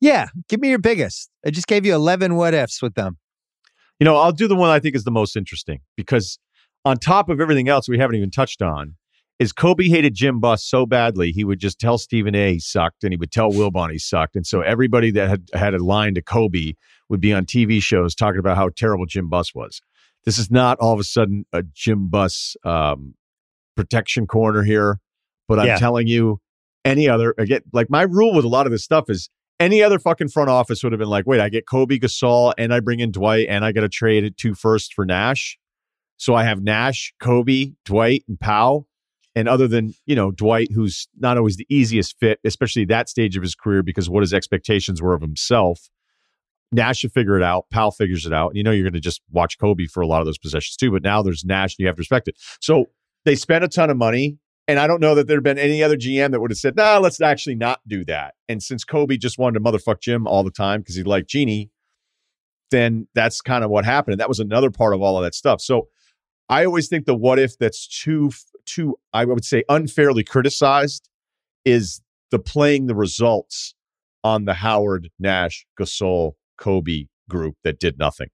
Yeah, 0.00 0.28
give 0.48 0.60
me 0.60 0.68
your 0.70 0.78
biggest. 0.78 1.30
I 1.44 1.50
just 1.50 1.66
gave 1.66 1.84
you 1.84 1.94
11 1.94 2.34
what 2.36 2.54
ifs 2.54 2.80
with 2.80 2.94
them. 2.94 3.18
You 3.98 4.04
know, 4.06 4.16
I'll 4.16 4.32
do 4.32 4.48
the 4.48 4.56
one 4.56 4.70
I 4.70 4.78
think 4.78 4.94
is 4.96 5.04
the 5.04 5.10
most 5.10 5.36
interesting 5.36 5.80
because 5.96 6.38
on 6.84 6.96
top 6.96 7.28
of 7.28 7.40
everything 7.40 7.68
else 7.68 7.88
we 7.88 7.98
haven't 7.98 8.16
even 8.16 8.30
touched 8.30 8.62
on 8.62 8.94
is 9.38 9.52
Kobe 9.52 9.88
hated 9.88 10.14
Jim 10.14 10.40
Buss 10.40 10.64
so 10.64 10.86
badly 10.86 11.32
he 11.32 11.44
would 11.44 11.58
just 11.58 11.78
tell 11.78 11.98
Stephen 11.98 12.34
A 12.34 12.54
he 12.54 12.58
sucked 12.60 13.04
and 13.04 13.12
he 13.12 13.16
would 13.18 13.30
tell 13.30 13.50
Wilbon 13.50 13.90
he 13.90 13.98
sucked. 13.98 14.36
And 14.36 14.46
so 14.46 14.62
everybody 14.62 15.10
that 15.12 15.28
had 15.28 15.48
had 15.52 15.74
a 15.74 15.84
line 15.84 16.14
to 16.14 16.22
Kobe 16.22 16.72
would 17.10 17.20
be 17.20 17.32
on 17.34 17.44
TV 17.44 17.82
shows 17.82 18.14
talking 18.14 18.38
about 18.38 18.56
how 18.56 18.70
terrible 18.74 19.04
Jim 19.06 19.28
Buss 19.28 19.54
was. 19.54 19.80
This 20.24 20.38
is 20.38 20.50
not 20.50 20.78
all 20.78 20.94
of 20.94 21.00
a 21.00 21.04
sudden 21.04 21.44
a 21.52 21.62
Jim 21.62 22.08
Buss 22.08 22.56
um, 22.64 23.14
protection 23.76 24.26
corner 24.26 24.62
here, 24.62 24.98
but 25.48 25.58
I'm 25.58 25.66
Yeah. 25.66 25.76
telling 25.78 26.06
you, 26.06 26.40
any 26.84 27.06
other 27.08 27.34
again, 27.36 27.60
like 27.74 27.90
my 27.90 28.02
rule 28.02 28.34
with 28.34 28.44
a 28.46 28.48
lot 28.48 28.64
of 28.66 28.72
this 28.72 28.82
stuff 28.84 29.10
is 29.10 29.28
any 29.60 29.82
other 29.82 29.98
fucking 29.98 30.28
front 30.28 30.48
office 30.48 30.82
would 30.82 30.92
have 30.92 30.98
been 30.98 31.08
like, 31.08 31.26
wait, 31.26 31.40
I 31.40 31.50
get 31.50 31.68
Kobe 31.68 31.98
Gasol 31.98 32.54
and 32.56 32.72
I 32.72 32.80
bring 32.80 33.00
in 33.00 33.12
Dwight 33.12 33.46
and 33.48 33.64
I 33.64 33.72
got 33.72 33.82
to 33.82 33.88
trade 33.88 34.24
it 34.24 34.36
two 34.36 34.54
first 34.54 34.94
for 34.94 35.04
Nash. 35.04 35.58
So 36.16 36.34
I 36.34 36.44
have 36.44 36.62
Nash, 36.62 37.14
Kobe, 37.20 37.72
Dwight, 37.84 38.24
and 38.26 38.40
Pau. 38.40 38.86
And 39.36 39.48
other 39.48 39.68
than, 39.68 39.94
you 40.06 40.16
know, 40.16 40.32
Dwight, 40.32 40.68
who's 40.74 41.06
not 41.16 41.36
always 41.36 41.56
the 41.56 41.66
easiest 41.68 42.18
fit, 42.18 42.40
especially 42.44 42.84
that 42.86 43.08
stage 43.08 43.36
of 43.36 43.42
his 43.42 43.54
career 43.54 43.82
because 43.82 44.10
what 44.10 44.22
his 44.22 44.34
expectations 44.34 45.00
were 45.00 45.14
of 45.14 45.20
himself. 45.20 45.88
Nash 46.72 46.98
should 46.98 47.12
figure 47.12 47.36
it 47.36 47.42
out. 47.42 47.66
Pau 47.70 47.90
figures 47.90 48.26
it 48.26 48.32
out. 48.32 48.48
And 48.48 48.56
You 48.56 48.62
know, 48.62 48.70
you're 48.70 48.84
going 48.84 48.94
to 48.94 49.00
just 49.00 49.20
watch 49.30 49.58
Kobe 49.58 49.86
for 49.86 50.00
a 50.00 50.06
lot 50.06 50.20
of 50.20 50.26
those 50.26 50.38
possessions 50.38 50.76
too. 50.76 50.90
But 50.90 51.02
now 51.02 51.22
there's 51.22 51.44
Nash, 51.44 51.74
and 51.74 51.80
you 51.80 51.86
have 51.86 51.96
to 51.96 52.00
respect 52.00 52.28
it. 52.28 52.36
So 52.60 52.86
they 53.24 53.36
spent 53.36 53.64
a 53.64 53.68
ton 53.68 53.90
of 53.90 53.96
money. 53.96 54.38
And 54.70 54.78
I 54.78 54.86
don't 54.86 55.00
know 55.00 55.16
that 55.16 55.26
there 55.26 55.36
had 55.36 55.42
been 55.42 55.58
any 55.58 55.82
other 55.82 55.96
GM 55.96 56.30
that 56.30 56.40
would 56.40 56.52
have 56.52 56.58
said, 56.58 56.76
nah, 56.76 56.98
let's 56.98 57.20
actually 57.20 57.56
not 57.56 57.80
do 57.88 58.04
that. 58.04 58.34
And 58.48 58.62
since 58.62 58.84
Kobe 58.84 59.16
just 59.16 59.36
wanted 59.36 59.58
to 59.58 59.64
motherfuck 59.64 60.00
Jim 60.00 60.28
all 60.28 60.44
the 60.44 60.52
time 60.52 60.80
because 60.80 60.94
he 60.94 61.02
liked 61.02 61.28
Jeanie, 61.28 61.72
then 62.70 63.08
that's 63.12 63.40
kind 63.40 63.64
of 63.64 63.70
what 63.70 63.84
happened. 63.84 64.12
And 64.12 64.20
that 64.20 64.28
was 64.28 64.38
another 64.38 64.70
part 64.70 64.94
of 64.94 65.02
all 65.02 65.16
of 65.16 65.24
that 65.24 65.34
stuff. 65.34 65.60
So 65.60 65.88
I 66.48 66.64
always 66.64 66.86
think 66.86 67.06
the 67.06 67.16
what 67.16 67.40
if 67.40 67.58
that's 67.58 67.84
too, 67.88 68.30
too, 68.64 68.94
I 69.12 69.24
would 69.24 69.44
say 69.44 69.64
unfairly 69.68 70.22
criticized 70.22 71.08
is 71.64 72.00
the 72.30 72.38
playing 72.38 72.86
the 72.86 72.94
results 72.94 73.74
on 74.22 74.44
the 74.44 74.54
Howard, 74.54 75.10
Nash, 75.18 75.66
Gasol, 75.80 76.34
Kobe 76.58 77.06
group 77.28 77.56
that 77.64 77.80
did 77.80 77.98
nothing. 77.98 78.28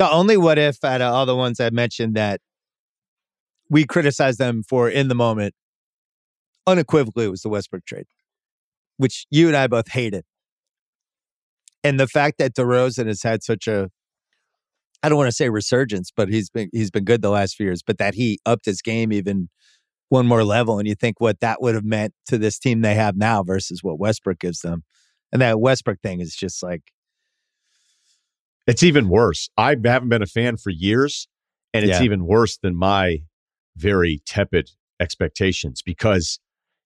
The 0.00 0.10
only 0.10 0.36
what 0.36 0.58
if 0.58 0.82
out 0.82 1.00
of 1.00 1.14
all 1.14 1.24
the 1.24 1.36
ones 1.36 1.60
I 1.60 1.70
mentioned 1.70 2.16
that 2.16 2.40
we 3.70 3.84
criticized 3.84 4.38
them 4.38 4.62
for 4.68 4.88
in 4.88 5.08
the 5.08 5.14
moment, 5.14 5.54
unequivocally, 6.66 7.26
it 7.26 7.30
was 7.30 7.42
the 7.42 7.48
Westbrook 7.48 7.84
trade, 7.84 8.06
which 8.96 9.26
you 9.30 9.48
and 9.48 9.56
I 9.56 9.66
both 9.66 9.90
hated. 9.90 10.24
And 11.84 11.98
the 11.98 12.06
fact 12.06 12.38
that 12.38 12.54
DeRozan 12.54 13.06
has 13.06 13.22
had 13.22 13.42
such 13.42 13.66
a, 13.68 13.88
I 15.02 15.08
don't 15.08 15.16
want 15.18 15.28
to 15.28 15.34
say 15.34 15.48
resurgence, 15.48 16.10
but 16.14 16.28
he's 16.28 16.50
been 16.50 16.68
he's 16.72 16.90
been 16.90 17.04
good 17.04 17.22
the 17.22 17.30
last 17.30 17.54
few 17.54 17.66
years. 17.66 17.82
But 17.86 17.98
that 17.98 18.14
he 18.14 18.40
upped 18.44 18.64
his 18.64 18.82
game 18.82 19.12
even 19.12 19.48
one 20.08 20.26
more 20.26 20.42
level, 20.42 20.78
and 20.78 20.88
you 20.88 20.94
think 20.94 21.20
what 21.20 21.40
that 21.40 21.62
would 21.62 21.74
have 21.74 21.84
meant 21.84 22.14
to 22.26 22.38
this 22.38 22.58
team 22.58 22.80
they 22.80 22.94
have 22.94 23.16
now 23.16 23.42
versus 23.42 23.82
what 23.82 23.98
Westbrook 23.98 24.40
gives 24.40 24.60
them, 24.60 24.82
and 25.32 25.40
that 25.40 25.60
Westbrook 25.60 26.00
thing 26.02 26.20
is 26.20 26.34
just 26.34 26.62
like 26.62 26.82
It's 28.66 28.82
even 28.82 29.08
worse. 29.08 29.48
I 29.56 29.76
haven't 29.82 30.08
been 30.08 30.22
a 30.22 30.26
fan 30.26 30.56
for 30.56 30.70
years, 30.70 31.28
and 31.72 31.84
it's 31.84 32.00
Yeah. 32.00 32.04
even 32.04 32.26
worse 32.26 32.58
than 32.58 32.74
my 32.76 33.22
very 33.78 34.20
tepid 34.26 34.70
expectations 35.00 35.82
because, 35.82 36.38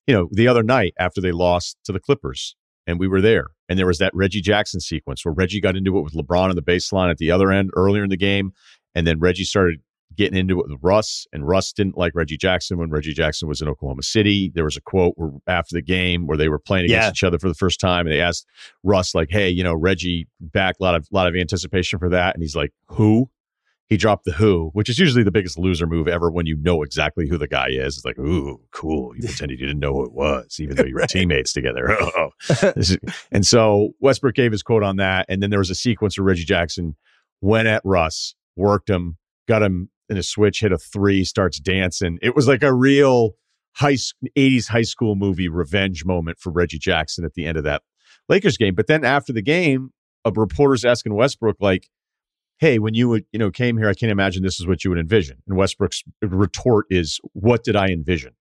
you 0.07 0.15
know, 0.15 0.29
the 0.33 0.49
other 0.49 0.63
night 0.63 0.95
after 0.99 1.21
they 1.21 1.33
lost 1.33 1.77
to 1.85 1.93
the 1.93 2.01
Clippers, 2.01 2.55
and 2.87 2.99
we 2.99 3.07
were 3.09 3.21
there, 3.21 3.49
and 3.69 3.79
there 3.79 3.87
was 3.87 3.99
that 3.99 4.11
Reggie 4.15 4.41
Jackson 4.41 4.81
sequence 4.81 5.25
where 5.25 5.33
Reggie 5.35 5.61
got 5.61 5.77
into 5.77 5.97
it 5.99 6.03
with 6.03 6.15
LeBron 6.15 6.51
on 6.51 6.57
the 6.57 6.63
baseline 6.63 7.11
at 7.11 7.19
the 7.19 7.31
other 7.31 7.51
end 7.53 7.71
earlier 7.77 8.03
in 8.05 8.11
the 8.11 8.17
game, 8.17 8.53
and 8.95 9.07
then 9.07 9.19
Reggie 9.21 9.45
started 9.45 9.81
getting 10.15 10.37
into 10.37 10.61
it 10.61 10.69
with 10.69 10.79
Russ, 10.83 11.27
and 11.33 11.47
Russ 11.49 11.73
didn't 11.73 11.97
like 11.97 12.13
Reggie 12.15 12.37
Jackson 12.37 12.77
when 12.79 12.91
Reggie 12.91 13.15
Jackson 13.15 13.49
was 13.49 13.63
in 13.63 13.69
Oklahoma 13.69 14.03
City. 14.03 14.51
There 14.55 14.65
was 14.65 14.77
a 14.77 14.81
quote 14.83 15.15
where 15.17 15.31
after 15.47 15.75
the 15.75 15.81
game 15.81 16.27
where 16.27 16.37
they 16.37 16.51
were 16.51 16.59
playing 16.59 16.85
against 16.87 17.07
Yeah. 17.07 17.11
each 17.11 17.25
other 17.25 17.39
for 17.39 17.49
the 17.49 17.55
first 17.55 17.81
time, 17.81 18.07
and 18.07 18.13
they 18.13 18.21
asked 18.21 18.45
Russ 18.83 19.15
like, 19.15 19.29
"Hey, 19.31 19.49
you 19.49 19.65
know, 19.65 19.75
Reggie 19.75 20.27
back 20.41 20.75
a 20.81 20.83
lot 20.83 20.95
of 20.97 21.07
lot 21.13 21.29
of 21.29 21.35
anticipation 21.37 21.99
for 21.99 22.11
that," 22.11 22.35
and 22.35 22.43
he's 22.43 22.57
like, 22.57 22.73
"Who?" 22.89 23.31
He 23.93 23.99
dropped 23.99 24.25
the 24.25 24.33
who, 24.33 24.71
which 24.73 24.89
is 24.89 24.99
usually 24.99 25.23
the 25.23 25.31
biggest 25.31 25.59
loser 25.59 25.87
move 25.87 26.09
ever 26.09 26.31
when 26.31 26.47
you 26.47 26.57
know 26.57 26.83
exactly 26.83 27.29
who 27.29 27.37
the 27.37 27.47
guy 27.47 27.69
is. 27.69 27.99
It's 27.99 28.07
like, 28.07 28.19
ooh, 28.19 28.59
cool. 28.71 29.15
You 29.15 29.23
pretended 29.29 29.61
you 29.61 29.67
didn't 29.67 29.81
know 29.81 29.93
who 29.93 30.07
it 30.07 30.15
was, 30.15 30.57
even 30.61 30.77
though 30.77 30.85
you 30.85 30.95
were 30.95 31.01
Right. 31.01 31.11
teammates 31.11 31.53
together. 31.53 31.95
Oh. 32.17 32.31
And 33.31 33.45
so 33.45 33.91
Westbrook 34.01 34.35
gave 34.35 34.51
his 34.51 34.63
quote 34.63 34.83
on 34.83 34.97
that. 34.97 35.27
And 35.29 35.43
then 35.43 35.51
there 35.51 35.59
was 35.59 35.69
a 35.69 35.75
sequence 35.75 36.17
where 36.17 36.25
Reggie 36.25 36.45
Jackson 36.47 36.97
went 37.43 37.69
at 37.69 37.83
Russ, 37.85 38.35
worked 38.57 38.89
him, 38.89 39.19
got 39.47 39.63
him 39.63 39.91
in 40.09 40.17
a 40.17 40.23
switch, 40.23 40.61
hit 40.61 40.73
a 40.73 40.79
three, 40.79 41.23
starts 41.23 41.61
dancing. 41.61 42.19
It 42.23 42.35
was 42.35 42.49
like 42.49 42.63
a 42.63 42.73
real 42.73 43.33
high 43.75 43.99
80s 44.39 44.69
high 44.69 44.83
school 44.83 45.17
movie 45.17 45.51
revenge 45.51 46.07
moment 46.07 46.39
for 46.39 46.51
Reggie 46.51 46.79
Jackson 46.79 47.27
at 47.27 47.35
the 47.35 47.45
end 47.45 47.59
of 47.59 47.65
that 47.65 47.83
Lakers 48.31 48.57
game. 48.57 48.75
But 48.75 48.87
then 48.87 49.05
after 49.05 49.35
the 49.35 49.43
game, 49.43 49.91
a 50.25 50.31
reporter's 50.33 50.87
asking 50.87 51.15
Westbrook, 51.15 51.57
like, 51.61 51.91
hey, 52.63 52.79
when 52.79 52.95
you 52.95 53.17
you 53.33 53.41
know, 53.41 53.51
came 53.51 53.77
here, 53.77 53.89
I 53.89 53.93
can't 53.93 54.13
imagine 54.13 54.45
this 54.45 54.61
is 54.61 54.69
what 54.69 54.85
you 54.85 54.91
would 54.91 55.01
envision. 55.01 55.43
And 55.49 55.57
Westbrook's 55.57 56.05
retort 56.23 56.87
is, 56.91 57.19
what 57.33 57.65
did 57.65 57.75
I 57.75 57.89
envision? 57.89 58.35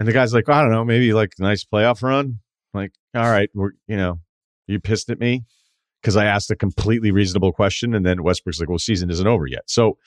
And 0.00 0.08
the 0.08 0.12
guy's 0.14 0.32
like, 0.32 0.48
I 0.48 0.62
don't 0.62 0.70
know, 0.70 0.86
maybe 0.86 1.12
like 1.12 1.34
a 1.38 1.42
nice 1.42 1.66
playoff 1.66 2.02
run. 2.02 2.38
Like, 2.72 2.92
all 3.14 3.30
right, 3.30 3.50
we're, 3.54 3.72
you 3.86 3.98
know, 3.98 4.20
you 4.66 4.80
pissed 4.80 5.10
at 5.10 5.20
me 5.20 5.44
because 6.00 6.16
I 6.16 6.24
asked 6.24 6.50
a 6.50 6.56
completely 6.56 7.10
reasonable 7.10 7.52
question. 7.52 7.94
And 7.94 8.06
then 8.06 8.22
Westbrook's 8.22 8.58
like, 8.58 8.70
well, 8.70 8.78
season 8.78 9.10
isn't 9.10 9.26
over 9.26 9.46
yet. 9.46 9.64
So 9.66 9.98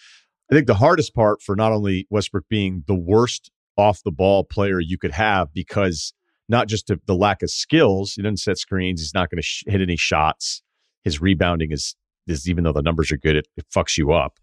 I 0.52 0.56
think 0.56 0.66
the 0.66 0.74
hardest 0.74 1.14
part 1.14 1.44
for 1.44 1.56
not 1.56 1.74
only 1.74 2.08
Westbrook 2.10 2.50
being 2.50 2.84
the 2.88 2.96
worst 2.96 3.52
off 3.78 4.02
the 4.02 4.12
ball 4.12 4.44
player 4.44 4.80
you 4.80 4.98
could 4.98 5.12
have 5.12 5.54
because 5.54 6.14
not 6.50 6.68
just 6.68 6.88
the, 6.88 7.00
the 7.06 7.14
lack 7.14 7.44
of 7.44 7.52
skills, 7.52 8.14
he 8.14 8.24
doesn't 8.24 8.38
set 8.38 8.58
screens, 8.58 9.02
he's 9.02 9.14
not 9.14 9.30
going 9.30 9.38
to 9.38 9.46
sh- 9.46 9.66
hit 9.68 9.82
any 9.82 9.98
shots. 9.98 10.64
His 11.04 11.22
rebounding 11.22 11.72
is 11.72 11.96
is 12.28 12.50
even 12.50 12.64
though 12.64 12.74
the 12.74 12.82
numbers 12.82 13.12
are 13.12 13.18
good, 13.18 13.36
it, 13.36 13.48
it 13.58 13.66
fucks 13.76 13.98
you 13.98 14.12
up. 14.12 14.40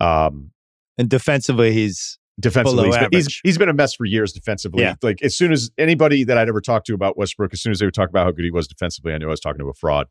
Um, 0.00 0.50
and 0.98 1.08
defensively 1.08 1.72
he's 1.72 2.18
defensively. 2.40 2.86
He's 2.86 2.98
been, 2.98 3.08
he's, 3.12 3.40
he's 3.44 3.58
been 3.58 3.68
a 3.68 3.72
mess 3.74 3.94
for 3.94 4.04
years 4.04 4.32
defensively. 4.32 4.82
Yeah. 4.82 4.94
Like 5.02 5.22
as 5.22 5.36
soon 5.36 5.52
as 5.52 5.70
anybody 5.78 6.24
that 6.24 6.36
I'd 6.38 6.48
ever 6.48 6.60
talked 6.60 6.86
to 6.86 6.94
about 6.94 7.16
Westbrook, 7.16 7.52
as 7.52 7.60
soon 7.60 7.72
as 7.72 7.78
they 7.78 7.86
would 7.86 7.94
talk 7.94 8.08
about 8.08 8.24
how 8.26 8.32
good 8.32 8.44
he 8.44 8.50
was 8.50 8.66
defensively, 8.66 9.12
I 9.12 9.18
knew 9.18 9.26
I 9.26 9.30
was 9.30 9.40
talking 9.40 9.60
to 9.60 9.68
a 9.68 9.74
fraud. 9.74 10.06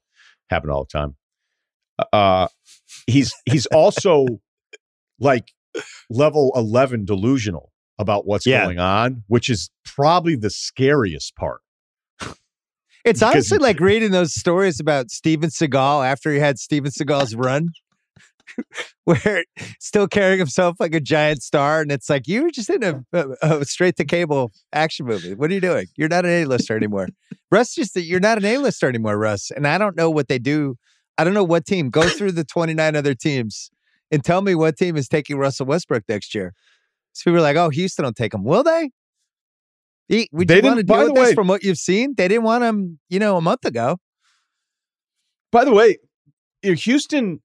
Happened 0.49 0.71
all 0.71 0.83
the 0.83 0.97
time. 0.99 1.15
Uh, 2.11 2.47
he's 3.07 3.33
he's 3.45 3.65
also 3.73 4.25
like 5.19 5.51
level 6.09 6.51
eleven 6.55 7.05
delusional 7.05 7.71
about 7.99 8.25
what's 8.25 8.45
Yeah. 8.45 8.65
going 8.65 8.79
on, 8.79 9.23
which 9.27 9.49
is 9.49 9.69
probably 9.85 10.35
the 10.35 10.49
scariest 10.49 11.35
part. 11.35 11.61
It's 13.03 13.21
honestly 13.21 13.57
like 13.57 13.79
reading 13.81 14.11
those 14.11 14.33
stories 14.33 14.79
about 14.79 15.11
Steven 15.11 15.49
Seagal 15.49 16.05
after 16.05 16.31
he 16.31 16.39
had 16.39 16.57
Steven 16.57 16.91
Seagal's 16.91 17.35
run, 17.35 17.69
where 19.03 19.43
still 19.79 20.07
carrying 20.07 20.39
himself 20.39 20.77
like 20.79 20.95
a 20.95 21.01
giant 21.01 21.43
star, 21.43 21.81
and 21.81 21.91
it's 21.91 22.09
like 22.09 22.27
you 22.27 22.43
were 22.43 22.51
just 22.51 22.69
in 22.69 22.83
a, 22.83 23.03
a, 23.13 23.59
a 23.59 23.65
straight 23.65 23.97
to 23.97 24.05
cable 24.05 24.51
action 24.71 25.05
movie. 25.05 25.33
What 25.33 25.51
are 25.51 25.53
you 25.53 25.61
doing? 25.61 25.87
You're 25.97 26.09
not 26.09 26.25
an 26.25 26.31
A-lister 26.31 26.77
anymore, 26.77 27.09
Russ. 27.51 27.75
Just 27.75 27.95
you're 27.95 28.19
not 28.19 28.37
an 28.37 28.45
A-lister 28.45 28.87
anymore, 28.87 29.17
Russ. 29.17 29.51
And 29.51 29.67
I 29.67 29.77
don't 29.77 29.97
know 29.97 30.09
what 30.09 30.29
they 30.29 30.39
do. 30.39 30.75
I 31.17 31.23
don't 31.23 31.33
know 31.33 31.43
what 31.43 31.65
team. 31.65 31.89
Go 31.89 32.07
through 32.07 32.31
the 32.31 32.45
29 32.45 32.95
other 32.95 33.13
teams 33.13 33.69
and 34.11 34.23
tell 34.23 34.41
me 34.41 34.55
what 34.55 34.77
team 34.77 34.95
is 34.95 35.07
taking 35.07 35.37
Russell 35.37 35.65
Westbrook 35.65 36.03
next 36.07 36.33
year. 36.33 36.53
So 37.11 37.25
people 37.25 37.39
are 37.39 37.41
like, 37.41 37.57
"Oh, 37.57 37.69
Houston 37.69 38.05
will 38.05 38.13
take 38.13 38.33
him." 38.33 38.43
Will 38.43 38.63
they? 38.63 38.91
He- 40.07 40.29
Would 40.31 40.47
They 40.47 40.57
you 40.57 40.61
want 40.63 40.77
to 40.77 40.83
didn't- 40.83 40.87
deal 40.87 40.95
by 40.97 41.03
with 41.05 41.13
the 41.15 41.19
this 41.21 41.29
way- 41.29 41.35
from 41.35 41.47
what 41.47 41.63
you've 41.63 41.77
seen? 41.77 42.13
They 42.17 42.27
didn't 42.27 42.43
want 42.43 42.63
him, 42.63 42.99
you 43.09 43.19
know, 43.19 43.37
a 43.37 43.41
month 43.41 43.65
ago. 43.65 43.97
By 45.51 45.65
the 45.65 45.71
way, 45.73 45.97
Houston 46.63 47.41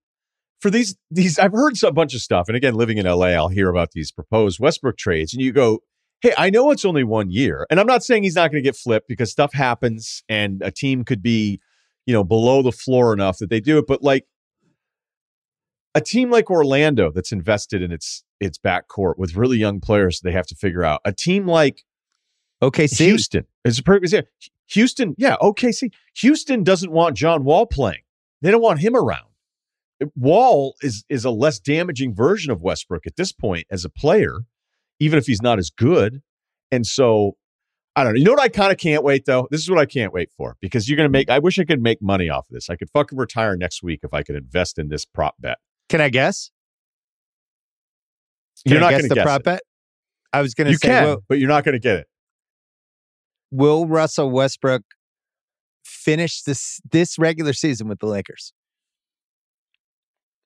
for 0.60 0.70
these 0.70 0.96
these 1.10 1.38
I've 1.38 1.52
heard 1.52 1.74
a 1.84 1.92
bunch 1.92 2.14
of 2.14 2.20
stuff, 2.20 2.48
and 2.48 2.56
again, 2.56 2.74
living 2.74 2.98
in 2.98 3.06
LA, 3.06 3.28
I'll 3.28 3.48
hear 3.48 3.68
about 3.68 3.92
these 3.92 4.10
proposed 4.10 4.58
Westbrook 4.60 4.96
trades, 4.96 5.32
and 5.32 5.42
you 5.42 5.52
go, 5.52 5.80
"Hey, 6.20 6.32
I 6.36 6.50
know 6.50 6.70
it's 6.72 6.84
only 6.84 7.04
one 7.04 7.30
year," 7.30 7.66
and 7.70 7.78
I'm 7.78 7.86
not 7.86 8.02
saying 8.02 8.24
he's 8.24 8.34
not 8.34 8.50
going 8.50 8.62
to 8.62 8.66
get 8.68 8.76
flipped 8.76 9.06
because 9.08 9.30
stuff 9.30 9.52
happens, 9.52 10.22
and 10.28 10.60
a 10.62 10.70
team 10.72 11.04
could 11.04 11.22
be, 11.22 11.60
you 12.06 12.12
know, 12.12 12.24
below 12.24 12.62
the 12.62 12.72
floor 12.72 13.12
enough 13.12 13.38
that 13.38 13.50
they 13.50 13.60
do 13.60 13.78
it, 13.78 13.84
but 13.86 14.02
like 14.02 14.26
a 15.94 16.00
team 16.00 16.30
like 16.30 16.50
Orlando 16.50 17.12
that's 17.12 17.30
invested 17.32 17.82
in 17.82 17.92
its 17.92 18.24
its 18.40 18.58
backcourt 18.58 19.14
with 19.16 19.36
really 19.36 19.58
young 19.58 19.80
players 19.80 20.20
they 20.20 20.32
have 20.32 20.46
to 20.46 20.54
figure 20.56 20.82
out. 20.84 21.00
A 21.04 21.12
team 21.12 21.46
like 21.46 21.82
OKC. 22.62 22.98
Houston 23.04 23.44
is 23.64 23.78
a 23.78 23.82
perfect 23.82 24.04
example. 24.04 24.30
Houston, 24.70 25.14
yeah, 25.16 25.36
OKC. 25.40 25.92
Houston 26.16 26.62
doesn't 26.62 26.90
want 26.90 27.16
John 27.16 27.44
Wall 27.44 27.66
playing. 27.66 28.02
They 28.42 28.50
don't 28.50 28.62
want 28.62 28.80
him 28.80 28.94
around. 28.94 29.24
Wall 30.14 30.74
is 30.82 31.04
is 31.08 31.24
a 31.24 31.30
less 31.30 31.58
damaging 31.58 32.14
version 32.14 32.52
of 32.52 32.60
Westbrook 32.60 33.06
at 33.06 33.16
this 33.16 33.32
point 33.32 33.66
as 33.70 33.84
a 33.84 33.88
player, 33.88 34.40
even 35.00 35.18
if 35.18 35.26
he's 35.26 35.42
not 35.42 35.58
as 35.58 35.70
good. 35.70 36.22
And 36.70 36.86
so, 36.86 37.36
I 37.96 38.04
don't 38.04 38.12
know. 38.12 38.18
You 38.18 38.24
know 38.24 38.32
what 38.32 38.42
I 38.42 38.48
kind 38.48 38.70
of 38.70 38.78
can't 38.78 39.02
wait 39.02 39.24
though. 39.24 39.48
This 39.50 39.60
is 39.60 39.70
what 39.70 39.78
I 39.80 39.86
can't 39.86 40.12
wait 40.12 40.30
for 40.30 40.56
because 40.60 40.88
you're 40.88 40.96
gonna 40.96 41.08
make. 41.08 41.30
I 41.30 41.40
wish 41.40 41.58
I 41.58 41.64
could 41.64 41.82
make 41.82 42.00
money 42.00 42.28
off 42.28 42.48
of 42.48 42.54
this. 42.54 42.70
I 42.70 42.76
could 42.76 42.90
fucking 42.90 43.18
retire 43.18 43.56
next 43.56 43.82
week 43.82 44.00
if 44.04 44.14
I 44.14 44.22
could 44.22 44.36
invest 44.36 44.78
in 44.78 44.88
this 44.88 45.04
prop 45.04 45.34
bet. 45.40 45.58
Can 45.88 46.00
I 46.00 46.10
guess? 46.10 46.50
Can 48.64 48.74
You're 48.74 48.82
I 48.84 48.86
not 48.86 48.90
guess 48.90 49.00
gonna 49.02 49.08
the 49.08 49.14
guess 49.16 49.24
prop 49.24 49.40
it. 49.40 49.44
bet. 49.44 49.60
I 50.32 50.42
was 50.42 50.54
going 50.54 50.66
to 50.66 50.72
You 50.72 50.76
say, 50.78 50.88
can, 50.88 51.04
will, 51.04 51.24
but 51.28 51.38
you're 51.38 51.48
not 51.48 51.64
gonna 51.64 51.78
get 51.78 51.96
it. 51.96 52.06
Will 53.50 53.86
Russell 53.86 54.30
Westbrook 54.30 54.82
finish 55.84 56.42
this 56.42 56.80
this 56.90 57.18
regular 57.18 57.52
season 57.52 57.88
with 57.88 57.98
the 58.00 58.06
Lakers? 58.06 58.52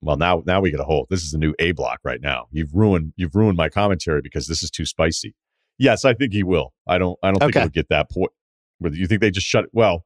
Well, 0.00 0.16
now 0.16 0.42
now 0.46 0.60
we 0.60 0.70
get 0.70 0.80
a 0.80 0.84
hold. 0.84 1.06
This 1.10 1.22
is 1.22 1.30
the 1.30 1.38
new 1.38 1.54
A 1.58 1.72
block 1.72 2.00
right 2.04 2.20
now. 2.20 2.46
You've 2.50 2.74
ruined 2.74 3.12
you've 3.16 3.34
ruined 3.34 3.56
my 3.56 3.68
commentary 3.68 4.20
because 4.20 4.46
this 4.48 4.62
is 4.62 4.70
too 4.70 4.84
spicy. 4.84 5.34
Yes, 5.78 6.04
I 6.04 6.14
think 6.14 6.32
he 6.32 6.42
will. 6.42 6.72
I 6.88 6.98
don't 6.98 7.18
I 7.22 7.28
don't 7.30 7.38
think 7.40 7.50
Okay. 7.56 7.60
he'll 7.60 7.68
get 7.68 7.88
that 7.90 8.10
point. 8.10 8.32
Whether 8.78 8.96
you 8.96 9.06
think 9.06 9.20
they 9.20 9.30
just 9.30 9.46
shut 9.46 9.64
it 9.64 9.70
well, 9.72 10.04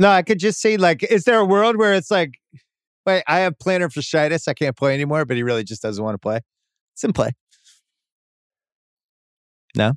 No, 0.00 0.08
I 0.08 0.22
could 0.22 0.40
just 0.40 0.60
see 0.60 0.76
like, 0.76 1.04
is 1.04 1.22
there 1.24 1.38
a 1.38 1.44
world 1.44 1.76
where 1.76 1.94
it's 1.94 2.10
like, 2.10 2.34
wait, 3.06 3.22
I 3.28 3.38
have 3.40 3.54
plantar 3.58 3.92
fasciitis, 3.92 4.48
I 4.48 4.54
can't 4.54 4.76
play 4.76 4.92
anymore, 4.92 5.24
but 5.24 5.36
he 5.36 5.44
really 5.44 5.62
just 5.62 5.82
doesn't 5.82 6.02
want 6.02 6.14
to 6.14 6.18
play. 6.18 6.40
It's 6.94 7.04
in 7.04 7.12
play. 7.12 7.30
No. 9.76 9.92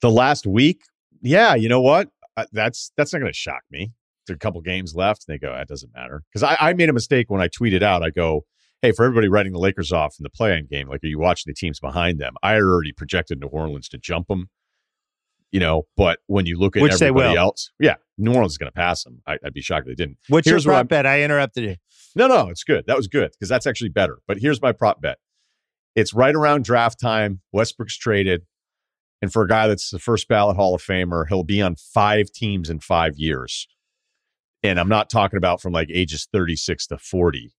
The 0.00 0.10
last 0.10 0.46
week, 0.46 0.80
yeah, 1.22 1.54
you 1.54 1.68
know 1.68 1.80
what? 1.80 2.08
Uh, 2.36 2.46
that's 2.52 2.92
that's 2.96 3.12
not 3.12 3.18
going 3.18 3.32
to 3.32 3.36
shock 3.36 3.62
me. 3.70 3.92
There's 4.26 4.36
a 4.36 4.38
couple 4.38 4.60
games 4.60 4.94
left, 4.94 5.24
and 5.26 5.34
they 5.34 5.38
go, 5.38 5.52
that 5.52 5.68
doesn't 5.68 5.92
matter. 5.94 6.22
Because 6.32 6.42
I, 6.42 6.56
I 6.60 6.72
made 6.74 6.88
a 6.88 6.92
mistake 6.92 7.30
when 7.30 7.40
I 7.40 7.48
tweeted 7.48 7.82
out. 7.82 8.02
I 8.02 8.10
go, 8.10 8.44
hey, 8.82 8.92
for 8.92 9.04
everybody 9.04 9.28
writing 9.28 9.52
the 9.52 9.58
Lakers 9.58 9.92
off 9.92 10.16
in 10.18 10.22
the 10.22 10.30
play-in 10.30 10.66
game, 10.66 10.88
like, 10.88 11.02
are 11.02 11.08
you 11.08 11.18
watching 11.18 11.50
the 11.50 11.54
teams 11.54 11.80
behind 11.80 12.20
them? 12.20 12.34
I 12.42 12.52
had 12.52 12.62
already 12.62 12.92
projected 12.92 13.40
New 13.40 13.48
Orleans 13.48 13.88
to 13.88 13.98
jump 13.98 14.28
them. 14.28 14.48
You 15.52 15.58
know, 15.58 15.88
but 15.96 16.20
when 16.28 16.46
you 16.46 16.56
look 16.56 16.76
at 16.76 16.82
Which 16.82 16.92
everybody 16.92 17.36
else, 17.36 17.72
yeah, 17.80 17.96
New 18.16 18.32
Orleans 18.32 18.52
is 18.52 18.58
going 18.58 18.70
to 18.70 18.76
pass 18.76 19.02
them. 19.02 19.20
I, 19.26 19.36
I'd 19.44 19.52
be 19.52 19.60
shocked 19.60 19.88
if 19.88 19.96
they 19.96 20.00
didn't. 20.04 20.18
What's 20.28 20.48
Here's 20.48 20.64
your 20.64 20.74
prop 20.74 20.86
bet? 20.86 21.06
I 21.06 21.22
interrupted 21.24 21.64
you. 21.64 21.74
No, 22.14 22.28
no, 22.28 22.50
it's 22.50 22.62
good. 22.62 22.84
That 22.86 22.96
was 22.96 23.08
good 23.08 23.32
because 23.32 23.48
that's 23.48 23.66
actually 23.66 23.88
better. 23.88 24.18
But 24.28 24.38
here's 24.38 24.62
my 24.62 24.70
prop 24.70 25.02
bet. 25.02 25.18
It's 25.96 26.14
right 26.14 26.36
around 26.36 26.64
draft 26.64 27.00
time. 27.00 27.40
Westbrook's 27.52 27.98
traded. 27.98 28.42
And 29.22 29.32
for 29.32 29.42
a 29.42 29.48
guy 29.48 29.68
that's 29.68 29.90
the 29.90 29.98
first 29.98 30.28
ballot 30.28 30.56
Hall 30.56 30.74
of 30.74 30.82
Famer, 30.82 31.26
he'll 31.28 31.44
be 31.44 31.60
on 31.60 31.76
five 31.76 32.30
teams 32.32 32.70
in 32.70 32.80
five 32.80 33.18
years. 33.18 33.68
And 34.62 34.78
I'm 34.78 34.88
not 34.88 35.10
talking 35.10 35.36
about 35.36 35.60
from 35.60 35.72
like 35.72 35.88
ages 35.92 36.26
36 36.32 36.86
to 36.88 36.98
40. 36.98 37.52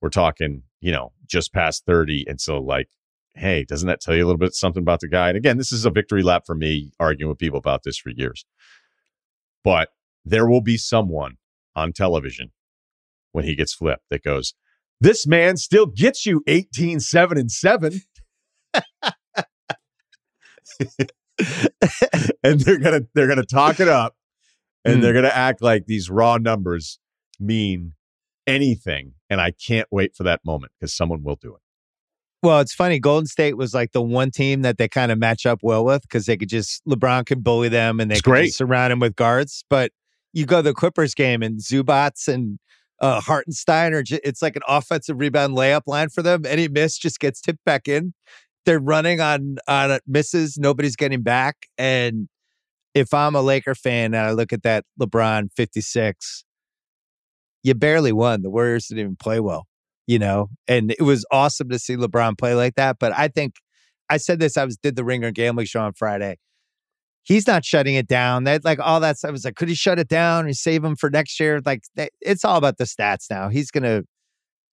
We're 0.00 0.08
talking, 0.10 0.62
you 0.80 0.92
know, 0.92 1.12
just 1.26 1.52
past 1.52 1.84
30. 1.86 2.26
And 2.28 2.40
so, 2.40 2.58
like, 2.60 2.88
hey, 3.34 3.64
doesn't 3.64 3.86
that 3.88 4.00
tell 4.00 4.14
you 4.14 4.24
a 4.24 4.26
little 4.26 4.38
bit 4.38 4.54
something 4.54 4.82
about 4.82 5.00
the 5.00 5.08
guy? 5.08 5.28
And 5.28 5.36
again, 5.36 5.58
this 5.58 5.72
is 5.72 5.84
a 5.84 5.90
victory 5.90 6.22
lap 6.22 6.42
for 6.46 6.54
me 6.54 6.92
arguing 7.00 7.28
with 7.28 7.38
people 7.38 7.58
about 7.58 7.82
this 7.82 7.98
for 7.98 8.10
years. 8.10 8.44
But 9.62 9.88
there 10.24 10.46
will 10.46 10.60
be 10.60 10.76
someone 10.76 11.36
on 11.74 11.92
television 11.92 12.52
when 13.32 13.44
he 13.44 13.56
gets 13.56 13.74
flipped 13.74 14.04
that 14.10 14.22
goes, 14.22 14.54
This 15.00 15.26
man 15.26 15.56
still 15.56 15.86
gets 15.86 16.26
you 16.26 16.42
18, 16.46 17.00
7, 17.00 17.38
and 17.38 17.50
7. 17.50 18.00
and 22.42 22.60
they're 22.60 22.78
gonna 22.78 23.02
they're 23.14 23.26
gonna 23.28 23.44
talk 23.44 23.80
it 23.80 23.88
up 23.88 24.14
and 24.84 24.96
Hmm. 24.96 25.00
they're 25.00 25.12
gonna 25.14 25.28
act 25.28 25.62
like 25.62 25.86
these 25.86 26.10
raw 26.10 26.38
numbers 26.38 26.98
mean 27.40 27.94
anything. 28.46 29.12
And 29.30 29.40
I 29.40 29.50
can't 29.52 29.88
wait 29.90 30.14
for 30.14 30.22
that 30.24 30.40
moment 30.44 30.72
because 30.78 30.94
someone 30.94 31.22
will 31.22 31.36
do 31.36 31.54
it. 31.54 31.60
Well, 32.42 32.60
it's 32.60 32.74
funny. 32.74 32.98
Golden 33.00 33.26
State 33.26 33.56
was 33.56 33.72
like 33.74 33.92
the 33.92 34.02
one 34.02 34.30
team 34.30 34.62
that 34.62 34.76
they 34.76 34.86
kind 34.86 35.10
of 35.10 35.18
match 35.18 35.46
up 35.46 35.60
well 35.62 35.84
with 35.84 36.02
because 36.02 36.26
they 36.26 36.36
could 36.36 36.50
just 36.50 36.82
LeBron 36.86 37.24
can 37.26 37.40
bully 37.40 37.68
them 37.70 38.00
and 38.00 38.10
they 38.10 38.16
It's 38.16 38.22
could 38.22 38.30
great. 38.30 38.44
just 38.46 38.58
surround 38.58 38.92
him 38.92 38.98
with 39.00 39.16
guards. 39.16 39.64
But 39.70 39.92
you 40.34 40.44
go 40.46 40.56
to 40.58 40.62
the 40.62 40.74
Clippers 40.74 41.14
game 41.14 41.42
and 41.42 41.58
Zubac 41.58 42.28
and 42.32 42.58
uh, 43.00 43.20
Hartenstein 43.20 43.94
are 43.94 44.02
ju- 44.02 44.20
it's 44.22 44.42
like 44.42 44.56
an 44.56 44.62
offensive 44.68 45.18
rebound 45.18 45.56
layup 45.56 45.82
line 45.86 46.10
for 46.10 46.22
them. 46.22 46.44
Any 46.46 46.68
miss 46.68 46.98
just 46.98 47.18
gets 47.18 47.40
tipped 47.40 47.64
back 47.64 47.88
in. 47.88 48.12
They're 48.66 48.78
running 48.80 49.20
on 49.20 49.56
on 49.68 49.98
misses. 50.06 50.56
Nobody's 50.58 50.96
getting 50.96 51.22
back. 51.22 51.66
And 51.78 52.28
if 52.94 53.12
I'm 53.12 53.34
a 53.34 53.42
Laker 53.42 53.74
fan 53.74 54.14
and 54.14 54.26
I 54.26 54.30
look 54.32 54.52
at 54.52 54.62
that 54.62 54.84
LeBron 55.00 55.48
56, 55.56 56.44
you 57.62 57.74
barely 57.74 58.12
won. 58.12 58.42
The 58.42 58.50
Warriors 58.50 58.86
didn't 58.86 59.00
even 59.00 59.16
play 59.16 59.40
well 59.40 59.66
you 60.06 60.18
know, 60.18 60.48
and 60.68 60.90
it 60.92 61.02
was 61.02 61.24
awesome 61.30 61.68
to 61.70 61.78
see 61.78 61.96
LeBron 61.96 62.36
play 62.36 62.54
like 62.54 62.74
that. 62.74 62.98
But 62.98 63.12
I 63.16 63.28
think 63.28 63.54
I 64.10 64.18
said 64.18 64.38
this, 64.38 64.56
I 64.56 64.64
was 64.64 64.76
did 64.76 64.96
the 64.96 65.04
Ringer 65.04 65.30
gambling 65.30 65.66
show 65.66 65.80
on 65.80 65.92
Friday. 65.94 66.36
He's 67.22 67.46
not 67.46 67.64
shutting 67.64 67.94
it 67.94 68.06
down. 68.06 68.44
That 68.44 68.64
like 68.64 68.78
all 68.80 69.00
that 69.00 69.16
stuff 69.16 69.32
was 69.32 69.44
like, 69.46 69.56
could 69.56 69.68
he 69.68 69.74
shut 69.74 69.98
it 69.98 70.08
down 70.08 70.44
and 70.44 70.56
save 70.56 70.84
him 70.84 70.94
for 70.94 71.08
next 71.08 71.40
year? 71.40 71.62
Like 71.64 71.84
that, 71.96 72.12
it's 72.20 72.44
all 72.44 72.58
about 72.58 72.76
the 72.76 72.84
stats 72.84 73.30
now. 73.30 73.48
He's 73.48 73.70
gonna, 73.70 74.02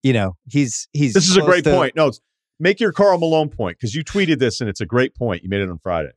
you 0.02 0.12
know, 0.12 0.34
he's 0.50 0.86
he's 0.92 1.14
This 1.14 1.28
is 1.30 1.36
a 1.36 1.42
great 1.42 1.64
to- 1.64 1.70
point. 1.70 1.96
No, 1.96 2.08
it's, 2.08 2.20
make 2.62 2.80
your 2.80 2.92
Karl 2.92 3.18
Malone 3.18 3.48
point 3.48 3.76
because 3.78 3.94
you 3.94 4.04
tweeted 4.04 4.38
this 4.38 4.60
and 4.60 4.70
it's 4.70 4.80
a 4.80 4.86
great 4.86 5.14
point. 5.14 5.42
You 5.42 5.48
made 5.48 5.60
it 5.60 5.68
on 5.68 5.78
Friday. 5.78 6.12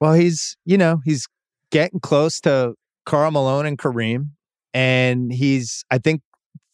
Well, 0.00 0.14
he's 0.14 0.56
you 0.64 0.78
know 0.78 1.00
he's 1.04 1.28
getting 1.70 2.00
close 2.00 2.40
to 2.40 2.74
Karl 3.04 3.30
Malone 3.30 3.66
and 3.66 3.78
Kareem, 3.78 4.30
and 4.72 5.32
he's 5.32 5.84
I 5.90 5.98
think 5.98 6.22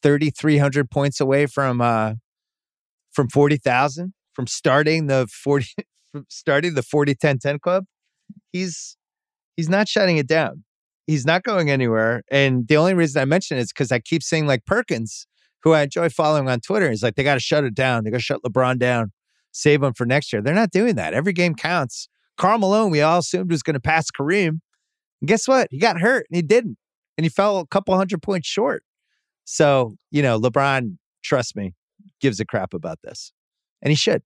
thirty 0.03 0.31
three 0.31 0.59
hundred 0.59 0.91
points 0.91 1.21
away 1.21 1.47
from 1.47 1.81
uh 1.81 2.15
from 3.13 3.29
forty 3.29 3.57
thousand 3.57 4.13
from 4.35 4.47
starting 4.47 5.07
the 5.07 5.27
forty 5.27 5.67
from 6.13 6.27
starting 6.29 6.75
the 6.75 6.83
40-10-10 6.83 7.61
club. 7.61 7.85
He's 8.53 8.97
he's 9.57 9.69
not 9.69 9.89
shutting 9.89 10.17
it 10.17 10.27
down. 10.27 10.65
He's 11.07 11.25
not 11.25 11.43
going 11.43 11.71
anywhere. 11.71 12.23
And 12.31 12.69
the 12.69 12.77
only 12.77 12.95
reason 12.95 13.21
I 13.21 13.25
mention 13.25 13.57
it 13.57 13.63
is 13.63 13.73
because 13.73 13.91
I 13.91 13.99
keep 13.99 14.23
seeing 14.23 14.47
like 14.47 14.67
Perkins, 14.67 15.27
who 15.63 15.73
I 15.73 15.83
enjoy 15.83 16.09
following 16.09 16.49
on 16.49 16.61
Twitter. 16.61 16.89
He's 16.89 17.03
like, 17.03 17.17
they 17.17 17.25
got 17.25 17.35
to 17.35 17.41
shut 17.41 17.65
it 17.65 17.75
down. 17.75 18.05
They 18.05 18.11
got 18.11 18.19
to 18.19 18.23
shut 18.23 18.43
LeBron 18.43 18.79
down, 18.79 19.13
save 19.53 19.83
him 19.83 19.93
for 19.95 20.07
next 20.07 20.33
year. 20.33 20.43
They're 20.43 20.55
not 20.55 20.71
doing 20.71 20.95
that. 20.97 21.15
Every 21.15 21.33
game 21.33 21.55
counts. 21.55 22.09
Karl 22.37 22.59
Malone, 22.59 22.91
we 22.91 23.01
all 23.01 23.19
assumed 23.19 23.51
was 23.51 23.63
going 23.63 23.75
to 23.75 23.81
pass 23.81 24.07
Kareem. 24.11 24.61
And 25.21 25.27
guess 25.27 25.49
what? 25.49 25.69
He 25.71 25.79
got 25.79 26.01
hurt 26.01 26.27
and 26.31 26.37
he 26.37 26.43
didn't. 26.43 26.79
And 27.17 27.25
he 27.25 27.29
fell 27.29 27.59
a 27.59 27.67
couple 27.67 27.97
hundred 27.97 28.23
points 28.23 28.47
short. 28.47 28.85
So, 29.45 29.97
you 30.11 30.23
know, 30.23 30.39
LeBron, 30.39 30.99
trust 31.25 31.57
me, 31.57 31.75
gives 32.21 32.39
a 32.39 32.45
crap 32.45 32.75
about 32.75 32.99
this. 33.03 33.33
And 33.83 33.91
he 33.91 33.97
should. 33.97 34.23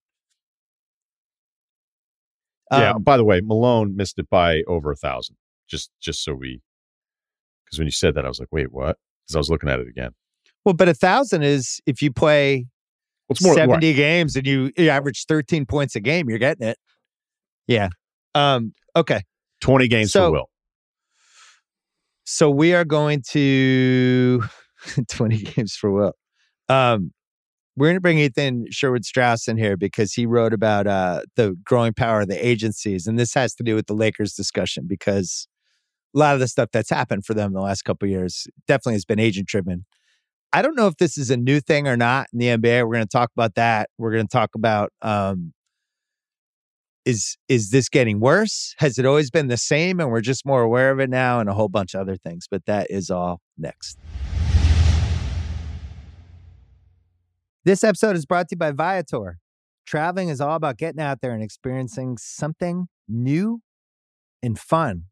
yeah. 2.71 2.91
Um, 2.91 3.03
By 3.03 3.17
the 3.17 3.23
way, 3.23 3.41
Malone 3.41 3.95
missed 3.95 4.19
it 4.19 4.29
by 4.29 4.61
over 4.67 4.91
a 4.91 4.95
thousand. 4.95 5.37
Just 5.67 5.89
just 6.01 6.23
so 6.23 6.33
we, 6.33 6.61
because 7.65 7.79
when 7.79 7.87
you 7.87 7.91
said 7.91 8.15
that, 8.15 8.25
I 8.25 8.27
was 8.27 8.39
like, 8.39 8.49
wait, 8.51 8.71
what? 8.71 8.97
Because 9.25 9.35
I 9.35 9.39
was 9.39 9.49
looking 9.49 9.69
at 9.69 9.79
it 9.79 9.87
again. 9.87 10.11
Well, 10.65 10.73
but 10.73 10.87
a 10.89 10.93
thousand 10.93 11.43
is 11.43 11.79
if 11.85 12.01
you 12.01 12.11
play 12.11 12.67
What's 13.27 13.41
more? 13.41 13.53
right. 13.53 13.61
70 13.69 13.93
games 13.93 14.35
and 14.35 14.45
you, 14.45 14.71
you 14.77 14.89
average 14.89 15.25
13 15.25 15.65
points 15.65 15.95
a 15.95 15.99
game, 15.99 16.29
you're 16.29 16.39
getting 16.39 16.67
it. 16.67 16.77
Yeah. 17.67 17.89
Um, 18.35 18.73
okay. 18.95 19.21
Twenty 19.61 19.87
games 19.87 20.11
So- 20.11 20.27
for 20.27 20.31
Will. 20.31 20.49
So 22.25 22.49
we 22.49 22.73
are 22.73 22.85
going 22.85 23.21
to 23.31 24.43
20 25.09 25.37
games 25.37 25.75
for 25.75 25.91
Will. 25.91 26.13
Um, 26.69 27.11
we're 27.75 27.87
going 27.87 27.97
to 27.97 28.01
bring 28.01 28.19
Ethan 28.19 28.67
Sherwood 28.69 29.03
Strauss 29.03 29.47
in 29.47 29.57
here 29.57 29.75
because 29.75 30.13
he 30.13 30.25
wrote 30.25 30.53
about 30.53 30.85
uh, 30.87 31.21
the 31.35 31.55
growing 31.65 31.93
power 31.93 32.21
of 32.21 32.27
the 32.27 32.45
agencies. 32.47 33.07
And 33.07 33.17
this 33.17 33.33
has 33.33 33.55
to 33.55 33.63
do 33.63 33.75
with 33.75 33.87
the 33.87 33.95
Lakers 33.95 34.33
discussion 34.33 34.85
because 34.87 35.47
a 36.15 36.19
lot 36.19 36.35
of 36.35 36.39
the 36.39 36.47
stuff 36.47 36.69
that's 36.71 36.91
happened 36.91 37.25
for 37.25 37.33
them 37.33 37.47
in 37.47 37.53
the 37.53 37.61
last 37.61 37.81
couple 37.81 38.05
of 38.05 38.11
years 38.11 38.47
definitely 38.67 38.93
has 38.93 39.05
been 39.05 39.19
agent 39.19 39.47
driven. 39.47 39.85
I 40.55 40.61
don't 40.61 40.75
know 40.75 40.85
if 40.85 40.97
this 40.97 41.17
is 41.17 41.31
a 41.31 41.37
new 41.37 41.59
thing 41.59 41.87
or 41.87 41.97
not 41.97 42.27
in 42.31 42.37
the 42.37 42.45
NBA. 42.45 42.85
We're 42.85 42.93
going 42.93 43.07
to 43.07 43.09
talk 43.09 43.31
about 43.35 43.55
that. 43.55 43.89
We're 43.97 44.11
going 44.11 44.27
to 44.27 44.31
talk 44.31 44.51
about 44.53 44.93
um, 45.01 45.51
is 47.05 47.37
is 47.49 47.71
this 47.71 47.89
getting 47.89 48.19
worse? 48.19 48.75
Has 48.77 48.99
it 48.99 49.05
always 49.05 49.31
been 49.31 49.47
the 49.47 49.57
same 49.57 49.99
and 49.99 50.11
we're 50.11 50.21
just 50.21 50.45
more 50.45 50.61
aware 50.61 50.91
of 50.91 50.99
it 50.99 51.09
now 51.09 51.39
and 51.39 51.49
a 51.49 51.53
whole 51.55 51.69
bunch 51.69 51.95
of 51.95 52.01
other 52.01 52.15
things, 52.15 52.47
but 52.49 52.65
that 52.67 52.87
is 52.91 53.09
all 53.09 53.41
next. 53.57 53.97
This 57.65 57.83
episode 57.83 58.15
is 58.15 58.27
brought 58.27 58.49
to 58.49 58.55
you 58.55 58.59
by 58.59 58.71
Viator. 58.71 59.39
Traveling 59.87 60.29
is 60.29 60.39
all 60.39 60.55
about 60.55 60.77
getting 60.77 61.01
out 61.01 61.21
there 61.21 61.31
and 61.31 61.41
experiencing 61.41 62.17
something 62.19 62.89
new 63.07 63.61
and 64.43 64.59
fun. 64.59 65.05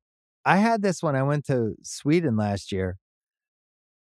I 0.45 0.57
had 0.57 0.83
this 0.83 1.01
when 1.01 1.15
I 1.15 1.23
went 1.23 1.45
to 1.47 1.75
Sweden 1.81 2.37
last 2.37 2.71
year. 2.71 2.97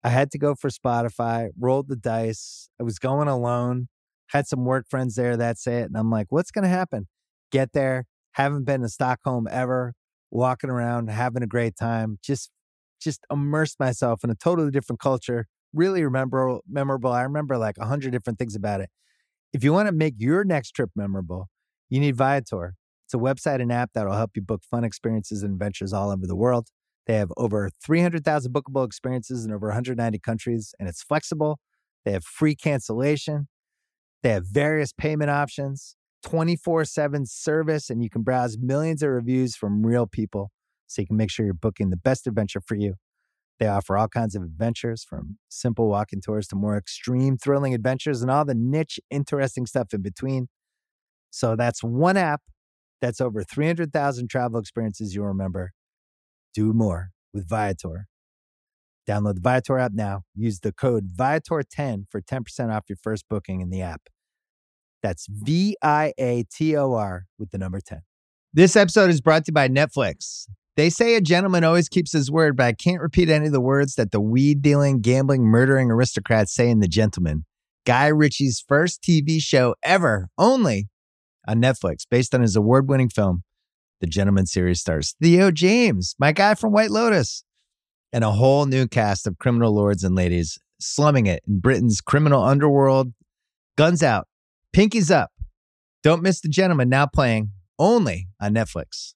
I 0.04 0.10
had 0.10 0.32
to 0.32 0.38
go 0.38 0.56
for 0.56 0.70
Spotify, 0.70 1.50
rolled 1.60 1.90
the 1.90 1.96
dice. 1.96 2.70
I 2.80 2.84
was 2.84 3.00
going 3.00 3.28
alone, 3.28 3.88
had 4.28 4.48
some 4.48 4.66
work 4.66 4.86
friends 4.90 5.16
there, 5.16 5.38
that's 5.38 5.68
it. 5.68 5.86
And 5.86 5.98
I'm 5.98 6.10
like, 6.10 6.28
what's 6.30 6.52
going 6.52 6.64
to 6.64 6.70
happen? 6.70 7.08
Get 7.52 7.74
there, 7.74 8.06
haven't 8.34 8.66
been 8.66 8.82
to 8.82 8.90
Stockholm 8.90 9.48
ever, 9.50 9.94
walking 10.32 10.70
around, 10.70 11.10
having 11.10 11.44
a 11.44 11.48
great 11.48 11.76
time, 11.76 12.20
just 12.24 12.52
just 13.00 13.22
immersed 13.32 13.80
myself 13.80 14.24
in 14.24 14.30
a 14.30 14.36
totally 14.36 14.72
different 14.72 15.00
culture. 15.00 15.46
Really 15.74 16.04
remember 16.04 16.60
memorable. 16.68 17.12
I 17.12 17.22
remember 17.22 17.58
like 17.58 17.78
a 17.78 17.86
hundred 17.86 18.12
different 18.12 18.40
things 18.40 18.56
about 18.56 18.82
it. 18.82 18.90
If 19.54 19.64
you 19.64 19.72
want 19.72 19.88
to 19.88 19.92
make 19.92 20.16
your 20.18 20.44
next 20.44 20.72
trip 20.72 20.90
memorable, 20.96 21.48
you 21.90 22.00
need 22.00 22.16
Viator. 22.16 22.76
It's 23.06 23.14
a 23.14 23.18
website 23.18 23.62
and 23.62 23.72
app 23.72 23.92
that'll 23.94 24.14
help 24.14 24.32
you 24.36 24.42
book 24.42 24.64
fun 24.70 24.84
experiences 24.84 25.44
and 25.44 25.54
adventures 25.54 25.94
all 25.94 26.12
over 26.12 26.28
the 26.28 26.36
world. 26.36 26.70
They 27.08 27.16
have 27.16 27.32
over 27.38 27.70
300,000 27.82 28.54
bookable 28.54 28.86
experiences 28.86 29.46
in 29.46 29.52
over 29.54 29.68
190 29.68 30.20
countries, 30.20 30.76
and 30.78 30.90
it's 30.90 31.02
flexible. 31.02 31.60
They 32.04 32.12
have 32.12 32.26
free 32.26 32.54
cancellation. 32.54 33.48
They 34.24 34.30
have 34.30 34.46
various 34.46 34.92
payment 34.92 35.32
options, 35.32 35.96
24 36.24 36.84
7 36.84 37.26
service, 37.26 37.90
and 37.90 38.04
you 38.04 38.10
can 38.10 38.24
browse 38.24 38.58
millions 38.58 39.02
of 39.02 39.10
reviews 39.10 39.56
from 39.56 39.86
real 39.86 40.06
people 40.06 40.52
so 40.88 41.02
you 41.02 41.08
can 41.08 41.18
make 41.18 41.32
sure 41.32 41.46
you're 41.46 41.54
booking 41.54 41.90
the 41.90 41.98
best 41.98 42.28
adventure 42.28 42.62
for 42.62 42.76
you. 42.76 42.96
They 43.60 43.68
offer 43.68 43.98
all 43.98 44.08
kinds 44.08 44.36
of 44.36 44.44
adventures 44.44 45.04
from 45.04 45.38
simple 45.50 45.88
walking 45.88 46.22
tours 46.22 46.48
to 46.50 46.56
more 46.56 46.78
extreme, 46.78 47.38
thrilling 47.38 47.74
adventures 47.74 48.22
and 48.22 48.30
all 48.30 48.46
the 48.46 48.54
niche, 48.54 49.00
interesting 49.10 49.66
stuff 49.66 49.94
in 49.94 50.02
between. 50.02 50.48
So 51.32 51.56
that's 51.56 51.84
one 51.84 52.18
app 52.18 52.42
that's 53.02 53.22
over 53.22 53.44
300,000 53.44 54.30
travel 54.30 54.60
experiences 54.60 55.16
you'll 55.16 55.26
remember. 55.26 55.72
Do 56.58 56.74
more 56.74 57.12
with 57.36 57.48
Viator. 57.48 58.08
Download 59.08 59.36
the 59.36 59.42
Viator 59.42 59.78
app 59.78 59.92
now. 59.94 60.24
Use 60.34 60.62
the 60.62 60.72
code 60.72 61.16
Viator10 61.16 62.06
for 62.10 62.20
10% 62.20 62.76
off 62.76 62.86
your 62.90 62.98
first 63.00 63.26
booking 63.30 63.62
in 63.62 63.70
the 63.70 63.84
app. 63.84 64.10
That's 65.04 65.28
V 65.30 65.78
I 65.84 66.14
A 66.18 66.46
T 66.52 66.76
O 66.76 66.94
R 66.94 67.28
with 67.38 67.52
the 67.52 67.60
number 67.60 67.80
10. 67.80 68.02
This 68.56 68.76
episode 68.76 69.12
is 69.12 69.22
brought 69.22 69.46
to 69.46 69.52
you 69.52 69.54
by 69.54 69.68
Netflix. 69.68 70.48
They 70.76 70.90
say 70.90 71.14
a 71.14 71.22
gentleman 71.22 71.64
always 71.64 71.90
keeps 71.90 72.12
his 72.12 72.32
word, 72.32 72.58
but 72.58 72.66
I 72.66 72.74
can't 72.74 73.04
repeat 73.04 73.30
any 73.30 73.46
of 73.46 73.52
the 73.52 73.62
words 73.62 73.94
that 73.94 74.12
the 74.12 74.20
weed 74.20 74.64
dealing, 74.64 75.02
gambling, 75.02 75.44
murdering 75.44 75.92
aristocrats 75.92 76.56
say 76.56 76.72
in 76.72 76.80
The 76.80 76.88
Gentlemen. 76.88 77.46
Guy 77.86 78.08
Ritchie's 78.08 78.66
first 78.68 79.04
TV 79.04 79.40
show 79.40 79.76
ever, 79.84 80.30
only 80.40 80.90
on 81.48 81.62
Netflix, 81.62 81.98
based 82.10 82.34
on 82.34 82.42
his 82.42 82.56
award 82.56 82.90
winning 82.90 83.10
film. 83.10 83.44
The 84.00 84.08
Gentlemen 84.08 84.46
series 84.46 84.82
stars 84.82 85.16
Theo 85.22 85.50
James, 85.50 86.16
my 86.20 86.32
guy 86.32 86.54
from 86.54 86.72
White 86.72 86.92
Lotus, 86.92 87.44
and 88.14 88.24
a 88.24 88.32
whole 88.32 88.66
new 88.66 88.88
cast 88.88 89.26
of 89.26 89.40
criminal 89.40 89.74
lords 89.74 90.04
and 90.04 90.16
ladies 90.16 90.60
slumming 90.80 91.26
it 91.26 91.42
in 91.48 91.60
Britain's 91.60 92.02
criminal 92.02 92.44
underworld. 92.44 93.14
Guns 93.76 94.04
out, 94.04 94.28
pinkies 94.76 95.10
up. 95.10 95.32
Don't 96.04 96.22
miss 96.22 96.42
The 96.42 96.50
Gentlemen 96.50 96.90
now 96.90 97.08
playing 97.08 97.52
only 97.80 98.28
on 98.40 98.54
Netflix. 98.54 99.14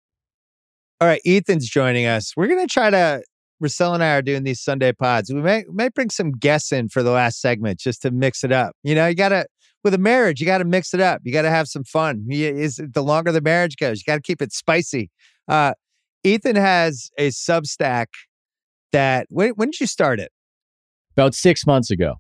All 1.00 1.08
right, 1.08 1.22
Ethan's 1.26 1.68
joining 1.68 2.06
us. 2.06 2.34
We're 2.36 2.48
going 2.48 2.68
to 2.68 2.72
try 2.72 2.90
to, 2.90 3.24
Russillo 3.64 3.94
and 3.94 4.04
I 4.04 4.16
are 4.16 4.22
doing 4.22 4.44
these 4.44 4.62
Sunday 4.62 4.94
pods. 4.94 5.32
We 5.32 5.42
may, 5.42 5.64
may 5.72 5.90
bring 5.90 6.10
some 6.10 6.32
guests 6.32 6.72
in 6.72 6.90
for 6.90 7.04
the 7.04 7.12
last 7.12 7.40
segment 7.40 7.80
just 7.80 8.02
to 8.02 8.12
mix 8.12 8.44
it 8.44 8.52
up. 8.52 8.76
You 8.84 8.96
know, 8.96 9.08
you 9.08 9.16
got 9.16 9.30
to, 9.30 9.46
with 9.84 9.94
a 9.94 9.98
marriage, 9.98 10.40
you 10.40 10.46
got 10.46 10.60
to 10.60 10.66
mix 10.66 10.94
it 10.94 11.00
up. 11.00 11.22
You 11.24 11.34
got 11.34 11.42
to 11.44 11.50
have 11.50 11.68
some 11.68 11.84
fun. 11.84 12.26
Is 12.30 12.80
the 12.82 13.04
longer 13.04 13.32
the 13.32 13.42
marriage 13.42 13.78
goes, 13.78 14.00
you 14.00 14.04
got 14.06 14.16
to 14.16 14.22
keep 14.22 14.42
it 14.42 14.54
spicy. 14.54 15.10
Uh, 15.48 15.74
Ethan 16.24 16.56
has 16.56 17.10
a 17.18 17.30
Substack 17.30 18.08
that 18.92 19.28
when, 19.30 19.52
when 19.52 19.72
did 19.72 19.80
you 19.80 19.88
start 19.88 20.20
it? 20.20 20.32
About 21.14 21.34
six 21.34 21.66
months 21.66 21.92
ago. 21.92 22.16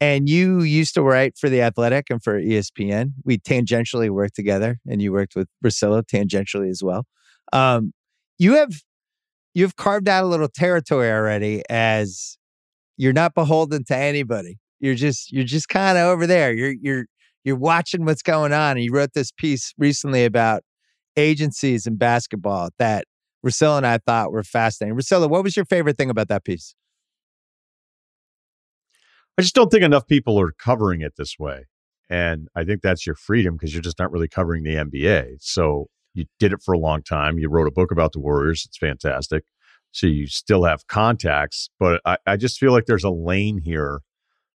And 0.00 0.28
you 0.28 0.60
used 0.60 0.94
to 0.94 1.02
write 1.02 1.38
for 1.38 1.48
the 1.48 1.62
Athletic 1.62 2.10
and 2.10 2.22
for 2.22 2.40
ESPN. 2.40 3.12
We 3.24 3.38
tangentially 3.38 4.10
worked 4.10 4.34
together, 4.34 4.78
and 4.86 5.00
you 5.00 5.12
worked 5.12 5.34
with 5.34 5.48
Russillo 5.64 6.02
tangentially 6.02 6.68
as 6.68 6.82
well. 6.82 7.06
Um, 7.52 7.92
you 8.38 8.54
have 8.54 8.82
you've 9.54 9.76
carved 9.76 10.08
out 10.08 10.24
a 10.24 10.26
little 10.26 10.48
territory 10.48 11.10
already 11.10 11.62
as 11.70 12.36
you're 12.96 13.12
not 13.12 13.34
beholden 13.34 13.84
to 13.84 13.96
anybody. 13.96 14.58
You're 14.84 14.94
just 14.94 15.32
you're 15.32 15.44
just 15.44 15.70
kind 15.70 15.96
of 15.96 16.04
over 16.04 16.26
there. 16.26 16.52
You're 16.52 16.74
you're 16.78 17.06
you're 17.42 17.56
watching 17.56 18.04
what's 18.04 18.20
going 18.20 18.52
on. 18.52 18.72
And 18.76 18.84
you 18.84 18.92
wrote 18.92 19.14
this 19.14 19.32
piece 19.32 19.72
recently 19.78 20.26
about 20.26 20.62
agencies 21.16 21.86
in 21.86 21.96
basketball 21.96 22.68
that 22.78 23.06
Russillo 23.46 23.78
and 23.78 23.86
I 23.86 23.96
thought 23.96 24.30
were 24.30 24.42
fascinating. 24.42 24.94
Russillo, 24.94 25.26
what 25.30 25.42
was 25.42 25.56
your 25.56 25.64
favorite 25.64 25.96
thing 25.96 26.10
about 26.10 26.28
that 26.28 26.44
piece? 26.44 26.74
I 29.38 29.42
just 29.42 29.54
don't 29.54 29.70
think 29.70 29.82
enough 29.82 30.06
people 30.06 30.38
are 30.38 30.52
covering 30.52 31.00
it 31.00 31.14
this 31.16 31.38
way. 31.38 31.64
And 32.10 32.48
I 32.54 32.64
think 32.64 32.82
that's 32.82 33.06
your 33.06 33.16
freedom 33.16 33.54
because 33.54 33.72
you're 33.72 33.80
just 33.80 33.98
not 33.98 34.12
really 34.12 34.28
covering 34.28 34.64
the 34.64 34.74
NBA. 34.74 35.36
So 35.40 35.86
you 36.12 36.26
did 36.38 36.52
it 36.52 36.60
for 36.62 36.74
a 36.74 36.78
long 36.78 37.02
time. 37.02 37.38
You 37.38 37.48
wrote 37.48 37.66
a 37.66 37.72
book 37.72 37.90
about 37.90 38.12
the 38.12 38.20
Warriors. 38.20 38.64
It's 38.66 38.76
fantastic. 38.76 39.44
So 39.92 40.06
you 40.06 40.26
still 40.26 40.64
have 40.64 40.86
contacts, 40.88 41.70
but 41.80 42.02
I, 42.04 42.18
I 42.26 42.36
just 42.36 42.58
feel 42.58 42.72
like 42.72 42.84
there's 42.84 43.02
a 43.04 43.10
lane 43.10 43.58
here 43.58 44.00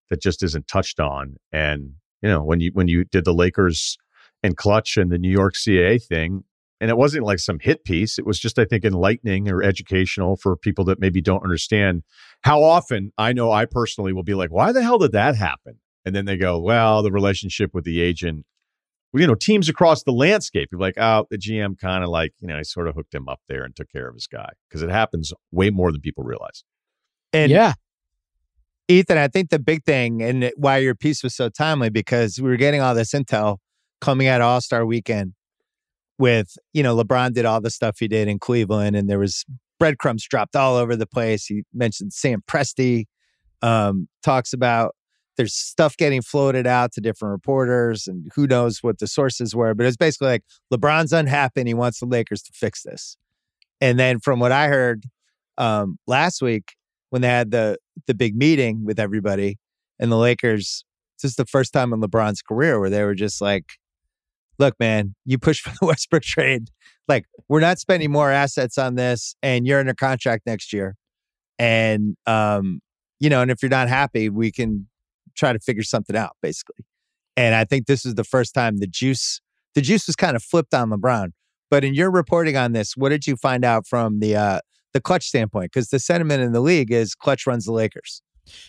that 0.09 0.21
just 0.21 0.43
isn't 0.43 0.67
touched 0.67 0.99
on. 0.99 1.35
And 1.51 1.93
you 2.21 2.29
know, 2.29 2.43
when 2.43 2.59
you 2.59 2.71
when 2.73 2.87
you 2.87 3.05
did 3.05 3.25
the 3.25 3.33
Lakers 3.33 3.97
and 4.43 4.55
Klutch 4.55 4.97
and 4.97 5.11
the 5.11 5.17
New 5.17 5.31
York 5.31 5.53
CAA 5.53 6.03
thing, 6.03 6.43
and 6.81 6.89
it 6.89 6.97
wasn't 6.97 7.25
like 7.25 7.39
some 7.39 7.59
hit 7.59 7.83
piece. 7.83 8.17
It 8.17 8.25
was 8.25 8.39
just, 8.39 8.57
I 8.57 8.65
think, 8.65 8.85
enlightening 8.85 9.49
or 9.49 9.61
educational 9.61 10.37
for 10.37 10.55
people 10.55 10.85
that 10.85 10.99
maybe 10.99 11.21
don't 11.21 11.43
understand 11.43 12.03
how 12.41 12.63
often 12.63 13.11
I 13.17 13.33
know 13.33 13.51
I 13.51 13.65
personally 13.65 14.13
will 14.13 14.23
be 14.23 14.33
like, 14.33 14.51
why 14.51 14.71
the 14.71 14.81
hell 14.81 14.97
did 14.97 15.11
that 15.11 15.35
happen? 15.35 15.79
And 16.05 16.15
then 16.15 16.25
they 16.25 16.37
go, 16.37 16.59
well, 16.59 17.03
the 17.03 17.11
relationship 17.11 17.71
with 17.73 17.83
the 17.83 18.01
agent, 18.01 18.45
well, 19.11 19.21
you 19.21 19.27
know, 19.27 19.35
teams 19.35 19.67
across 19.67 20.03
the 20.03 20.13
landscape. 20.13 20.69
You're 20.71 20.79
like, 20.79 20.97
oh, 20.97 21.25
the 21.29 21.37
GM 21.37 21.77
kind 21.77 22.03
of 22.03 22.09
like, 22.09 22.33
you 22.39 22.47
know, 22.47 22.57
I 22.57 22.61
sort 22.61 22.87
of 22.87 22.95
hooked 22.95 23.13
him 23.13 23.27
up 23.27 23.41
there 23.49 23.63
and 23.63 23.75
took 23.75 23.91
care 23.91 24.07
of 24.07 24.15
his 24.15 24.27
guy 24.27 24.51
because 24.69 24.81
it 24.81 24.89
happens 24.89 25.33
way 25.51 25.69
more 25.71 25.91
than 25.91 25.99
people 25.99 26.23
realize. 26.23 26.63
And 27.33 27.51
yeah. 27.51 27.73
Ethan, 28.89 29.19
I 29.19 29.27
think 29.27 29.51
the 29.51 29.59
big 29.59 29.83
thing 29.83 30.23
and 30.23 30.51
why 30.57 30.77
your 30.77 30.95
piece 30.95 31.23
was 31.23 31.35
so 31.35 31.47
timely 31.47 31.91
because 31.91 32.41
we 32.41 32.49
were 32.49 32.57
getting 32.57 32.81
all 32.81 32.95
this 32.95 33.11
intel 33.11 33.57
coming 34.01 34.27
out 34.27 34.41
of 34.41 34.47
All 34.47 34.61
Star 34.61 34.83
Weekend 34.83 35.33
with 36.17 36.57
you 36.73 36.81
know 36.81 36.97
LeBron 36.97 37.33
did 37.33 37.45
all 37.45 37.61
the 37.61 37.69
stuff 37.69 37.97
he 37.99 38.07
did 38.07 38.27
in 38.27 38.39
Cleveland, 38.39 38.95
and 38.95 39.07
there 39.07 39.19
was 39.19 39.45
breadcrumbs 39.79 40.27
dropped 40.27 40.55
all 40.55 40.75
over 40.75 40.95
the 40.95 41.05
place. 41.05 41.45
He 41.45 41.63
mentioned 41.73 42.13
Sam 42.13 42.41
Presti, 42.47 43.05
um, 43.61 44.07
talks 44.23 44.53
about 44.53 44.95
there's 45.37 45.53
stuff 45.53 45.95
getting 45.95 46.23
floated 46.23 46.65
out 46.65 46.91
to 46.93 47.01
different 47.01 47.31
reporters, 47.31 48.07
and 48.07 48.29
who 48.35 48.47
knows 48.47 48.79
what 48.81 48.97
the 48.97 49.07
sources 49.07 49.55
were, 49.55 49.75
but 49.75 49.85
it's 49.85 49.97
basically 49.97 50.27
like 50.29 50.43
LeBron's 50.73 51.13
unhappy 51.13 51.61
and 51.61 51.67
he 51.67 51.75
wants 51.75 51.99
the 51.99 52.07
Lakers 52.07 52.41
to 52.41 52.51
fix 52.53 52.81
this. 52.81 53.15
And 53.79 53.99
then 53.99 54.19
from 54.19 54.39
what 54.39 54.51
I 54.51 54.67
heard 54.67 55.05
um, 55.57 55.99
last 56.07 56.41
week 56.41 56.73
when 57.09 57.21
they 57.21 57.27
had 57.27 57.51
the 57.51 57.77
the 58.07 58.13
big 58.13 58.35
meeting 58.35 58.85
with 58.85 58.99
everybody 58.99 59.57
and 59.99 60.11
the 60.11 60.17
Lakers, 60.17 60.85
this 61.21 61.31
is 61.31 61.35
the 61.35 61.45
first 61.45 61.73
time 61.73 61.93
in 61.93 62.01
LeBron's 62.01 62.41
career 62.41 62.79
where 62.79 62.89
they 62.89 63.03
were 63.03 63.15
just 63.15 63.41
like, 63.41 63.65
look, 64.57 64.75
man, 64.79 65.15
you 65.25 65.37
push 65.37 65.61
for 65.63 65.71
the 65.79 65.85
Westbrook 65.85 66.23
trade. 66.23 66.69
Like, 67.07 67.25
we're 67.47 67.59
not 67.59 67.79
spending 67.79 68.11
more 68.11 68.31
assets 68.31 68.77
on 68.77 68.95
this, 68.95 69.35
and 69.41 69.65
you're 69.65 69.79
under 69.79 69.95
contract 69.95 70.43
next 70.45 70.71
year. 70.71 70.95
And, 71.57 72.15
um, 72.27 72.81
you 73.19 73.29
know, 73.29 73.41
and 73.41 73.51
if 73.51 73.61
you're 73.61 73.69
not 73.69 73.89
happy, 73.89 74.29
we 74.29 74.51
can 74.51 74.87
try 75.35 75.51
to 75.51 75.59
figure 75.59 75.83
something 75.83 76.15
out, 76.15 76.37
basically. 76.41 76.85
And 77.35 77.55
I 77.55 77.65
think 77.65 77.87
this 77.87 78.05
is 78.05 78.15
the 78.15 78.23
first 78.23 78.53
time 78.53 78.77
the 78.77 78.87
juice, 78.87 79.41
the 79.73 79.81
juice 79.81 80.07
was 80.07 80.15
kind 80.15 80.35
of 80.35 80.43
flipped 80.43 80.73
on 80.73 80.89
LeBron. 80.89 81.31
But 81.71 81.83
in 81.83 81.93
your 81.93 82.11
reporting 82.11 82.57
on 82.57 82.73
this, 82.73 82.95
what 82.95 83.09
did 83.09 83.27
you 83.27 83.35
find 83.35 83.63
out 83.63 83.87
from 83.87 84.19
the 84.19 84.35
uh, 84.35 84.59
the 84.93 85.01
Klutch 85.01 85.25
standpoint? 85.25 85.71
Because 85.71 85.89
the 85.89 85.99
sentiment 85.99 86.41
in 86.41 86.51
the 86.51 86.61
league 86.61 86.91
is 86.91 87.15
Klutch 87.15 87.45
runs 87.47 87.65
the 87.65 87.73
Lakers. 87.73 88.21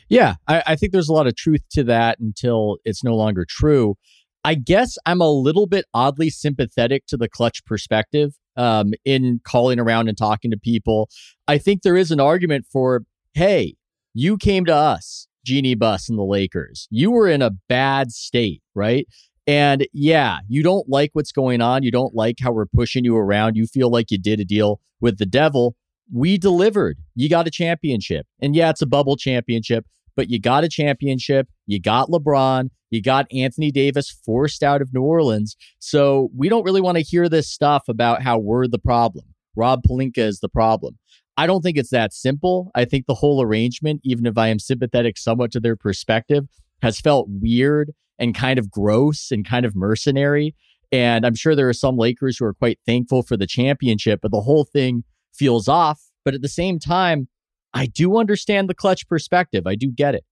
Yeah, 0.08 0.34
I, 0.46 0.62
I 0.66 0.76
think 0.76 0.92
there's 0.92 1.08
a 1.08 1.12
lot 1.12 1.26
of 1.26 1.36
truth 1.36 1.62
to 1.72 1.84
that 1.84 2.18
until 2.18 2.76
it's 2.84 3.02
no 3.02 3.14
longer 3.14 3.46
true. 3.48 3.96
I 4.44 4.54
guess 4.54 4.96
I'm 5.06 5.20
a 5.20 5.30
little 5.30 5.66
bit 5.66 5.84
oddly 5.92 6.30
sympathetic 6.30 7.06
to 7.06 7.16
the 7.16 7.28
Klutch 7.28 7.64
perspective 7.64 8.32
um, 8.56 8.92
in 9.04 9.40
calling 9.44 9.78
around 9.78 10.08
and 10.08 10.16
talking 10.16 10.50
to 10.50 10.56
people. 10.56 11.08
I 11.46 11.58
think 11.58 11.82
there 11.82 11.96
is 11.96 12.10
an 12.10 12.20
argument 12.20 12.66
for, 12.70 13.04
hey, 13.34 13.76
you 14.14 14.38
came 14.38 14.64
to 14.64 14.74
us, 14.74 15.28
Jeanie 15.44 15.74
Buss 15.74 16.08
and 16.08 16.18
the 16.18 16.24
Lakers. 16.24 16.88
You 16.90 17.10
were 17.10 17.28
in 17.28 17.42
a 17.42 17.50
bad 17.68 18.12
state, 18.12 18.62
right? 18.74 19.06
And 19.46 19.86
yeah, 19.92 20.38
you 20.48 20.62
don't 20.62 20.88
like 20.88 21.10
what's 21.12 21.32
going 21.32 21.60
on. 21.60 21.82
You 21.82 21.90
don't 21.90 22.14
like 22.14 22.36
how 22.40 22.52
we're 22.52 22.66
pushing 22.66 23.04
you 23.04 23.16
around. 23.16 23.56
You 23.56 23.66
feel 23.66 23.90
like 23.90 24.10
you 24.10 24.18
did 24.18 24.40
a 24.40 24.44
deal 24.44 24.80
with 25.00 25.18
the 25.18 25.26
devil. 25.26 25.76
We 26.12 26.38
delivered. 26.38 26.98
You 27.14 27.28
got 27.28 27.46
a 27.46 27.50
championship. 27.50 28.26
And 28.40 28.54
yeah, 28.54 28.70
it's 28.70 28.82
a 28.82 28.86
bubble 28.86 29.16
championship, 29.16 29.86
but 30.16 30.28
you 30.28 30.40
got 30.40 30.64
a 30.64 30.68
championship. 30.68 31.48
You 31.66 31.80
got 31.80 32.08
LeBron. 32.08 32.70
You 32.90 33.00
got 33.00 33.26
Anthony 33.32 33.70
Davis 33.70 34.10
forced 34.10 34.62
out 34.62 34.82
of 34.82 34.92
New 34.92 35.02
Orleans. 35.02 35.56
So 35.78 36.30
we 36.36 36.48
don't 36.48 36.64
really 36.64 36.80
want 36.80 36.98
to 36.98 37.04
hear 37.04 37.28
this 37.28 37.48
stuff 37.48 37.84
about 37.88 38.22
how 38.22 38.38
we're 38.38 38.66
the 38.66 38.78
problem. 38.78 39.26
Rob 39.54 39.82
Pelinka 39.88 40.18
is 40.18 40.40
the 40.40 40.48
problem. 40.48 40.98
I 41.36 41.46
don't 41.46 41.62
think 41.62 41.78
it's 41.78 41.90
that 41.90 42.12
simple. 42.12 42.70
I 42.74 42.84
think 42.84 43.06
the 43.06 43.14
whole 43.14 43.40
arrangement, 43.40 44.00
even 44.04 44.26
if 44.26 44.36
I 44.36 44.48
am 44.48 44.58
sympathetic 44.58 45.16
somewhat 45.16 45.52
to 45.52 45.60
their 45.60 45.76
perspective, 45.76 46.44
has 46.82 47.00
felt 47.00 47.28
weird 47.30 47.92
and 48.18 48.34
kind 48.34 48.58
of 48.58 48.70
gross 48.70 49.30
and 49.30 49.46
kind 49.46 49.64
of 49.64 49.76
mercenary. 49.76 50.54
And 50.92 51.24
I'm 51.24 51.34
sure 51.34 51.54
there 51.54 51.68
are 51.68 51.72
some 51.72 51.96
Lakers 51.96 52.38
who 52.38 52.44
are 52.44 52.54
quite 52.54 52.78
thankful 52.84 53.22
for 53.22 53.36
the 53.36 53.46
championship, 53.46 54.20
but 54.22 54.32
the 54.32 54.40
whole 54.40 54.64
thing 54.64 55.04
feels 55.34 55.68
off. 55.68 56.00
But 56.24 56.34
at 56.34 56.42
the 56.42 56.48
same 56.48 56.78
time, 56.78 57.28
I 57.72 57.86
do 57.86 58.18
understand 58.18 58.68
the 58.68 58.74
Klutch 58.74 59.08
perspective. 59.08 59.66
I 59.66 59.74
do 59.74 59.90
get 59.90 60.14
it. 60.14 60.24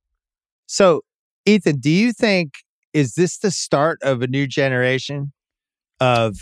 So, 0.67 1.03
Ethan, 1.47 1.79
do 1.79 1.91
you 1.91 2.13
think 2.13 2.53
is 2.93 3.15
this 3.15 3.39
the 3.39 3.51
start 3.51 3.99
of 4.03 4.23
a 4.23 4.27
new 4.27 4.47
generation 4.47 5.33
of 6.01 6.37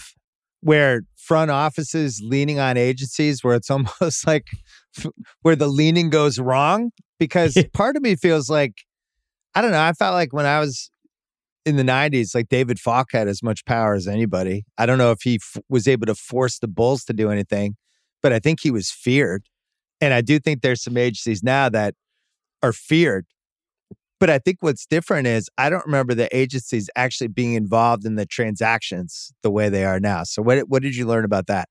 where 0.60 1.02
front 1.16 1.50
offices 1.50 2.20
leaning 2.24 2.58
on 2.58 2.76
agencies 2.76 3.44
where 3.44 3.54
it's 3.54 3.70
almost 4.00 4.26
like 4.26 4.46
where 5.42 5.56
the 5.56 5.68
leaning 5.68 6.10
goes 6.10 6.38
wrong 6.38 6.90
because 7.18 7.56
part 7.72 7.96
of 7.96 8.02
me 8.02 8.16
feels 8.16 8.48
like 8.48 8.74
I 9.54 9.62
don't 9.62 9.70
know, 9.70 9.80
I 9.80 9.92
felt 9.94 10.12
like 10.12 10.34
when 10.34 10.44
I 10.44 10.60
was 10.60 10.90
in 11.64 11.76
the 11.76 11.82
90s 11.82 12.34
like 12.34 12.48
David 12.48 12.78
Falk 12.78 13.08
had 13.12 13.26
as 13.26 13.42
much 13.42 13.64
power 13.64 13.94
as 13.94 14.06
anybody. 14.06 14.64
I 14.76 14.86
don't 14.86 14.98
know 14.98 15.12
if 15.12 15.22
he 15.22 15.36
f- 15.36 15.62
was 15.68 15.88
able 15.88 16.06
to 16.06 16.14
force 16.14 16.58
the 16.58 16.68
Bulls 16.68 17.04
to 17.04 17.12
do 17.12 17.30
anything, 17.30 17.76
but 18.22 18.32
I 18.32 18.38
think 18.38 18.60
he 18.60 18.70
was 18.70 18.90
feared. 18.90 19.44
And 20.00 20.12
I 20.12 20.20
do 20.20 20.38
think 20.38 20.62
there's 20.62 20.82
some 20.82 20.96
agencies 20.96 21.42
now 21.42 21.68
that 21.70 21.94
are 22.62 22.72
feared 22.72 23.26
but 24.18 24.30
I 24.30 24.38
think 24.38 24.58
what's 24.60 24.86
different 24.86 25.26
is 25.26 25.50
I 25.58 25.68
don't 25.68 25.84
remember 25.84 26.14
the 26.14 26.34
agencies 26.36 26.88
actually 26.96 27.28
being 27.28 27.54
involved 27.54 28.04
in 28.06 28.16
the 28.16 28.26
transactions 28.26 29.32
the 29.42 29.50
way 29.50 29.68
they 29.68 29.84
are 29.84 30.00
now. 30.00 30.24
So 30.24 30.42
what 30.42 30.68
what 30.68 30.82
did 30.82 30.96
you 30.96 31.06
learn 31.06 31.24
about 31.24 31.46
that? 31.48 31.68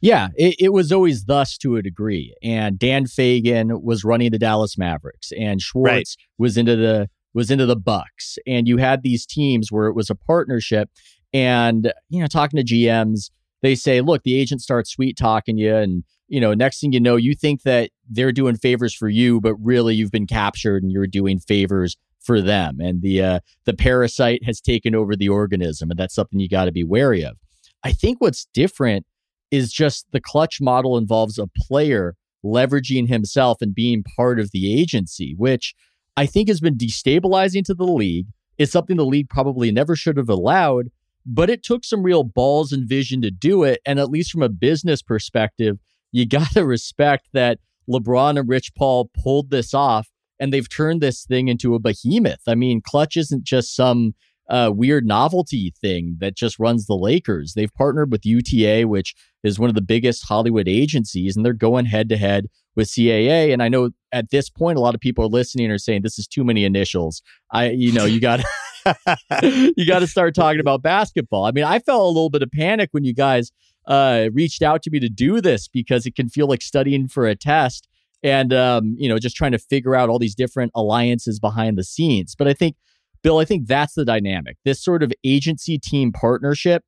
Yeah, 0.00 0.28
it, 0.36 0.56
it 0.58 0.68
was 0.72 0.90
always 0.90 1.24
thus 1.24 1.56
to 1.58 1.76
a 1.76 1.82
degree. 1.82 2.34
And 2.42 2.78
Dan 2.78 3.04
Fegan 3.04 3.82
was 3.82 4.04
running 4.04 4.30
the 4.30 4.38
Dallas 4.38 4.76
Mavericks, 4.76 5.32
and 5.38 5.60
Schwartz 5.60 5.92
right. 5.92 6.16
was 6.38 6.56
into 6.56 6.76
the 6.76 7.08
was 7.34 7.50
into 7.50 7.66
the 7.66 7.76
Bucks. 7.76 8.38
And 8.46 8.68
you 8.68 8.78
had 8.78 9.02
these 9.02 9.26
teams 9.26 9.70
where 9.70 9.86
it 9.86 9.94
was 9.94 10.10
a 10.10 10.14
partnership. 10.14 10.90
And 11.32 11.92
you 12.08 12.20
know, 12.20 12.26
talking 12.26 12.58
to 12.58 12.74
GMs, 12.74 13.30
they 13.62 13.74
say, 13.74 14.00
"Look, 14.00 14.22
the 14.22 14.38
agent 14.38 14.60
starts 14.60 14.90
sweet 14.90 15.16
talking 15.16 15.58
you, 15.58 15.74
and 15.74 16.04
you 16.28 16.40
know, 16.40 16.54
next 16.54 16.80
thing 16.80 16.92
you 16.92 17.00
know, 17.00 17.16
you 17.16 17.34
think 17.34 17.62
that 17.62 17.90
they're 18.08 18.32
doing 18.32 18.56
favors 18.56 18.94
for 18.94 19.08
you, 19.08 19.40
but 19.40 19.54
really 19.56 19.94
you've 19.94 20.10
been 20.10 20.26
captured 20.26 20.82
and 20.82 20.90
you're 20.90 21.06
doing 21.06 21.38
favors 21.38 21.96
for 22.20 22.40
them. 22.40 22.80
And 22.80 23.02
the 23.02 23.22
uh, 23.22 23.40
the 23.64 23.74
parasite 23.74 24.44
has 24.44 24.60
taken 24.60 24.94
over 24.94 25.14
the 25.16 25.28
organism, 25.28 25.90
and 25.90 25.98
that's 25.98 26.14
something 26.14 26.40
you 26.40 26.48
got 26.48 26.64
to 26.64 26.72
be 26.72 26.84
wary 26.84 27.22
of. 27.22 27.36
I 27.84 27.92
think 27.92 28.20
what's 28.20 28.46
different 28.52 29.06
is 29.50 29.72
just 29.72 30.06
the 30.12 30.20
Klutch 30.20 30.60
model 30.60 30.98
involves 30.98 31.38
a 31.38 31.46
player 31.46 32.16
leveraging 32.44 33.08
himself 33.08 33.58
and 33.60 33.74
being 33.74 34.04
part 34.16 34.40
of 34.40 34.50
the 34.50 34.78
agency, 34.78 35.34
which 35.36 35.74
I 36.16 36.26
think 36.26 36.48
has 36.48 36.60
been 36.60 36.76
destabilizing 36.76 37.64
to 37.64 37.74
the 37.74 37.84
league. 37.84 38.26
It's 38.58 38.72
something 38.72 38.96
the 38.96 39.04
league 39.04 39.28
probably 39.28 39.70
never 39.70 39.94
should 39.94 40.16
have 40.16 40.28
allowed, 40.28 40.86
but 41.26 41.50
it 41.50 41.62
took 41.62 41.84
some 41.84 42.02
real 42.02 42.22
balls 42.24 42.72
and 42.72 42.88
vision 42.88 43.20
to 43.22 43.30
do 43.30 43.64
it. 43.64 43.80
And 43.84 43.98
at 43.98 44.10
least 44.10 44.30
from 44.30 44.42
a 44.42 44.48
business 44.48 45.02
perspective, 45.02 45.78
you 46.12 46.26
got 46.26 46.52
to 46.52 46.64
respect 46.64 47.28
that 47.32 47.58
LeBron 47.90 48.38
and 48.38 48.48
Rich 48.48 48.74
Paul 48.76 49.10
pulled 49.22 49.50
this 49.50 49.74
off 49.74 50.08
and 50.38 50.52
they've 50.52 50.68
turned 50.68 51.00
this 51.00 51.24
thing 51.24 51.48
into 51.48 51.74
a 51.74 51.78
behemoth. 51.78 52.42
I 52.46 52.54
mean, 52.54 52.80
Klutch 52.80 53.16
isn't 53.16 53.44
just 53.44 53.74
some 53.74 54.14
uh, 54.48 54.70
weird 54.72 55.06
novelty 55.06 55.72
thing 55.80 56.16
that 56.20 56.36
just 56.36 56.58
runs 56.58 56.86
the 56.86 56.94
Lakers. 56.94 57.54
They've 57.54 57.72
partnered 57.74 58.12
with 58.12 58.24
UTA, 58.24 58.86
which 58.86 59.14
is 59.42 59.58
one 59.58 59.68
of 59.68 59.74
the 59.74 59.82
biggest 59.82 60.26
Hollywood 60.28 60.68
agencies, 60.68 61.36
and 61.36 61.44
they're 61.44 61.52
going 61.52 61.86
head 61.86 62.08
to 62.10 62.16
head 62.16 62.46
with 62.76 62.88
CAA. 62.88 63.52
And 63.52 63.62
I 63.62 63.68
know 63.68 63.90
at 64.12 64.30
this 64.30 64.48
point, 64.50 64.78
a 64.78 64.80
lot 64.80 64.94
of 64.94 65.00
people 65.00 65.24
are 65.24 65.28
listening 65.28 65.70
are 65.70 65.78
saying 65.78 66.02
this 66.02 66.18
is 66.18 66.28
too 66.28 66.44
many 66.44 66.64
initials. 66.64 67.22
I, 67.50 67.70
you 67.70 67.92
know, 67.92 68.04
you 68.04 68.20
got 68.20 68.40
you 69.42 69.86
got 69.86 70.00
to 70.00 70.06
start 70.06 70.34
talking 70.34 70.60
about 70.60 70.82
basketball. 70.82 71.44
I 71.44 71.52
mean, 71.52 71.64
I 71.64 71.78
felt 71.78 72.02
a 72.02 72.06
little 72.06 72.30
bit 72.30 72.42
of 72.42 72.50
panic 72.50 72.90
when 72.92 73.04
you 73.04 73.14
guys 73.14 73.50
uh, 73.86 74.28
reached 74.32 74.62
out 74.62 74.82
to 74.82 74.90
me 74.90 75.00
to 75.00 75.08
do 75.08 75.40
this 75.40 75.68
because 75.68 76.06
it 76.06 76.14
can 76.14 76.28
feel 76.28 76.48
like 76.48 76.62
studying 76.62 77.08
for 77.08 77.26
a 77.26 77.36
test 77.36 77.88
and 78.22 78.52
um, 78.52 78.96
you 78.98 79.08
know 79.08 79.18
just 79.18 79.36
trying 79.36 79.52
to 79.52 79.58
figure 79.58 79.94
out 79.94 80.08
all 80.08 80.18
these 80.18 80.34
different 80.34 80.72
alliances 80.74 81.38
behind 81.38 81.78
the 81.78 81.84
scenes. 81.84 82.34
But 82.34 82.48
I 82.48 82.54
think, 82.54 82.76
Bill, 83.22 83.38
I 83.38 83.44
think 83.44 83.66
that's 83.66 83.94
the 83.94 84.04
dynamic. 84.04 84.56
This 84.64 84.82
sort 84.82 85.02
of 85.02 85.12
agency 85.24 85.78
team 85.78 86.12
partnership 86.12 86.82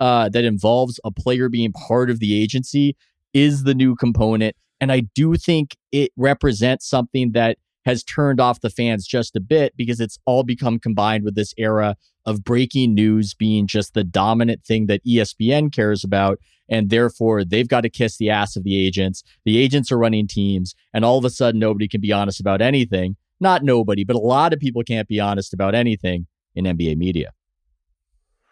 uh, 0.00 0.28
that 0.30 0.44
involves 0.44 1.00
a 1.04 1.10
player 1.10 1.48
being 1.48 1.72
part 1.72 2.10
of 2.10 2.18
the 2.18 2.40
agency 2.40 2.96
is 3.32 3.64
the 3.64 3.74
new 3.74 3.96
component, 3.96 4.56
and 4.80 4.92
I 4.92 5.00
do 5.14 5.36
think 5.36 5.76
it 5.90 6.12
represents 6.16 6.88
something 6.88 7.32
that 7.32 7.56
has 7.84 8.02
turned 8.02 8.40
off 8.40 8.60
the 8.60 8.70
fans 8.70 9.06
just 9.06 9.36
a 9.36 9.40
bit 9.40 9.74
because 9.76 10.00
it's 10.00 10.18
all 10.24 10.42
become 10.42 10.78
combined 10.78 11.24
with 11.24 11.34
this 11.34 11.54
era 11.56 11.96
of 12.24 12.44
breaking 12.44 12.94
news 12.94 13.34
being 13.34 13.66
just 13.66 13.94
the 13.94 14.04
dominant 14.04 14.64
thing 14.64 14.86
that 14.86 15.04
ESPN 15.04 15.72
cares 15.72 16.04
about. 16.04 16.38
And 16.68 16.90
therefore, 16.90 17.44
they've 17.44 17.68
got 17.68 17.82
to 17.82 17.90
kiss 17.90 18.16
the 18.16 18.30
ass 18.30 18.56
of 18.56 18.64
the 18.64 18.78
agents. 18.78 19.22
The 19.44 19.58
agents 19.58 19.90
are 19.90 19.98
running 19.98 20.26
teams, 20.26 20.74
and 20.94 21.04
all 21.04 21.18
of 21.18 21.24
a 21.24 21.30
sudden, 21.30 21.60
nobody 21.60 21.88
can 21.88 22.00
be 22.00 22.12
honest 22.12 22.40
about 22.40 22.62
anything. 22.62 23.16
Not 23.40 23.64
nobody, 23.64 24.04
but 24.04 24.16
a 24.16 24.20
lot 24.20 24.52
of 24.52 24.60
people 24.60 24.82
can't 24.84 25.08
be 25.08 25.18
honest 25.18 25.52
about 25.52 25.74
anything 25.74 26.28
in 26.54 26.64
NBA 26.64 26.96
media. 26.96 27.32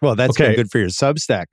Well, 0.02 0.16
that's 0.16 0.30
okay. 0.30 0.48
been 0.48 0.56
good 0.56 0.70
for 0.70 0.78
your 0.78 0.88
Substack. 0.88 1.46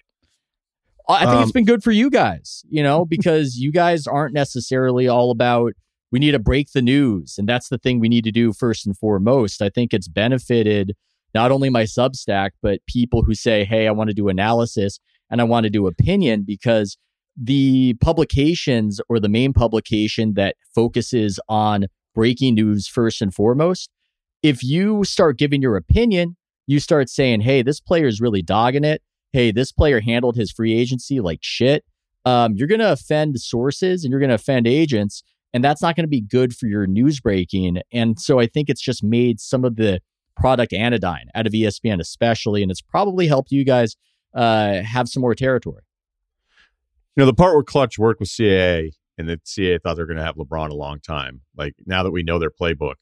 I 1.09 1.19
think 1.19 1.35
um, 1.35 1.43
it's 1.43 1.51
been 1.51 1.65
good 1.65 1.83
for 1.83 1.91
you 1.91 2.09
guys, 2.09 2.63
you 2.69 2.83
know, 2.83 3.05
because 3.09 3.55
you 3.55 3.71
guys 3.71 4.07
aren't 4.07 4.33
necessarily 4.33 5.07
all 5.07 5.31
about 5.31 5.73
we 6.11 6.19
need 6.19 6.31
to 6.31 6.39
break 6.39 6.71
the 6.71 6.81
news. 6.81 7.35
And 7.37 7.47
that's 7.47 7.69
the 7.69 7.77
thing 7.77 7.99
we 7.99 8.09
need 8.09 8.23
to 8.23 8.31
do 8.31 8.53
first 8.53 8.85
and 8.85 8.97
foremost. 8.97 9.61
I 9.61 9.69
think 9.69 9.93
it's 9.93 10.07
benefited 10.07 10.95
not 11.33 11.51
only 11.51 11.69
my 11.69 11.83
Substack, 11.83 12.51
but 12.61 12.79
people 12.87 13.23
who 13.23 13.35
say, 13.35 13.65
hey, 13.65 13.87
I 13.87 13.91
want 13.91 14.09
to 14.09 14.13
do 14.13 14.29
analysis 14.29 14.99
and 15.29 15.41
I 15.41 15.43
want 15.43 15.65
to 15.65 15.69
do 15.69 15.87
opinion 15.87 16.43
because 16.47 16.97
the 17.35 17.95
publications 18.01 18.99
or 19.09 19.19
the 19.19 19.29
main 19.29 19.53
publication 19.53 20.33
that 20.33 20.55
focuses 20.73 21.39
on 21.47 21.85
breaking 22.15 22.55
news 22.55 22.87
first 22.87 23.21
and 23.21 23.33
foremost, 23.33 23.89
if 24.41 24.63
you 24.63 25.03
start 25.03 25.37
giving 25.37 25.61
your 25.61 25.75
opinion, 25.75 26.35
you 26.65 26.79
start 26.79 27.09
saying, 27.09 27.41
hey, 27.41 27.61
this 27.61 27.79
player 27.79 28.07
is 28.07 28.19
really 28.19 28.41
dogging 28.41 28.83
it. 28.83 29.01
Hey, 29.33 29.51
this 29.51 29.71
player 29.71 29.99
handled 29.99 30.35
his 30.35 30.51
free 30.51 30.73
agency 30.73 31.19
like 31.19 31.39
shit. 31.41 31.83
Um, 32.25 32.55
you're 32.55 32.67
going 32.67 32.79
to 32.79 32.91
offend 32.91 33.39
sources 33.39 34.03
and 34.03 34.11
you're 34.11 34.19
going 34.19 34.29
to 34.29 34.35
offend 34.35 34.67
agents. 34.67 35.23
And 35.53 35.63
that's 35.63 35.81
not 35.81 35.95
going 35.95 36.03
to 36.03 36.09
be 36.09 36.21
good 36.21 36.55
for 36.55 36.67
your 36.67 36.85
news 36.87 37.19
breaking. 37.19 37.81
And 37.91 38.19
so 38.19 38.39
I 38.39 38.47
think 38.47 38.69
it's 38.69 38.81
just 38.81 39.03
made 39.03 39.39
some 39.39 39.63
of 39.63 39.75
the 39.75 40.01
product 40.35 40.73
anodyne 40.73 41.29
out 41.35 41.47
of 41.47 41.53
ESPN, 41.53 41.99
especially. 41.99 42.61
And 42.61 42.71
it's 42.71 42.81
probably 42.81 43.27
helped 43.27 43.51
you 43.51 43.63
guys 43.63 43.95
uh, 44.33 44.81
have 44.81 45.09
some 45.09 45.21
more 45.21 45.35
territory. 45.35 45.83
You 47.15 47.21
know, 47.21 47.25
the 47.25 47.33
part 47.33 47.55
where 47.55 47.63
Klutch 47.63 47.97
worked 47.97 48.19
with 48.19 48.29
CAA 48.29 48.91
and 49.17 49.27
that 49.29 49.43
CAA 49.45 49.81
thought 49.81 49.95
they're 49.95 50.05
going 50.05 50.17
to 50.17 50.23
have 50.23 50.35
LeBron 50.35 50.69
a 50.69 50.75
long 50.75 50.99
time. 50.99 51.41
Like 51.55 51.73
now 51.85 52.03
that 52.03 52.11
we 52.11 52.23
know 52.23 52.37
their 52.37 52.51
playbook, 52.51 52.95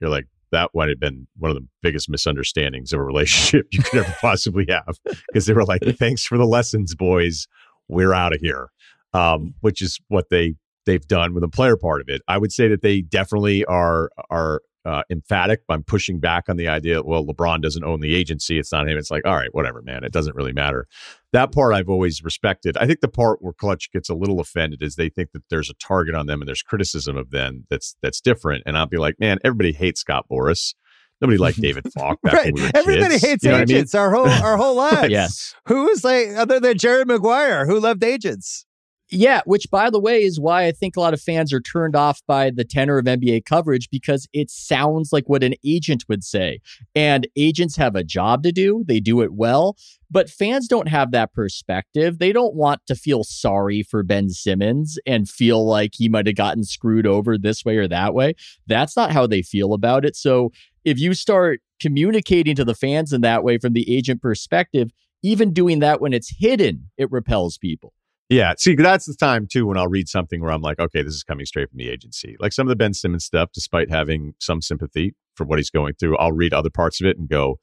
you're 0.00 0.10
like, 0.10 0.26
that 0.50 0.70
might 0.74 0.88
have 0.88 1.00
been 1.00 1.26
one 1.36 1.50
of 1.50 1.56
the 1.56 1.66
biggest 1.82 2.08
misunderstandings 2.08 2.92
of 2.92 3.00
a 3.00 3.02
relationship 3.02 3.66
you 3.70 3.82
could 3.82 4.00
ever 4.00 4.16
possibly 4.20 4.64
have 4.68 4.98
because 5.28 5.46
they 5.46 5.52
were 5.52 5.64
like, 5.64 5.82
"Thanks 5.98 6.24
for 6.24 6.38
the 6.38 6.46
lessons, 6.46 6.94
boys. 6.94 7.46
We're 7.88 8.14
out 8.14 8.34
of 8.34 8.40
here," 8.40 8.70
um, 9.12 9.54
which 9.60 9.82
is 9.82 9.98
what 10.08 10.30
they 10.30 10.54
they've 10.88 11.06
done 11.06 11.34
with 11.34 11.42
the 11.42 11.48
player 11.48 11.76
part 11.76 12.00
of 12.00 12.08
it. 12.08 12.22
I 12.26 12.38
would 12.38 12.50
say 12.52 12.66
that 12.68 12.82
they 12.82 13.02
definitely 13.02 13.64
are 13.66 14.10
are 14.30 14.62
uh, 14.84 15.02
emphatic. 15.10 15.60
I'm 15.68 15.82
pushing 15.82 16.18
back 16.18 16.44
on 16.48 16.56
the 16.56 16.66
idea. 16.68 17.02
Well, 17.02 17.24
LeBron 17.26 17.60
doesn't 17.60 17.84
own 17.84 18.00
the 18.00 18.14
agency; 18.16 18.58
it's 18.58 18.72
not 18.72 18.88
him. 18.88 18.96
It's 18.96 19.10
like, 19.10 19.26
all 19.26 19.34
right, 19.36 19.52
whatever, 19.54 19.82
man. 19.82 20.02
It 20.02 20.12
doesn't 20.12 20.34
really 20.34 20.52
matter. 20.54 20.86
That 21.32 21.52
part 21.52 21.74
I've 21.74 21.90
always 21.90 22.24
respected. 22.24 22.76
I 22.78 22.86
think 22.86 23.00
the 23.00 23.08
part 23.08 23.42
where 23.42 23.52
Klutch 23.52 23.92
gets 23.92 24.08
a 24.08 24.14
little 24.14 24.40
offended 24.40 24.82
is 24.82 24.96
they 24.96 25.10
think 25.10 25.32
that 25.32 25.42
there's 25.50 25.68
a 25.68 25.74
target 25.74 26.14
on 26.14 26.26
them 26.26 26.40
and 26.40 26.48
there's 26.48 26.62
criticism 26.62 27.16
of 27.18 27.30
them 27.30 27.66
that's 27.68 27.96
that's 28.02 28.20
different. 28.20 28.62
And 28.66 28.78
I'll 28.78 28.86
be 28.86 28.96
like, 28.96 29.20
man, 29.20 29.38
everybody 29.44 29.72
hates 29.72 30.00
Scott 30.00 30.24
Boras. 30.30 30.74
Nobody 31.20 31.36
liked 31.36 31.60
David 31.60 31.92
Falk. 31.92 32.18
right. 32.24 32.54
We 32.54 32.62
Everybody 32.74 33.14
kids. 33.18 33.24
hates 33.26 33.44
you 33.44 33.50
know 33.50 33.58
agents 33.58 33.94
I 33.94 33.98
mean? 33.98 34.04
our 34.06 34.14
whole 34.14 34.28
our 34.44 34.56
whole 34.56 34.74
lives. 34.86 35.10
yes. 35.10 35.54
Who 35.66 35.88
is 35.90 36.02
like 36.02 36.28
other 36.30 36.60
than 36.60 36.78
Jerry 36.78 37.04
Maguire 37.04 37.66
who 37.66 37.78
loved 37.78 38.02
agents? 38.04 38.64
Yeah, 39.10 39.40
which 39.46 39.70
by 39.70 39.88
the 39.88 40.00
way 40.00 40.22
is 40.22 40.38
why 40.38 40.66
I 40.66 40.72
think 40.72 40.94
a 40.94 41.00
lot 41.00 41.14
of 41.14 41.20
fans 41.20 41.50
are 41.52 41.60
turned 41.60 41.96
off 41.96 42.20
by 42.26 42.50
the 42.50 42.64
tenor 42.64 42.98
of 42.98 43.06
NBA 43.06 43.46
coverage 43.46 43.88
because 43.88 44.28
it 44.34 44.50
sounds 44.50 45.14
like 45.14 45.30
what 45.30 45.42
an 45.42 45.54
agent 45.64 46.04
would 46.08 46.22
say. 46.22 46.60
And 46.94 47.26
agents 47.34 47.76
have 47.76 47.96
a 47.96 48.04
job 48.04 48.42
to 48.42 48.52
do, 48.52 48.84
they 48.86 49.00
do 49.00 49.22
it 49.22 49.32
well, 49.32 49.78
but 50.10 50.28
fans 50.28 50.68
don't 50.68 50.88
have 50.88 51.10
that 51.12 51.32
perspective. 51.32 52.18
They 52.18 52.32
don't 52.32 52.54
want 52.54 52.84
to 52.86 52.94
feel 52.94 53.24
sorry 53.24 53.82
for 53.82 54.02
Ben 54.02 54.28
Simmons 54.28 54.98
and 55.06 55.26
feel 55.26 55.64
like 55.66 55.92
he 55.94 56.10
might 56.10 56.26
have 56.26 56.36
gotten 56.36 56.64
screwed 56.64 57.06
over 57.06 57.38
this 57.38 57.64
way 57.64 57.78
or 57.78 57.88
that 57.88 58.12
way. 58.12 58.34
That's 58.66 58.94
not 58.94 59.12
how 59.12 59.26
they 59.26 59.40
feel 59.40 59.72
about 59.72 60.04
it. 60.04 60.16
So 60.16 60.52
if 60.84 60.98
you 60.98 61.14
start 61.14 61.60
communicating 61.80 62.56
to 62.56 62.64
the 62.64 62.74
fans 62.74 63.14
in 63.14 63.22
that 63.22 63.42
way 63.42 63.56
from 63.56 63.72
the 63.72 63.90
agent 63.94 64.20
perspective, 64.20 64.90
even 65.22 65.54
doing 65.54 65.78
that 65.78 66.02
when 66.02 66.12
it's 66.12 66.36
hidden, 66.38 66.90
it 66.98 67.10
repels 67.10 67.56
people. 67.56 67.94
Yeah. 68.28 68.52
See, 68.58 68.74
that's 68.74 69.06
the 69.06 69.14
time 69.14 69.46
too 69.50 69.66
when 69.66 69.78
I'll 69.78 69.88
read 69.88 70.08
something 70.08 70.42
where 70.42 70.50
I'm 70.50 70.60
like, 70.60 70.78
okay, 70.78 71.02
this 71.02 71.14
is 71.14 71.22
coming 71.22 71.46
straight 71.46 71.70
from 71.70 71.78
the 71.78 71.88
agency. 71.88 72.36
Like 72.38 72.52
some 72.52 72.66
of 72.66 72.68
the 72.68 72.76
Ben 72.76 72.92
Simmons 72.92 73.24
stuff, 73.24 73.50
despite 73.54 73.90
having 73.90 74.34
some 74.38 74.60
sympathy 74.60 75.14
for 75.34 75.44
what 75.44 75.58
he's 75.58 75.70
going 75.70 75.94
through, 75.94 76.16
I'll 76.18 76.32
read 76.32 76.52
other 76.52 76.70
parts 76.70 77.00
of 77.00 77.06
it 77.06 77.16
and 77.16 77.28
go, 77.28 77.58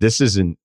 this 0.00 0.20
isn't, 0.20 0.58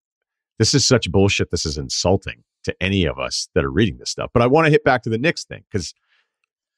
this 0.57 0.73
is 0.73 0.87
such 0.87 1.11
bullshit. 1.11 1.51
This 1.51 1.65
is 1.65 1.77
insulting 1.77 2.43
to 2.63 2.75
any 2.81 3.05
of 3.05 3.19
us 3.19 3.47
that 3.53 3.63
are 3.63 3.71
reading 3.71 3.97
this 3.97 4.09
stuff. 4.09 4.31
But 4.33 4.41
I 4.41 4.47
want 4.47 4.65
to 4.65 4.71
hit 4.71 4.83
back 4.83 5.03
to 5.03 5.09
the 5.09 5.17
Knicks 5.19 5.45
thing 5.45 5.63
because 5.71 5.93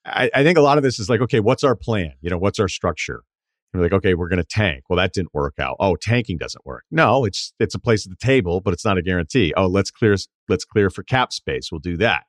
I, 0.05 0.29
I, 0.33 0.43
think 0.43 0.57
a 0.57 0.61
lot 0.61 0.77
of 0.77 0.83
this 0.83 0.99
is 0.99 1.09
like, 1.09 1.21
okay, 1.21 1.39
what's 1.39 1.63
our 1.63 1.75
plan? 1.75 2.13
You 2.21 2.29
know, 2.29 2.37
what's 2.37 2.59
our 2.59 2.67
structure? 2.67 3.23
And 3.71 3.79
we're 3.79 3.85
like, 3.85 3.93
okay, 3.93 4.15
we're 4.15 4.29
going 4.29 4.41
to 4.41 4.43
tank. 4.43 4.83
Well, 4.89 4.97
that 4.97 5.13
didn't 5.13 5.33
work 5.33 5.55
out. 5.59 5.77
Oh, 5.79 5.95
tanking 5.95 6.37
doesn't 6.37 6.65
work. 6.65 6.83
No, 6.91 7.25
it's 7.25 7.53
it's 7.59 7.75
a 7.75 7.79
place 7.79 8.05
at 8.05 8.09
the 8.09 8.25
table, 8.25 8.59
but 8.59 8.73
it's 8.73 8.85
not 8.85 8.97
a 8.97 9.01
guarantee. 9.01 9.53
Oh, 9.55 9.67
let's 9.67 9.91
clear 9.91 10.15
let's 10.49 10.65
clear 10.65 10.89
for 10.89 11.03
cap 11.03 11.31
space. 11.31 11.69
We'll 11.71 11.79
do 11.79 11.97
that 11.97 12.23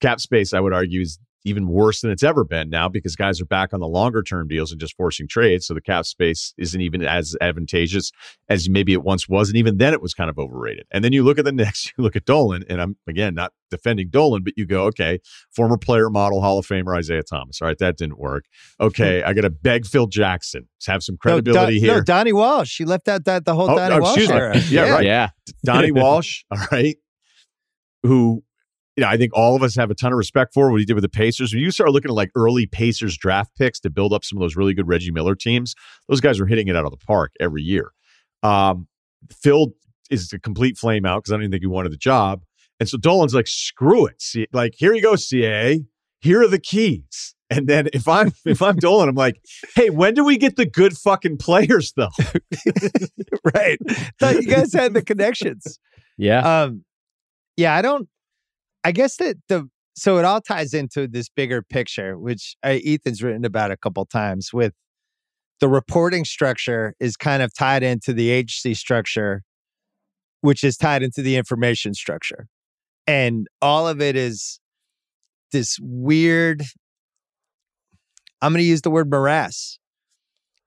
cap 0.00 0.20
space, 0.20 0.52
I 0.52 0.60
would 0.60 0.72
argue, 0.72 1.00
is 1.00 1.18
even 1.46 1.68
worse 1.68 2.00
than 2.00 2.10
it's 2.10 2.24
ever 2.24 2.44
been 2.44 2.68
now 2.68 2.88
because 2.88 3.14
guys 3.14 3.40
are 3.40 3.46
back 3.46 3.72
on 3.72 3.78
the 3.78 3.86
longer 3.86 4.20
term 4.20 4.48
deals 4.48 4.72
and 4.72 4.80
just 4.80 4.96
forcing 4.96 5.28
trades. 5.28 5.64
So 5.64 5.74
the 5.74 5.80
cap 5.80 6.04
space 6.04 6.52
isn't 6.58 6.80
even 6.80 7.04
as 7.04 7.36
advantageous 7.40 8.10
as 8.48 8.68
maybe 8.68 8.92
it 8.92 9.04
once 9.04 9.28
was. 9.28 9.48
And 9.48 9.56
even 9.56 9.78
then 9.78 9.92
it 9.92 10.02
was 10.02 10.12
kind 10.12 10.28
of 10.28 10.38
overrated. 10.38 10.86
And 10.90 11.04
then 11.04 11.12
you 11.12 11.22
look 11.22 11.38
at 11.38 11.44
the 11.44 11.52
next, 11.66 11.92
you 11.96 12.02
look 12.02 12.16
at 12.16 12.24
Dolan, 12.24 12.64
and 12.68 12.82
I'm 12.82 12.96
again 13.06 13.34
not 13.34 13.52
defending 13.70 14.10
Dolan, 14.10 14.42
but 14.42 14.54
you 14.56 14.66
go, 14.66 14.86
okay, 14.86 15.20
former 15.54 15.78
player 15.78 16.10
model 16.10 16.40
Hall 16.40 16.58
of 16.58 16.66
Famer 16.66 16.98
Isiah 16.98 17.22
Thomas. 17.22 17.62
All 17.62 17.68
right, 17.68 17.78
that 17.78 17.96
didn't 17.96 18.18
work. 18.18 18.46
Okay, 18.80 19.20
hmm. 19.20 19.28
I 19.28 19.32
got 19.32 19.42
to 19.42 19.50
beg 19.50 19.86
Phil 19.86 20.08
Jackson 20.08 20.68
to 20.80 20.90
have 20.90 21.04
some 21.04 21.16
credibility 21.16 21.76
no, 21.76 21.80
Don, 21.80 21.80
here. 21.80 21.94
No, 21.94 22.02
Donnie 22.02 22.32
Walsh. 22.32 22.70
She 22.70 22.84
left 22.84 23.06
out 23.06 23.24
that 23.26 23.44
the 23.44 23.54
whole 23.54 23.70
oh, 23.70 23.76
Donnie 23.76 23.94
oh, 23.94 24.00
Walsh 24.00 24.28
era. 24.28 24.56
Yeah, 24.56 24.86
yeah, 24.86 24.90
right. 24.90 25.04
Yeah. 25.04 25.28
Donnie 25.64 25.92
Walsh, 25.92 26.42
all 26.50 26.58
right, 26.72 26.96
who 28.02 28.42
you 28.96 29.02
know, 29.02 29.08
I 29.08 29.16
think 29.16 29.32
all 29.34 29.54
of 29.54 29.62
us 29.62 29.76
have 29.76 29.90
a 29.90 29.94
ton 29.94 30.12
of 30.12 30.16
respect 30.16 30.54
for 30.54 30.70
what 30.70 30.80
he 30.80 30.86
did 30.86 30.94
with 30.94 31.02
the 31.02 31.08
Pacers. 31.08 31.52
When 31.52 31.62
you 31.62 31.70
start 31.70 31.90
looking 31.90 32.10
at 32.10 32.14
like 32.14 32.30
early 32.34 32.66
Pacers 32.66 33.16
draft 33.16 33.54
picks 33.56 33.78
to 33.80 33.90
build 33.90 34.12
up 34.12 34.24
some 34.24 34.38
of 34.38 34.40
those 34.40 34.56
really 34.56 34.72
good 34.72 34.88
Reggie 34.88 35.10
Miller 35.10 35.34
teams, 35.34 35.74
those 36.08 36.20
guys 36.20 36.40
are 36.40 36.46
hitting 36.46 36.68
it 36.68 36.76
out 36.76 36.86
of 36.86 36.90
the 36.90 36.96
park 36.96 37.32
every 37.38 37.62
year. 37.62 37.92
Um, 38.42 38.88
Phil 39.30 39.72
is 40.10 40.32
a 40.32 40.38
complete 40.38 40.78
flame 40.78 41.04
out 41.04 41.18
because 41.18 41.32
I 41.32 41.36
don't 41.36 41.42
even 41.42 41.50
think 41.52 41.62
he 41.62 41.66
wanted 41.66 41.92
the 41.92 41.98
job. 41.98 42.42
And 42.80 42.88
so 42.88 42.96
Dolan's 42.96 43.34
like, 43.34 43.46
screw 43.46 44.06
it. 44.06 44.20
See, 44.20 44.46
like, 44.52 44.74
here 44.76 44.94
you 44.94 45.02
go, 45.02 45.16
CA. 45.16 45.84
Here 46.20 46.42
are 46.42 46.48
the 46.48 46.58
keys. 46.58 47.34
And 47.50 47.68
then 47.68 47.88
if 47.92 48.08
I'm 48.08 48.32
if 48.44 48.62
I'm 48.62 48.76
Dolan, 48.76 49.08
I'm 49.08 49.14
like, 49.14 49.40
hey, 49.74 49.90
when 49.90 50.14
do 50.14 50.24
we 50.24 50.36
get 50.36 50.56
the 50.56 50.66
good 50.66 50.96
fucking 50.96 51.36
players 51.36 51.92
though? 51.96 52.08
right. 53.54 53.78
Thought 54.18 54.36
you 54.36 54.46
guys 54.46 54.72
had 54.72 54.94
the 54.94 55.02
connections. 55.02 55.78
Yeah. 56.16 56.62
Um, 56.62 56.84
yeah, 57.56 57.74
I 57.74 57.82
don't 57.82 58.08
I 58.86 58.92
guess 58.92 59.16
that 59.16 59.36
the 59.48 59.68
so 59.96 60.18
it 60.18 60.24
all 60.24 60.40
ties 60.40 60.72
into 60.72 61.08
this 61.08 61.28
bigger 61.28 61.60
picture, 61.60 62.16
which 62.16 62.54
uh, 62.62 62.78
Ethan's 62.84 63.20
written 63.20 63.44
about 63.44 63.72
a 63.72 63.76
couple 63.76 64.06
times. 64.06 64.52
With 64.52 64.74
the 65.58 65.68
reporting 65.68 66.24
structure 66.24 66.94
is 67.00 67.16
kind 67.16 67.42
of 67.42 67.52
tied 67.52 67.82
into 67.82 68.12
the 68.12 68.30
agency 68.30 68.74
structure, 68.74 69.42
which 70.40 70.62
is 70.62 70.76
tied 70.76 71.02
into 71.02 71.20
the 71.20 71.34
information 71.34 71.94
structure, 71.94 72.46
and 73.08 73.48
all 73.60 73.88
of 73.88 74.00
it 74.00 74.14
is 74.14 74.60
this 75.50 75.78
weird. 75.82 76.62
I'm 78.40 78.52
going 78.52 78.62
to 78.62 78.68
use 78.68 78.82
the 78.82 78.90
word 78.90 79.10
morass 79.10 79.80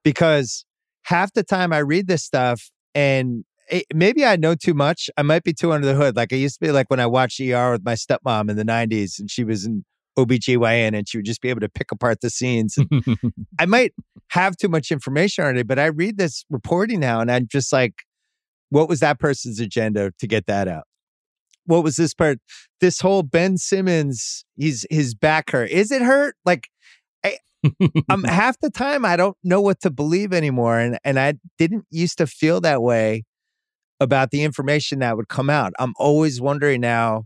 because 0.04 0.66
half 1.04 1.32
the 1.32 1.44
time 1.44 1.72
I 1.72 1.78
read 1.78 2.08
this 2.08 2.26
stuff 2.26 2.70
and 2.94 3.46
it, 3.70 3.86
maybe 3.94 4.26
I 4.26 4.36
know 4.36 4.56
too 4.56 4.74
much. 4.74 5.10
I 5.18 5.22
might 5.22 5.44
be 5.44 5.54
too 5.54 5.72
under 5.72 5.88
the 5.88 5.96
hood. 5.96 6.16
Like 6.16 6.34
I 6.34 6.38
used 6.38 6.60
to 6.60 6.66
be 6.66 6.72
like 6.72 6.90
when 6.90 7.00
I 7.00 7.06
watched 7.06 7.40
ER 7.40 7.72
with 7.72 7.84
my 7.84 7.94
stepmom 7.94 8.50
in 8.50 8.56
the 8.56 8.64
90s 8.64 9.20
and 9.20 9.30
she 9.30 9.44
was 9.44 9.66
in 9.66 9.86
OBGYN 10.18 10.98
and 10.98 11.08
she 11.08 11.18
would 11.18 11.26
just 11.26 11.42
be 11.42 11.50
able 11.50 11.62
to 11.62 11.70
pick 11.70 11.92
apart 11.92 12.22
the 12.22 12.30
scenes. 12.30 12.78
I 13.60 13.66
might 13.66 13.94
have 14.30 14.58
too 14.58 14.70
much 14.70 14.92
information 14.92 15.46
on 15.46 15.58
it, 15.58 15.68
but 15.68 15.80
I 15.80 15.88
read 15.88 16.18
this 16.18 16.46
reporting 16.50 17.00
now 17.00 17.22
and 17.22 17.32
I'm 17.32 17.48
just 17.48 17.72
like, 17.72 17.94
what 18.70 18.90
was 18.90 19.00
that 19.00 19.20
person's 19.20 19.60
agenda 19.60 20.12
to 20.20 20.28
get 20.28 20.46
that 20.48 20.68
out? 20.68 20.84
What 21.66 21.84
was 21.84 21.96
this 21.96 22.14
part? 22.14 22.40
This 22.82 23.00
whole 23.02 23.24
Ben 23.24 23.58
Simmons, 23.58 24.44
he's 24.56 24.86
his 24.90 25.14
back 25.14 25.52
hurt. 25.52 25.70
Is 25.70 25.92
it 25.92 26.02
hurt? 26.02 26.36
Like 26.46 26.68
I'm 28.10 28.24
half 28.28 28.60
the 28.60 28.70
time 28.70 29.06
I 29.06 29.16
don't 29.16 29.38
know 29.44 29.62
what 29.62 29.82
to 29.82 29.90
believe 29.90 30.34
anymore, 30.34 30.80
and 30.80 30.98
and 31.04 31.20
I 31.20 31.36
didn't 31.58 31.86
used 31.92 32.18
to 32.20 32.28
feel 32.28 32.62
that 32.62 32.82
way 32.82 33.24
about 34.00 34.32
the 34.32 34.44
information 34.44 35.00
that 35.00 35.18
would 35.18 35.28
come 35.28 35.50
out. 35.50 35.74
I'm 35.80 35.94
always 35.98 36.40
wondering 36.40 36.82
now, 36.82 37.26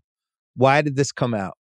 why 0.56 0.82
did 0.82 0.95
this 0.95 1.12
come 1.12 1.34
out? 1.34 1.58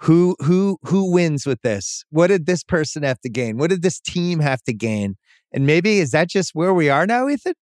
Who 0.00 0.36
who 0.40 0.78
who 0.82 1.12
wins 1.12 1.46
with 1.46 1.62
this? 1.62 2.04
What 2.10 2.26
did 2.26 2.46
this 2.46 2.62
person 2.64 3.02
have 3.04 3.20
to 3.20 3.30
gain? 3.30 3.56
What 3.58 3.70
did 3.70 3.82
this 3.82 4.00
team 4.00 4.40
have 4.40 4.62
to 4.64 4.72
gain? 4.72 5.16
And 5.52 5.66
maybe 5.66 5.98
is 5.98 6.10
that 6.10 6.28
just 6.28 6.50
where 6.54 6.74
we 6.74 6.88
are 6.88 7.06
now, 7.06 7.28
Ethan? 7.28 7.54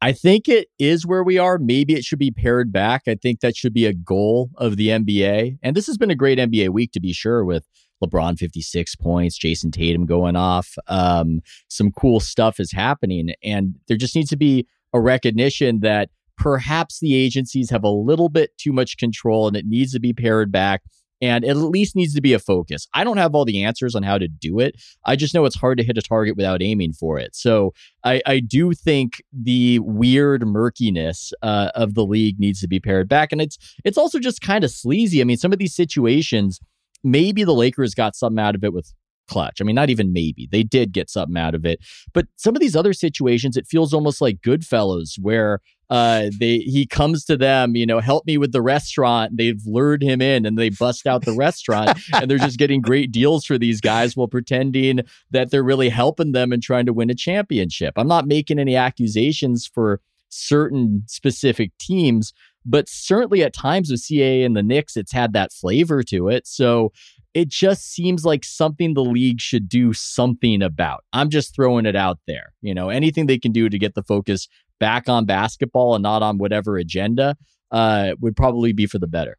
I 0.00 0.12
think 0.12 0.48
it 0.48 0.68
is 0.78 1.06
where 1.06 1.22
we 1.22 1.38
are. 1.38 1.58
Maybe 1.58 1.94
it 1.94 2.04
should 2.04 2.18
be 2.18 2.30
pared 2.30 2.72
back. 2.72 3.02
I 3.06 3.14
think 3.14 3.40
that 3.40 3.56
should 3.56 3.72
be 3.72 3.86
a 3.86 3.94
goal 3.94 4.50
of 4.56 4.76
the 4.76 4.88
NBA. 4.88 5.58
And 5.62 5.76
this 5.76 5.86
has 5.86 5.96
been 5.96 6.10
a 6.10 6.16
great 6.16 6.38
NBA 6.38 6.70
week 6.70 6.92
to 6.92 7.00
be 7.00 7.12
sure 7.12 7.44
with 7.44 7.66
LeBron 8.02 8.38
56 8.38 8.96
points, 8.96 9.38
Jayson 9.38 9.70
Tatum 9.70 10.06
going 10.06 10.36
off. 10.36 10.76
Um, 10.88 11.40
some 11.68 11.92
cool 11.92 12.20
stuff 12.20 12.58
is 12.58 12.72
happening. 12.72 13.34
And 13.42 13.76
there 13.86 13.96
just 13.96 14.16
needs 14.16 14.30
to 14.30 14.36
be 14.36 14.66
a 14.92 15.00
recognition 15.00 15.80
that 15.80 16.10
perhaps 16.36 17.00
the 17.00 17.14
agencies 17.14 17.70
have 17.70 17.84
a 17.84 17.90
little 17.90 18.28
bit 18.28 18.50
too 18.58 18.72
much 18.72 18.96
control 18.96 19.46
and 19.46 19.56
it 19.56 19.66
needs 19.66 19.92
to 19.92 20.00
be 20.00 20.12
pared 20.12 20.50
back 20.50 20.82
and 21.22 21.44
it 21.44 21.50
at 21.50 21.56
least 21.56 21.94
needs 21.94 22.14
to 22.14 22.20
be 22.20 22.32
a 22.32 22.38
focus. 22.38 22.88
I 22.92 23.04
don't 23.04 23.16
have 23.16 23.34
all 23.34 23.44
the 23.44 23.62
answers 23.62 23.94
on 23.94 24.02
how 24.02 24.18
to 24.18 24.26
do 24.26 24.58
it. 24.58 24.82
I 25.06 25.14
just 25.14 25.34
know 25.34 25.44
it's 25.44 25.56
hard 25.56 25.78
to 25.78 25.84
hit 25.84 25.96
a 25.96 26.02
target 26.02 26.36
without 26.36 26.60
aiming 26.60 26.94
for 26.94 27.18
it. 27.18 27.36
So 27.36 27.72
I, 28.02 28.20
I 28.26 28.40
do 28.40 28.72
think 28.72 29.22
the 29.32 29.78
weird 29.78 30.44
murkiness 30.44 31.32
uh, 31.42 31.70
of 31.76 31.94
the 31.94 32.04
league 32.04 32.40
needs 32.40 32.60
to 32.62 32.68
be 32.68 32.80
pared 32.80 33.08
back, 33.08 33.30
and 33.30 33.40
it's 33.40 33.56
it's 33.84 33.96
also 33.96 34.18
just 34.18 34.40
kind 34.40 34.64
of 34.64 34.72
sleazy. 34.72 35.20
I 35.20 35.24
mean, 35.24 35.36
some 35.36 35.52
of 35.52 35.60
these 35.60 35.76
situations, 35.76 36.58
maybe 37.04 37.44
the 37.44 37.54
Lakers 37.54 37.94
got 37.94 38.16
something 38.16 38.42
out 38.42 38.56
of 38.56 38.64
it 38.64 38.72
with 38.72 38.92
Klutch. 39.28 39.60
I 39.60 39.64
mean, 39.64 39.74
not 39.74 39.90
even 39.90 40.12
maybe. 40.12 40.48
They 40.50 40.62
did 40.62 40.92
get 40.92 41.10
something 41.10 41.36
out 41.36 41.54
of 41.54 41.64
it. 41.64 41.80
But 42.12 42.26
some 42.36 42.54
of 42.54 42.60
these 42.60 42.76
other 42.76 42.92
situations, 42.92 43.56
it 43.56 43.66
feels 43.66 43.94
almost 43.94 44.20
like 44.20 44.40
Goodfellas, 44.40 45.18
where 45.20 45.60
uh, 45.90 46.30
they 46.40 46.58
he 46.58 46.86
comes 46.86 47.24
to 47.26 47.36
them, 47.36 47.76
you 47.76 47.84
know, 47.84 48.00
help 48.00 48.26
me 48.26 48.38
with 48.38 48.52
the 48.52 48.62
restaurant. 48.62 49.36
They've 49.36 49.60
lured 49.66 50.02
him 50.02 50.22
in 50.22 50.46
and 50.46 50.56
they 50.56 50.70
bust 50.70 51.06
out 51.06 51.26
the 51.26 51.34
restaurant 51.34 51.98
and 52.14 52.30
they're 52.30 52.38
just 52.38 52.58
getting 52.58 52.80
great 52.80 53.12
deals 53.12 53.44
for 53.44 53.58
these 53.58 53.80
guys 53.80 54.16
while 54.16 54.26
pretending 54.26 55.00
that 55.32 55.50
they're 55.50 55.62
really 55.62 55.90
helping 55.90 56.32
them 56.32 56.50
and 56.50 56.62
trying 56.62 56.86
to 56.86 56.94
win 56.94 57.10
a 57.10 57.14
championship. 57.14 57.92
I'm 57.96 58.08
not 58.08 58.26
making 58.26 58.58
any 58.58 58.74
accusations 58.74 59.66
for 59.66 60.00
certain 60.30 61.02
specific 61.08 61.72
teams, 61.78 62.32
but 62.64 62.88
certainly 62.88 63.42
at 63.42 63.52
times 63.52 63.90
with 63.90 64.00
CAA 64.00 64.46
and 64.46 64.56
the 64.56 64.62
Knicks, 64.62 64.96
it's 64.96 65.12
had 65.12 65.34
that 65.34 65.52
flavor 65.52 66.02
to 66.04 66.28
it. 66.28 66.46
So 66.46 66.92
it 67.34 67.48
just 67.48 67.90
seems 67.92 68.24
like 68.24 68.44
something 68.44 68.94
the 68.94 69.04
league 69.04 69.40
should 69.40 69.68
do 69.68 69.92
something 69.92 70.62
about. 70.62 71.04
I'm 71.12 71.30
just 71.30 71.54
throwing 71.54 71.86
it 71.86 71.96
out 71.96 72.18
there. 72.26 72.52
You 72.60 72.74
know, 72.74 72.88
anything 72.88 73.26
they 73.26 73.38
can 73.38 73.52
do 73.52 73.68
to 73.68 73.78
get 73.78 73.94
the 73.94 74.02
focus 74.02 74.48
back 74.78 75.08
on 75.08 75.24
basketball 75.24 75.94
and 75.94 76.02
not 76.02 76.22
on 76.22 76.38
whatever 76.38 76.76
agenda 76.76 77.36
uh, 77.70 78.12
would 78.20 78.36
probably 78.36 78.72
be 78.72 78.86
for 78.86 78.98
the 78.98 79.06
better. 79.06 79.38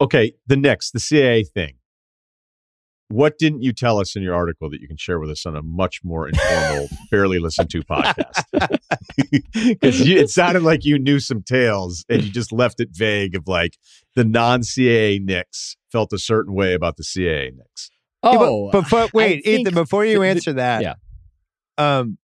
Okay, 0.00 0.32
the 0.46 0.56
next, 0.56 0.92
the 0.92 0.98
CAA 0.98 1.46
thing. 1.48 1.74
What 3.12 3.36
didn't 3.36 3.62
you 3.62 3.74
tell 3.74 3.98
us 3.98 4.16
in 4.16 4.22
your 4.22 4.34
article 4.34 4.70
that 4.70 4.80
you 4.80 4.88
can 4.88 4.96
share 4.96 5.20
with 5.20 5.28
us 5.28 5.44
on 5.44 5.54
a 5.54 5.60
much 5.60 6.00
more 6.02 6.28
informal, 6.28 6.88
barely 7.10 7.38
listened 7.38 7.68
to 7.70 7.82
podcast? 7.82 8.44
Because 9.52 10.00
it 10.00 10.30
sounded 10.30 10.62
like 10.62 10.84
you 10.84 10.98
knew 10.98 11.20
some 11.20 11.42
tales 11.42 12.06
and 12.08 12.22
you 12.22 12.30
just 12.30 12.52
left 12.52 12.80
it 12.80 12.88
vague 12.90 13.34
of 13.34 13.46
like 13.46 13.76
the 14.14 14.24
non 14.24 14.62
CAA 14.62 15.22
Knicks 15.22 15.76
felt 15.90 16.12
a 16.14 16.18
certain 16.18 16.54
way 16.54 16.72
about 16.72 16.96
the 16.96 17.02
CAA 17.02 17.54
Knicks. 17.54 17.90
Oh, 18.22 18.66
yeah, 18.66 18.70
but, 18.72 18.90
but, 18.90 19.12
wait, 19.12 19.46
Ethan, 19.46 19.74
before 19.74 20.06
you 20.06 20.22
answer 20.22 20.54
that, 20.54 20.82
yeah. 20.82 20.94
um, 21.76 22.16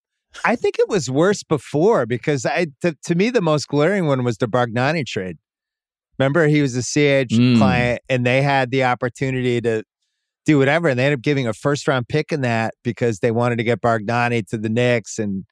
I 0.44 0.56
think 0.56 0.78
it 0.78 0.89
was 0.89 1.10
worse 1.10 1.43
before 1.43 2.06
because 2.06 2.47
I, 2.47 2.69
to, 2.81 2.97
to 3.05 3.15
me, 3.15 3.28
the 3.28 3.43
most 3.43 3.69
glaring 3.69 4.06
one 4.06 4.24
was 4.24 4.39
the 4.39 4.47
Bargnani 4.47 5.05
trade. 5.05 5.36
Remember, 6.19 6.47
he 6.47 6.62
was 6.62 6.74
a 6.77 6.82
CH 6.82 7.35
mm. 7.35 7.59
client, 7.59 8.01
and 8.09 8.24
they 8.24 8.40
had 8.40 8.70
the 8.70 8.85
opportunity 8.85 9.60
to 9.60 9.85
do 10.49 10.59
whatever. 10.59 10.89
And 10.89 10.99
they 10.99 11.05
ended 11.05 11.19
up 11.19 11.23
giving 11.23 11.47
a 11.47 11.53
first 11.53 11.87
round 11.87 12.09
pick 12.09 12.33
in 12.33 12.41
that 12.41 12.73
because 12.83 13.19
they 13.19 13.31
wanted 13.31 13.57
to 13.57 13.65
get 13.65 13.83
Bargnani 13.83 14.47
to 14.49 14.57
the 14.57 14.70
Knicks. 14.70 15.19
And 15.19 15.45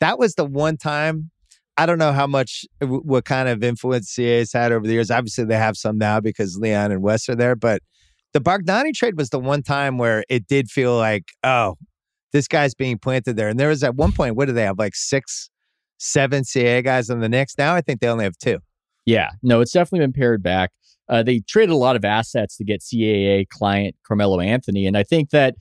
that 0.00 0.18
was 0.18 0.34
the 0.34 0.44
one 0.44 0.76
time. 0.76 1.30
I 1.76 1.86
don't 1.86 1.98
know 1.98 2.12
how 2.12 2.26
much, 2.26 2.66
uh, 2.82 2.86
what 2.86 3.24
kind 3.24 3.48
of 3.48 3.62
influence 3.62 4.12
CA's 4.12 4.52
had 4.52 4.72
over 4.72 4.84
the 4.84 4.92
years. 4.92 5.08
Obviously, 5.08 5.44
they 5.44 5.56
have 5.56 5.76
some 5.76 5.98
now 5.98 6.18
because 6.18 6.58
Leon 6.58 6.90
and 6.90 7.00
Wes 7.00 7.28
are 7.28 7.36
there. 7.36 7.54
But 7.54 7.80
the 8.32 8.40
Bargnani 8.40 8.92
trade 8.92 9.16
was 9.16 9.30
the 9.30 9.38
one 9.38 9.62
time 9.62 9.98
where 9.98 10.24
it 10.28 10.48
did 10.48 10.68
feel 10.68 10.96
like, 10.96 11.28
oh, 11.44 11.76
this 12.32 12.48
guy's 12.48 12.74
being 12.74 12.98
planted 12.98 13.36
there. 13.36 13.48
And 13.48 13.58
there 13.58 13.68
was 13.68 13.84
at 13.84 13.94
one 13.94 14.10
point, 14.10 14.34
what 14.34 14.46
do 14.46 14.52
they 14.52 14.64
have? 14.64 14.80
Like 14.80 14.96
six, 14.96 15.48
seven 15.98 16.42
CA 16.42 16.82
guys 16.82 17.08
on 17.08 17.20
the 17.20 17.28
Knicks. 17.28 17.54
Now 17.56 17.76
I 17.76 17.82
think 17.82 18.00
they 18.00 18.08
only 18.08 18.24
have 18.24 18.36
two. 18.36 18.58
Yeah, 19.06 19.30
no, 19.44 19.60
it's 19.60 19.72
definitely 19.72 20.00
been 20.00 20.12
pared 20.12 20.42
back. 20.42 20.72
Uh, 21.10 21.22
they 21.22 21.40
traded 21.40 21.70
a 21.70 21.76
lot 21.76 21.96
of 21.96 22.04
assets 22.04 22.56
to 22.56 22.64
get 22.64 22.80
CAA 22.80 23.48
client 23.48 23.96
Carmelo 24.06 24.40
Anthony, 24.40 24.86
and 24.86 24.96
I 24.96 25.02
think 25.02 25.30
that 25.30 25.56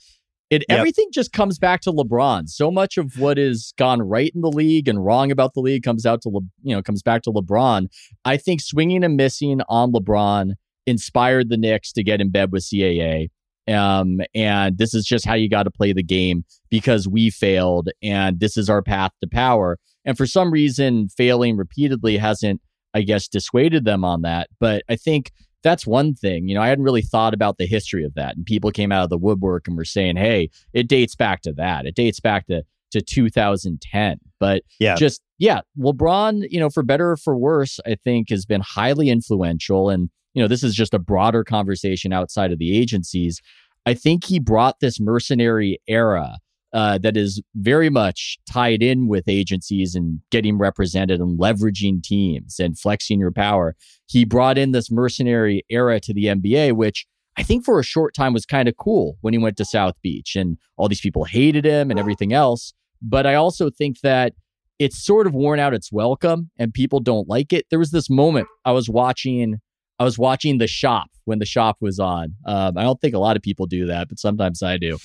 it 0.49 0.63
yep. 0.69 0.79
everything 0.79 1.09
just 1.11 1.31
comes 1.31 1.59
back 1.59 1.81
to 1.81 1.91
LeBron. 1.91 2.47
So 2.49 2.71
much 2.71 2.97
of 2.97 3.19
what 3.19 3.37
is 3.37 3.73
gone 3.77 4.01
right 4.01 4.31
in 4.33 4.41
the 4.41 4.51
league 4.51 4.87
and 4.87 5.03
wrong 5.03 5.31
about 5.31 5.53
the 5.53 5.59
league 5.59 5.83
comes 5.83 6.05
out 6.05 6.21
to 6.23 6.29
Le, 6.29 6.41
you 6.63 6.75
know 6.75 6.81
comes 6.81 7.01
back 7.01 7.23
to 7.23 7.31
LeBron. 7.31 7.87
I 8.25 8.37
think 8.37 8.61
swinging 8.61 9.03
and 9.03 9.17
missing 9.17 9.61
on 9.67 9.91
LeBron 9.91 10.53
inspired 10.85 11.49
the 11.49 11.57
Knicks 11.57 11.91
to 11.93 12.03
get 12.03 12.21
in 12.21 12.29
bed 12.31 12.51
with 12.51 12.63
CAA. 12.63 13.29
Um, 13.67 14.21
and 14.33 14.79
this 14.79 14.95
is 14.95 15.05
just 15.05 15.25
how 15.25 15.35
you 15.35 15.47
got 15.47 15.63
to 15.63 15.71
play 15.71 15.93
the 15.93 16.01
game 16.01 16.43
because 16.71 17.07
we 17.07 17.29
failed, 17.29 17.89
and 18.01 18.39
this 18.39 18.57
is 18.57 18.69
our 18.69 18.81
path 18.81 19.11
to 19.21 19.29
power. 19.29 19.77
And 20.05 20.17
for 20.17 20.25
some 20.25 20.51
reason, 20.51 21.09
failing 21.09 21.55
repeatedly 21.57 22.17
hasn't 22.17 22.61
I 22.93 23.01
guess, 23.01 23.27
dissuaded 23.27 23.85
them 23.85 24.03
on 24.03 24.21
that. 24.23 24.49
But 24.59 24.83
I 24.89 24.95
think 24.95 25.31
that's 25.63 25.85
one 25.85 26.13
thing. 26.13 26.47
You 26.47 26.55
know, 26.55 26.61
I 26.61 26.67
hadn't 26.67 26.85
really 26.85 27.01
thought 27.01 27.33
about 27.33 27.57
the 27.57 27.65
history 27.65 28.03
of 28.03 28.13
that. 28.15 28.35
And 28.35 28.45
people 28.45 28.71
came 28.71 28.91
out 28.91 29.03
of 29.03 29.09
the 29.09 29.17
woodwork 29.17 29.67
and 29.67 29.75
were 29.75 29.85
saying, 29.85 30.15
hey, 30.15 30.49
it 30.73 30.87
dates 30.87 31.15
back 31.15 31.41
to 31.41 31.53
that. 31.53 31.85
It 31.85 31.95
dates 31.95 32.19
back 32.19 32.47
to 32.47 32.63
to 32.91 33.01
2010. 33.01 34.17
But 34.39 34.63
yeah. 34.79 34.95
just 34.95 35.21
yeah, 35.37 35.61
LeBron, 35.77 36.45
you 36.49 36.59
know, 36.59 36.69
for 36.69 36.83
better 36.83 37.11
or 37.11 37.17
for 37.17 37.37
worse, 37.37 37.79
I 37.85 37.95
think 37.95 38.29
has 38.29 38.45
been 38.45 38.61
highly 38.61 39.09
influential. 39.09 39.89
And, 39.89 40.09
you 40.33 40.41
know, 40.41 40.47
this 40.47 40.63
is 40.63 40.75
just 40.75 40.93
a 40.93 40.99
broader 40.99 41.43
conversation 41.43 42.11
outside 42.11 42.51
of 42.51 42.59
the 42.59 42.77
agencies. 42.77 43.41
I 43.85 43.93
think 43.93 44.25
he 44.25 44.39
brought 44.39 44.79
this 44.79 44.99
mercenary 44.99 45.79
era 45.87 46.37
uh, 46.73 46.97
that 46.99 47.17
is 47.17 47.41
very 47.55 47.89
much 47.89 48.37
tied 48.49 48.83
in 48.83 49.07
with 49.07 49.27
agencies 49.27 49.95
and 49.95 50.19
getting 50.31 50.57
represented 50.57 51.19
and 51.19 51.39
leveraging 51.39 52.03
teams 52.03 52.59
and 52.59 52.77
flexing 52.77 53.19
your 53.19 53.31
power. 53.31 53.75
He 54.07 54.25
brought 54.25 54.57
in 54.57 54.71
this 54.71 54.91
mercenary 54.91 55.63
era 55.69 55.99
to 56.01 56.13
the 56.13 56.25
NBA, 56.25 56.73
which 56.73 57.05
I 57.37 57.43
think 57.43 57.65
for 57.65 57.79
a 57.79 57.83
short 57.83 58.13
time 58.13 58.33
was 58.33 58.45
kind 58.45 58.67
of 58.67 58.77
cool 58.77 59.17
when 59.21 59.33
he 59.33 59.37
went 59.37 59.57
to 59.57 59.65
South 59.65 59.95
Beach 60.01 60.35
and 60.35 60.57
all 60.77 60.87
these 60.87 61.01
people 61.01 61.23
hated 61.23 61.65
him 61.65 61.89
and 61.89 61.99
everything 61.99 62.33
else. 62.33 62.73
But 63.01 63.25
I 63.25 63.35
also 63.35 63.69
think 63.69 64.01
that 64.01 64.33
it's 64.77 65.03
sort 65.03 65.27
of 65.27 65.33
worn 65.33 65.59
out 65.59 65.73
its 65.73 65.91
welcome 65.91 66.51
and 66.57 66.73
people 66.73 66.99
don't 66.99 67.27
like 67.27 67.53
it. 67.53 67.65
There 67.69 67.79
was 67.79 67.91
this 67.91 68.09
moment 68.09 68.47
I 68.65 68.71
was 68.71 68.89
watching 68.89 69.59
I 69.99 70.05
was 70.05 70.17
watching 70.17 70.59
The 70.59 70.67
Shop 70.67 71.09
when 71.25 71.39
The 71.39 71.45
Shop 71.45 71.75
was 71.81 71.99
on. 71.99 72.33
Um, 72.45 72.77
I 72.77 72.83
don't 72.83 73.01
think 73.01 73.13
a 73.13 73.19
lot 73.19 73.35
of 73.35 73.41
people 73.41 73.65
do 73.65 73.85
that, 73.87 74.07
but 74.07 74.17
sometimes 74.17 74.63
I 74.63 74.77
do. 74.77 74.97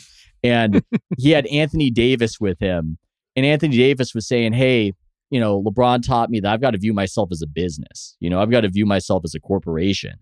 And 0.45 0.85
he 1.19 1.31
had 1.31 1.47
Anthony 1.47 1.91
Davis 1.91 2.39
with 2.39 2.61
him. 2.61 2.99
And 3.35 3.45
Anthony 3.45 3.77
Davis 3.77 4.15
was 4.15 4.29
saying, 4.29 4.53
Hey, 4.53 4.93
you 5.31 5.41
know, 5.41 5.61
LeBron 5.61 6.07
taught 6.07 6.31
me 6.31 6.39
that 6.41 6.53
I've 6.53 6.61
got 6.61 6.73
to 6.73 6.79
view 6.79 6.93
myself 6.93 7.31
as 7.33 7.43
a 7.43 7.47
business. 7.49 8.17
You 8.21 8.31
know, 8.31 8.41
I've 8.41 8.51
got 8.51 8.61
to 8.61 8.69
view 8.69 8.87
myself 8.87 9.23
as 9.25 9.35
a 9.35 9.41
corporation. 9.41 10.13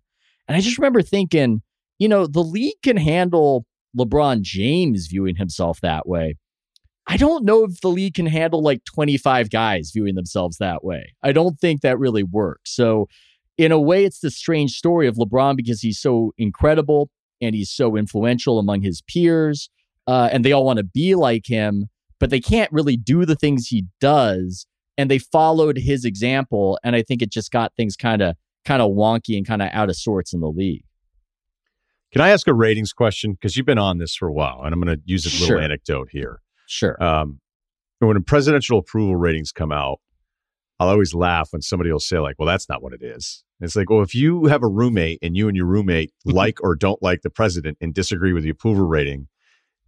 And 0.48 0.56
I 0.56 0.60
just 0.60 0.78
remember 0.78 1.02
thinking, 1.02 1.60
you 1.98 2.08
know, 2.08 2.26
the 2.26 2.42
league 2.42 2.80
can 2.82 2.96
handle 2.96 3.66
LeBron 3.98 4.40
James 4.40 5.08
viewing 5.08 5.36
himself 5.36 5.80
that 5.82 6.08
way. 6.08 6.36
I 7.06 7.16
don't 7.16 7.44
know 7.44 7.64
if 7.64 7.80
the 7.80 7.88
league 7.88 8.14
can 8.14 8.26
handle 8.26 8.62
like 8.62 8.84
25 8.84 9.50
guys 9.50 9.90
viewing 9.92 10.14
themselves 10.14 10.58
that 10.58 10.84
way. 10.84 11.12
I 11.22 11.32
don't 11.32 11.58
think 11.58 11.80
that 11.80 11.98
really 11.98 12.22
works. 12.22 12.74
So, 12.74 13.08
in 13.58 13.70
a 13.70 13.78
way, 13.78 14.04
it's 14.04 14.20
the 14.20 14.30
strange 14.30 14.72
story 14.72 15.06
of 15.06 15.16
LeBron 15.16 15.56
because 15.56 15.82
he's 15.82 16.00
so 16.00 16.32
incredible 16.38 17.10
and 17.42 17.54
he's 17.54 17.70
so 17.70 17.96
influential 17.96 18.58
among 18.58 18.80
his 18.80 19.02
peers 19.02 19.68
uh, 20.06 20.28
and 20.32 20.44
they 20.44 20.52
all 20.52 20.64
want 20.64 20.78
to 20.78 20.84
be 20.84 21.14
like 21.14 21.46
him, 21.46 21.86
but 22.18 22.30
they 22.30 22.40
can't 22.40 22.70
really 22.72 22.96
do 22.96 23.24
the 23.24 23.36
things 23.36 23.68
he 23.68 23.86
does. 24.00 24.66
And 24.98 25.10
they 25.10 25.18
followed 25.18 25.78
his 25.78 26.04
example, 26.04 26.78
and 26.84 26.94
I 26.94 27.02
think 27.02 27.22
it 27.22 27.30
just 27.30 27.50
got 27.50 27.74
things 27.76 27.96
kind 27.96 28.22
of 28.22 28.36
kind 28.64 28.82
of 28.82 28.92
wonky 28.92 29.36
and 29.36 29.46
kind 29.46 29.62
of 29.62 29.70
out 29.72 29.88
of 29.88 29.96
sorts 29.96 30.32
in 30.32 30.40
the 30.40 30.50
league. 30.50 30.84
Can 32.12 32.20
I 32.20 32.28
ask 32.28 32.46
a 32.46 32.54
ratings 32.54 32.92
question? 32.92 33.32
Because 33.32 33.56
you've 33.56 33.66
been 33.66 33.78
on 33.78 33.98
this 33.98 34.14
for 34.14 34.28
a 34.28 34.32
while, 34.32 34.60
and 34.64 34.74
I'm 34.74 34.80
going 34.80 34.96
to 34.96 35.02
use 35.06 35.24
a 35.24 35.30
little 35.30 35.46
sure. 35.46 35.60
anecdote 35.60 36.08
here. 36.12 36.40
Sure. 36.66 37.02
Um, 37.02 37.40
when 38.00 38.22
presidential 38.22 38.78
approval 38.78 39.16
ratings 39.16 39.50
come 39.50 39.72
out, 39.72 40.00
I'll 40.78 40.88
always 40.88 41.14
laugh 41.14 41.52
when 41.52 41.62
somebody 41.62 41.90
will 41.90 42.00
say, 42.00 42.18
like, 42.18 42.36
well, 42.38 42.46
that's 42.46 42.68
not 42.68 42.82
what 42.82 42.92
it 42.92 43.02
is. 43.02 43.44
And 43.60 43.66
it's 43.66 43.76
like, 43.76 43.88
well, 43.88 44.02
if 44.02 44.14
you 44.14 44.46
have 44.46 44.62
a 44.62 44.68
roommate 44.68 45.20
and 45.22 45.36
you 45.36 45.48
and 45.48 45.56
your 45.56 45.66
roommate 45.66 46.12
like 46.24 46.58
or 46.62 46.74
don't 46.74 47.00
like 47.02 47.22
the 47.22 47.30
president 47.30 47.78
and 47.80 47.94
disagree 47.94 48.32
with 48.32 48.42
the 48.42 48.50
approval 48.50 48.84
rating, 48.84 49.28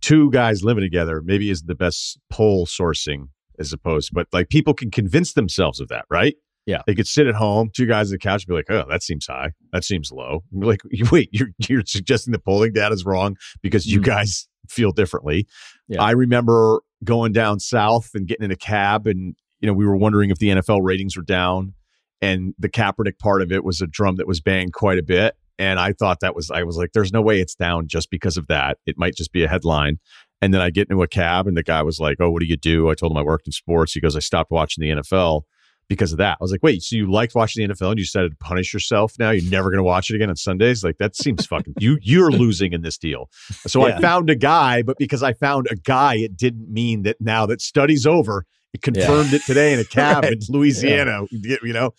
two 0.04 0.30
guys 0.30 0.62
living 0.62 0.82
together 0.82 1.22
maybe 1.24 1.48
is 1.48 1.62
the 1.62 1.74
best 1.74 2.18
poll 2.28 2.66
sourcing 2.66 3.28
as 3.58 3.72
opposed, 3.72 4.10
but 4.12 4.26
like 4.32 4.50
people 4.50 4.74
can 4.74 4.90
convince 4.90 5.32
themselves 5.32 5.80
of 5.80 5.88
that, 5.88 6.04
right? 6.10 6.34
Yeah. 6.66 6.82
They 6.86 6.94
could 6.94 7.06
sit 7.06 7.26
at 7.26 7.34
home, 7.34 7.70
two 7.74 7.86
guys 7.86 8.08
on 8.08 8.12
the 8.12 8.18
couch, 8.18 8.46
be 8.46 8.52
like, 8.52 8.70
oh, 8.70 8.84
that 8.90 9.02
seems 9.02 9.26
high. 9.26 9.52
That 9.72 9.82
seems 9.82 10.10
low. 10.12 10.44
Like, 10.52 10.80
wait, 11.12 11.30
you're, 11.32 11.48
you're 11.68 11.82
suggesting 11.86 12.32
the 12.32 12.38
polling 12.38 12.74
data 12.74 12.94
is 12.94 13.06
wrong 13.06 13.36
because 13.62 13.86
you 13.86 14.00
mm. 14.00 14.04
guys 14.04 14.46
feel 14.68 14.92
differently. 14.92 15.46
Yeah. 15.88 16.02
I 16.02 16.10
remember 16.10 16.80
going 17.02 17.32
down 17.32 17.60
south 17.60 18.10
and 18.14 18.26
getting 18.26 18.44
in 18.44 18.50
a 18.50 18.56
cab, 18.56 19.06
and, 19.06 19.34
you 19.60 19.66
know, 19.66 19.74
we 19.74 19.86
were 19.86 19.96
wondering 19.96 20.30
if 20.30 20.38
the 20.38 20.48
NFL 20.48 20.80
ratings 20.82 21.16
were 21.16 21.22
down. 21.22 21.74
And 22.20 22.54
the 22.58 22.70
Kaepernick 22.70 23.18
part 23.18 23.42
of 23.42 23.52
it 23.52 23.64
was 23.64 23.80
a 23.80 23.86
drum 23.86 24.16
that 24.16 24.26
was 24.26 24.40
banged 24.40 24.72
quite 24.72 24.98
a 24.98 25.02
bit. 25.02 25.36
And 25.58 25.78
I 25.78 25.92
thought 25.92 26.20
that 26.20 26.34
was, 26.34 26.50
I 26.50 26.62
was 26.64 26.76
like, 26.76 26.92
there's 26.92 27.12
no 27.12 27.22
way 27.22 27.40
it's 27.40 27.54
down 27.54 27.86
just 27.86 28.10
because 28.10 28.36
of 28.36 28.46
that. 28.48 28.78
It 28.86 28.98
might 28.98 29.14
just 29.14 29.32
be 29.32 29.44
a 29.44 29.48
headline. 29.48 29.98
And 30.42 30.52
then 30.52 30.60
I 30.60 30.70
get 30.70 30.90
into 30.90 31.02
a 31.02 31.08
cab 31.08 31.46
and 31.46 31.56
the 31.56 31.62
guy 31.62 31.82
was 31.82 31.98
like, 31.98 32.18
Oh, 32.20 32.30
what 32.30 32.40
do 32.40 32.46
you 32.46 32.56
do? 32.56 32.90
I 32.90 32.94
told 32.94 33.12
him 33.12 33.18
I 33.18 33.22
worked 33.22 33.46
in 33.46 33.52
sports. 33.52 33.92
He 33.92 34.00
goes, 34.00 34.16
I 34.16 34.20
stopped 34.20 34.50
watching 34.50 34.82
the 34.82 35.00
NFL 35.00 35.42
because 35.88 36.12
of 36.12 36.18
that. 36.18 36.38
I 36.40 36.44
was 36.44 36.50
like, 36.50 36.62
Wait, 36.62 36.82
so 36.82 36.96
you 36.96 37.10
liked 37.10 37.34
watching 37.34 37.66
the 37.66 37.72
NFL 37.72 37.90
and 37.90 37.98
you 37.98 38.04
decided 38.04 38.32
to 38.32 38.36
punish 38.36 38.74
yourself 38.74 39.14
now? 39.18 39.30
You're 39.30 39.50
never 39.50 39.70
going 39.70 39.78
to 39.78 39.84
watch 39.84 40.10
it 40.10 40.16
again 40.16 40.28
on 40.28 40.36
Sundays? 40.36 40.84
Like, 40.84 40.98
that 40.98 41.16
seems 41.16 41.46
fucking, 41.46 41.74
you, 41.78 41.98
you're 42.02 42.30
losing 42.30 42.72
in 42.72 42.82
this 42.82 42.98
deal. 42.98 43.30
So 43.66 43.86
yeah. 43.86 43.96
I 43.96 44.00
found 44.00 44.28
a 44.28 44.34
guy, 44.34 44.82
but 44.82 44.98
because 44.98 45.22
I 45.22 45.32
found 45.32 45.68
a 45.70 45.76
guy, 45.76 46.16
it 46.16 46.36
didn't 46.36 46.70
mean 46.70 47.04
that 47.04 47.16
now 47.20 47.46
that 47.46 47.62
study's 47.62 48.06
over, 48.06 48.44
it 48.74 48.82
confirmed 48.82 49.30
yeah. 49.30 49.36
it 49.36 49.42
today 49.46 49.72
in 49.72 49.78
a 49.78 49.84
cab 49.84 50.22
right. 50.24 50.32
in 50.32 50.40
Louisiana, 50.50 51.22
yeah. 51.30 51.56
you 51.62 51.72
know? 51.72 51.94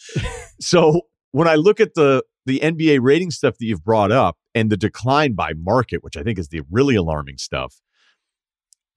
So 0.60 1.02
when 1.36 1.50
I 1.50 1.56
look 1.56 1.82
at 1.82 1.96
the 1.96 2.24
the 2.46 2.62
NBA 2.62 3.00
rating 3.02 3.30
stuff 3.30 3.58
that 3.58 3.66
you've 3.66 3.84
brought 3.84 4.12
up 4.12 4.38
and 4.54 4.70
the 4.70 4.78
decline 4.78 5.34
by 5.34 5.52
market, 5.54 6.02
which 6.02 6.16
I 6.16 6.24
think 6.24 6.40
is 6.40 6.48
the 6.48 6.62
really 6.72 6.96
alarming 6.96 7.40
stuff. 7.40 7.82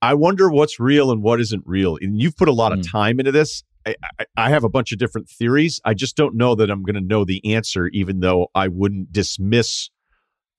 I 0.01 0.13
wonder 0.13 0.49
what's 0.49 0.79
real 0.79 1.11
and 1.11 1.21
what 1.21 1.41
isn't 1.41 1.63
real. 1.65 1.97
And 1.99 2.21
you've 2.21 2.37
put 2.37 2.47
a 2.47 2.53
lot 2.53 2.71
mm. 2.71 2.79
of 2.79 2.89
time 2.89 3.19
into 3.19 3.33
this. 3.33 3.63
I, 3.85 3.95
I, 4.19 4.25
I, 4.37 4.49
have 4.51 4.63
a 4.63 4.69
bunch 4.69 4.93
of 4.93 4.99
different 4.99 5.27
theories. 5.27 5.81
I 5.83 5.93
just 5.93 6.15
don't 6.15 6.35
know 6.35 6.55
that 6.55 6.69
I'm 6.69 6.83
going 6.83 6.95
to 6.95 7.01
know 7.01 7.25
the 7.25 7.43
answer, 7.53 7.87
even 7.87 8.19
though 8.19 8.47
I 8.55 8.67
wouldn't 8.67 9.11
dismiss 9.11 9.89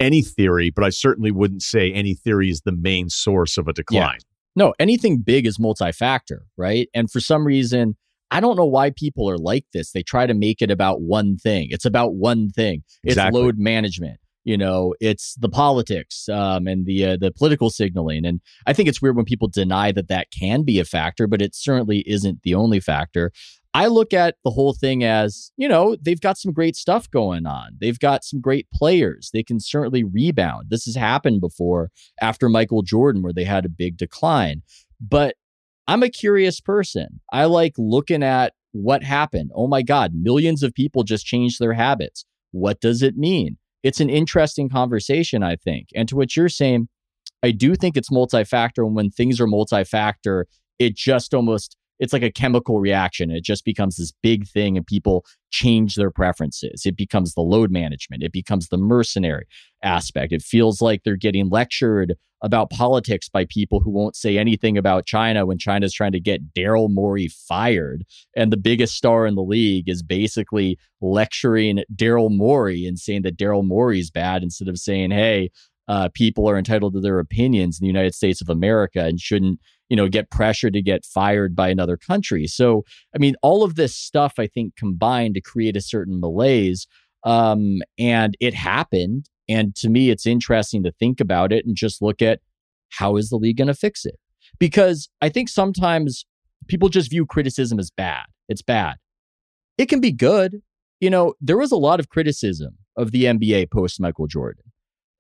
any 0.01 0.20
theory, 0.20 0.70
but 0.70 0.85
I 0.85 0.90
certainly 0.90 1.31
wouldn't 1.31 1.62
say 1.62 1.93
any 1.93 2.15
theory 2.15 2.51
is 2.51 2.62
the 2.62 2.73
main 2.73 3.09
source 3.09 3.57
of 3.57 3.69
a 3.69 3.73
decline. 3.73 4.19
Yeah. 4.19 4.65
No, 4.65 4.74
anything 4.78 5.19
big 5.19 5.47
is 5.47 5.59
multi 5.59 5.93
factor, 5.93 6.47
right? 6.57 6.89
And 6.93 7.11
for 7.11 7.20
some 7.20 7.47
reason, 7.47 7.97
I 8.31 8.40
don't 8.40 8.57
know 8.57 8.66
why 8.66 8.90
people 8.90 9.28
are 9.28 9.39
like 9.39 9.66
this. 9.73 9.93
They 9.93 10.02
try 10.02 10.27
to 10.27 10.35
make 10.35 10.62
it 10.62 10.70
about 10.70 11.01
one 11.01 11.36
thing. 11.36 11.69
It's 11.70 11.85
about 11.85 12.15
one 12.15 12.51
thing. 12.51 12.82
It's 13.02 13.15
exactly. 13.15 13.40
load 13.40 13.59
management. 13.59 14.20
You 14.44 14.57
know, 14.57 14.94
it's 15.01 15.35
the 15.35 15.51
politics 15.51 16.28
um, 16.28 16.66
and 16.66 16.86
the 16.86 17.05
uh, 17.05 17.16
the 17.20 17.31
political 17.31 17.69
signaling, 17.69 18.24
and 18.24 18.40
I 18.66 18.73
think 18.73 18.89
it's 18.89 19.02
weird 19.02 19.16
when 19.16 19.27
people 19.27 19.48
deny 19.48 19.93
that 19.93 20.09
that 20.09 20.28
can 20.31 20.62
be 20.62 20.81
a 20.81 20.85
factor, 20.85 21.27
but 21.27 21.43
it 21.43 21.55
certainly 21.55 21.98
isn't 22.07 22.43
the 22.43 22.55
only 22.55 22.81
factor. 22.81 23.32
I 23.73 23.86
look 23.86 24.12
at 24.12 24.36
the 24.43 24.51
whole 24.51 24.73
thing 24.73 25.05
as, 25.05 25.52
you 25.57 25.69
know, 25.69 25.97
they've 26.01 26.20
got 26.20 26.39
some 26.39 26.52
great 26.52 26.74
stuff 26.74 27.09
going 27.09 27.47
on. 27.47 27.77
They've 27.81 27.98
got 27.98 28.24
some 28.24 28.40
great 28.40 28.69
players. 28.73 29.31
They 29.32 29.44
can 29.44 29.61
certainly 29.61 30.02
rebound. 30.02 30.70
This 30.70 30.86
has 30.86 30.97
happened 30.97 31.40
before 31.40 31.90
after 32.20 32.48
Michael 32.48 32.82
Jordan, 32.82 33.23
where 33.23 33.32
they 33.32 33.44
had 33.44 33.65
a 33.65 33.69
big 33.69 33.97
decline. 33.97 34.62
But 35.01 35.36
I'm 35.90 36.04
a 36.04 36.08
curious 36.08 36.60
person. 36.60 37.20
I 37.32 37.46
like 37.46 37.72
looking 37.76 38.22
at 38.22 38.52
what 38.70 39.02
happened. 39.02 39.50
Oh 39.56 39.66
my 39.66 39.82
God, 39.82 40.12
millions 40.14 40.62
of 40.62 40.72
people 40.72 41.02
just 41.02 41.26
changed 41.26 41.58
their 41.58 41.72
habits. 41.72 42.24
What 42.52 42.80
does 42.80 43.02
it 43.02 43.16
mean? 43.16 43.58
It's 43.82 43.98
an 43.98 44.08
interesting 44.08 44.68
conversation, 44.68 45.42
I 45.42 45.56
think. 45.56 45.88
And 45.96 46.08
to 46.08 46.14
what 46.14 46.36
you're 46.36 46.48
saying, 46.48 46.88
I 47.42 47.50
do 47.50 47.74
think 47.74 47.96
it's 47.96 48.12
multi-factor. 48.12 48.84
And 48.84 48.94
when 48.94 49.10
things 49.10 49.40
are 49.40 49.48
multi-factor, 49.48 50.46
it 50.78 50.94
just 50.94 51.34
almost 51.34 51.76
it's 52.01 52.12
like 52.12 52.22
a 52.22 52.32
chemical 52.32 52.81
reaction. 52.81 53.31
It 53.31 53.44
just 53.44 53.64
becomes 53.64 53.97
this 53.97 54.12
big 54.22 54.48
thing 54.48 54.77
and 54.77 54.86
people 54.86 55.24
change 55.51 55.94
their 55.94 56.10
preferences. 56.10 56.82
It 56.85 56.97
becomes 56.97 57.35
the 57.35 57.43
load 57.43 57.70
management. 57.70 58.22
It 58.22 58.32
becomes 58.32 58.68
the 58.68 58.78
mercenary 58.78 59.47
aspect. 59.82 60.32
It 60.32 60.43
feels 60.43 60.81
like 60.81 61.02
they're 61.05 61.16
getting 61.16 61.51
lectured 61.51 62.16
about 62.43 62.70
politics 62.70 63.28
by 63.28 63.44
people 63.44 63.81
who 63.81 63.90
won't 63.90 64.16
say 64.16 64.39
anything 64.39 64.78
about 64.78 65.05
China 65.05 65.44
when 65.44 65.59
China's 65.59 65.93
trying 65.93 66.12
to 66.12 66.20
get 66.20 66.55
Daryl 66.55 66.89
Morey 66.89 67.28
fired. 67.28 68.05
And 68.35 68.51
the 68.51 68.56
biggest 68.56 68.94
star 68.94 69.27
in 69.27 69.35
the 69.35 69.43
league 69.43 69.89
is 69.89 70.02
basically 70.02 70.78
lecturing 71.02 71.85
Daryl 71.94 72.35
Morey 72.35 72.86
and 72.86 72.98
saying 72.98 73.22
that 73.22 73.36
Daryl 73.36 73.66
Morey's 73.66 74.10
bad 74.10 74.43
instead 74.43 74.68
of 74.68 74.78
saying, 74.78 75.10
hey, 75.10 75.51
uh, 75.90 76.08
people 76.14 76.48
are 76.48 76.56
entitled 76.56 76.94
to 76.94 77.00
their 77.00 77.18
opinions 77.18 77.78
in 77.78 77.84
the 77.84 77.88
United 77.88 78.14
States 78.14 78.40
of 78.40 78.48
America 78.48 79.04
and 79.04 79.20
shouldn't 79.20 79.58
you 79.90 79.96
know, 79.96 80.08
get 80.08 80.30
pressured 80.30 80.72
to 80.72 80.80
get 80.80 81.04
fired 81.04 81.54
by 81.54 81.68
another 81.68 81.96
country. 81.96 82.46
So, 82.46 82.84
I 83.14 83.18
mean, 83.18 83.34
all 83.42 83.64
of 83.64 83.74
this 83.74 83.94
stuff, 83.94 84.34
I 84.38 84.46
think, 84.46 84.76
combined 84.76 85.34
to 85.34 85.40
create 85.40 85.76
a 85.76 85.80
certain 85.80 86.20
malaise. 86.20 86.86
Um, 87.24 87.80
and 87.98 88.36
it 88.40 88.54
happened. 88.54 89.28
And 89.48 89.74
to 89.76 89.90
me, 89.90 90.10
it's 90.10 90.26
interesting 90.26 90.84
to 90.84 90.92
think 90.92 91.20
about 91.20 91.52
it 91.52 91.66
and 91.66 91.74
just 91.74 92.00
look 92.00 92.22
at 92.22 92.38
how 92.90 93.16
is 93.16 93.30
the 93.30 93.36
league 93.36 93.56
going 93.56 93.68
to 93.68 93.74
fix 93.74 94.06
it? 94.06 94.18
Because 94.60 95.08
I 95.20 95.28
think 95.28 95.48
sometimes 95.48 96.24
people 96.68 96.88
just 96.88 97.10
view 97.10 97.26
criticism 97.26 97.80
as 97.80 97.90
bad. 97.90 98.26
It's 98.48 98.62
bad. 98.62 98.96
It 99.76 99.86
can 99.86 100.00
be 100.00 100.12
good. 100.12 100.62
You 101.00 101.10
know, 101.10 101.34
there 101.40 101.58
was 101.58 101.72
a 101.72 101.76
lot 101.76 101.98
of 101.98 102.08
criticism 102.08 102.78
of 102.96 103.10
the 103.10 103.24
NBA 103.24 103.72
post 103.72 104.00
Michael 104.00 104.28
Jordan, 104.28 104.64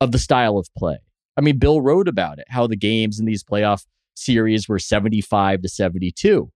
of 0.00 0.12
the 0.12 0.18
style 0.18 0.58
of 0.58 0.68
play. 0.76 0.98
I 1.36 1.40
mean, 1.40 1.58
Bill 1.58 1.80
wrote 1.80 2.08
about 2.08 2.38
it, 2.38 2.46
how 2.48 2.66
the 2.66 2.76
games 2.76 3.18
in 3.18 3.26
these 3.26 3.44
playoff 3.44 3.84
series 4.14 4.68
were 4.68 4.78
75 4.78 5.62
to 5.62 5.68
72. 5.68 6.50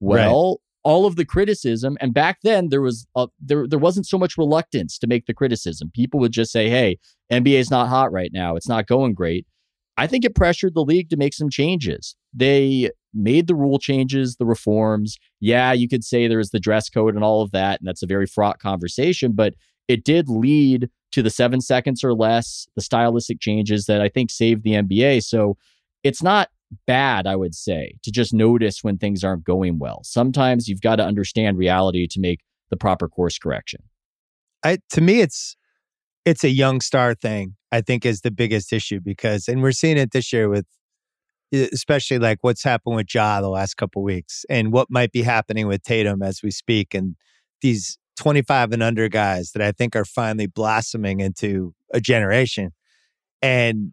Well, 0.00 0.18
right. 0.18 0.60
all 0.84 1.06
of 1.06 1.16
the 1.16 1.24
criticism 1.24 1.96
and 2.00 2.12
back 2.12 2.38
then 2.42 2.68
there 2.68 2.82
was 2.82 3.06
a, 3.16 3.28
there 3.40 3.66
there 3.66 3.78
wasn't 3.78 4.06
so 4.06 4.18
much 4.18 4.36
reluctance 4.36 4.98
to 4.98 5.06
make 5.06 5.26
the 5.26 5.34
criticism. 5.34 5.90
People 5.94 6.20
would 6.20 6.32
just 6.32 6.52
say, 6.52 6.68
"Hey, 6.68 6.98
NBA's 7.32 7.70
not 7.70 7.88
hot 7.88 8.12
right 8.12 8.30
now. 8.32 8.56
It's 8.56 8.68
not 8.68 8.86
going 8.86 9.14
great." 9.14 9.46
I 9.96 10.06
think 10.06 10.24
it 10.24 10.34
pressured 10.34 10.74
the 10.74 10.84
league 10.84 11.08
to 11.10 11.16
make 11.16 11.32
some 11.32 11.48
changes. 11.48 12.14
They 12.34 12.90
made 13.14 13.46
the 13.46 13.54
rule 13.54 13.78
changes, 13.78 14.36
the 14.36 14.44
reforms. 14.44 15.16
Yeah, 15.40 15.72
you 15.72 15.88
could 15.88 16.04
say 16.04 16.28
there 16.28 16.38
was 16.38 16.50
the 16.50 16.60
dress 16.60 16.90
code 16.90 17.14
and 17.14 17.24
all 17.24 17.40
of 17.40 17.52
that, 17.52 17.80
and 17.80 17.88
that's 17.88 18.02
a 18.02 18.06
very 18.06 18.26
fraught 18.26 18.58
conversation, 18.58 19.32
but 19.32 19.54
it 19.88 20.04
did 20.04 20.28
lead 20.28 20.90
to 21.12 21.22
the 21.22 21.30
seven 21.30 21.60
seconds 21.60 22.04
or 22.04 22.14
less, 22.14 22.66
the 22.74 22.82
stylistic 22.82 23.40
changes 23.40 23.86
that 23.86 24.00
I 24.00 24.08
think 24.08 24.30
saved 24.30 24.64
the 24.64 24.72
NBA. 24.72 25.22
So 25.22 25.56
it's 26.02 26.22
not 26.22 26.48
bad, 26.86 27.26
I 27.26 27.36
would 27.36 27.54
say, 27.54 27.94
to 28.02 28.10
just 28.10 28.34
notice 28.34 28.82
when 28.82 28.98
things 28.98 29.24
aren't 29.24 29.44
going 29.44 29.78
well. 29.78 30.00
Sometimes 30.02 30.68
you've 30.68 30.80
got 30.80 30.96
to 30.96 31.04
understand 31.04 31.58
reality 31.58 32.06
to 32.08 32.20
make 32.20 32.40
the 32.70 32.76
proper 32.76 33.08
course 33.08 33.38
correction. 33.38 33.82
I 34.64 34.78
to 34.90 35.00
me 35.00 35.20
it's 35.20 35.56
it's 36.24 36.42
a 36.42 36.50
young 36.50 36.80
star 36.80 37.14
thing, 37.14 37.54
I 37.70 37.80
think 37.80 38.04
is 38.04 38.22
the 38.22 38.32
biggest 38.32 38.72
issue 38.72 39.00
because 39.00 39.48
and 39.48 39.62
we're 39.62 39.72
seeing 39.72 39.96
it 39.96 40.12
this 40.12 40.32
year 40.32 40.48
with 40.48 40.66
especially 41.52 42.18
like 42.18 42.38
what's 42.40 42.64
happened 42.64 42.96
with 42.96 43.06
Ja 43.14 43.40
the 43.40 43.48
last 43.48 43.76
couple 43.76 44.02
weeks 44.02 44.44
and 44.50 44.72
what 44.72 44.88
might 44.90 45.12
be 45.12 45.22
happening 45.22 45.68
with 45.68 45.82
Tatum 45.82 46.22
as 46.22 46.42
we 46.42 46.50
speak 46.50 46.94
and 46.94 47.14
these 47.62 47.98
25 48.16 48.72
and 48.72 48.82
under 48.82 49.08
guys 49.08 49.52
that 49.52 49.62
I 49.62 49.72
think 49.72 49.94
are 49.94 50.04
finally 50.04 50.46
blossoming 50.46 51.20
into 51.20 51.74
a 51.92 52.00
generation. 52.00 52.72
And 53.42 53.92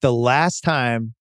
the 0.00 0.12
last 0.12 0.62
time 0.62 1.14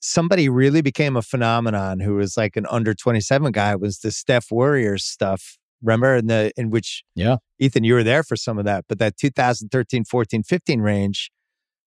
somebody 0.00 0.48
really 0.48 0.82
became 0.82 1.16
a 1.16 1.22
phenomenon 1.22 2.00
who 2.00 2.14
was 2.14 2.36
like 2.36 2.56
an 2.56 2.66
under 2.70 2.94
27 2.94 3.52
guy 3.52 3.76
was 3.76 3.98
the 3.98 4.10
Steph 4.10 4.50
Warriors 4.50 5.04
stuff. 5.04 5.58
Remember 5.82 6.16
in 6.16 6.26
the 6.26 6.52
in 6.58 6.68
which 6.68 7.04
yeah 7.14 7.36
Ethan 7.58 7.84
you 7.84 7.94
were 7.94 8.02
there 8.02 8.22
for 8.22 8.36
some 8.36 8.58
of 8.58 8.66
that 8.66 8.84
but 8.86 8.98
that 8.98 9.16
2013 9.16 10.04
14 10.04 10.42
15 10.42 10.80
range 10.82 11.30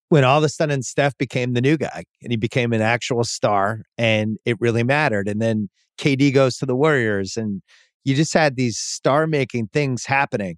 when 0.10 0.24
all 0.24 0.40
of 0.40 0.44
a 0.44 0.50
sudden 0.50 0.82
Steph 0.82 1.16
became 1.16 1.54
the 1.54 1.62
new 1.62 1.78
guy 1.78 2.04
and 2.24 2.32
he 2.32 2.36
became 2.36 2.74
an 2.74 2.82
actual 2.82 3.24
star 3.24 3.84
and 3.96 4.38
it 4.46 4.58
really 4.60 4.82
mattered 4.82 5.28
and 5.28 5.40
then 5.40 5.70
KD 6.00 6.34
goes 6.34 6.58
to 6.58 6.66
the 6.66 6.76
Warriors 6.76 7.38
and 7.38 7.62
you 8.04 8.16
just 8.16 8.34
had 8.34 8.56
these 8.56 8.78
star 8.78 9.28
making 9.28 9.68
things 9.68 10.06
happening 10.06 10.58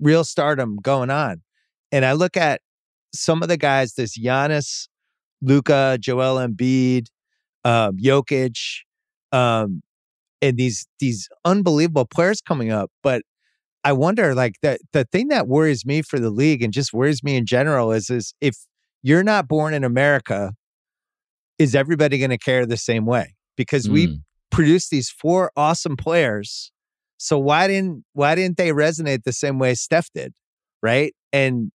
real 0.00 0.24
stardom 0.24 0.76
going 0.76 1.10
on 1.10 1.42
and 1.92 2.04
I 2.04 2.12
look 2.12 2.36
at 2.36 2.60
some 3.14 3.42
of 3.42 3.48
the 3.48 3.56
guys 3.56 3.94
this 3.94 4.18
Giannis 4.18 4.88
Luka, 5.40 5.98
Joel 6.00 6.36
Embiid, 6.46 7.06
um, 7.64 7.96
Jokic, 7.96 8.58
um, 9.32 9.82
and 10.42 10.56
these 10.56 10.86
these 10.98 11.28
unbelievable 11.44 12.06
players 12.06 12.40
coming 12.40 12.70
up. 12.70 12.90
But 13.02 13.22
I 13.84 13.92
wonder, 13.92 14.34
like 14.34 14.56
the 14.62 14.78
the 14.92 15.04
thing 15.04 15.28
that 15.28 15.46
worries 15.46 15.86
me 15.86 16.02
for 16.02 16.18
the 16.18 16.30
league 16.30 16.62
and 16.62 16.72
just 16.72 16.92
worries 16.92 17.22
me 17.22 17.36
in 17.36 17.46
general 17.46 17.92
is 17.92 18.10
is 18.10 18.34
if 18.40 18.56
you're 19.02 19.24
not 19.24 19.48
born 19.48 19.74
in 19.74 19.84
America, 19.84 20.52
is 21.58 21.74
everybody 21.74 22.18
going 22.18 22.30
to 22.30 22.38
care 22.38 22.66
the 22.66 22.76
same 22.76 23.06
way? 23.06 23.34
Because 23.56 23.86
mm. 23.86 23.92
we 23.92 24.20
produce 24.50 24.88
these 24.88 25.10
four 25.10 25.50
awesome 25.56 25.96
players. 25.96 26.72
So 27.24 27.38
why 27.38 27.68
didn't 27.68 28.04
why 28.12 28.34
didn't 28.34 28.58
they 28.58 28.70
resonate 28.70 29.22
the 29.24 29.32
same 29.32 29.58
way 29.58 29.74
Steph 29.74 30.10
did? 30.14 30.34
Right. 30.82 31.14
And 31.32 31.72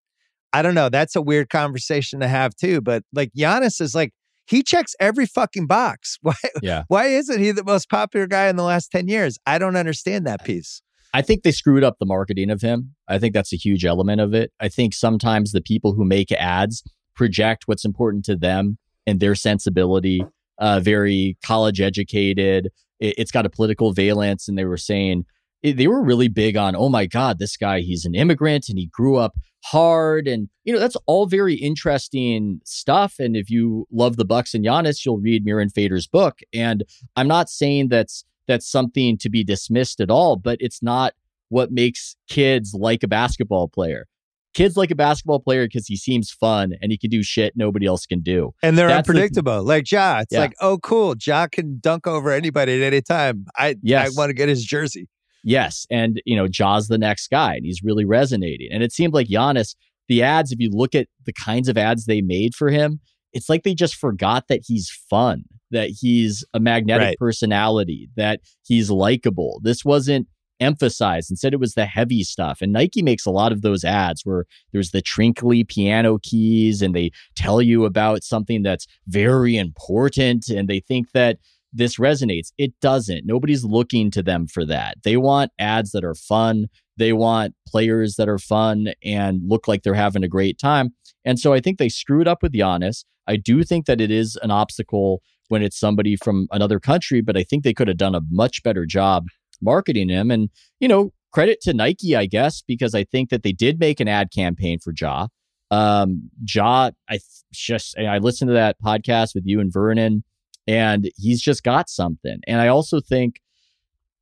I 0.53 0.61
don't 0.61 0.75
know. 0.75 0.89
That's 0.89 1.15
a 1.15 1.23
weird 1.23 1.49
conversation 1.49 2.19
to 2.19 2.27
have 2.27 2.55
too. 2.55 2.81
But 2.81 3.01
like 3.13 3.31
Giannis 3.35 3.81
is 3.81 3.95
like, 3.95 4.11
he 4.45 4.61
checks 4.61 4.95
every 4.99 5.25
fucking 5.25 5.65
box. 5.65 6.19
Why, 6.21 6.35
yeah. 6.61 6.83
why 6.87 7.05
isn't 7.05 7.39
he 7.39 7.51
the 7.51 7.63
most 7.63 7.89
popular 7.89 8.27
guy 8.27 8.47
in 8.47 8.57
the 8.57 8.63
last 8.63 8.91
10 8.91 9.07
years? 9.07 9.37
I 9.47 9.57
don't 9.57 9.75
understand 9.75 10.27
that 10.27 10.43
piece. 10.43 10.81
I 11.13 11.23
think 11.23 11.41
they 11.41 11.51
screwed 11.51 11.83
up 11.83 11.97
the 11.99 12.05
marketing 12.05 12.51
of 12.51 12.61
him. 12.61 12.95
I 13.07 13.17
think 13.17 13.33
that's 13.33 13.53
a 13.53 13.57
huge 13.57 13.85
element 13.85 14.21
of 14.21 14.35
it. 14.35 14.51
I 14.59 14.69
think 14.69 14.93
sometimes 14.93 15.51
the 15.51 15.61
people 15.61 15.93
who 15.93 16.05
make 16.05 16.31
ads 16.31 16.83
project 17.15 17.63
what's 17.65 17.85
important 17.85 18.25
to 18.25 18.35
them 18.35 18.77
and 19.07 19.19
their 19.19 19.33
sensibility, 19.33 20.23
uh, 20.59 20.79
very 20.79 21.37
college 21.43 21.81
educated. 21.81 22.69
It, 22.99 23.17
has 23.17 23.31
got 23.31 23.45
a 23.47 23.49
political 23.49 23.93
valence. 23.93 24.47
And 24.47 24.57
they 24.57 24.65
were 24.65 24.77
saying, 24.77 25.25
they 25.63 25.87
were 25.87 26.03
really 26.03 26.27
big 26.27 26.55
on, 26.55 26.75
oh 26.75 26.89
my 26.89 27.05
God, 27.05 27.39
this 27.39 27.57
guy, 27.57 27.81
he's 27.81 28.05
an 28.05 28.15
immigrant 28.15 28.69
and 28.69 28.77
he 28.77 28.87
grew 28.87 29.17
up 29.17 29.35
hard. 29.65 30.27
And, 30.27 30.49
you 30.63 30.73
know, 30.73 30.79
that's 30.79 30.95
all 31.05 31.25
very 31.25 31.55
interesting 31.55 32.61
stuff. 32.63 33.15
And 33.19 33.35
if 33.35 33.49
you 33.49 33.87
love 33.91 34.15
the 34.15 34.25
Bucks 34.25 34.53
and 34.53 34.65
Giannis, 34.65 35.05
you'll 35.05 35.19
read 35.19 35.45
Mirin 35.45 35.71
Fader's 35.71 36.07
book. 36.07 36.39
And 36.53 36.83
I'm 37.15 37.27
not 37.27 37.49
saying 37.49 37.89
that's 37.89 38.23
that's 38.47 38.69
something 38.69 39.17
to 39.19 39.29
be 39.29 39.43
dismissed 39.43 39.99
at 39.99 40.09
all, 40.09 40.35
but 40.35 40.57
it's 40.59 40.81
not 40.81 41.13
what 41.49 41.71
makes 41.71 42.15
kids 42.27 42.73
like 42.73 43.03
a 43.03 43.07
basketball 43.07 43.67
player. 43.67 44.07
Kids 44.55 44.75
like 44.75 44.89
a 44.89 44.95
basketball 44.95 45.39
player 45.39 45.67
because 45.67 45.85
he 45.85 45.95
seems 45.95 46.31
fun 46.31 46.73
and 46.81 46.91
he 46.91 46.97
can 46.97 47.11
do 47.11 47.21
shit 47.21 47.53
nobody 47.55 47.85
else 47.85 48.07
can 48.07 48.21
do. 48.21 48.51
And 48.63 48.75
they're 48.75 48.87
That's 48.87 49.07
unpredictable. 49.07 49.57
The, 49.57 49.61
like 49.61 49.91
Ja. 49.91 50.21
It's 50.21 50.33
yeah. 50.33 50.39
like, 50.39 50.55
oh 50.61 50.79
cool. 50.79 51.15
Ja 51.23 51.45
can 51.45 51.79
dunk 51.79 52.07
over 52.07 52.31
anybody 52.31 52.81
at 52.81 52.87
any 52.87 53.01
time. 53.01 53.45
I 53.55 53.75
yes. 53.83 54.07
I 54.07 54.19
want 54.19 54.31
to 54.31 54.33
get 54.33 54.49
his 54.49 54.63
jersey. 54.63 55.07
Yes. 55.43 55.85
And, 55.89 56.21
you 56.25 56.35
know, 56.35 56.47
Ja's 56.47 56.87
the 56.87 56.97
next 56.97 57.29
guy 57.29 57.55
and 57.55 57.65
he's 57.65 57.83
really 57.83 58.05
resonating. 58.05 58.69
And 58.71 58.83
it 58.83 58.91
seemed 58.91 59.13
like 59.13 59.27
Giannis, 59.27 59.75
the 60.07 60.23
ads, 60.23 60.51
if 60.51 60.59
you 60.59 60.69
look 60.71 60.95
at 60.95 61.07
the 61.25 61.33
kinds 61.33 61.69
of 61.69 61.77
ads 61.77 62.05
they 62.05 62.21
made 62.21 62.55
for 62.55 62.69
him, 62.69 62.99
it's 63.31 63.49
like 63.49 63.63
they 63.63 63.75
just 63.75 63.95
forgot 63.95 64.47
that 64.49 64.61
he's 64.65 64.89
fun, 65.09 65.43
that 65.71 65.89
he's 65.89 66.43
a 66.53 66.59
magnetic 66.59 67.05
right. 67.05 67.17
personality, 67.17 68.09
that 68.15 68.41
he's 68.65 68.89
likable. 68.89 69.61
This 69.63 69.85
wasn't 69.85 70.27
emphasized. 70.59 71.31
Instead, 71.31 71.53
it 71.53 71.59
was 71.59 71.73
the 71.73 71.85
heavy 71.85 72.23
stuff. 72.23 72.61
And 72.61 72.73
Nike 72.73 73.01
makes 73.01 73.25
a 73.25 73.31
lot 73.31 73.51
of 73.51 73.61
those 73.61 73.83
ads 73.83 74.25
where 74.25 74.45
there's 74.73 74.91
the 74.91 75.01
trinkly 75.01 75.67
piano 75.67 76.19
keys 76.21 76.81
and 76.81 76.95
they 76.95 77.11
tell 77.35 77.61
you 77.61 77.85
about 77.85 78.23
something 78.23 78.63
that's 78.63 78.87
very 79.07 79.55
important. 79.55 80.49
And 80.49 80.67
they 80.67 80.79
think 80.79 81.11
that 81.13 81.37
this 81.71 81.97
resonates. 81.97 82.51
It 82.57 82.73
doesn't. 82.81 83.25
Nobody's 83.25 83.63
looking 83.63 84.11
to 84.11 84.23
them 84.23 84.47
for 84.47 84.65
that. 84.65 84.97
They 85.03 85.17
want 85.17 85.51
ads 85.59 85.91
that 85.91 86.03
are 86.03 86.15
fun, 86.15 86.67
They 86.97 87.13
want 87.13 87.55
players 87.67 88.15
that 88.15 88.27
are 88.27 88.39
fun 88.39 88.89
and 89.03 89.41
look 89.45 89.67
like 89.67 89.83
they're 89.83 89.93
having 89.93 90.23
a 90.23 90.27
great 90.27 90.59
time. 90.59 90.93
And 91.23 91.39
so 91.39 91.53
I 91.53 91.59
think 91.59 91.77
they 91.77 91.89
screwed 91.89 92.27
up 92.27 92.41
with 92.41 92.53
Giannis. 92.53 93.05
I 93.27 93.35
do 93.35 93.63
think 93.63 93.85
that 93.85 94.01
it 94.01 94.11
is 94.11 94.37
an 94.41 94.51
obstacle 94.51 95.21
when 95.49 95.61
it's 95.61 95.79
somebody 95.79 96.15
from 96.15 96.47
another 96.51 96.79
country, 96.79 97.21
but 97.21 97.37
I 97.37 97.43
think 97.43 97.63
they 97.63 97.73
could 97.73 97.87
have 97.87 97.97
done 97.97 98.15
a 98.15 98.21
much 98.29 98.63
better 98.63 98.85
job 98.85 99.27
marketing 99.61 100.09
him. 100.09 100.31
And, 100.31 100.49
you 100.79 100.87
know, 100.87 101.11
credit 101.31 101.61
to 101.61 101.73
Nike, 101.73 102.15
I 102.15 102.25
guess, 102.25 102.61
because 102.61 102.95
I 102.95 103.03
think 103.03 103.29
that 103.29 103.43
they 103.43 103.51
did 103.51 103.79
make 103.79 103.99
an 103.99 104.07
ad 104.07 104.29
campaign 104.33 104.79
for 104.79 104.93
Ja. 104.99 105.27
Um, 105.71 106.29
Ja, 106.47 106.91
I 107.09 107.19
just 107.53 107.97
I 107.97 108.17
listened 108.17 108.49
to 108.49 108.53
that 108.53 108.77
podcast 108.83 109.35
with 109.35 109.43
you 109.45 109.59
and 109.59 109.71
Vernon, 109.71 110.23
and 110.69 111.09
he's 111.17 111.41
just 111.41 111.63
got 111.63 111.89
something. 111.89 112.39
And 112.45 112.61
I 112.61 112.67
also 112.67 113.01
think 113.01 113.41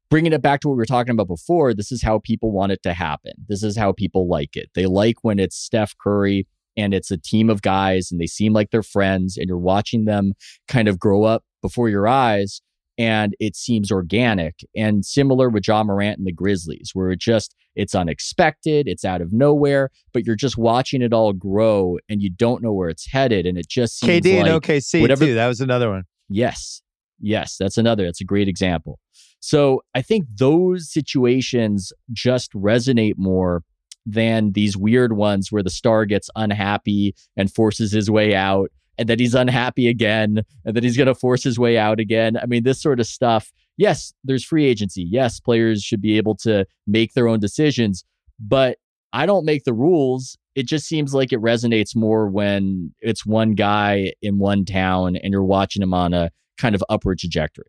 bringing 0.10 0.32
it 0.32 0.42
back 0.42 0.62
to 0.62 0.70
what 0.70 0.76
we 0.76 0.78
were 0.78 0.86
talking 0.86 1.12
about 1.12 1.28
before, 1.28 1.74
this 1.74 1.92
is 1.92 2.02
how 2.02 2.20
people 2.20 2.54
want 2.54 2.72
it 2.72 2.82
to 2.84 2.94
happen. 2.94 3.34
This 3.50 3.64
is 3.64 3.76
how 3.76 3.92
people 3.92 4.30
like 4.30 4.56
it. 4.56 4.70
They 4.74 4.86
like 4.86 5.18
when 5.24 5.40
it's 5.40 5.58
Steph 5.58 5.94
Curry 6.02 6.48
and 6.78 6.94
it's 6.94 7.12
a 7.12 7.18
team 7.18 7.50
of 7.50 7.62
guys 7.62 8.12
and 8.12 8.22
they 8.22 8.28
seem 8.28 8.54
like 8.54 8.72
they're 8.72 8.82
friends 8.82 9.36
and 9.36 9.50
you're 9.50 9.58
watching 9.58 10.06
them 10.06 10.36
kind 10.70 10.88
of 10.88 10.98
grow 10.98 11.26
up 11.26 11.44
before 11.62 11.90
your 11.90 12.08
eyes 12.08 12.62
and 12.98 13.36
it 13.42 13.58
seems 13.58 13.92
organic 13.92 14.56
and 14.74 15.06
similar 15.06 15.50
with 15.50 15.68
Ja 15.68 15.84
Morant 15.84 16.18
and 16.18 16.26
the 16.26 16.32
Grizzlies, 16.32 16.92
where 16.94 17.12
it 17.12 17.20
just 17.20 17.54
it's 17.76 17.94
unexpected, 17.94 18.88
it's 18.88 19.04
out 19.04 19.22
of 19.22 19.34
nowhere, 19.34 19.92
but 20.14 20.26
you're 20.26 20.38
just 20.38 20.58
watching 20.58 21.02
it 21.02 21.12
all 21.12 21.34
grow 21.34 21.98
and 22.10 22.22
you 22.22 22.30
don't 22.30 22.64
know 22.64 22.74
where 22.74 22.90
it's 22.90 23.12
headed, 23.12 23.46
and 23.46 23.58
it 23.58 23.68
just 23.68 24.00
seems 24.00 24.26
KD 24.26 24.38
like 24.38 24.48
and 24.48 24.64
OKC 24.64 25.02
whatever, 25.02 25.26
too. 25.26 25.36
That 25.36 25.48
was 25.48 25.60
another 25.60 25.90
one. 25.90 26.06
Yes, 26.30 26.82
yes, 27.20 27.58
that's 27.58 27.78
another. 27.78 28.06
That's 28.06 28.22
a 28.22 28.26
great 28.26 28.48
example. 28.48 29.00
So 29.40 29.82
I 29.94 30.02
think 30.02 30.26
those 30.38 30.92
situations 30.92 31.94
just 32.12 32.52
resonate 32.54 33.16
more 33.18 33.64
than 34.06 34.54
these 34.54 34.78
weird 34.78 35.14
ones 35.14 35.52
where 35.52 35.64
the 35.64 35.70
star 35.70 36.06
gets 36.06 36.30
unhappy 36.36 37.14
and 37.36 37.54
forces 37.54 37.92
his 37.92 38.10
way 38.10 38.36
out 38.36 38.72
and 38.98 39.08
that 39.10 39.20
he's 39.20 39.36
unhappy 39.36 39.88
again 39.88 40.44
and 40.66 40.76
that 40.76 40.84
he's 40.84 40.98
going 40.98 41.08
to 41.08 41.16
force 41.16 41.44
his 41.44 41.60
way 41.60 41.78
out 41.78 42.00
again. 42.00 42.38
I 42.38 42.46
mean, 42.46 42.64
this 42.64 42.82
sort 42.82 43.00
of 43.00 43.06
stuff. 43.06 43.52
Yes, 43.76 44.14
there's 44.24 44.44
free 44.44 44.66
agency. 44.66 45.04
Yes, 45.04 45.40
players 45.40 45.84
should 45.84 46.02
be 46.02 46.18
able 46.18 46.36
to 46.38 46.66
make 46.88 47.14
their 47.14 47.28
own 47.28 47.40
decisions, 47.40 48.04
but 48.40 48.78
I 49.14 49.26
don't 49.26 49.46
make 49.46 49.66
the 49.66 49.74
rules. 49.74 50.38
It 50.58 50.66
just 50.66 50.88
seems 50.88 51.14
like 51.14 51.32
it 51.32 51.40
resonates 51.40 51.96
more 51.96 52.28
when 52.28 52.92
it's 53.00 53.28
one 53.28 53.54
guy 53.54 54.14
in 54.24 54.40
one 54.40 54.66
town 54.66 55.16
and 55.16 55.32
you're 55.32 55.44
watching 55.44 55.84
him 55.84 55.94
on 55.94 56.16
a 56.16 56.32
kind 56.58 56.74
of 56.74 56.84
upward 56.90 57.20
trajectory. 57.20 57.68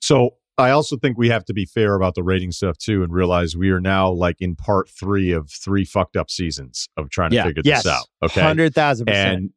So 0.00 0.36
I 0.56 0.70
also 0.70 0.96
think 0.96 1.18
we 1.18 1.30
have 1.30 1.44
to 1.46 1.52
be 1.52 1.64
fair 1.64 1.96
about 1.96 2.14
the 2.14 2.22
rating 2.22 2.52
stuff 2.52 2.78
too 2.78 3.02
and 3.02 3.12
realize 3.12 3.56
we 3.56 3.70
are 3.70 3.80
now 3.80 4.08
like 4.08 4.36
in 4.38 4.54
part 4.54 4.88
three 4.88 5.32
of 5.32 5.50
three 5.50 5.84
fucked 5.84 6.16
up 6.16 6.30
seasons 6.30 6.88
of 6.96 7.10
trying 7.10 7.30
to 7.30 7.36
yeah. 7.36 7.44
figure 7.44 7.62
yes. 7.64 7.82
this 7.82 7.92
out. 7.92 8.06
Okay. 8.22 8.40
100,000%. 8.40 9.02
And 9.08 9.50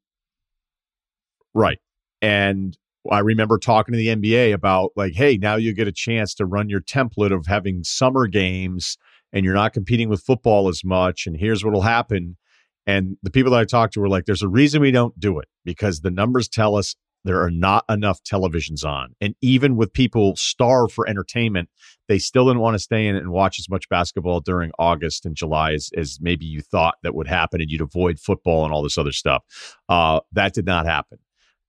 Right. 1.53 1.77
And 2.21 2.75
I 3.11 3.19
remember 3.19 3.59
talking 3.59 3.93
to 3.93 3.97
the 3.97 4.07
NBA 4.07 4.53
about 4.53 4.91
like, 4.95 5.13
hey, 5.13 5.37
now 5.37 5.55
you 5.55 5.73
get 5.73 5.87
a 5.87 5.91
chance 5.91 6.33
to 6.35 6.47
run 6.47 6.67
your 6.67 6.81
template 6.81 7.31
of 7.31 7.45
having 7.45 7.83
summer 7.83 8.25
games 8.25 8.97
and 9.33 9.45
you're 9.45 9.53
not 9.53 9.73
competing 9.73 10.09
with 10.09 10.21
football 10.21 10.67
as 10.67 10.83
much. 10.83 11.25
And 11.27 11.37
here's 11.37 11.63
what'll 11.63 11.81
happen. 11.81 12.37
And 12.85 13.17
the 13.21 13.31
people 13.31 13.51
that 13.51 13.59
I 13.59 13.65
talked 13.65 13.93
to 13.93 13.99
were 13.99 14.09
like, 14.09 14.25
there's 14.25 14.41
a 14.41 14.49
reason 14.49 14.81
we 14.81 14.91
don't 14.91 15.19
do 15.19 15.39
it 15.39 15.47
because 15.63 16.01
the 16.01 16.11
numbers 16.11 16.47
tell 16.47 16.75
us 16.75 16.95
there 17.25 17.41
are 17.41 17.51
not 17.51 17.83
enough 17.89 18.21
televisions 18.23 18.85
on. 18.85 19.13
And 19.19 19.35
even 19.41 19.75
with 19.75 19.91
people 19.93 20.35
starved 20.37 20.93
for 20.93 21.07
entertainment, 21.07 21.69
they 22.07 22.17
still 22.17 22.47
didn't 22.47 22.61
want 22.61 22.75
to 22.75 22.79
stay 22.79 23.05
in 23.07 23.15
and 23.15 23.31
watch 23.31 23.59
as 23.59 23.69
much 23.69 23.89
basketball 23.89 24.39
during 24.39 24.71
August 24.79 25.25
and 25.25 25.35
July 25.35 25.73
as, 25.73 25.89
as 25.97 26.17
maybe 26.21 26.45
you 26.45 26.61
thought 26.61 26.95
that 27.03 27.13
would 27.13 27.27
happen 27.27 27.61
and 27.61 27.69
you'd 27.69 27.81
avoid 27.81 28.19
football 28.19 28.63
and 28.63 28.73
all 28.73 28.81
this 28.81 28.97
other 28.97 29.11
stuff. 29.11 29.43
Uh, 29.89 30.21
that 30.31 30.53
did 30.53 30.65
not 30.65 30.85
happen 30.85 31.19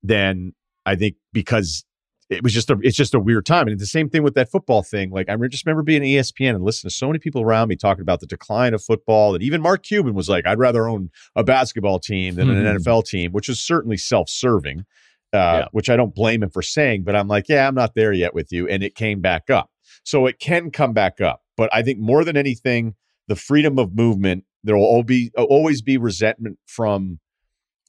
then 0.02 0.52
I 0.86 0.96
think 0.96 1.16
because 1.32 1.84
it 2.30 2.44
was 2.44 2.54
just 2.54 2.70
a 2.70 2.78
it's 2.82 2.96
just 2.96 3.14
a 3.14 3.20
weird 3.20 3.44
time. 3.44 3.66
And 3.66 3.78
the 3.78 3.86
same 3.86 4.08
thing 4.08 4.22
with 4.22 4.34
that 4.34 4.50
football 4.50 4.82
thing. 4.82 5.10
Like 5.10 5.28
I 5.28 5.36
just 5.48 5.66
remember 5.66 5.82
being 5.82 6.02
ESPN 6.02 6.54
and 6.54 6.62
listening 6.64 6.90
to 6.90 6.96
so 6.96 7.08
many 7.08 7.18
people 7.18 7.42
around 7.42 7.68
me 7.68 7.76
talking 7.76 8.02
about 8.02 8.20
the 8.20 8.26
decline 8.26 8.72
of 8.72 8.82
football. 8.82 9.34
And 9.34 9.42
even 9.42 9.60
Mark 9.60 9.82
Cuban 9.82 10.14
was 10.14 10.28
like, 10.28 10.46
I'd 10.46 10.58
rather 10.58 10.88
own 10.88 11.10
a 11.34 11.42
basketball 11.42 11.98
team 11.98 12.36
than 12.36 12.48
an 12.48 12.62
hmm. 12.62 12.82
NFL 12.82 13.04
team, 13.04 13.32
which 13.32 13.48
is 13.48 13.60
certainly 13.60 13.96
self-serving. 13.96 14.84
Uh, 15.32 15.62
yeah. 15.62 15.64
which 15.70 15.88
I 15.88 15.94
don't 15.94 16.12
blame 16.12 16.42
him 16.42 16.50
for 16.50 16.60
saying, 16.60 17.04
but 17.04 17.14
I'm 17.14 17.28
like, 17.28 17.48
yeah, 17.48 17.68
I'm 17.68 17.74
not 17.76 17.94
there 17.94 18.12
yet 18.12 18.34
with 18.34 18.50
you. 18.50 18.66
And 18.66 18.82
it 18.82 18.96
came 18.96 19.20
back 19.20 19.48
up. 19.48 19.70
So 20.02 20.26
it 20.26 20.40
can 20.40 20.72
come 20.72 20.92
back 20.92 21.20
up. 21.20 21.42
But 21.56 21.70
I 21.72 21.82
think 21.82 22.00
more 22.00 22.24
than 22.24 22.36
anything, 22.36 22.96
the 23.28 23.36
freedom 23.36 23.78
of 23.78 23.94
movement, 23.94 24.42
there 24.64 24.76
will 24.76 25.04
be 25.04 25.30
always 25.36 25.82
be 25.82 25.96
resentment 25.98 26.58
from 26.66 27.20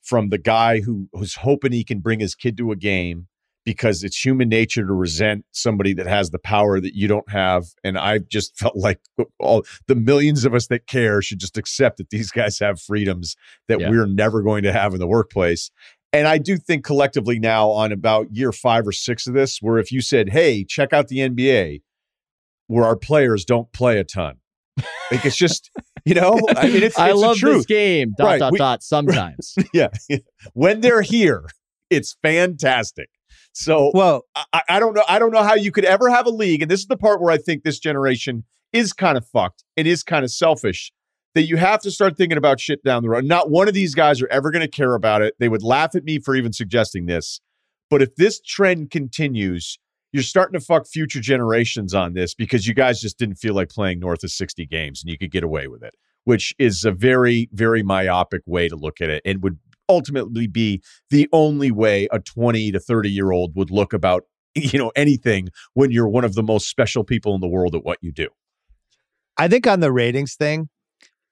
from 0.04 0.30
the 0.30 0.38
guy 0.38 0.82
who 0.82 1.08
who's 1.14 1.38
hoping 1.38 1.72
he 1.72 1.84
can 1.84 2.00
bring 2.00 2.20
his 2.20 2.36
kid 2.36 2.58
to 2.58 2.72
a 2.72 2.76
game 2.76 3.28
because 3.64 4.04
it's 4.04 4.24
human 4.24 4.50
nature 4.50 4.86
to 4.86 4.94
resent 4.94 5.46
somebody 5.52 5.94
that 5.94 6.08
has 6.08 6.32
the 6.32 6.40
power 6.40 6.80
that 6.80 6.96
you 6.96 7.08
don't 7.08 7.30
have. 7.30 7.66
And 7.84 7.98
I 7.98 8.20
just 8.20 8.58
felt 8.60 8.76
like 8.76 9.00
all 9.40 9.64
the 9.88 9.96
millions 9.96 10.46
of 10.46 10.54
us 10.54 10.68
that 10.68 10.88
care 10.88 11.22
should 11.22 11.40
just 11.40 11.58
accept 11.58 11.98
that 11.98 12.10
these 12.10 12.32
guys 12.32 12.60
have 12.60 12.82
freedoms 12.82 13.36
that 13.68 13.80
yeah. 13.80 13.90
we're 13.90 14.08
never 14.08 14.42
going 14.42 14.64
to 14.64 14.74
have 14.74 14.94
in 14.94 15.00
the 15.00 15.08
workplace. 15.08 15.72
And 16.14 16.28
I 16.28 16.40
do 16.40 16.58
think 16.58 16.84
collectively 16.84 17.40
now 17.40 17.70
on 17.70 17.92
about 17.92 18.36
year 18.36 18.52
five 18.52 18.86
or 18.86 18.92
six 18.92 19.28
of 19.28 19.34
this, 19.34 19.62
where 19.62 19.78
if 19.78 19.92
you 19.92 20.02
said, 20.02 20.30
Hey, 20.30 20.66
check 20.66 20.92
out 20.92 21.08
the 21.08 21.20
NBA, 21.20 21.82
where 22.68 22.84
our 22.84 22.98
players 22.98 23.46
don't 23.46 23.72
play 23.72 23.98
a 23.98 24.04
ton. 24.04 24.38
Like 25.10 25.26
it's 25.26 25.38
just 25.38 25.70
you 26.06 26.16
know, 26.16 26.40
I 26.56 26.68
mean, 26.68 26.84
it's, 26.84 26.98
I 27.00 27.12
it's 27.12 27.20
love 27.20 27.40
this 27.40 27.66
game. 27.66 28.14
Dot 28.18 28.26
right. 28.26 28.40
dot 28.40 28.52
we, 28.52 28.58
dot. 28.58 28.84
Sometimes, 28.84 29.56
yeah. 29.74 29.90
When 30.54 30.82
they're 30.82 31.02
here, 31.02 31.46
it's 31.90 32.16
fantastic. 32.22 33.10
So, 33.54 33.92
well, 33.94 34.26
I, 34.36 34.62
I, 34.70 34.80
don't 34.80 34.94
know. 34.94 35.04
I 35.08 35.20
don't 35.20 35.32
know 35.32 35.44
how 35.44 35.56
you 35.56 35.72
could 35.72 35.86
ever 35.86 36.10
have 36.10 36.26
a 36.26 36.32
league, 36.32 36.62
and 36.62 36.72
this 36.72 36.80
is 36.80 36.88
the 36.88 36.98
part 36.98 37.22
where 37.22 37.32
I 37.32 37.38
think 37.38 37.64
this 37.64 37.80
generation 37.80 38.46
is 38.72 38.94
kind 38.94 39.18
of 39.18 39.28
fucked 39.28 39.64
and 39.76 39.88
is 39.88 40.04
kind 40.04 40.24
of 40.24 40.32
selfish. 40.32 40.92
That 41.34 41.44
you 41.44 41.56
have 41.56 41.80
to 41.84 41.92
start 41.92 42.18
thinking 42.18 42.38
about 42.38 42.60
shit 42.60 42.84
down 42.84 43.04
the 43.04 43.10
road. 43.10 43.24
Not 43.24 43.50
one 43.50 43.70
of 43.70 43.74
these 43.74 43.96
guys 43.96 44.22
are 44.22 44.28
ever 44.28 44.52
going 44.52 44.64
to 44.64 44.68
care 44.68 44.96
about 44.96 45.22
it. 45.22 45.34
They 45.40 45.48
would 45.48 45.64
laugh 45.64 45.96
at 45.96 46.04
me 46.04 46.20
for 46.20 46.36
even 46.36 46.52
suggesting 46.52 47.06
this. 47.06 47.40
But 47.90 48.02
if 48.02 48.16
this 48.18 48.42
trend 48.42 48.92
continues, 48.92 49.80
you're 50.12 50.24
starting 50.24 50.60
to 50.60 50.66
fuck 50.66 50.88
future 50.88 51.22
generations 51.22 51.94
on 51.94 52.14
this 52.14 52.34
because 52.34 52.68
you 52.68 52.74
guys 52.74 53.00
just 53.00 53.18
didn't 53.18 53.36
feel 53.36 53.54
like 53.54 53.70
playing 53.70 54.00
north 54.00 54.24
of 54.24 54.32
60 54.32 54.66
games 54.66 55.02
and 55.02 55.10
you 55.10 55.18
could 55.18 55.32
get 55.32 55.44
away 55.44 55.68
with 55.68 55.84
it, 55.84 55.94
which 56.26 56.54
is 56.60 56.84
a 56.84 56.92
very, 56.92 57.50
very 57.54 57.82
myopic 57.82 58.42
way 58.46 58.68
to 58.68 58.76
look 58.76 59.00
at 59.00 59.10
it 59.10 59.22
and 59.26 59.42
would 59.42 59.58
ultimately 59.92 60.48
be 60.48 60.82
the 61.10 61.28
only 61.32 61.72
way 61.72 62.08
a 62.12 62.20
20 62.20 62.72
to 62.72 62.80
30 62.80 63.10
year 63.10 63.32
old 63.32 63.56
would 63.56 63.72
look 63.72 63.94
about, 63.94 64.24
you 64.56 64.80
know, 64.80 64.92
anything 64.96 65.50
when 65.74 65.92
you're 65.92 66.10
one 66.10 66.24
of 66.24 66.36
the 66.36 66.44
most 66.44 66.68
special 66.68 67.04
people 67.04 67.36
in 67.36 67.42
the 67.42 67.48
world 67.48 67.76
at 67.76 67.84
what 67.84 67.98
you 68.02 68.12
do. 68.12 68.30
I 69.38 69.48
think 69.48 69.66
on 69.66 69.80
the 69.80 69.92
ratings 69.92 70.36
thing, 70.36 70.70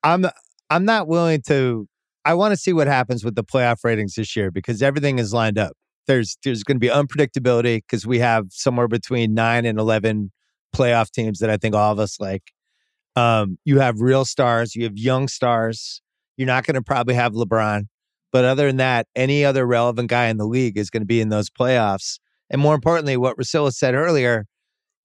I'm 0.03 0.25
I'm 0.69 0.85
not 0.85 1.07
willing 1.07 1.41
to 1.47 1.87
I 2.25 2.33
want 2.33 2.51
to 2.51 2.57
see 2.57 2.73
what 2.73 2.87
happens 2.87 3.23
with 3.23 3.35
the 3.35 3.43
playoff 3.43 3.83
ratings 3.83 4.15
this 4.15 4.35
year 4.35 4.51
because 4.51 4.81
everything 4.81 5.19
is 5.19 5.33
lined 5.33 5.57
up 5.57 5.73
there's 6.09 6.37
there's 6.43 6.63
going 6.63 6.75
to 6.75 6.79
be 6.79 6.89
unpredictability 6.89 7.77
because 7.77 8.05
we 8.05 8.19
have 8.19 8.47
somewhere 8.49 8.87
between 8.87 9.33
nine 9.33 9.63
and 9.63 9.79
eleven 9.79 10.31
playoff 10.75 11.11
teams 11.11 11.39
that 11.39 11.49
I 11.49 11.57
think 11.57 11.75
all 11.75 11.91
of 11.91 11.99
us 11.99 12.19
like. 12.19 12.51
Um, 13.15 13.57
you 13.63 13.79
have 13.79 14.01
real 14.01 14.25
stars, 14.25 14.75
you 14.75 14.83
have 14.83 14.97
young 14.97 15.27
stars. 15.27 16.01
You're 16.35 16.47
not 16.47 16.65
going 16.65 16.75
to 16.75 16.81
probably 16.81 17.15
have 17.15 17.33
LeBron, 17.33 17.87
but 18.31 18.45
other 18.45 18.67
than 18.67 18.77
that, 18.77 19.07
any 19.15 19.43
other 19.43 19.65
relevant 19.65 20.09
guy 20.09 20.27
in 20.27 20.37
the 20.37 20.45
league 20.45 20.77
is 20.77 20.89
going 20.89 21.01
to 21.01 21.07
be 21.07 21.21
in 21.21 21.29
those 21.29 21.49
playoffs. 21.49 22.19
And 22.49 22.61
more 22.61 22.75
importantly, 22.75 23.17
what 23.17 23.37
Russillo 23.37 23.71
said 23.71 23.95
earlier, 23.95 24.45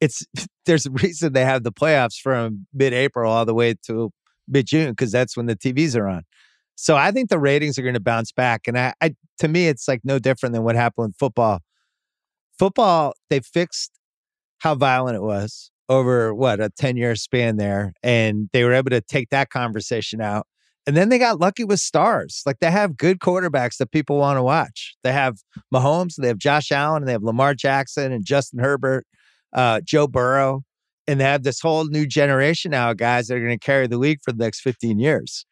it's 0.00 0.24
there's 0.66 0.86
a 0.86 0.90
reason 0.90 1.32
they 1.32 1.44
have 1.44 1.62
the 1.62 1.72
playoffs 1.72 2.18
from 2.20 2.66
mid-April 2.72 3.30
all 3.30 3.44
the 3.44 3.54
way 3.54 3.74
to 3.86 4.10
mid-June 4.48 4.90
because 4.90 5.12
that's 5.12 5.36
when 5.36 5.46
the 5.46 5.56
TVs 5.56 5.96
are 5.96 6.08
on. 6.08 6.22
So 6.76 6.96
I 6.96 7.12
think 7.12 7.30
the 7.30 7.38
ratings 7.38 7.78
are 7.78 7.82
going 7.82 7.94
to 7.94 8.00
bounce 8.00 8.32
back. 8.32 8.62
And 8.66 8.78
I, 8.78 8.94
I, 9.00 9.14
to 9.38 9.48
me, 9.48 9.68
it's 9.68 9.86
like 9.86 10.00
no 10.04 10.18
different 10.18 10.54
than 10.54 10.64
what 10.64 10.74
happened 10.74 11.08
with 11.08 11.16
football. 11.16 11.60
Football, 12.58 13.14
they 13.30 13.40
fixed 13.40 13.92
how 14.58 14.74
violent 14.74 15.16
it 15.16 15.22
was 15.22 15.70
over 15.88 16.34
what 16.34 16.60
a 16.60 16.70
10 16.70 16.96
year 16.96 17.14
span 17.14 17.56
there. 17.56 17.92
And 18.02 18.48
they 18.52 18.64
were 18.64 18.72
able 18.72 18.90
to 18.90 19.00
take 19.00 19.30
that 19.30 19.50
conversation 19.50 20.20
out. 20.20 20.46
And 20.86 20.96
then 20.96 21.08
they 21.08 21.18
got 21.18 21.40
lucky 21.40 21.64
with 21.64 21.80
stars. 21.80 22.42
Like 22.44 22.58
they 22.60 22.70
have 22.70 22.96
good 22.96 23.18
quarterbacks 23.18 23.78
that 23.78 23.90
people 23.90 24.18
want 24.18 24.36
to 24.36 24.42
watch. 24.42 24.94
They 25.02 25.12
have 25.12 25.38
Mahomes, 25.72 26.16
they 26.16 26.28
have 26.28 26.38
Josh 26.38 26.70
Allen, 26.70 27.02
and 27.02 27.08
they 27.08 27.12
have 27.12 27.22
Lamar 27.22 27.54
Jackson 27.54 28.12
and 28.12 28.24
Justin 28.24 28.58
Herbert, 28.58 29.06
uh, 29.54 29.80
Joe 29.82 30.06
Burrow. 30.06 30.62
And 31.06 31.20
they 31.20 31.24
have 31.24 31.42
this 31.42 31.60
whole 31.60 31.84
new 31.84 32.06
generation 32.06 32.70
now 32.70 32.90
of 32.90 32.96
guys 32.96 33.26
that 33.26 33.36
are 33.36 33.40
going 33.40 33.58
to 33.58 33.64
carry 33.64 33.86
the 33.86 33.98
league 33.98 34.20
for 34.22 34.32
the 34.32 34.42
next 34.42 34.60
15 34.60 34.98
years. 34.98 35.44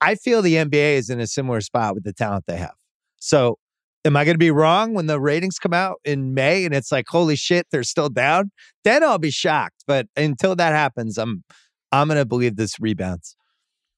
I 0.00 0.14
feel 0.14 0.42
the 0.42 0.54
NBA 0.54 0.96
is 0.96 1.10
in 1.10 1.20
a 1.20 1.26
similar 1.26 1.60
spot 1.60 1.94
with 1.94 2.04
the 2.04 2.12
talent 2.12 2.44
they 2.46 2.56
have. 2.56 2.74
So, 3.18 3.58
am 4.04 4.16
I 4.16 4.24
going 4.24 4.34
to 4.34 4.38
be 4.38 4.50
wrong 4.50 4.94
when 4.94 5.06
the 5.06 5.20
ratings 5.20 5.58
come 5.58 5.72
out 5.72 6.00
in 6.04 6.34
May 6.34 6.64
and 6.64 6.74
it's 6.74 6.92
like, 6.92 7.06
holy 7.08 7.36
shit, 7.36 7.66
they're 7.70 7.82
still 7.82 8.08
down? 8.08 8.50
Then 8.84 9.02
I'll 9.02 9.18
be 9.18 9.30
shocked. 9.30 9.84
But 9.86 10.06
until 10.16 10.54
that 10.56 10.72
happens, 10.72 11.18
I'm 11.18 11.44
I'm 11.92 12.08
going 12.08 12.18
to 12.18 12.26
believe 12.26 12.56
this 12.56 12.78
rebounds. 12.80 13.36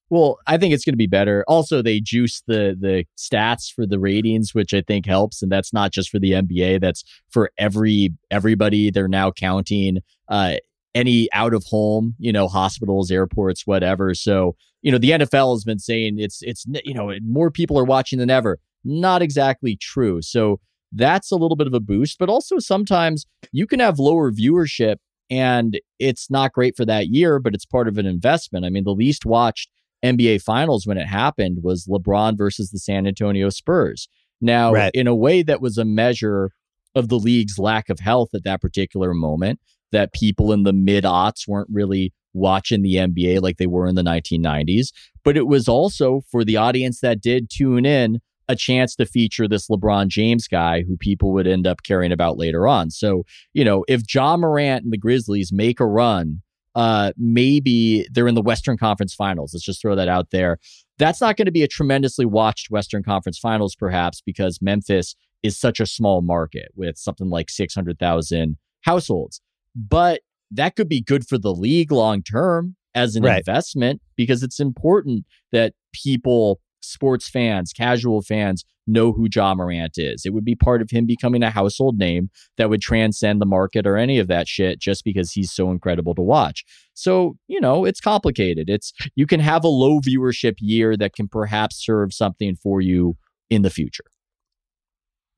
Well, 0.09 0.39
I 0.47 0.57
think 0.57 0.73
it's 0.73 0.83
going 0.83 0.93
to 0.93 0.97
be 0.97 1.07
better. 1.07 1.43
Also, 1.47 1.81
they 1.81 1.99
juice 1.99 2.41
the 2.47 2.75
the 2.79 3.05
stats 3.17 3.71
for 3.71 3.85
the 3.85 3.99
ratings, 3.99 4.55
which 4.55 4.73
I 4.73 4.81
think 4.81 5.05
helps, 5.05 5.41
and 5.41 5.51
that's 5.51 5.71
not 5.71 5.91
just 5.91 6.09
for 6.09 6.19
the 6.19 6.31
NBA. 6.31 6.81
That's 6.81 7.03
for 7.29 7.51
every 7.57 8.13
everybody. 8.31 8.89
They're 8.89 9.07
now 9.07 9.31
counting 9.31 9.99
uh, 10.27 10.55
any 10.95 11.31
out 11.33 11.53
of 11.53 11.63
home, 11.65 12.15
you 12.17 12.31
know, 12.31 12.47
hospitals, 12.47 13.11
airports, 13.11 13.67
whatever. 13.67 14.15
So, 14.15 14.55
you 14.81 14.91
know, 14.91 14.97
the 14.97 15.11
NFL 15.11 15.53
has 15.53 15.63
been 15.63 15.79
saying 15.79 16.19
it's 16.19 16.41
it's 16.41 16.65
you 16.85 16.93
know 16.93 17.13
more 17.23 17.51
people 17.51 17.77
are 17.77 17.85
watching 17.85 18.19
than 18.19 18.29
ever. 18.29 18.59
Not 18.83 19.21
exactly 19.21 19.75
true. 19.75 20.21
So 20.21 20.59
that's 20.91 21.31
a 21.31 21.35
little 21.35 21.57
bit 21.57 21.67
of 21.67 21.73
a 21.73 21.79
boost, 21.79 22.17
but 22.17 22.29
also 22.29 22.57
sometimes 22.57 23.25
you 23.51 23.67
can 23.67 23.79
have 23.79 23.99
lower 23.99 24.31
viewership 24.31 24.95
and 25.29 25.79
it's 25.99 26.31
not 26.31 26.53
great 26.53 26.75
for 26.75 26.85
that 26.85 27.09
year, 27.09 27.39
but 27.39 27.53
it's 27.53 27.65
part 27.65 27.87
of 27.87 27.97
an 27.97 28.07
investment. 28.07 28.65
I 28.65 28.69
mean, 28.69 28.83
the 28.83 28.91
least 28.91 29.25
watched 29.25 29.69
NBA 30.03 30.41
Finals 30.41 30.87
when 30.87 30.97
it 30.97 31.07
happened 31.07 31.59
was 31.63 31.87
LeBron 31.87 32.37
versus 32.37 32.71
the 32.71 32.79
San 32.79 33.07
Antonio 33.07 33.49
Spurs. 33.49 34.07
Now, 34.41 34.71
right. 34.71 34.91
in 34.93 35.07
a 35.07 35.15
way 35.15 35.43
that 35.43 35.61
was 35.61 35.77
a 35.77 35.85
measure 35.85 36.51
of 36.95 37.09
the 37.09 37.19
league's 37.19 37.59
lack 37.59 37.89
of 37.89 37.99
health 37.99 38.29
at 38.33 38.43
that 38.43 38.61
particular 38.61 39.13
moment, 39.13 39.59
that 39.91 40.13
people 40.13 40.51
in 40.51 40.63
the 40.63 40.73
mid 40.73 41.03
aughts 41.03 41.47
weren't 41.47 41.69
really 41.71 42.13
watching 42.33 42.81
the 42.81 42.95
NBA 42.95 43.41
like 43.41 43.57
they 43.57 43.67
were 43.67 43.87
in 43.87 43.95
the 43.95 44.03
1990s. 44.03 44.91
But 45.23 45.35
it 45.35 45.47
was 45.47 45.67
also 45.67 46.21
for 46.31 46.43
the 46.43 46.57
audience 46.57 47.01
that 47.01 47.21
did 47.21 47.49
tune 47.49 47.85
in 47.85 48.21
a 48.47 48.55
chance 48.55 48.95
to 48.95 49.05
feature 49.05 49.47
this 49.47 49.67
LeBron 49.67 50.07
James 50.07 50.47
guy 50.47 50.81
who 50.81 50.97
people 50.97 51.31
would 51.33 51.47
end 51.47 51.67
up 51.67 51.83
caring 51.83 52.11
about 52.11 52.37
later 52.37 52.67
on. 52.67 52.89
So, 52.89 53.23
you 53.53 53.63
know, 53.63 53.85
if 53.87 54.01
Ja 54.13 54.37
Morant 54.37 54.83
and 54.83 54.93
the 54.93 54.97
Grizzlies 54.97 55.51
make 55.51 55.79
a 55.79 55.85
run 55.85 56.41
uh, 56.75 57.11
maybe 57.17 58.07
they're 58.11 58.27
in 58.27 58.35
the 58.35 58.41
Western 58.41 58.77
Conference 58.77 59.13
Finals. 59.13 59.53
Let's 59.53 59.65
just 59.65 59.81
throw 59.81 59.95
that 59.95 60.07
out 60.07 60.31
there. 60.31 60.57
That's 60.97 61.21
not 61.21 61.37
going 61.37 61.45
to 61.45 61.51
be 61.51 61.63
a 61.63 61.67
tremendously 61.67 62.25
watched 62.25 62.69
Western 62.69 63.03
Conference 63.03 63.39
Finals, 63.39 63.75
perhaps, 63.75 64.21
because 64.25 64.59
Memphis 64.61 65.15
is 65.43 65.57
such 65.57 65.79
a 65.79 65.85
small 65.85 66.21
market 66.21 66.69
with 66.75 66.97
something 66.97 67.29
like 67.29 67.49
600,000 67.49 68.57
households. 68.81 69.41
But 69.75 70.21
that 70.51 70.75
could 70.75 70.89
be 70.89 71.01
good 71.01 71.27
for 71.27 71.37
the 71.37 71.53
league 71.53 71.91
long 71.91 72.23
term 72.23 72.75
as 72.95 73.15
an 73.15 73.23
right. 73.23 73.37
investment 73.37 74.01
because 74.15 74.43
it's 74.43 74.59
important 74.59 75.25
that 75.51 75.73
people 75.93 76.59
sports 76.81 77.29
fans, 77.29 77.73
casual 77.73 78.21
fans 78.21 78.63
know 78.87 79.11
who 79.11 79.27
Ja 79.33 79.53
Morant 79.53 79.97
is. 79.97 80.25
It 80.25 80.33
would 80.33 80.45
be 80.45 80.55
part 80.55 80.81
of 80.81 80.89
him 80.89 81.05
becoming 81.05 81.43
a 81.43 81.51
household 81.51 81.97
name 81.97 82.29
that 82.57 82.69
would 82.69 82.81
transcend 82.81 83.41
the 83.41 83.45
market 83.45 83.85
or 83.85 83.97
any 83.97 84.19
of 84.19 84.27
that 84.27 84.47
shit 84.47 84.79
just 84.79 85.03
because 85.03 85.31
he's 85.31 85.51
so 85.51 85.71
incredible 85.71 86.15
to 86.15 86.21
watch. 86.21 86.65
So, 86.93 87.37
you 87.47 87.61
know, 87.61 87.85
it's 87.85 88.01
complicated. 88.01 88.69
It's 88.69 88.91
you 89.15 89.27
can 89.27 89.39
have 89.39 89.63
a 89.63 89.69
low 89.69 89.99
viewership 89.99 90.55
year 90.59 90.97
that 90.97 91.13
can 91.13 91.27
perhaps 91.27 91.83
serve 91.83 92.13
something 92.13 92.55
for 92.55 92.81
you 92.81 93.15
in 93.49 93.61
the 93.61 93.69
future. 93.69 94.05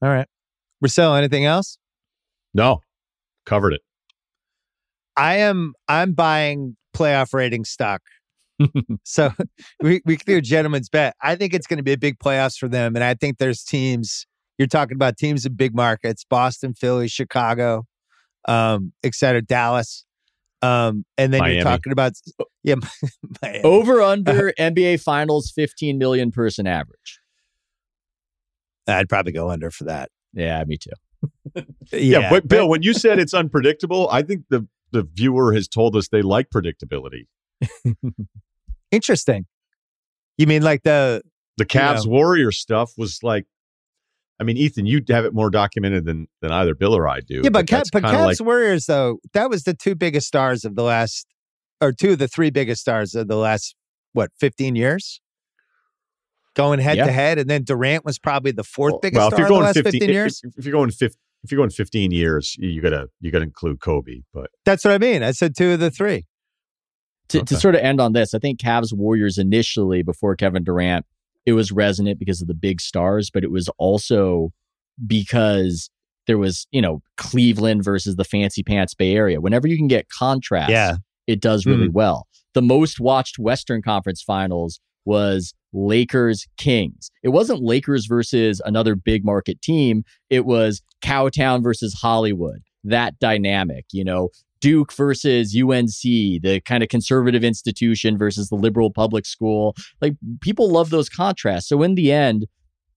All 0.02 0.10
right. 0.10 0.28
Marcel, 0.80 1.16
anything 1.16 1.46
else? 1.46 1.78
No. 2.54 2.82
Covered 3.46 3.74
it. 3.74 3.82
I 5.18 5.36
am 5.38 5.74
I'm 5.88 6.14
buying 6.14 6.78
playoff 6.96 7.34
rating 7.34 7.66
stock 7.66 8.02
so 9.04 9.32
we, 9.82 10.02
we 10.06 10.18
can 10.18 10.26
do 10.26 10.38
a 10.38 10.42
gentleman's 10.42 10.90
bet. 10.90 11.16
I 11.22 11.36
think 11.36 11.54
it's 11.54 11.68
going 11.68 11.78
to 11.78 11.84
be 11.84 11.94
a 11.94 11.98
big 11.98 12.20
playoffs 12.20 12.58
for 12.58 12.68
them. 12.68 12.96
And 12.96 13.04
I 13.04 13.14
think 13.14 13.38
there's 13.38 13.64
teams, 13.64 14.26
you're 14.58 14.68
talking 14.68 14.96
about 14.96 15.18
teams 15.18 15.46
in 15.46 15.56
big 15.56 15.76
markets, 15.76 16.26
Boston, 16.30 16.74
Philly, 16.74 17.08
Chicago, 17.08 17.86
um, 18.48 18.94
et 19.04 19.16
cetera, 19.16 19.42
Dallas. 19.42 20.06
Um, 20.62 21.06
and 21.18 21.34
then 21.34 21.40
Miami. 21.40 21.56
you're 21.56 21.64
talking 21.64 21.92
about, 21.92 22.14
yeah, 22.64 22.76
over 23.64 24.02
under 24.02 24.54
NBA 24.60 25.02
finals, 25.02 25.52
15 25.56 25.98
million 25.98 26.32
person 26.32 26.68
average. 26.68 27.20
I'd 28.88 29.10
probably 29.10 29.32
go 29.32 29.50
under 29.50 29.72
for 29.72 29.86
that. 29.86 30.10
Yeah, 30.34 30.64
me 30.66 30.78
too. 30.78 30.92
yeah, 31.56 31.64
yeah, 31.92 32.30
but 32.30 32.48
Bill, 32.48 32.68
when 32.68 32.84
you 32.84 32.94
said 32.94 33.20
it's 33.20 33.34
unpredictable, 33.34 34.10
I 34.12 34.24
think 34.24 34.46
the 34.50 34.68
the 34.92 35.04
viewer 35.04 35.54
has 35.54 35.68
told 35.68 35.96
us 35.96 36.10
they 36.10 36.22
like 36.22 36.50
predictability. 36.50 37.28
Interesting. 38.92 39.46
You 40.38 40.48
mean 40.48 40.62
like 40.62 40.84
the 40.84 41.22
the 41.58 41.66
Cavs 41.66 42.06
you 42.06 42.12
know, 42.12 42.18
Warrior 42.18 42.52
stuff 42.52 42.94
was 42.98 43.20
like 43.24 43.46
I 44.40 44.44
mean, 44.44 44.58
Ethan, 44.58 44.88
you 44.88 45.04
have 45.10 45.24
it 45.24 45.36
more 45.36 45.52
documented 45.52 46.06
than 46.06 46.28
than 46.42 46.52
either 46.52 46.74
Bill 46.74 46.96
or 46.96 47.08
I 47.08 47.20
do. 47.20 47.42
Yeah, 47.44 47.50
but, 47.50 47.70
but, 47.70 47.90
but 47.94 48.04
Cavs 48.04 48.26
like, 48.26 48.40
Warriors 48.40 48.88
though, 48.88 49.20
that 49.34 49.50
was 49.52 49.64
the 49.64 49.76
two 49.76 49.94
biggest 49.94 50.28
stars 50.28 50.66
of 50.66 50.76
the 50.76 50.84
last 50.84 51.28
or 51.80 51.92
two 51.92 52.12
of 52.12 52.18
the 52.18 52.28
three 52.28 52.50
biggest 52.50 52.82
stars 52.82 53.14
of 53.14 53.28
the 53.28 53.36
last 53.36 53.76
what, 54.14 54.32
15 54.40 54.76
years? 54.76 55.22
Going 56.56 56.80
head 56.80 56.98
yeah. 56.98 57.06
to 57.06 57.12
head 57.12 57.38
and 57.38 57.50
then 57.50 57.64
Durant 57.64 58.04
was 58.04 58.20
probably 58.20 58.52
the 58.52 58.64
fourth 58.64 59.00
biggest 59.02 59.20
well, 59.20 59.32
if 59.32 59.38
you're 59.38 59.48
going 59.48 59.74
15, 59.74 59.92
15 59.92 60.10
years. 60.10 60.42
If, 60.44 60.58
if, 60.58 60.66
you're 60.66 60.74
going 60.74 60.90
15 60.90 61.18
if 61.44 61.52
you're 61.52 61.58
going 61.58 61.70
15 61.70 62.12
years, 62.12 62.56
you 62.58 62.82
gotta 62.82 63.08
you 63.20 63.32
gotta 63.32 63.46
include 63.46 63.80
Kobe. 63.80 64.22
But 64.34 64.50
that's 64.66 64.84
what 64.84 64.94
I 64.94 64.98
mean. 64.98 65.22
I 65.24 65.32
said 65.32 65.56
two 65.56 65.72
of 65.72 65.80
the 65.80 65.92
three 65.92 66.26
to, 67.32 67.40
okay. 67.40 67.46
to 67.46 67.60
sort 67.60 67.76
of 67.76 67.82
end 67.82 68.00
on 68.00 68.14
this, 68.14 68.34
I 68.34 68.40
think 68.40 68.60
Cavs 68.60 68.94
Warriors 68.94 69.38
initially 69.38 70.04
before 70.04 70.36
Kevin 70.36 70.64
Durant, 70.64 71.06
it 71.46 71.54
was 71.54 71.72
resonant 71.72 72.20
because 72.20 72.42
of 72.42 72.48
the 72.48 72.54
big 72.54 72.82
stars, 72.82 73.30
but 73.30 73.44
it 73.44 73.52
was 73.52 73.70
also 73.78 74.52
because 75.08 75.90
there 76.28 76.38
was, 76.38 76.68
you 76.72 76.82
know, 76.82 77.02
Cleveland 77.18 77.84
versus 77.84 78.16
the 78.16 78.24
fancy 78.24 78.64
pants 78.64 78.94
Bay 78.94 79.16
Area. 79.16 79.42
Whenever 79.42 79.68
you 79.68 79.78
can 79.78 79.88
get 79.88 80.08
contrast, 80.10 80.72
yeah. 80.72 80.98
it 81.26 81.42
does 81.42 81.66
really 81.66 81.88
mm. 81.88 81.94
well. 81.94 82.28
The 82.54 82.62
most 82.62 83.00
watched 83.00 83.40
Western 83.40 83.82
Conference 83.82 84.22
finals 84.22 84.80
was 85.06 85.54
Lakers 85.74 86.48
Kings. 86.58 87.10
It 87.24 87.30
wasn't 87.30 87.64
Lakers 87.64 88.06
versus 88.06 88.62
another 88.66 88.96
big 88.96 89.26
market 89.26 89.62
team. 89.62 90.04
It 90.30 90.46
was 90.46 90.82
Cowtown 91.04 91.64
versus 91.64 91.94
Hollywood. 91.94 92.60
That 92.84 93.18
dynamic, 93.20 93.86
you 93.92 94.04
know, 94.04 94.30
Duke 94.62 94.94
versus 94.94 95.56
UNC, 95.56 96.02
the 96.02 96.62
kind 96.66 96.84
of 96.84 96.90
conservative 96.90 97.44
institution 97.44 98.18
versus 98.18 98.50
the 98.50 98.56
liberal 98.56 98.92
public 98.92 99.26
school. 99.26 99.76
Like 100.00 100.14
people 100.40 100.70
love 100.70 100.92
those 100.92 101.10
contrasts. 101.10 101.68
So 101.68 101.82
in 101.84 101.96
the 101.96 102.12
end, 102.12 102.46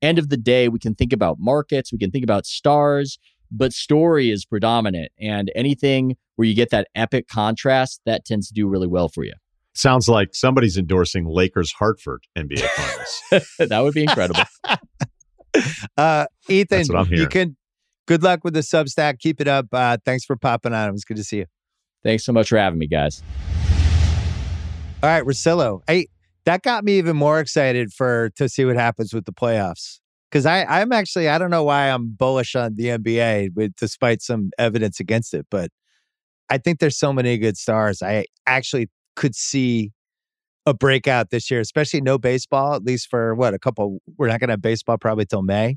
end 0.02 0.18
of 0.18 0.28
the 0.28 0.36
day, 0.36 0.68
we 0.68 0.78
can 0.78 0.94
think 0.94 1.12
about 1.12 1.38
markets, 1.40 1.90
we 1.90 1.98
can 1.98 2.10
think 2.10 2.22
about 2.22 2.46
stars, 2.46 3.18
but 3.50 3.72
story 3.72 4.30
is 4.30 4.44
predominant. 4.44 5.10
And 5.18 5.50
anything 5.54 6.16
where 6.36 6.46
you 6.46 6.54
get 6.54 6.70
that 6.70 6.88
epic 6.94 7.28
contrast, 7.28 8.00
that 8.04 8.24
tends 8.24 8.48
to 8.48 8.54
do 8.54 8.68
really 8.68 8.86
well 8.86 9.08
for 9.08 9.24
you. 9.24 9.32
Sounds 9.74 10.08
like 10.08 10.34
somebody's 10.34 10.78
endorsing 10.78 11.26
Lakers 11.26 11.72
Hartford 11.72 12.24
NBA 12.36 12.60
Finals. 12.60 13.48
that 13.58 13.80
would 13.80 13.94
be 13.94 14.02
incredible. 14.02 14.44
uh, 15.96 16.26
Ethan, 16.48 16.86
you 17.10 17.26
can 17.26 17.56
good 18.06 18.22
luck 18.22 18.44
with 18.44 18.54
the 18.54 18.60
Substack. 18.60 19.18
Keep 19.18 19.40
it 19.40 19.48
up. 19.48 19.66
Uh, 19.72 19.96
thanks 20.04 20.24
for 20.24 20.36
popping 20.36 20.72
on. 20.72 20.88
It 20.88 20.92
was 20.92 21.04
good 21.04 21.16
to 21.16 21.24
see 21.24 21.38
you. 21.38 21.46
Thanks 22.02 22.24
so 22.24 22.32
much 22.32 22.48
for 22.48 22.58
having 22.58 22.78
me, 22.78 22.86
guys. 22.86 23.22
All 25.02 25.10
right, 25.10 25.24
Russillo. 25.24 25.82
Hey, 25.86 26.06
that 26.44 26.62
got 26.62 26.84
me 26.84 26.98
even 26.98 27.16
more 27.16 27.40
excited 27.40 27.92
for 27.92 28.30
to 28.36 28.48
see 28.48 28.64
what 28.64 28.76
happens 28.76 29.12
with 29.12 29.24
the 29.24 29.32
playoffs. 29.32 30.00
Because 30.30 30.46
I, 30.46 30.64
I'm 30.64 30.92
actually, 30.92 31.28
I 31.28 31.38
don't 31.38 31.50
know 31.50 31.62
why 31.62 31.90
I'm 31.90 32.10
bullish 32.10 32.56
on 32.56 32.74
the 32.74 32.86
NBA, 32.86 33.54
with, 33.54 33.76
despite 33.76 34.20
some 34.20 34.50
evidence 34.58 34.98
against 34.98 35.32
it, 35.32 35.46
but 35.50 35.70
I 36.50 36.58
think 36.58 36.80
there's 36.80 36.98
so 36.98 37.12
many 37.12 37.38
good 37.38 37.56
stars. 37.56 38.02
I 38.02 38.24
actually 38.46 38.88
could 39.14 39.34
see 39.34 39.92
a 40.66 40.74
breakout 40.74 41.30
this 41.30 41.50
year, 41.50 41.60
especially 41.60 42.00
no 42.00 42.18
baseball, 42.18 42.74
at 42.74 42.82
least 42.82 43.08
for 43.08 43.34
what 43.34 43.54
a 43.54 43.58
couple. 43.58 43.98
We're 44.16 44.28
not 44.28 44.40
going 44.40 44.48
to 44.48 44.54
have 44.54 44.62
baseball 44.62 44.98
probably 44.98 45.26
till 45.26 45.42
May. 45.42 45.76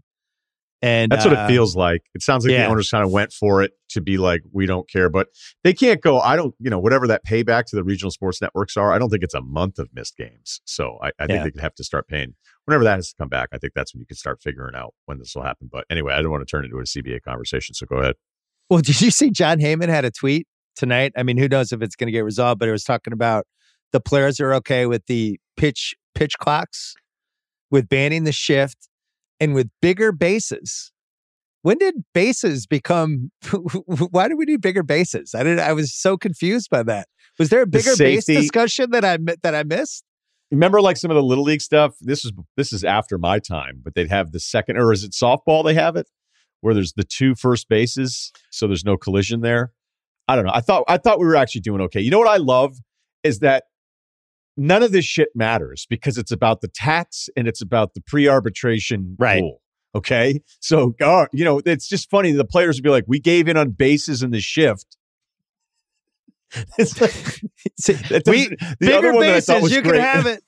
And 0.82 1.12
that's 1.12 1.26
what 1.26 1.34
it 1.34 1.40
uh, 1.40 1.48
feels 1.48 1.76
like. 1.76 2.04
It 2.14 2.22
sounds 2.22 2.46
like 2.46 2.52
yeah. 2.52 2.66
the 2.66 2.70
owners 2.70 2.90
kind 2.90 3.04
of 3.04 3.12
went 3.12 3.34
for 3.34 3.64
it 3.64 3.72
to 3.90 4.02
be 4.02 4.18
like, 4.18 4.42
we 4.52 4.68
don't 4.68 4.88
care, 4.88 5.10
but 5.10 5.28
they 5.64 5.74
can't 5.74 6.02
go. 6.02 6.20
I 6.20 6.36
don't, 6.36 6.54
you 6.60 6.70
know, 6.70 6.78
whatever 6.78 7.08
that 7.08 7.26
payback 7.26 7.66
to 7.66 7.76
the 7.76 7.84
regional 7.84 8.12
sports 8.12 8.42
networks 8.42 8.78
are. 8.78 8.94
I 8.94 9.00
don't 9.00 9.10
think 9.10 9.24
it's 9.24 9.34
a 9.34 9.42
month 9.42 9.80
of 9.80 9.90
missed 9.94 10.18
games. 10.18 10.62
So 10.66 11.00
I, 11.02 11.08
I 11.20 11.26
think 11.26 11.38
yeah. 11.38 11.44
they 11.44 11.52
could 11.52 11.62
have 11.62 11.74
to 11.76 11.84
start 11.84 12.08
paying 12.08 12.36
whenever 12.66 12.84
that 12.84 12.96
has 12.96 13.10
to 13.10 13.16
come 13.18 13.30
back. 13.30 13.50
I 13.54 13.58
think 13.58 13.74
that's 13.74 13.94
when 13.94 14.02
you 14.02 14.06
can 14.06 14.18
start 14.18 14.40
figuring 14.42 14.76
out 14.76 14.94
when 15.06 15.18
this 15.18 15.34
will 15.34 15.44
happen. 15.44 15.68
But 15.72 15.86
anyway, 15.90 16.14
I 16.14 16.22
don't 16.22 16.32
want 16.32 16.48
to 16.48 16.52
turn 16.52 16.64
it 16.64 16.68
into 16.68 16.78
a 16.78 16.84
CBA 16.84 17.24
conversation. 17.24 17.74
So 17.74 17.88
go 17.88 17.98
ahead. 17.98 18.16
Well, 18.70 18.82
did 18.84 19.02
you 19.02 19.10
see 19.10 19.32
Jon 19.32 19.58
Heyman 19.58 19.90
had 19.90 20.06
a 20.06 20.12
tweet 20.12 20.48
tonight? 20.76 21.14
I 21.18 21.24
mean, 21.24 21.38
who 21.38 21.48
knows 21.48 21.72
if 21.72 21.82
it's 21.82 21.96
going 21.96 22.08
to 22.08 22.12
get 22.12 22.24
resolved, 22.24 22.60
but 22.60 22.70
it 22.70 22.74
was 22.74 22.84
talking 22.84 23.14
about 23.14 23.48
the 23.94 24.00
players 24.00 24.40
are 24.40 24.54
okay 24.56 24.86
with 24.86 25.06
the 25.08 25.40
pitch 25.56 25.96
pitch 26.14 26.38
clocks, 26.38 26.94
with 27.72 27.90
banning 27.90 28.26
the 28.26 28.32
shift, 28.32 28.90
and 29.40 29.54
with 29.54 29.70
bigger 29.82 30.12
bases. 30.12 30.92
When 31.62 31.78
did 31.78 31.96
bases 32.14 32.66
become 32.66 33.32
why 34.12 34.28
do 34.28 34.38
we 34.38 34.46
need 34.46 34.62
bigger 34.62 34.84
bases? 34.84 35.36
I 35.36 35.44
did 35.44 35.60
i 35.60 35.74
was 35.74 35.94
so 35.94 36.18
confused 36.18 36.70
by 36.70 36.84
that. 36.84 37.08
Was 37.40 37.50
there 37.50 37.62
a 37.62 37.68
bigger 37.68 37.96
the 37.96 38.04
base 38.04 38.26
discussion 38.26 38.92
that 38.92 39.04
i 39.04 39.18
that 39.44 39.56
i 39.56 39.64
missed? 39.64 40.04
Remember 40.52 40.80
like 40.80 40.98
some 40.98 41.12
of 41.12 41.16
the 41.16 41.24
little 41.24 41.44
league 41.44 41.62
stuff? 41.62 41.96
This 42.00 42.24
is 42.24 42.32
this 42.56 42.72
is 42.72 42.84
after 42.84 43.18
my 43.18 43.40
time 43.40 43.82
but 43.84 43.96
they'd 43.96 44.10
have 44.10 44.32
the 44.32 44.40
second 44.40 44.78
or 44.78 44.94
is 44.94 45.04
it 45.04 45.12
softball 45.12 45.64
they 45.64 45.74
have 45.74 45.96
it? 45.96 46.08
Where 46.62 46.74
there's 46.74 46.94
the 46.94 47.04
two 47.04 47.36
first 47.36 47.70
bases 47.70 48.32
so 48.50 48.68
there's 48.68 48.86
no 48.86 48.98
collision 48.98 49.42
there? 49.42 49.72
I 50.28 50.36
don't 50.36 50.46
know. 50.46 50.54
I 50.54 50.62
thought 50.62 50.84
i 50.88 50.98
thought 50.98 51.20
we 51.20 51.26
were 51.26 51.36
actually 51.36 51.62
doing 51.62 51.82
okay. 51.82 52.02
You 52.02 52.12
know 52.12 52.20
what 52.20 52.30
i 52.30 52.38
love 52.38 52.78
is 53.24 53.40
that 53.40 53.66
none 54.58 54.84
of 54.84 54.92
this 54.92 55.06
shit 55.06 55.30
matters 55.36 55.86
because 55.90 56.18
it's 56.18 56.32
about 56.32 56.62
the 56.62 56.68
tax 56.68 57.30
and 57.38 57.48
it's 57.48 57.62
about 57.62 57.94
the 57.94 58.02
pre-arbitration 58.02 59.16
Right. 59.20 59.42
rule. 59.42 59.62
Okay, 59.96 60.42
so 60.60 60.94
uh, 61.02 61.26
you 61.32 61.46
know 61.46 61.62
it's 61.66 61.88
just 61.88 62.10
funny. 62.10 62.32
The 62.32 62.46
players 62.46 62.78
would 62.78 62.84
be 62.84 62.90
like, 62.90 63.06
"We 63.08 63.20
gave 63.20 63.48
in 63.48 63.58
on 63.58 63.72
bases 63.72 64.22
in 64.22 64.32
the 64.32 64.42
shift." 64.42 64.98
it's 66.78 67.02
like, 67.02 67.12
See, 67.80 67.94
we 68.28 68.56
the 68.80 68.96
other 68.96 69.12
bigger 69.12 69.14
one 69.14 69.26
that 69.26 69.36
I 69.36 69.40
thought 69.40 69.54
bases, 69.56 69.64
was 69.64 69.72
you 69.76 69.82
great- 69.82 69.94
can 69.94 70.02
have 70.02 70.26
it. 70.28 70.44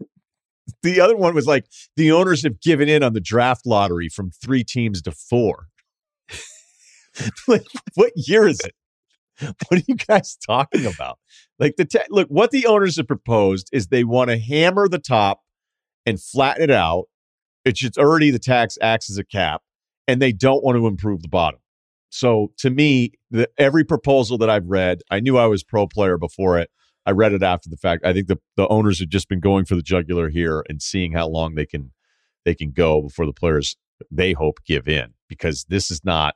the 0.82 1.00
other 1.00 1.16
one 1.16 1.34
was 1.34 1.46
like 1.46 1.66
the 1.96 2.12
owners 2.12 2.42
have 2.44 2.60
given 2.60 2.88
in 2.88 3.02
on 3.02 3.12
the 3.12 3.20
draft 3.20 3.66
lottery 3.66 4.08
from 4.08 4.30
three 4.30 4.64
teams 4.64 5.02
to 5.02 5.12
four. 5.12 5.66
like, 7.48 7.64
what 7.94 8.12
year 8.16 8.46
is 8.46 8.60
it? 8.60 8.74
What 9.68 9.80
are 9.80 9.84
you 9.86 9.96
guys 9.96 10.36
talking 10.46 10.86
about? 10.86 11.18
Like 11.58 11.76
the 11.76 11.84
ta- 11.84 12.04
look, 12.10 12.28
what 12.28 12.50
the 12.50 12.66
owners 12.66 12.96
have 12.96 13.06
proposed 13.06 13.68
is 13.72 13.88
they 13.88 14.04
want 14.04 14.30
to 14.30 14.38
hammer 14.38 14.88
the 14.88 14.98
top 14.98 15.40
and 16.04 16.20
flatten 16.20 16.62
it 16.62 16.70
out. 16.70 17.04
It's 17.64 17.80
just 17.80 17.98
already 17.98 18.30
the 18.30 18.38
tax 18.38 18.78
acts 18.80 19.10
as 19.10 19.18
a 19.18 19.24
cap, 19.24 19.62
and 20.06 20.22
they 20.22 20.32
don't 20.32 20.64
want 20.64 20.76
to 20.76 20.86
improve 20.86 21.22
the 21.22 21.28
bottom. 21.28 21.60
So 22.10 22.52
to 22.58 22.70
me, 22.70 23.12
the, 23.30 23.50
every 23.58 23.84
proposal 23.84 24.38
that 24.38 24.48
I've 24.48 24.66
read, 24.66 25.02
I 25.10 25.20
knew 25.20 25.36
I 25.36 25.46
was 25.46 25.64
pro 25.64 25.86
player 25.86 26.16
before 26.16 26.58
it. 26.58 26.70
I 27.04 27.10
read 27.10 27.32
it 27.32 27.42
after 27.42 27.68
the 27.68 27.76
fact. 27.76 28.04
I 28.04 28.12
think 28.12 28.28
the, 28.28 28.38
the 28.56 28.68
owners 28.68 29.00
have 29.00 29.08
just 29.08 29.28
been 29.28 29.40
going 29.40 29.64
for 29.64 29.76
the 29.76 29.82
jugular 29.82 30.28
here 30.28 30.64
and 30.68 30.80
seeing 30.80 31.12
how 31.12 31.28
long 31.28 31.54
they 31.54 31.66
can 31.66 31.92
they 32.44 32.54
can 32.54 32.70
go 32.70 33.02
before 33.02 33.26
the 33.26 33.32
players 33.32 33.76
they 34.10 34.32
hope 34.32 34.58
give 34.64 34.88
in 34.88 35.14
because 35.28 35.64
this 35.68 35.90
is 35.90 36.04
not 36.04 36.34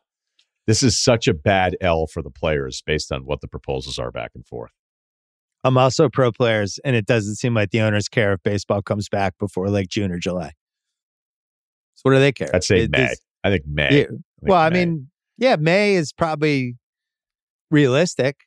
this 0.67 0.83
is 0.83 0.99
such 1.03 1.27
a 1.29 1.35
bad 1.35 1.77
L 1.81 2.07
for 2.07 2.23
the 2.23 2.31
players 2.31 2.83
based 2.85 3.11
on 3.13 3.23
what 3.23 3.41
the 3.41 3.49
proposals 3.49 3.99
are 3.99 4.11
back 4.11 4.33
and 4.35 4.47
forth. 4.47 4.73
I'm 5.65 5.77
also 5.77 6.09
pro 6.09 6.33
players, 6.33 6.79
and 6.85 6.97
it 6.97 7.07
doesn't 7.07 7.37
seem 7.37 7.55
like 7.55 7.71
the 7.71 7.81
owners 7.83 8.09
care 8.09 8.33
if 8.33 8.43
baseball 8.43 8.81
comes 8.83 9.09
back 9.09 9.35
before 9.39 9.69
like 9.69 9.89
June 9.89 10.11
or 10.11 10.19
July. 10.19 10.53
So 11.97 12.03
what 12.05 12.13
do 12.13 12.19
they 12.21 12.33
care? 12.33 12.49
I'd 12.55 12.65
say 12.65 12.81
It- 12.85 12.91
May. 12.91 13.09
this- 13.09 13.21
I 13.43 13.51
think 13.51 13.67
May. 13.67 13.83
Yeah. 13.91 14.03
I 14.03 14.07
think 14.07 14.21
well, 14.43 14.61
I 14.61 14.71
mean, 14.71 15.11
yeah, 15.39 15.57
May 15.57 15.95
is 15.95 16.13
probably 16.13 16.77
realistic, 17.71 18.41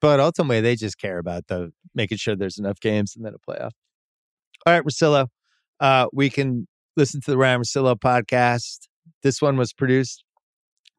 but 0.00 0.20
ultimately 0.20 0.60
they 0.60 0.76
just 0.76 0.98
care 0.98 1.18
about 1.18 1.46
the 1.46 1.72
making 1.94 2.18
sure 2.18 2.34
there's 2.36 2.58
enough 2.58 2.80
games 2.80 3.14
and 3.16 3.24
then 3.24 3.34
a 3.34 3.38
playoff. 3.38 3.70
All 4.66 4.72
right, 4.74 4.84
Russillo, 4.84 5.28
uh, 5.80 6.08
we 6.12 6.28
can 6.30 6.66
listen 6.96 7.20
to 7.22 7.30
the 7.30 7.36
Ryen 7.38 7.60
Russillo 7.60 7.94
podcast. 7.96 8.80
This 9.22 9.40
one 9.40 9.56
was 9.56 9.72
produced 9.72 10.23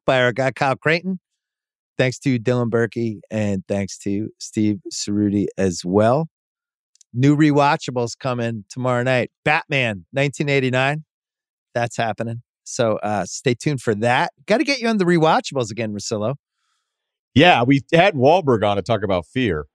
by 0.06 0.22
our 0.22 0.32
guy 0.32 0.52
Kyle 0.52 0.76
Crichton. 0.76 1.20
Thanks 1.98 2.18
to 2.20 2.38
Dylan 2.38 2.70
Berkey 2.70 3.20
and 3.30 3.64
thanks 3.68 3.98
to 3.98 4.30
Steve 4.38 4.80
Cerruti 4.92 5.46
as 5.56 5.82
well. 5.84 6.28
New 7.12 7.36
rewatchables 7.36 8.18
coming 8.18 8.64
tomorrow 8.68 9.02
night. 9.02 9.30
Batman 9.44 10.04
1989. 10.12 11.04
That's 11.74 11.96
happening. 11.96 12.42
So 12.64 12.96
uh, 13.02 13.24
stay 13.24 13.54
tuned 13.54 13.80
for 13.80 13.94
that. 13.96 14.32
Got 14.46 14.58
to 14.58 14.64
get 14.64 14.80
you 14.80 14.88
on 14.88 14.98
the 14.98 15.04
rewatchables 15.04 15.70
again, 15.70 15.92
Russillo. 15.92 16.34
yeah, 17.34 17.62
we 17.62 17.82
had 17.92 18.14
Wahlberg 18.14 18.68
on 18.68 18.76
to 18.76 18.82
talk 18.82 19.02
about 19.02 19.26
fear 19.26 19.66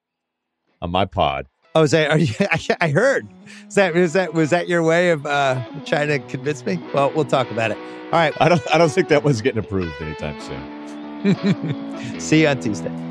on 0.81 0.91
my 0.91 1.05
pod. 1.05 1.47
Oh, 1.73 1.83
is 1.83 1.91
that? 1.91 2.11
Are 2.11 2.17
you, 2.17 2.33
I, 2.39 2.59
I 2.81 2.89
heard. 2.89 3.27
Is 3.67 3.75
that 3.75 3.93
was 3.93 4.13
that 4.13 4.33
was 4.33 4.49
that 4.49 4.67
your 4.67 4.83
way 4.83 5.11
of 5.11 5.25
uh, 5.25 5.63
trying 5.85 6.09
to 6.09 6.19
convince 6.19 6.65
me? 6.65 6.79
Well, 6.93 7.11
we'll 7.15 7.25
talk 7.25 7.49
about 7.51 7.71
it. 7.71 7.77
All 7.77 8.19
right. 8.19 8.33
I 8.41 8.49
don't 8.49 8.61
I 8.73 8.77
don't 8.77 8.91
think 8.91 9.07
that 9.07 9.23
one's 9.23 9.41
getting 9.41 9.59
approved 9.63 9.93
anytime 10.01 10.39
soon. 10.41 12.19
See 12.19 12.41
you 12.41 12.47
on 12.47 12.59
Tuesday. 12.59 13.10